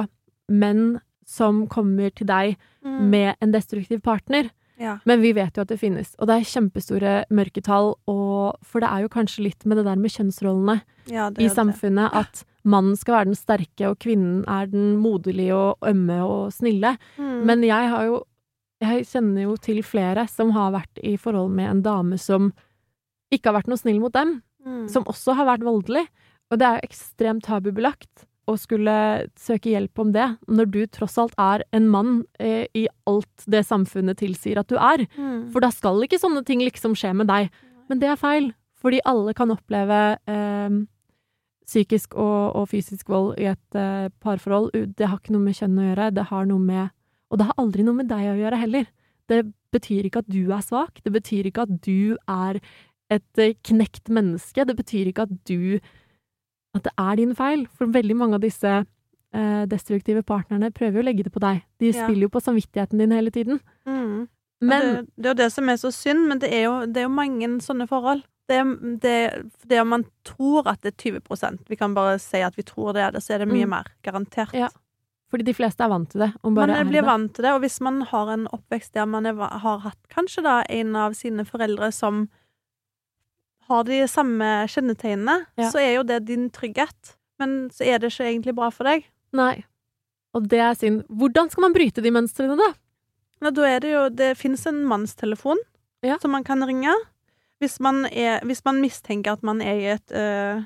menn 0.51 0.86
som 1.30 1.65
kommer 1.71 2.11
til 2.13 2.28
deg 2.30 2.55
Mm. 2.86 3.09
med 3.09 3.36
en 3.41 3.51
destruktiv 3.51 3.99
partner. 4.05 4.51
Ja. 4.82 4.97
Men 5.07 5.21
vi 5.23 5.32
vet 5.38 5.55
jo 5.55 5.63
at 5.63 5.69
det 5.71 5.78
finnes, 5.80 6.15
og 6.19 6.28
det 6.28 6.36
er 6.36 6.47
kjempestore 6.49 7.11
mørketall. 7.32 7.93
Og, 8.11 8.57
for 8.65 8.84
det 8.84 8.89
er 8.91 9.05
jo 9.05 9.11
kanskje 9.13 9.45
litt 9.45 9.65
med 9.65 9.78
det 9.80 9.86
der 9.88 9.95
med 10.01 10.11
kjønnsrollene 10.11 10.82
ja, 11.07 11.30
i 11.39 11.47
samfunnet 11.47 12.11
det. 12.11 12.23
at 12.26 12.43
mannen 12.65 12.97
skal 12.99 13.13
være 13.19 13.30
den 13.32 13.39
sterke, 13.39 13.88
og 13.89 13.99
kvinnen 14.03 14.43
er 14.51 14.67
den 14.67 14.97
moderlige 14.99 15.55
og 15.55 15.78
ømme 15.88 16.17
og 16.26 16.51
snille. 16.53 16.97
Mm. 17.17 17.45
Men 17.47 17.63
jeg 17.63 17.91
har 17.95 18.05
jo 18.09 18.23
Jeg 18.84 19.05
kjenner 19.07 19.45
jo 19.45 19.53
til 19.55 19.78
flere 19.88 20.28
som 20.28 20.49
har 20.51 20.73
vært 20.76 20.99
i 21.01 21.15
forhold 21.17 21.53
med 21.55 21.69
en 21.71 21.82
dame 21.82 22.17
som 22.19 22.49
ikke 23.32 23.47
har 23.47 23.61
vært 23.61 23.69
noe 23.71 23.80
snill 23.80 23.99
mot 24.03 24.13
dem, 24.13 24.41
Mm. 24.65 24.88
som 24.89 25.03
også 25.05 25.36
har 25.38 25.45
vært 25.45 25.63
voldelig. 25.63 26.07
Og 26.51 26.57
det 26.59 26.65
er 26.67 26.76
jo 26.80 26.88
ekstremt 26.89 27.43
tabubelagt 27.45 28.26
å 28.46 28.56
skulle 28.60 28.96
søke 29.39 29.72
hjelp 29.74 30.02
om 30.02 30.12
det, 30.16 30.26
når 30.48 30.70
du 30.74 30.82
tross 30.93 31.18
alt 31.22 31.36
er 31.41 31.64
en 31.76 31.88
mann 31.91 32.18
eh, 32.39 32.66
i 32.78 32.86
alt 33.10 33.48
det 33.50 33.64
samfunnet 33.66 34.20
tilsier 34.22 34.60
at 34.62 34.70
du 34.70 34.78
er. 34.78 35.06
Mm. 35.18 35.48
For 35.54 35.66
da 35.66 35.72
skal 35.74 36.04
ikke 36.06 36.22
sånne 36.22 36.46
ting 36.48 36.62
liksom 36.64 36.96
skje 36.98 37.14
med 37.18 37.30
deg. 37.32 37.50
Men 37.89 38.02
det 38.02 38.12
er 38.12 38.22
feil, 38.22 38.52
fordi 38.82 39.02
alle 39.10 39.34
kan 39.38 39.54
oppleve 39.54 40.02
eh, 40.30 40.78
psykisk 41.66 42.16
og, 42.22 42.56
og 42.60 42.70
fysisk 42.70 43.10
vold 43.10 43.36
i 43.41 43.50
et 43.52 43.80
eh, 43.80 44.10
parforhold. 44.24 44.72
Det 44.98 45.10
har 45.10 45.20
ikke 45.20 45.36
noe 45.36 45.46
med 45.46 45.58
kjønn 45.58 45.82
å 45.82 45.89
gjøre, 45.89 46.12
det 46.16 46.30
har 46.32 46.50
noe 46.50 46.62
med 46.62 46.93
Og 47.34 47.39
det 47.41 47.48
har 47.50 47.58
aldri 47.58 47.84
noe 47.84 47.98
med 47.98 48.08
deg 48.08 48.28
å 48.30 48.38
gjøre 48.38 48.58
heller. 48.62 48.89
Det 49.28 49.41
betyr 49.74 50.06
ikke 50.06 50.22
at 50.22 50.30
du 50.30 50.54
er 50.54 50.62
svak, 50.64 51.02
det 51.04 51.12
betyr 51.12 51.50
ikke 51.50 51.66
at 51.66 51.72
du 51.84 52.16
er 52.30 52.60
et 53.14 53.41
eh, 53.41 53.56
knekt 53.66 54.10
menneske, 54.14 54.66
det 54.66 54.76
betyr 54.78 55.10
ikke 55.10 55.26
at 55.26 55.34
du 55.50 55.80
At 56.76 56.84
det 56.84 56.93
er 56.99 57.15
din 57.21 57.34
feil. 57.38 57.65
For 57.78 57.88
veldig 57.88 58.15
mange 58.19 58.36
av 58.38 58.43
disse 58.43 58.71
eh, 59.36 59.65
destruktive 59.71 60.21
partnerne 60.28 60.69
prøver 60.76 60.99
jo 60.99 61.03
å 61.05 61.07
legge 61.09 61.23
det 61.28 61.34
på 61.34 61.39
deg. 61.43 61.63
De 61.80 61.89
Ja. 61.91 62.05
spiller 62.05 62.28
jo 62.28 62.30
på 62.36 62.41
samvittigheten 62.43 62.99
din 62.99 63.11
hele 63.15 63.32
tiden. 63.32 63.59
Mm. 63.88 64.28
Men 64.61 64.82
det, 64.82 65.09
det 65.17 65.26
er 65.26 65.34
jo 65.34 65.39
det 65.43 65.51
som 65.51 65.69
er 65.69 65.76
så 65.82 65.91
synd, 65.91 66.28
men 66.30 66.39
det 66.39 66.51
er 66.53 66.63
jo, 66.67 66.86
det 66.88 66.97
er 67.01 67.07
jo 67.09 67.13
mange 67.15 67.49
sånne 67.61 67.88
forhold. 67.88 68.23
Det, 68.47 68.59
det, 69.01 69.15
det 69.65 69.80
om 69.82 69.89
man 69.89 70.03
tror 70.23 70.67
at 70.69 70.80
det 70.86 70.91
er 70.93 71.19
20% 71.19 71.63
Vi 71.67 71.76
kan 71.80 71.95
bare 71.97 72.19
si 72.21 72.43
at 72.45 72.53
vi 72.55 72.61
tror 72.61 72.93
det 72.93 73.01
er 73.01 73.11
det, 73.15 73.23
så 73.26 73.34
er 73.34 73.39
det 73.41 73.47
mye 73.49 73.65
Mm. 73.65 73.69
mer. 73.73 73.88
Garantert. 74.05 74.53
Ja, 74.53 74.69
Fordi 75.32 75.43
de 75.43 75.53
fleste 75.57 75.82
er 75.84 75.89
vant 75.89 76.09
til 76.11 76.21
det. 76.21 76.32
Man 76.43 76.53
blir 76.53 77.01
det. 77.01 77.03
vant 77.05 77.34
til 77.34 77.43
det, 77.43 77.51
og 77.55 77.61
hvis 77.65 77.82
man 77.82 78.01
har 78.03 78.30
en 78.36 78.47
oppvekst 78.53 78.93
der 78.93 79.05
man 79.09 79.26
er, 79.26 79.34
har 79.34 79.80
hatt 79.80 79.97
kanskje 80.13 80.43
da 80.45 80.61
en 80.69 80.95
av 80.95 81.13
sine 81.17 81.43
foreldre 81.43 81.91
som 81.91 82.30
har 83.68 83.84
de 83.88 84.01
samme 84.07 84.68
kjennetegnene, 84.70 85.45
Ja. 85.57 85.70
så 85.72 85.80
er 85.82 85.95
jo 85.95 86.03
det 86.03 86.26
din 86.26 86.49
trygghet. 86.49 87.16
Men 87.39 87.70
så 87.70 87.84
er 87.86 87.99
det 87.99 88.11
ikke 88.13 88.28
egentlig 88.30 88.55
bra 88.55 88.70
for 88.72 88.84
deg. 88.86 89.03
Nei. 89.34 89.63
Og 90.34 90.47
det 90.47 90.59
er 90.59 90.74
synd. 90.76 91.03
Hvordan 91.09 91.49
skal 91.51 91.61
man 91.61 91.74
bryte 91.74 92.01
de 92.03 92.11
mønstrene, 92.11 92.57
da? 92.57 92.74
Ja, 93.41 93.49
da 93.51 93.61
er 93.68 93.80
det 93.80 93.91
jo 93.91 94.09
Det 94.09 94.38
fins 94.38 94.66
en 94.68 94.84
mannstelefon 94.86 95.57
Ja. 96.03 96.18
som 96.20 96.32
man 96.32 96.43
kan 96.43 96.61
ringe. 96.63 96.93
Hvis 97.61 97.80
man, 97.80 98.05
er, 98.05 98.39
hvis 98.43 98.63
man 98.66 98.82
mistenker 98.82 99.34
at 99.34 99.43
man 99.43 99.61
er 99.61 99.76
i 99.80 99.86
et 99.95 100.11
øh, 100.11 100.63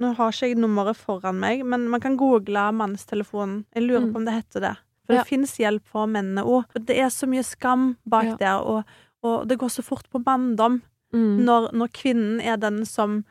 Nå 0.00 0.12
har 0.16 0.32
ikke 0.32 0.48
jeg 0.48 0.56
nummeret 0.58 0.96
foran 0.96 1.38
meg, 1.38 1.64
men 1.64 1.88
man 1.88 2.00
kan 2.00 2.16
google 2.16 2.72
mannstelefonen. 2.72 3.64
Jeg 3.74 3.82
lurer 3.84 4.00
Mm. 4.06 4.12
på 4.12 4.16
om 4.16 4.24
det 4.24 4.34
heter 4.34 4.60
det. 4.60 4.76
For 5.06 5.12
Ja. 5.14 5.18
det 5.20 5.28
fins 5.28 5.56
hjelp 5.56 5.84
for 5.86 6.06
mennene 6.06 6.42
òg. 6.44 6.64
Det 6.84 6.98
er 6.98 7.08
så 7.10 7.26
mye 7.28 7.44
skam 7.44 7.96
bak 8.08 8.38
der, 8.38 8.58
og, 8.60 8.84
og 9.22 9.46
det 9.48 9.58
går 9.58 9.68
så 9.70 9.82
fort 9.84 10.08
på 10.10 10.18
manndom 10.24 10.82
Mm. 11.14 11.44
når, 11.46 11.70
når 11.72 11.88
kvinnen 11.94 12.40
er 12.42 12.56
den 12.58 12.84
som 12.84 13.24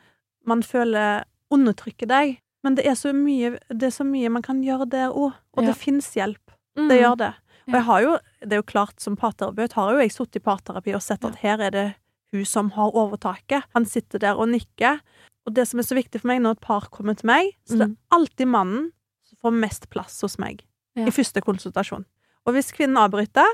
man 0.48 0.62
føler 0.64 1.26
undertrykker 1.52 2.08
deg. 2.08 2.38
Men 2.64 2.76
det 2.76 2.86
er 2.88 2.96
så 2.96 3.12
mye, 3.14 3.58
det 3.70 3.84
er 3.90 3.92
så 3.92 4.06
mye 4.08 4.30
man 4.32 4.42
kan 4.46 4.62
gjøre 4.64 4.88
der 4.90 5.10
òg, 5.12 5.34
og 5.54 5.64
Ja. 5.64 5.68
det 5.68 5.76
fins 5.78 6.14
hjelp. 6.16 6.54
Mm. 6.78 6.88
Det 6.90 7.00
gjør 7.02 7.18
det. 7.18 7.34
Og 7.68 7.74
jeg 7.74 7.84
har 7.84 8.02
jo, 8.02 8.14
det 8.42 8.54
er 8.54 8.62
jo 8.62 8.64
klart 8.72 9.00
som 9.00 9.16
parterapeut 9.20 9.74
har 9.74 9.92
jo 9.94 10.00
jeg 10.00 10.12
sittet 10.12 10.36
i 10.36 10.40
parterapi 10.40 10.94
og 10.96 11.02
sett 11.02 11.24
at 11.26 11.36
her 11.44 11.60
er 11.62 11.70
det 11.72 11.96
hun 12.34 12.46
som 12.46 12.70
har 12.72 12.92
overtaket. 12.96 13.64
Han 13.76 13.86
sitter 13.86 14.20
der 14.20 14.36
og 14.40 14.48
nikker. 14.50 15.00
Og 15.46 15.54
det 15.54 15.68
som 15.68 15.80
er 15.80 15.84
så 15.84 15.96
viktig 15.96 16.22
for 16.22 16.28
meg 16.32 16.42
når 16.42 16.52
et 16.58 16.62
par 16.62 16.88
kommer 16.90 17.16
til 17.20 17.28
meg, 17.28 17.52
så 17.68 17.78
det 17.78 17.82
er 17.82 17.88
Mm. 17.88 17.98
alltid 18.12 18.48
mannen 18.48 18.92
som 19.28 19.38
får 19.44 19.54
mest 19.60 19.90
plass 19.90 20.22
hos 20.22 20.40
meg 20.40 20.64
Ja. 20.96 21.06
i 21.06 21.12
første 21.12 21.42
konsultasjon. 21.42 22.06
Og 22.46 22.54
hvis 22.54 22.72
kvinnen 22.72 22.98
avbryter, 22.98 23.46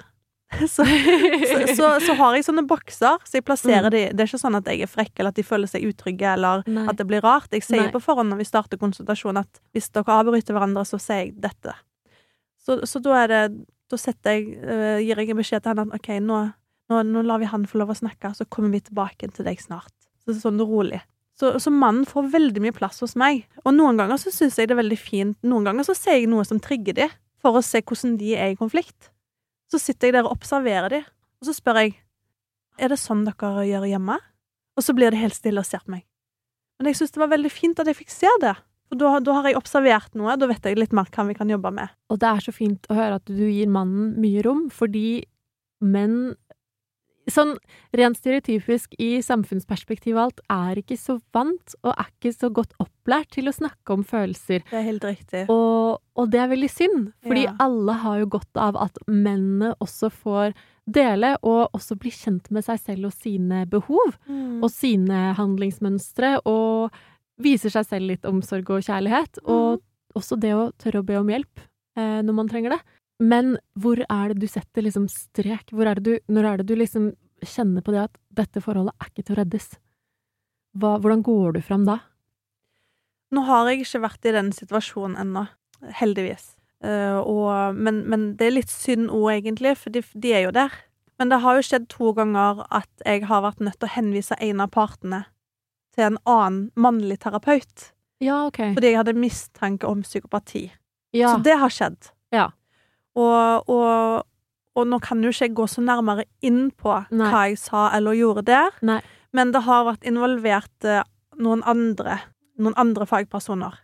så, 0.76 0.84
så, 0.84 1.58
så, 1.78 1.88
så 2.02 2.14
har 2.18 2.36
jeg 2.36 2.46
sånne 2.48 2.64
bokser, 2.68 3.20
så 3.24 3.38
jeg 3.38 3.46
plasserer 3.46 3.86
Mm. 3.90 3.94
de 3.94 4.00
Det 4.18 4.24
er 4.24 4.30
ikke 4.32 4.40
sånn 4.42 4.58
at 4.58 4.66
jeg 4.72 4.82
er 4.82 4.90
frekk, 4.90 5.12
eller 5.20 5.30
at 5.30 5.38
de 5.38 5.44
føler 5.46 5.70
seg 5.70 5.86
utrygge, 5.86 6.32
eller 6.34 6.64
Nei. 6.66 6.88
at 6.90 6.98
det 6.98 7.06
blir 7.08 7.22
rart. 7.22 7.52
Jeg 7.54 7.64
sier 7.68 7.84
Nei. 7.86 7.92
på 7.94 8.02
forhånd 8.02 8.34
når 8.34 8.42
vi 8.42 8.48
starter 8.50 8.82
konsultasjon 8.82 9.38
at 9.38 9.62
hvis 9.78 9.92
dere 9.94 10.16
avbryter 10.24 10.58
hverandre, 10.58 10.86
så 10.90 10.98
sier 11.00 11.28
jeg 11.28 11.36
dette. 11.44 11.76
Så, 12.66 12.80
så 12.90 13.02
da 13.02 13.20
er 13.24 13.28
det 13.34 13.44
Da 13.90 13.98
setter 13.98 14.36
jeg, 14.38 14.58
uh, 14.62 14.98
gir 15.02 15.18
jeg 15.18 15.30
en 15.34 15.38
beskjed 15.40 15.64
til 15.66 15.72
henne 15.72 15.86
at 15.88 15.96
OK, 15.98 16.10
nå, 16.22 16.40
nå, 16.94 16.98
nå 17.10 17.24
lar 17.26 17.40
vi 17.42 17.48
han 17.50 17.64
få 17.66 17.80
lov 17.82 17.90
å 17.90 17.96
snakke, 17.98 18.30
så 18.38 18.46
kommer 18.46 18.70
vi 18.76 18.82
tilbake 18.86 19.30
til 19.34 19.48
deg 19.48 19.58
snart. 19.64 19.94
Så 20.22 20.30
det 20.30 20.36
er 20.36 20.44
sånn 20.44 20.60
rolig. 20.62 21.00
Så, 21.34 21.56
så 21.58 21.72
mannen 21.74 22.06
får 22.06 22.28
veldig 22.36 22.62
mye 22.62 22.76
plass 22.76 23.00
hos 23.02 23.16
meg. 23.18 23.48
Og 23.64 23.74
noen 23.74 23.98
ganger 23.98 24.20
så 24.22 24.30
syns 24.30 24.60
jeg 24.60 24.70
det 24.70 24.76
er 24.76 24.82
veldig 24.84 25.00
fint. 25.02 25.38
Noen 25.42 25.66
ganger 25.66 25.88
så 25.88 25.96
sier 25.98 26.20
jeg 26.20 26.30
noe 26.30 26.46
som 26.46 26.60
trigger 26.62 26.94
de, 27.00 27.08
for 27.42 27.58
å 27.58 27.64
se 27.66 27.82
hvordan 27.82 28.18
de 28.20 28.36
er 28.38 28.54
i 28.54 28.60
konflikt. 28.60 29.10
Så 29.70 29.82
sitter 29.82 30.10
jeg 30.10 30.18
der 30.18 30.28
og 30.28 30.34
observerer 30.38 30.90
de, 30.94 31.02
og 31.40 31.50
så 31.50 31.56
spør 31.56 31.84
jeg 31.84 31.98
Er 32.80 32.94
det 32.94 33.00
sånn 33.02 33.26
dere 33.28 33.66
gjør 33.68 33.86
hjemme? 33.90 34.16
Og 34.80 34.86
så 34.86 34.96
blir 34.96 35.12
de 35.12 35.20
helt 35.20 35.36
stille 35.36 35.60
og 35.60 35.68
ser 35.68 35.84
på 35.84 35.98
meg. 35.98 36.06
Men 36.80 36.88
jeg 36.90 37.02
syns 37.02 37.12
det 37.12 37.20
var 37.20 37.34
veldig 37.34 37.52
fint 37.52 37.80
at 37.82 37.90
jeg 37.92 37.98
fikk 37.98 38.14
se 38.14 38.30
det. 38.40 38.56
For 38.88 38.98
da, 39.02 39.18
da 39.22 39.34
har 39.36 39.50
jeg 39.50 39.60
observert 39.60 40.16
noe, 40.18 40.38
da 40.40 40.48
vet 40.50 40.64
jeg 40.66 40.80
litt 40.80 40.96
mer 40.96 41.10
hva 41.12 41.26
vi 41.28 41.36
kan 41.38 41.52
jobbe 41.52 41.74
med. 41.76 41.92
Og 42.10 42.22
det 42.22 42.30
er 42.30 42.46
så 42.46 42.54
fint 42.56 42.88
å 42.90 42.96
høre 42.96 43.20
at 43.20 43.28
du 43.28 43.44
gir 43.44 43.70
mannen 43.70 44.14
mye 44.22 44.46
rom, 44.48 44.70
fordi 44.74 45.26
menn 45.84 46.38
sånn 47.34 47.56
rent 47.96 48.18
stereotypisk 48.20 48.94
i 49.00 49.22
samfunnsperspektiv 49.26 50.16
og 50.18 50.22
alt, 50.28 50.40
er 50.50 50.80
ikke 50.82 50.98
så 51.00 51.20
vant 51.36 51.76
og 51.84 51.94
er 51.96 52.08
ikke 52.10 52.34
så 52.36 52.50
godt 52.54 52.74
opplært 52.80 53.30
til 53.36 53.50
å 53.50 53.54
snakke 53.56 53.94
om 53.96 54.04
følelser. 54.04 54.64
Det 54.70 54.78
er 54.80 54.86
helt 54.88 55.04
riktig. 55.08 55.46
Og, 55.50 56.00
og 56.16 56.30
det 56.32 56.40
er 56.44 56.52
veldig 56.54 56.70
synd, 56.72 57.12
fordi 57.26 57.44
Ja. 57.48 57.56
alle 57.60 57.94
har 58.04 58.20
jo 58.20 58.26
godt 58.38 58.58
av 58.58 58.76
at 58.78 58.98
mennene 59.08 59.74
også 59.82 60.12
får 60.12 60.54
dele 60.90 61.36
og 61.44 61.70
også 61.78 61.98
bli 62.02 62.10
kjent 62.10 62.50
med 62.52 62.66
seg 62.66 62.80
selv 62.80 63.06
og 63.06 63.14
sine 63.14 63.66
behov 63.70 64.16
Mm. 64.28 64.64
og 64.64 64.70
sine 64.72 65.34
handlingsmønstre, 65.38 66.40
og 66.46 66.92
viser 67.40 67.70
seg 67.70 67.86
selv 67.86 68.08
litt 68.10 68.26
omsorg 68.26 68.70
og 68.70 68.82
kjærlighet. 68.84 69.40
Og 69.46 69.82
også 70.18 70.40
det 70.40 70.52
å 70.58 70.72
tørre 70.78 71.00
å 71.02 71.06
be 71.06 71.16
om 71.20 71.28
hjelp 71.30 71.62
eh, 71.96 72.22
når 72.26 72.34
man 72.34 72.50
trenger 72.50 72.70
det. 72.72 72.80
Men 73.20 73.58
hvor 73.76 74.00
er 74.06 74.32
det 74.32 74.40
du 74.40 74.48
setter 74.48 74.86
liksom 74.86 75.10
strek? 75.12 75.74
Hvor 75.76 75.90
er 75.90 76.00
det 76.00 76.06
du, 76.06 76.32
når 76.32 76.48
er 76.48 76.62
det 76.62 76.70
du 76.70 76.76
liksom 76.80 77.12
kjenner 77.44 77.84
på 77.84 77.94
det 77.96 78.06
at 78.08 78.20
dette 78.36 78.64
forholdet 78.64 78.96
er 79.00 79.12
ikke 79.12 79.26
til 79.28 79.36
å 79.36 79.40
reddes? 79.42 79.68
Hva, 80.80 80.96
hvordan 81.02 81.24
går 81.26 81.58
du 81.58 81.62
fram 81.66 81.88
da? 81.88 82.00
Nå 83.36 83.44
har 83.46 83.70
jeg 83.70 83.84
ikke 83.84 84.04
vært 84.08 84.26
i 84.26 84.34
den 84.34 84.52
situasjonen 84.56 85.18
ennå, 85.22 85.46
heldigvis. 86.00 86.54
Uh, 86.80 87.20
og, 87.20 87.76
men, 87.76 88.06
men 88.10 88.30
det 88.40 88.48
er 88.48 88.56
litt 88.56 88.72
synd 88.72 89.12
òg, 89.12 89.34
egentlig, 89.36 89.76
for 89.82 89.94
de, 89.94 90.02
de 90.16 90.32
er 90.34 90.48
jo 90.48 90.54
der. 90.56 90.74
Men 91.20 91.34
det 91.34 91.42
har 91.44 91.60
jo 91.60 91.66
skjedd 91.68 91.90
to 91.92 92.14
ganger 92.16 92.64
at 92.72 93.04
jeg 93.04 93.26
har 93.28 93.44
vært 93.44 93.60
nødt 93.60 93.76
til 93.82 93.90
å 93.90 93.96
henvise 93.98 94.38
en 94.40 94.64
av 94.64 94.72
partene 94.72 95.26
til 95.98 96.06
en 96.06 96.20
annen 96.30 96.70
mannlig 96.80 97.20
terapeut, 97.26 97.90
Ja, 98.24 98.46
ok. 98.48 98.62
fordi 98.78 98.94
jeg 98.94 99.00
hadde 99.02 99.18
mistanke 99.20 99.90
om 99.90 100.06
psykopati. 100.06 100.70
Ja. 101.16 101.34
Så 101.34 101.44
det 101.44 101.58
har 101.60 101.74
skjedd. 101.74 102.14
Ja. 102.32 102.50
Og, 103.20 103.70
og, 103.74 104.26
og 104.80 104.88
nå 104.88 105.00
kan 105.04 105.24
jo 105.26 105.32
ikke 105.34 105.48
jeg 105.50 105.56
gå 105.58 105.66
så 105.68 105.84
nærmere 105.84 106.24
inn 106.46 106.70
på 106.80 106.94
Nei. 107.12 107.30
hva 107.34 107.46
jeg 107.50 107.58
sa 107.60 107.88
eller 107.98 108.16
gjorde 108.16 108.46
der, 108.48 108.76
Nei. 108.86 109.00
men 109.36 109.52
det 109.56 109.66
har 109.66 109.88
vært 109.90 110.06
involvert 110.08 110.88
eh, 110.88 111.04
noen 111.42 111.64
andre, 111.68 112.20
noen 112.62 112.78
andre 112.80 113.08
fagpersoner. 113.10 113.76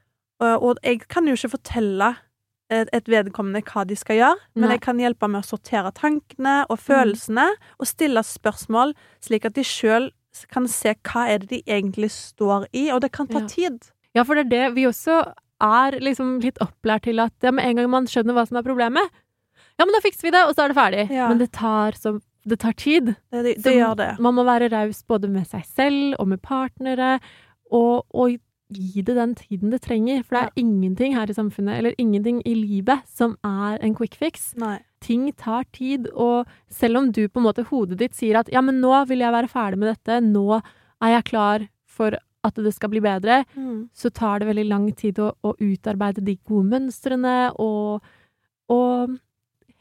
Og, 0.44 0.54
og 0.70 0.80
jeg 0.84 1.04
kan 1.12 1.28
jo 1.28 1.36
ikke 1.38 1.54
fortelle 1.58 2.14
et, 2.72 2.90
et 2.96 3.08
vedkommende 3.12 3.62
hva 3.68 3.84
de 3.88 3.96
skal 4.00 4.18
gjøre, 4.22 4.40
men 4.56 4.68
Nei. 4.70 4.76
jeg 4.78 4.84
kan 4.88 5.00
hjelpe 5.04 5.28
med 5.32 5.44
å 5.44 5.48
sortere 5.48 5.92
tankene 5.96 6.62
og 6.72 6.80
følelsene, 6.82 7.50
og 7.80 7.90
stille 7.92 8.24
spørsmål, 8.26 8.96
slik 9.24 9.46
at 9.50 9.56
de 9.60 9.66
sjøl 9.68 10.10
kan 10.52 10.66
se 10.68 10.92
hva 11.08 11.28
er 11.32 11.44
det 11.44 11.50
de 11.54 11.60
egentlig 11.72 12.10
står 12.12 12.66
i, 12.76 12.90
og 12.92 13.04
det 13.06 13.12
kan 13.16 13.28
ta 13.32 13.44
Ja. 13.44 13.48
tid. 13.52 13.92
Ja, 14.16 14.24
for 14.24 14.36
det 14.36 14.46
er 14.48 14.52
det 14.56 14.76
vi 14.76 14.88
også 14.88 15.22
er 15.64 15.96
liksom 16.04 16.40
litt 16.44 16.58
opplært 16.64 17.06
til 17.08 17.20
at 17.24 17.32
ja, 17.44 17.52
med 17.56 17.64
en 17.68 17.78
gang 17.80 17.90
man 17.94 18.06
skjønner 18.12 18.36
hva 18.36 18.44
som 18.48 18.58
er 18.60 18.66
problemet, 18.68 19.12
ja, 19.80 19.86
men 19.86 19.94
da 19.96 20.02
fikser 20.04 20.28
vi 20.30 20.32
det, 20.36 20.46
og 20.48 20.56
så 20.56 20.64
er 20.66 20.72
det 20.74 20.78
ferdig. 20.78 21.04
Ja. 21.12 21.28
Men 21.32 21.42
det 21.42 21.50
tar, 21.52 21.98
så, 22.00 22.16
det 22.48 22.60
tar 22.62 22.74
tid. 22.80 23.14
Det, 23.34 23.44
det, 23.44 23.56
det 23.66 23.74
gjør 23.76 23.96
det. 24.00 24.10
Man 24.24 24.36
må 24.38 24.46
være 24.48 24.70
raus 24.72 25.02
både 25.08 25.28
med 25.32 25.48
seg 25.52 25.66
selv 25.68 26.16
og 26.22 26.28
med 26.32 26.42
partnere, 26.46 27.18
og, 27.72 28.06
og 28.16 28.38
gi 28.76 29.04
det 29.06 29.14
den 29.18 29.36
tiden 29.38 29.70
det 29.74 29.82
trenger. 29.86 30.24
For 30.26 30.36
det 30.38 30.44
er 30.48 30.62
ingenting 30.64 31.14
her 31.18 31.30
i 31.30 31.36
samfunnet, 31.38 31.78
eller 31.82 31.98
ingenting 32.02 32.40
i 32.50 32.56
livet, 32.58 33.04
som 33.06 33.36
er 33.46 33.78
en 33.86 33.94
quick 33.98 34.16
fix. 34.18 34.54
Nei. 34.58 34.78
Ting 35.06 35.28
tar 35.38 35.68
tid, 35.76 36.08
og 36.16 36.48
selv 36.74 36.98
om 37.04 37.12
du 37.14 37.28
på 37.30 37.42
en 37.42 37.46
måte 37.46 37.66
hodet 37.70 38.00
ditt 38.00 38.16
sier 38.18 38.40
at 38.40 38.50
ja, 38.54 38.62
men 38.66 38.80
nå 38.82 38.94
vil 39.12 39.22
jeg 39.22 39.36
være 39.36 39.52
ferdig 39.52 39.78
med 39.84 39.92
dette, 39.92 40.22
nå 40.26 40.62
er 41.04 41.12
jeg 41.18 41.28
klar 41.30 41.68
for 41.86 42.16
at 42.46 42.58
det 42.62 42.72
skal 42.76 42.90
bli 42.94 43.02
bedre, 43.02 43.44
Mm. 43.58 43.90
så 43.94 44.10
tar 44.14 44.40
det 44.40 44.48
veldig 44.48 44.66
lang 44.70 44.84
tid 44.98 45.18
å, 45.20 45.32
å 45.42 45.54
utarbeide 45.58 46.22
de 46.26 46.36
gode 46.46 46.68
mønstrene 46.70 47.52
og, 47.58 48.02
og 48.70 49.16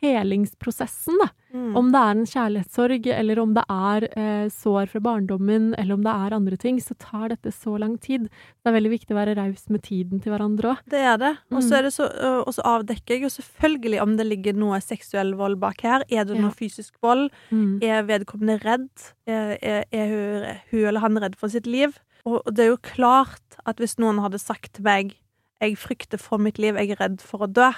helingsprosessen, 0.05 1.17
da. 1.23 1.29
Mm. 1.55 1.77
Om 1.79 1.91
det 1.95 2.01
er 2.03 2.11
en 2.17 2.25
kjærlighetssorg, 2.27 3.07
eller 3.15 3.39
om 3.39 3.53
det 3.55 3.63
er 3.71 4.07
eh, 4.19 4.47
sår 4.51 4.89
fra 4.91 5.01
barndommen, 5.01 5.69
eller 5.79 5.95
om 5.95 6.03
det 6.03 6.11
er 6.13 6.35
andre 6.35 6.57
ting, 6.59 6.81
så 6.83 6.97
tar 6.99 7.29
dette 7.31 7.53
så 7.55 7.77
lang 7.79 7.95
tid. 8.03 8.27
Det 8.29 8.71
er 8.71 8.75
veldig 8.77 8.91
viktig 8.91 9.15
å 9.15 9.19
være 9.21 9.37
raus 9.39 9.69
med 9.71 9.85
tiden 9.87 10.21
til 10.25 10.35
hverandre 10.35 10.73
òg. 10.75 10.83
Det 10.91 10.99
er 11.01 11.17
det. 11.23 11.33
Og 11.53 11.63
så 11.63 11.71
Mm. 11.75 11.79
er 11.79 11.83
det 11.83 11.93
så, 11.95 12.09
og 12.47 12.53
så 12.55 12.63
avdekker 12.67 13.15
jeg 13.15 13.23
jo 13.23 13.29
selvfølgelig 13.41 14.03
om 14.03 14.17
det 14.17 14.27
ligger 14.27 14.55
noe 14.59 14.81
seksuell 14.83 15.35
vold 15.39 15.61
bak 15.61 15.81
her. 15.83 16.03
Er 16.11 16.25
det 16.25 16.37
Ja. 16.37 16.43
noe 16.43 16.51
fysisk 16.51 16.95
vold? 17.03 17.31
Mm. 17.53 17.79
Er 17.83 18.03
vedkommende 18.03 18.59
redd? 18.65 18.91
Er, 19.27 19.57
er, 19.63 19.85
er 19.93 20.07
hun, 20.11 20.59
hun 20.73 20.85
eller 20.89 21.01
han 21.01 21.19
redd 21.23 21.37
for 21.37 21.49
sitt 21.49 21.67
liv? 21.67 21.99
Og 22.27 22.43
og 22.47 22.55
det 22.55 22.65
er 22.65 22.71
jo 22.73 22.79
klart 22.83 23.41
at 23.67 23.77
hvis 23.79 23.99
noen 23.99 24.19
hadde 24.19 24.39
sagt 24.41 24.73
til 24.75 24.83
meg 24.85 25.15
jeg 25.61 25.77
frykter 25.79 26.19
for 26.19 26.37
mitt 26.39 26.59
liv, 26.59 26.75
jeg 26.75 26.91
er 26.91 26.97
redd 27.01 27.21
for 27.21 27.39
å 27.47 27.53
dø, 27.53 27.71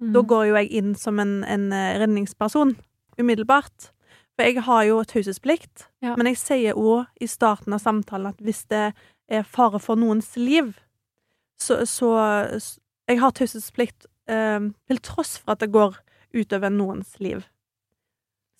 Mm. 0.00 0.12
da 0.14 0.20
går 0.22 0.44
jo 0.46 0.54
jeg 0.54 0.68
inn 0.78 0.94
som 0.94 1.18
en, 1.18 1.42
en 1.44 1.72
eh, 1.72 1.98
redningsperson 1.98 2.76
umiddelbart. 3.18 3.90
For 4.36 4.46
jeg 4.46 4.62
har 4.62 4.84
jo 4.86 5.00
taushetsplikt, 5.04 5.88
Ja. 6.02 6.14
men 6.16 6.26
jeg 6.30 6.36
sier 6.38 6.74
òg 6.78 7.06
i 7.20 7.26
starten 7.26 7.72
av 7.74 7.80
samtalen 7.82 8.28
at 8.30 8.38
hvis 8.38 8.64
det 8.70 8.92
er 9.28 9.42
fare 9.42 9.80
for 9.82 9.96
noens 9.98 10.36
liv, 10.36 10.74
så, 11.58 11.80
så 11.86 12.12
så 12.60 12.78
Jeg 13.08 13.18
har 13.20 13.30
taushetsplikt 13.32 14.06
eh, 14.28 14.60
til 14.86 14.98
tross 15.02 15.38
for 15.38 15.52
at 15.56 15.60
det 15.60 15.72
går 15.72 15.96
utover 16.36 16.68
noens 16.70 17.16
liv. 17.18 17.42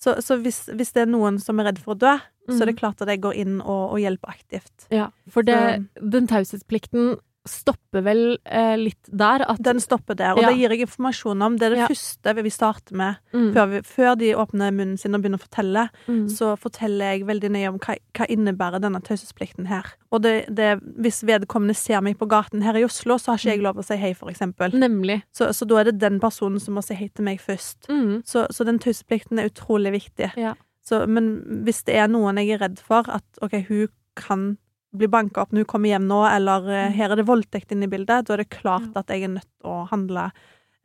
Så, 0.01 0.15
så 0.23 0.37
hvis, 0.41 0.67
hvis 0.73 0.93
det 0.95 1.03
er 1.03 1.11
noen 1.11 1.39
som 1.39 1.59
er 1.61 1.69
redd 1.69 1.79
for 1.83 1.95
å 1.95 1.99
dø, 1.99 2.15
så 2.49 2.63
er 2.63 2.67
det 2.71 2.75
Mm. 2.75 2.79
klart 2.81 3.03
at 3.03 3.09
jeg 3.09 3.21
går 3.21 3.35
inn 3.37 3.61
og, 3.61 3.93
og 3.93 3.99
hjelper 4.01 4.31
aktivt. 4.33 4.87
Ja, 4.91 5.11
for 5.29 5.43
det, 5.43 5.87
den 6.01 6.27
taushetsplikten 6.27 7.19
stopper 7.49 8.03
vel 8.05 8.21
eh, 8.47 8.77
litt 8.79 9.09
der 9.11 9.43
at 9.49 9.61
Den 9.65 9.81
stopper 9.81 10.15
der, 10.19 10.33
og 10.37 10.43
Ja. 10.43 10.51
det 10.51 10.59
gir 10.61 10.71
jeg 10.75 10.81
informasjon 10.87 11.43
om. 11.43 11.57
Det 11.59 11.67
er 11.67 11.71
det 11.75 11.79
Ja. 11.79 11.89
første 11.89 12.35
vi 12.43 12.51
starter 12.51 12.95
med. 12.95 13.17
mm, 13.33 13.53
Før, 13.55 13.67
vi, 13.71 13.81
før 13.83 14.15
de 14.19 14.33
åpner 14.37 14.71
munnen 14.73 14.99
sin 14.99 15.15
og 15.15 15.23
begynner 15.23 15.39
å 15.41 15.47
fortelle, 15.49 15.89
mm, 16.07 16.29
så 16.31 16.53
forteller 16.59 17.13
jeg 17.19 17.27
veldig 17.27 17.51
nøye 17.51 17.69
om 17.73 17.79
hva, 17.79 17.97
hva 18.15 18.27
innebærer 18.29 18.81
denne 18.81 19.01
taushetsplikten 19.03 19.67
her. 19.67 19.85
Og 20.13 20.23
det, 20.23 20.47
det, 20.55 20.81
hvis 20.99 21.23
vedkommende 21.25 21.75
ser 21.77 22.01
meg 22.03 22.19
på 22.19 22.29
gaten 22.29 22.63
her 22.63 22.75
i 22.77 22.85
Oslo, 22.85 23.17
så 23.19 23.33
har 23.33 23.39
ikke 23.39 23.57
jeg 23.57 23.63
lov 23.63 23.77
å 23.77 23.85
si 23.85 23.97
hei, 23.97 24.13
for 24.15 24.31
eksempel. 24.31 24.73
Nemlig. 24.73 25.23
Så, 25.33 25.49
så 25.53 25.67
da 25.67 25.81
er 25.81 25.85
det 25.91 25.99
den 26.01 26.21
personen 26.21 26.61
som 26.61 26.75
må 26.75 26.83
si 26.85 26.95
hei 26.95 27.09
til 27.15 27.25
meg 27.25 27.41
først. 27.41 27.89
Mm, 27.89 28.23
Så, 28.25 28.47
så 28.51 28.65
den 28.65 28.79
taushetsplikten 28.79 29.39
er 29.39 29.49
utrolig 29.51 29.93
viktig. 29.93 30.33
Ja. 30.37 30.55
Så, 30.85 31.07
men 31.07 31.65
hvis 31.67 31.83
det 31.85 31.97
er 31.97 32.09
noen 32.09 32.37
jeg 32.41 32.51
er 32.57 32.59
redd 32.69 32.79
for, 32.81 33.05
at 33.09 33.25
OK, 33.43 33.67
hun 33.69 33.89
kan 34.17 34.57
bli 34.99 35.09
banka 35.09 35.43
opp 35.43 35.53
når 35.53 35.65
hun 35.65 35.71
kommer 35.71 35.93
hjem 35.93 36.07
nå, 36.11 36.21
eller 36.29 36.69
eh, 36.69 36.87
Mm. 36.89 36.95
her 36.99 37.11
er 37.13 37.17
det 37.21 37.27
voldtekt 37.29 37.73
inne 37.73 37.87
i 37.89 37.93
bildet, 37.93 38.27
da 38.27 38.35
er 38.35 38.43
det 38.43 38.51
klart 38.51 38.97
at 38.97 39.09
jeg 39.15 39.23
er 39.25 39.35
nødt 39.37 39.49
til 39.61 39.71
å 39.71 39.87
handle 39.91 40.31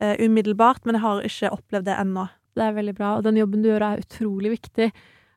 uh, 0.02 0.14
umiddelbart. 0.22 0.84
Men 0.84 0.94
jeg 0.98 1.02
har 1.04 1.22
ikke 1.28 1.52
opplevd 1.58 1.84
det 1.90 1.98
ennå. 2.00 2.28
det 2.54 2.62
er 2.62 2.72
veldig 2.76 2.94
bra, 2.94 3.16
og 3.18 3.24
den 3.26 3.36
jobben 3.40 3.62
du 3.64 3.68
gjør 3.68 3.82
er 3.82 4.02
utrolig 4.04 4.50
viktig. 4.54 4.92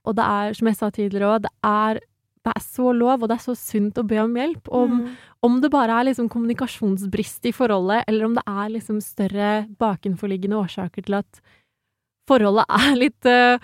Og 0.05 0.15
det 0.15 0.23
er, 0.23 0.53
som 0.53 0.67
jeg 0.69 0.75
sa 0.77 0.89
tidligere 0.93 1.31
òg, 1.33 1.41
det 1.47 1.51
er, 1.65 1.99
det 2.45 2.53
er 2.55 2.61
så 2.61 2.91
lov, 2.93 3.23
og 3.23 3.27
det 3.31 3.37
er 3.39 3.43
så 3.43 3.55
sunt 3.57 3.97
å 3.97 4.03
be 4.07 4.19
om 4.21 4.35
hjelp. 4.37 4.69
Om, 4.69 4.91
Mm. 5.01 5.15
om 5.43 5.57
det 5.61 5.71
bare 5.73 5.97
er 5.99 6.05
liksom 6.11 6.29
kommunikasjonsbrist 6.29 7.45
i 7.49 7.51
forholdet, 7.51 8.03
eller 8.07 8.25
om 8.25 8.35
det 8.37 8.43
er 8.47 8.69
liksom 8.69 9.01
større 9.01 9.67
bakenforliggende 9.79 10.55
årsaker 10.61 11.03
til 11.09 11.15
at 11.19 11.41
forholdet 12.29 12.65
er 12.69 12.95
litt 12.95 13.25
uh, 13.25 13.57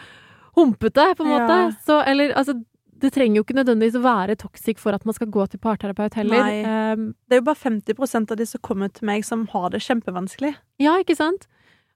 humpete, 0.58 1.06
på 1.18 1.24
en 1.26 1.30
måte. 1.34 1.58
Ja. 1.62 1.72
Så, 1.86 2.00
eller 2.08 2.34
altså 2.38 2.58
det 3.04 3.12
trenger 3.12 3.40
jo 3.40 3.44
ikke 3.44 3.58
nødvendigvis 3.58 3.98
å 4.00 4.04
være 4.06 4.38
toxic 4.40 4.80
for 4.80 4.96
at 4.96 5.04
man 5.06 5.16
skal 5.18 5.28
gå 5.34 5.44
til 5.52 5.60
parterapeut 5.60 6.16
heller. 6.16 6.52
Um, 6.96 7.10
Det 7.28 7.36
er 7.36 7.42
jo 7.42 7.48
bare 7.50 7.60
50% 7.60 8.32
av 8.32 8.40
de 8.40 8.48
som 8.48 8.62
kommer 8.64 8.92
til 8.94 9.10
meg, 9.10 9.26
som 9.28 9.44
har 9.52 9.74
det 9.74 9.84
kjempevanskelig. 9.84 10.54
ja, 10.80 10.96
ikke 11.02 11.18
sant? 11.20 11.50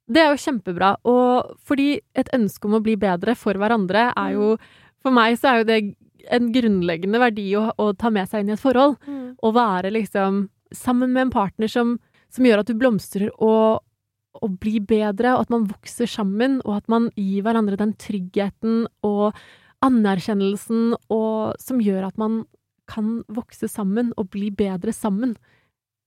Det 0.07 0.21
er 0.23 0.31
jo 0.31 0.39
kjempebra. 0.39 0.93
Og 1.07 1.55
fordi 1.67 1.99
et 2.15 2.29
ønske 2.35 2.67
om 2.67 2.77
å 2.77 2.83
bli 2.83 2.95
bedre 2.99 3.35
for 3.35 3.59
hverandre 3.59 4.09
er 4.15 4.35
jo 4.35 4.57
For 5.03 5.13
meg 5.13 5.35
så 5.39 5.51
er 5.51 5.57
jo 5.59 5.65
det 5.67 5.79
en 6.33 6.47
grunnleggende 6.51 7.19
verdi 7.21 7.45
å, 7.55 7.69
å 7.77 7.91
ta 7.95 8.09
med 8.11 8.27
seg 8.27 8.41
inn 8.43 8.49
i 8.49 8.55
et 8.55 8.59
forhold. 8.59 8.97
Å 9.39 9.51
være 9.55 9.91
liksom 9.93 10.49
sammen 10.75 11.13
med 11.13 11.27
en 11.27 11.31
partner 11.31 11.69
som, 11.71 11.93
som 12.33 12.43
gjør 12.43 12.63
at 12.63 12.67
du 12.67 12.73
blomstrer 12.75 13.29
og, 13.37 13.83
og 14.41 14.57
blir 14.59 14.81
bedre, 14.83 15.35
og 15.37 15.45
at 15.45 15.53
man 15.53 15.67
vokser 15.69 16.09
sammen, 16.09 16.57
og 16.65 16.81
at 16.81 16.89
man 16.91 17.07
gir 17.15 17.45
hverandre 17.45 17.79
den 17.79 17.93
tryggheten 18.01 18.87
og 19.07 19.37
anerkjennelsen 19.85 20.95
og, 21.13 21.57
som 21.61 21.81
gjør 21.83 22.07
at 22.09 22.17
man 22.21 22.45
kan 22.87 23.21
vokse 23.27 23.67
sammen 23.69 24.13
og 24.17 24.31
bli 24.33 24.49
bedre 24.55 24.93
sammen. 24.95 25.35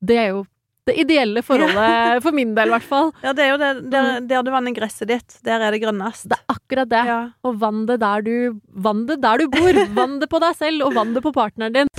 Det 0.00 0.16
er 0.16 0.28
jo 0.32 0.44
det 0.88 0.96
ideelle 1.02 1.42
forholdet, 1.44 2.22
for 2.24 2.34
min 2.34 2.54
del 2.56 2.70
i 2.70 2.74
hvert 2.74 2.88
fall. 2.88 3.10
Ja, 3.22 3.34
det 3.36 3.44
er 3.44 3.50
jo 3.52 3.58
det. 3.60 3.70
Der, 3.92 4.08
der 4.26 4.46
du 4.46 4.50
vanner 4.54 4.74
gresset 4.74 5.10
ditt, 5.10 5.36
der 5.46 5.62
er 5.62 5.74
det 5.74 5.82
grønnest. 5.84 6.30
Det 6.32 6.38
er 6.38 6.56
akkurat 6.56 6.90
det. 6.90 7.02
Ja. 7.10 7.20
Og 7.46 7.60
vann 7.60 7.84
det 7.90 8.00
der 8.02 8.24
du 8.26 8.36
Vann 8.70 9.04
det 9.06 9.20
der 9.22 9.42
du 9.42 9.50
bor! 9.52 9.82
Vann 9.98 10.18
det 10.22 10.30
på 10.32 10.40
deg 10.42 10.56
selv, 10.56 10.86
og 10.88 10.96
vann 10.96 11.12
det 11.14 11.22
på 11.22 11.34
partneren 11.36 11.76
din. 11.76 11.92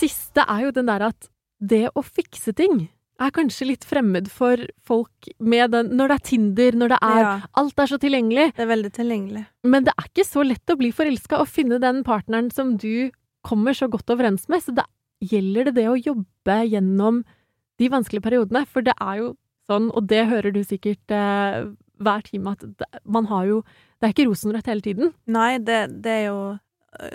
Siste 0.00 0.46
er 0.48 0.64
jo 0.64 0.72
den 0.72 0.88
der 0.88 1.10
at 1.10 1.28
det 1.60 1.90
å 1.92 2.00
fikse 2.00 2.54
ting 2.56 2.86
er 3.26 3.32
kanskje 3.34 3.68
litt 3.68 3.84
fremmed 3.86 4.30
for 4.32 4.60
folk 4.86 5.28
med 5.38 5.72
den 5.74 5.92
Når 5.98 6.10
det 6.12 6.16
er 6.16 6.26
Tinder, 6.30 6.78
når 6.78 6.94
det 6.94 7.00
er 7.06 7.20
ja. 7.20 7.32
Alt 7.60 7.82
er 7.82 7.90
så 7.90 7.98
tilgjengelig. 8.00 8.46
Det 8.56 8.64
er 8.64 8.70
veldig 8.70 8.92
tilgjengelig. 8.96 9.44
Men 9.64 9.86
det 9.86 9.94
er 9.96 10.08
ikke 10.08 10.26
så 10.28 10.44
lett 10.46 10.72
å 10.72 10.78
bli 10.80 10.92
forelska 10.94 11.40
og 11.42 11.50
finne 11.50 11.80
den 11.82 12.02
partneren 12.06 12.50
som 12.54 12.76
du 12.80 13.10
kommer 13.46 13.76
så 13.76 13.88
godt 13.92 14.10
overens 14.12 14.48
med. 14.52 14.64
Så 14.64 14.74
da 14.76 14.86
gjelder 15.20 15.68
det 15.68 15.76
det 15.80 15.86
å 15.90 15.98
jobbe 15.98 16.58
gjennom 16.70 17.22
de 17.80 17.92
vanskelige 17.92 18.24
periodene. 18.24 18.64
For 18.68 18.84
det 18.84 18.96
er 18.96 19.20
jo 19.20 19.30
sånn, 19.70 19.90
og 19.94 20.08
det 20.10 20.24
hører 20.30 20.54
du 20.54 20.62
sikkert 20.66 21.14
eh, 21.14 21.70
hver 22.00 22.26
time 22.26 22.56
at 22.56 22.64
det, 22.64 22.88
man 23.04 23.28
har 23.30 23.46
jo 23.48 23.62
Det 24.00 24.08
er 24.08 24.12
ikke 24.14 24.30
rosenrødt 24.30 24.68
hele 24.70 24.80
tiden. 24.80 25.10
Nei, 25.28 25.58
det, 25.60 25.80
det 26.00 26.12
er 26.22 26.26
jo 26.30 26.38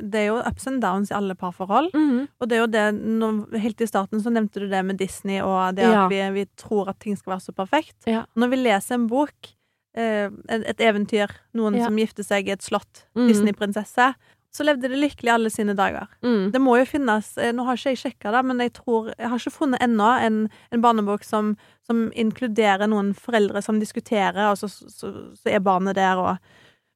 det 0.02 0.22
er 0.22 0.28
jo 0.30 0.38
ups 0.40 0.68
and 0.68 0.80
downs 0.82 1.12
i 1.12 1.16
alle 1.18 1.36
parforhold. 1.36 1.90
Mhm. 1.94 2.28
Og 2.40 2.48
det 2.48 2.56
er 2.58 2.62
jo 2.64 2.68
det 2.72 2.86
når, 2.96 3.60
Helt 3.60 3.82
i 3.82 3.88
starten 3.90 4.22
så 4.24 4.32
nevnte 4.32 4.62
du 4.64 4.70
det 4.72 4.84
med 4.86 4.98
Disney 4.98 5.42
og 5.44 5.76
det 5.76 5.84
Ja. 5.84 6.06
at 6.06 6.12
vi, 6.12 6.22
vi 6.42 6.46
tror 6.56 6.90
at 6.90 7.00
ting 7.00 7.18
skal 7.18 7.34
være 7.36 7.44
så 7.50 7.54
perfekt. 7.54 7.98
Ja. 8.08 8.24
Når 8.36 8.50
vi 8.50 8.56
leser 8.64 8.96
en 8.96 9.08
bok, 9.08 9.52
eh, 9.98 10.30
et, 10.50 10.80
eventyr, 10.80 11.28
noen 11.54 11.76
Ja. 11.76 11.86
som 11.86 11.96
gifter 11.98 12.24
seg 12.24 12.48
i 12.48 12.52
et 12.52 12.62
slott, 12.64 13.04
Mhm. 13.16 13.28
Disney-prinsesse, 13.28 14.14
så 14.56 14.64
levde 14.64 14.88
de 14.88 14.96
lykkelig 14.96 15.34
alle 15.34 15.50
sine 15.52 15.76
dager. 15.76 16.08
Mm. 16.24 16.52
Det 16.54 16.62
må 16.62 16.78
jo 16.80 16.86
finnes 16.86 17.38
eh, 17.38 17.52
Nå 17.52 17.66
har 17.66 17.76
ikke 17.76 17.92
jeg 17.92 17.98
sjekka 18.16 18.32
det, 18.32 18.46
men 18.46 18.58
jeg 18.60 18.72
tror 18.74 19.14
Jeg 19.20 19.28
har 19.28 19.38
ikke 19.38 19.52
funnet 19.52 19.82
ennå 19.82 20.08
en, 20.24 20.50
en 20.72 20.82
barnebok 20.82 21.26
som, 21.26 21.58
som 21.86 22.10
inkluderer 22.16 22.88
noen 22.88 23.14
foreldre 23.14 23.62
som 23.62 23.80
diskuterer, 23.82 24.50
og 24.52 24.56
så, 24.58 24.70
så, 24.70 25.12
så 25.36 25.52
er 25.52 25.60
barnet 25.60 25.96
der 25.96 26.16
og 26.16 26.38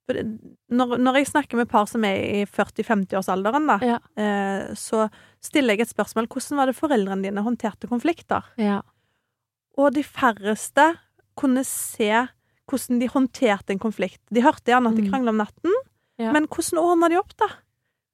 når, 0.10 0.97
når 0.99 1.14
jeg 1.20 1.28
snakker 1.28 1.55
med 1.57 1.70
par 1.70 1.86
som 1.88 2.03
er 2.03 2.18
i 2.41 2.45
40-50-årsalderen, 2.45 3.68
da, 3.68 3.78
Ja. 3.86 3.99
eh, 4.18 4.74
så 4.76 5.10
stiller 5.41 5.76
jeg 5.76 5.82
et 5.88 5.93
spørsmål. 5.95 6.28
Hvordan 6.28 6.57
var 6.57 6.66
det 6.68 6.76
foreldrene 6.76 7.24
dine 7.24 7.43
håndterte 7.43 7.88
konflikter? 7.88 8.43
Ja. 8.57 8.82
Og 9.78 9.93
de 9.93 10.03
færreste 10.03 10.97
kunne 11.38 11.64
se 11.66 12.28
hvordan 12.70 12.99
de 12.99 13.07
håndterte 13.07 13.72
en 13.74 13.80
konflikt. 13.80 14.20
De 14.32 14.41
hørte 14.41 14.66
gjerne 14.72 14.89
at 14.91 14.95
de 14.95 15.01
Mm. 15.03 15.10
krangla 15.12 15.30
om 15.30 15.38
natten, 15.38 15.72
Ja. 16.20 16.32
men 16.32 16.47
hvordan 16.47 16.78
ordna 16.80 17.10
de 17.10 17.18
opp, 17.18 17.36
da? 17.38 17.47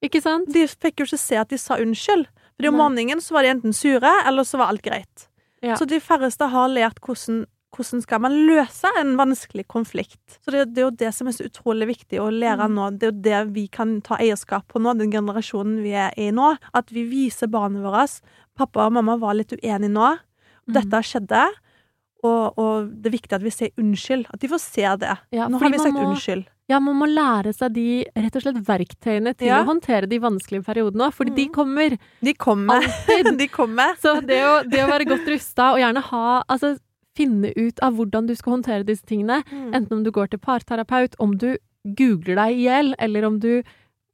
Ikke 0.04 0.22
sant? 0.22 0.52
De 0.54 0.68
fikk 0.68 1.00
jo 1.00 1.06
ikke 1.06 1.18
se 1.20 1.36
at 1.36 1.50
de 1.50 1.58
sa 1.58 1.76
unnskyld. 1.78 2.28
Fordi 2.58 2.68
om 2.70 2.76
morgenen 2.76 3.20
så 3.20 3.32
var 3.34 3.42
de 3.44 3.50
enten 3.50 3.74
sure, 3.74 4.12
eller 4.26 4.44
så 4.44 4.58
var 4.58 4.68
alt 4.70 4.82
greit. 4.84 5.28
Så 5.64 5.86
de 5.88 6.00
færreste 6.00 6.48
har 6.48 6.70
lært 6.70 7.00
hvordan, 7.02 7.46
hvordan 7.76 8.02
skal 8.06 8.22
man 8.22 8.32
løse 8.48 8.88
en 9.02 9.16
vanskelig 9.18 9.66
konflikt. 9.68 10.38
Så 10.46 10.52
det, 10.52 10.74
det 10.74 10.82
er 10.84 10.86
jo 10.88 10.96
det 10.96 11.14
som 11.14 11.28
er 11.28 11.32
så 11.36 11.48
utrolig 11.50 11.88
viktig 11.90 12.20
å 12.24 12.30
lære 12.32 12.68
Mm. 12.70 12.76
nå. 12.78 12.86
Det 13.00 13.04
er 13.04 13.12
jo 13.12 13.22
det 13.22 13.54
vi 13.54 13.68
kan 13.68 14.02
ta 14.02 14.16
eierskap 14.18 14.68
på 14.68 14.80
nå, 14.80 14.94
den 14.98 15.12
generasjonen 15.12 15.82
vi 15.84 15.92
er 15.92 16.14
i 16.18 16.30
nå. 16.32 16.58
At 16.74 16.90
vi 16.92 17.04
viser 17.10 17.48
barna 17.48 17.82
våre 17.84 18.08
Pappa 18.56 18.86
og 18.86 18.94
mamma 18.94 19.18
var 19.20 19.34
litt 19.36 19.52
uenige 19.52 19.92
nå. 19.92 20.18
Mm. 20.68 20.74
Dette 20.74 21.02
skjedde. 21.04 21.44
Og, 22.24 22.58
og 22.58 22.88
det 23.04 23.12
er 23.12 23.18
viktig 23.20 23.36
at 23.38 23.44
vi 23.44 23.52
sier 23.54 23.72
unnskyld. 23.78 24.26
At 24.34 24.40
de 24.40 24.48
får 24.50 24.62
se 24.64 24.86
det. 25.04 25.18
Ja, 25.36 25.48
nå 25.52 25.60
har 25.60 25.70
vi 25.70 25.78
sagt 25.78 25.94
må- 25.94 26.06
unnskyld. 26.10 26.46
Ja, 26.68 26.80
man 26.82 26.96
må 26.98 27.06
lære 27.06 27.52
seg 27.54 27.76
de 27.76 28.06
rett 28.16 28.36
og 28.36 28.42
slett 28.42 28.58
verktøyene 28.66 29.36
til 29.38 29.48
Ja. 29.52 29.60
å 29.62 29.68
håndtere 29.68 30.08
de 30.10 30.18
vanskelige 30.18 30.66
periodene 30.66 31.06
òg, 31.06 31.14
fordi 31.14 31.36
de 31.36 31.46
Mm. 31.46 31.54
kommer 31.54 31.98
De 32.24 32.34
kommer. 32.34 32.82
alltid. 32.82 33.38
de 33.38 33.48
kommer. 33.48 33.94
Så 34.02 34.16
det 34.26 34.40
å, 34.42 34.64
det 34.68 34.80
å 34.82 34.88
være 34.90 35.06
godt 35.06 35.28
rusta 35.30 35.74
og 35.76 35.78
gjerne 35.84 36.02
ha 36.02 36.44
Altså 36.50 36.80
finne 37.16 37.52
ut 37.56 37.80
av 37.86 37.96
hvordan 37.98 38.28
du 38.28 38.36
skal 38.36 38.58
håndtere 38.58 38.86
disse 38.88 39.06
tingene, 39.08 39.42
Mm. 39.52 39.74
enten 39.74 39.98
om 40.00 40.04
du 40.04 40.12
går 40.12 40.30
til 40.32 40.40
parterapeut, 40.40 41.16
om 41.20 41.38
du 41.38 41.58
googler 41.86 42.36
deg 42.36 42.56
i 42.58 42.64
hjel, 42.66 42.94
eller 43.00 43.26
om 43.26 43.40
du 43.40 43.64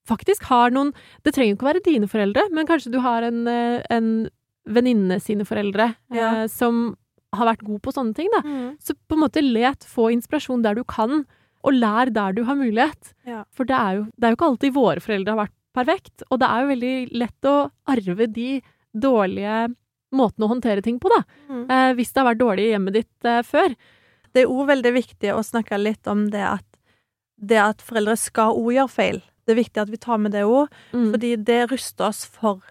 faktisk 0.07 0.43
har 0.49 0.71
noen 0.71 0.93
Det 1.23 1.33
trenger 1.33 1.53
jo 1.53 1.55
ikke 1.57 1.69
være 1.73 1.83
dine 1.85 2.07
foreldre, 2.09 2.47
men 2.51 2.67
kanskje 2.67 2.91
du 2.91 2.99
har 2.99 3.21
en, 3.23 3.47
eh, 3.47 3.81
en 3.89 4.29
venninne 4.67 5.19
sine 5.21 5.45
foreldre 5.45 5.95
Ja. 6.11 6.43
eh, 6.43 6.47
som 6.47 6.95
har 7.33 7.47
vært 7.55 7.63
god 7.63 7.81
på 7.81 7.93
sånne 7.93 8.13
ting, 8.15 8.27
da. 8.33 8.41
Mm. 8.41 8.77
Så 8.79 8.93
på 9.07 9.13
en 9.15 9.19
måte 9.23 9.41
let 9.41 9.79
få 9.87 10.11
inspirasjon 10.11 10.61
der 10.63 10.75
du 10.75 10.83
kan, 10.83 11.25
og 11.63 11.73
lær 11.73 12.11
der 12.11 12.33
du 12.33 12.43
har 12.43 12.55
mulighet. 12.55 13.13
Ja. 13.25 13.43
For 13.51 13.63
det 13.63 13.75
er, 13.77 13.95
jo, 13.97 14.03
det 14.19 14.23
er 14.23 14.29
jo 14.31 14.35
ikke 14.35 14.49
alltid 14.51 14.73
våre 14.73 14.99
foreldre 14.99 15.35
har 15.37 15.47
vært 15.47 15.57
perfekt, 15.73 16.23
og 16.29 16.39
det 16.39 16.47
er 16.49 16.61
jo 16.61 16.67
veldig 16.75 17.11
lett 17.13 17.41
å 17.47 17.71
arve 17.87 18.27
de 18.33 18.61
dårlige 18.97 19.75
måtene 20.13 20.45
å 20.47 20.51
håndtere 20.51 20.81
ting 20.83 20.99
på, 20.99 21.09
da. 21.09 21.23
Mm. 21.49 21.63
Eh, 21.71 21.93
hvis 21.97 22.11
det 22.13 22.21
har 22.21 22.29
vært 22.33 22.41
dårlig 22.43 22.65
i 22.67 22.71
hjemmet 22.73 22.93
ditt 22.93 23.25
eh, 23.25 23.41
før. 23.47 23.75
Det 24.33 24.43
er 24.43 24.47
òg 24.51 24.67
veldig 24.67 24.93
viktig 24.95 25.31
å 25.35 25.41
snakke 25.43 25.77
litt 25.79 26.07
om 26.07 26.29
det 26.31 26.41
at, 26.47 26.65
det 27.41 27.57
at 27.59 27.81
foreldre 27.81 28.15
skal 28.17 28.53
òg 28.55 28.73
gjøre 28.75 28.89
feil. 28.89 29.21
Det 29.45 29.51
er 29.55 29.59
viktig 29.63 29.81
at 29.81 29.89
vi 29.89 29.97
tar 29.97 30.17
med 30.17 30.31
det 30.31 30.43
òg, 30.47 30.67
Mm. 30.93 31.11
fordi 31.11 31.35
det 31.43 31.71
ruster 31.71 32.07
oss 32.07 32.25
for, 32.25 32.61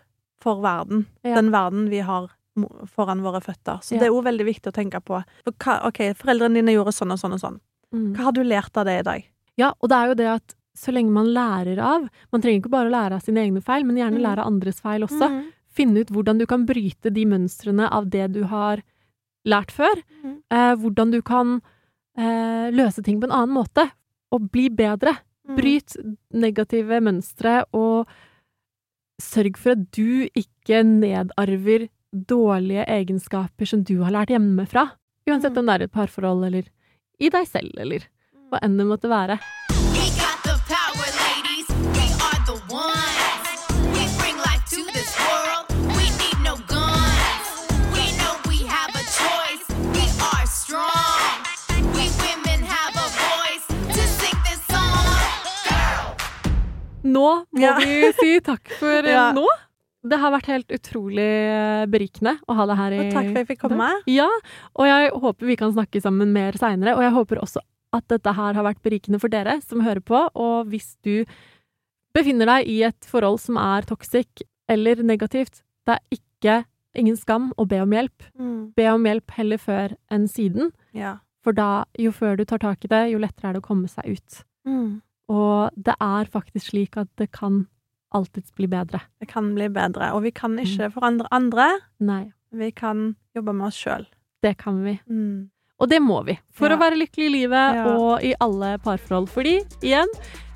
for 0.41 0.61
verden. 0.63 1.07
Ja. 1.25 1.35
Den 1.37 1.51
verden 1.51 1.89
vi 1.91 2.01
har 2.01 2.31
foran 2.95 3.23
våre 3.23 3.41
føtter. 3.41 3.81
Så 3.83 3.95
Ja. 3.95 4.01
det 4.01 4.07
er 4.09 4.13
òg 4.13 4.25
veldig 4.25 4.45
viktig 4.47 4.71
å 4.73 4.77
tenke 4.77 5.01
på. 5.03 5.23
For 5.45 5.53
hva, 5.53 5.87
OK, 5.89 5.99
foreldrene 6.15 6.55
dine 6.61 6.73
gjorde 6.77 6.93
sånn 6.93 7.13
og 7.13 7.19
sånn 7.19 7.33
og 7.35 7.41
sånn. 7.41 7.61
Mm. 7.95 8.15
Hva 8.17 8.25
har 8.29 8.33
du 8.33 8.43
lært 8.45 8.77
av 8.77 8.85
det 8.87 8.99
i 9.01 9.03
dag? 9.03 9.25
Ja, 9.57 9.73
og 9.81 9.89
det 9.89 9.97
er 9.97 10.07
jo 10.09 10.15
det 10.15 10.27
at 10.29 10.55
så 10.77 10.93
lenge 10.95 11.11
man 11.11 11.27
lærer 11.35 11.79
av 11.83 12.09
Man 12.33 12.41
trenger 12.41 12.61
ikke 12.63 12.71
bare 12.71 12.89
å 12.89 12.93
lære 12.95 13.13
av 13.19 13.23
sine 13.23 13.43
egne 13.43 13.61
feil, 13.63 13.85
men 13.85 13.97
gjerne 13.97 14.17
Mm. 14.17 14.23
lære 14.23 14.39
av 14.39 14.47
andres 14.47 14.81
feil 14.81 15.03
også. 15.03 15.29
Finne 15.71 16.03
ut 16.03 16.11
hvordan 16.11 16.41
du 16.41 16.47
kan 16.51 16.65
bryte 16.67 17.13
de 17.15 17.25
mønstrene 17.31 17.87
av 17.91 18.09
det 18.11 18.33
du 18.35 18.43
har 18.51 18.83
lært 19.49 19.71
før. 19.73 20.01
Mm. 20.25 20.37
Eh, 20.53 20.73
hvordan 20.83 21.13
du 21.15 21.21
kan 21.23 21.61
eh, 22.19 22.71
løse 22.75 23.03
ting 23.07 23.21
på 23.23 23.29
en 23.31 23.37
annen 23.37 23.55
måte, 23.55 23.87
og 24.35 24.51
bli 24.53 24.69
bedre. 24.69 25.15
Mm. 25.49 25.57
Bryt 25.57 25.97
negative 26.35 27.01
mønstre, 27.03 27.65
og 27.75 28.11
sørg 29.21 29.57
for 29.61 29.75
at 29.77 29.87
du 29.97 30.27
ikke 30.37 30.83
nedarver 30.87 31.89
dårlige 32.11 32.85
egenskaper 32.91 33.69
som 33.69 33.83
du 33.87 34.01
har 34.03 34.15
lært 34.15 34.33
hjemmefra. 34.35 34.89
Uansett 35.29 35.53
Mm. 35.55 35.59
om 35.59 35.67
det 35.67 35.75
er 35.75 35.83
et 35.85 35.93
parforhold, 35.93 36.45
eller 36.47 36.65
i 37.21 37.29
deg 37.29 37.47
selv, 37.47 37.71
eller 37.79 38.07
hva 38.51 38.59
enn 38.63 38.77
det 38.79 38.87
måtte 38.87 39.09
være. 39.11 39.39
Nå 57.05 57.27
må 57.55 57.61
Ja. 57.61 57.77
vi 57.79 58.13
si 58.19 58.41
takk 58.41 58.69
for 58.79 59.03
Ja. 59.09 59.33
nå. 59.33 59.47
Det 60.03 60.17
har 60.19 60.33
vært 60.33 60.47
helt 60.49 60.69
utrolig 60.73 61.19
eh, 61.21 61.85
berikende 61.87 62.39
å 62.49 62.55
ha 62.57 62.65
deg 62.71 62.77
her 62.79 62.93
i 62.93 62.99
Og 63.03 63.13
takk 63.13 63.27
for 63.27 63.37
at 63.37 63.41
jeg 63.43 63.49
fikk 63.51 63.61
komme. 63.67 63.89
Ja, 64.09 64.29
og 64.75 64.87
jeg 64.89 65.11
håper 65.13 65.47
vi 65.47 65.57
kan 65.61 65.73
snakke 65.75 66.01
sammen 66.01 66.33
mer 66.33 66.53
seinere. 66.57 66.95
Og 66.97 67.03
jeg 67.05 67.13
håper 67.13 67.41
også 67.43 67.61
at 67.93 68.07
dette 68.09 68.33
her 68.33 68.55
har 68.57 68.65
vært 68.65 68.81
berikende 68.83 69.21
for 69.21 69.29
dere 69.29 69.59
som 69.61 69.81
hører 69.85 70.01
på. 70.01 70.23
Og 70.35 70.71
hvis 70.73 70.95
du 71.05 71.27
befinner 72.17 72.47
deg 72.49 72.67
i 72.73 72.79
et 72.89 73.05
forhold 73.07 73.41
som 73.43 73.59
er 73.61 73.83
toxic 73.89 74.43
eller 74.71 75.03
negativt, 75.05 75.61
det 75.87 75.99
er 75.99 76.17
ikke 76.17 76.57
ingen 76.97 77.17
skam 77.19 77.51
å 77.61 77.69
be 77.69 77.83
om 77.85 77.93
hjelp. 77.95 78.25
Mm. 78.41 78.73
Be 78.75 78.87
om 78.91 79.05
hjelp 79.05 79.31
heller 79.37 79.59
før 79.61 79.93
enn 80.11 80.27
siden, 80.33 80.73
Ja. 80.95 81.19
for 81.45 81.53
da, 81.53 81.85
jo 81.99 82.11
før 82.11 82.37
du 82.41 82.45
tar 82.45 82.59
tak 82.59 82.85
i 82.85 82.89
det, 82.89 83.11
jo 83.13 83.19
lettere 83.19 83.51
er 83.51 83.53
det 83.59 83.63
å 83.63 83.69
komme 83.69 83.87
seg 83.89 84.17
ut. 84.17 84.41
Mm. 84.67 85.03
Og 85.31 85.71
det 85.79 85.95
er 86.03 86.27
faktisk 86.33 86.73
slik 86.73 86.97
at 86.99 87.09
det 87.21 87.31
kan 87.37 87.63
alltids 88.13 88.51
bli 88.59 88.67
bedre. 88.67 89.01
Det 89.23 89.29
kan 89.31 89.53
bli 89.55 89.69
bedre. 89.71 90.11
Og 90.17 90.25
vi 90.27 90.33
kan 90.35 90.57
Mm. 90.57 90.65
ikke 90.67 90.91
forandre 90.97 91.29
andre. 91.31 91.69
Nei, 92.01 92.33
Vi 92.53 92.73
kan 92.73 93.15
jobbe 93.37 93.53
med 93.55 93.69
oss 93.69 93.77
sjøl. 93.79 94.07
det 94.43 94.57
kan 94.59 94.83
vi. 94.83 94.99
Mm. 95.09 95.49
Og 95.79 95.89
det 95.89 96.01
må 96.03 96.25
vi, 96.27 96.39
for 96.53 96.69
Ja. 96.69 96.77
å 96.77 96.81
være 96.81 96.99
lykkelig 96.99 97.27
i 97.27 97.33
livet 97.47 97.75
Ja. 97.75 97.85
og 97.97 98.23
i 98.25 98.35
alle 98.41 98.77
parforhold. 98.79 99.29
Fordi, 99.31 99.61
igjen, 99.83 100.09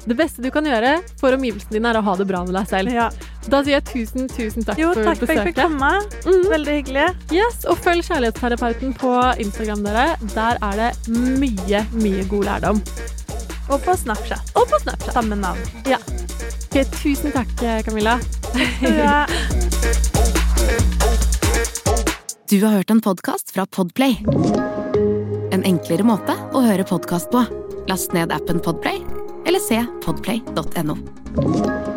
det 0.07 0.17
beste 0.19 0.43
du 0.43 0.51
kan 0.51 0.65
gjøre 0.65 1.01
for 1.21 1.31
omgivelsene 1.33 1.71
dine, 1.71 1.87
er 1.95 2.01
å 2.01 2.03
ha 2.03 2.17
det 2.17 2.27
bra 2.27 2.45
med 2.45 2.53
deg 2.55 2.67
selv. 2.67 2.93
Ja. 2.93 3.09
Da 3.49 3.63
sier 3.63 3.81
jeg 3.81 3.85
tusen, 3.85 4.27
tusen 4.29 4.65
takk 4.65 4.77
Jo, 4.77 4.93
for 4.93 5.05
takk 5.05 5.17
for 5.19 5.31
at 5.31 5.37
jeg 5.37 5.47
fikk 5.47 5.55
besøket. 5.55 5.71
komme. 5.71 5.93
Mm. 6.27 6.51
Veldig 6.51 6.85
hyggelig. 6.85 7.33
Yes, 7.33 7.65
og 7.65 7.77
følg 7.79 8.03
Kjærlighetsterapeuten 8.05 8.93
på 8.99 9.39
Instagram, 9.39 9.83
dere. 9.85 10.17
Der 10.35 10.59
er 10.61 10.77
det 10.77 11.09
mye, 11.09 11.87
mye 11.95 12.29
god 12.29 12.45
lærdom. 12.45 13.24
Og 13.71 13.81
på 13.85 13.97
Snapchat. 13.97 14.53
Og 14.55 14.69
på 14.71 14.81
Snapchat. 14.83 15.13
Samme 15.15 15.37
navn. 15.37 15.61
Ok, 15.89 16.81
tusen 16.99 17.33
takk, 17.33 17.53
Camilla. 17.87 18.19
Ja. 18.83 19.25
Du 22.51 22.61
har 22.65 22.71
hørt 22.71 22.91
en 22.91 23.01
podkast 23.01 23.51
fra 23.55 23.67
Podplay. 23.67 24.21
En 25.53 25.65
enklere 25.65 26.07
måte 26.07 26.37
å 26.53 26.63
høre 26.67 26.85
podkast 26.87 27.33
på. 27.33 27.45
Last 27.89 28.15
ned 28.17 28.33
appen 28.33 28.61
Podplay, 28.61 29.01
eller 29.47 29.63
se 29.63 29.83
podplay.no. 30.05 31.94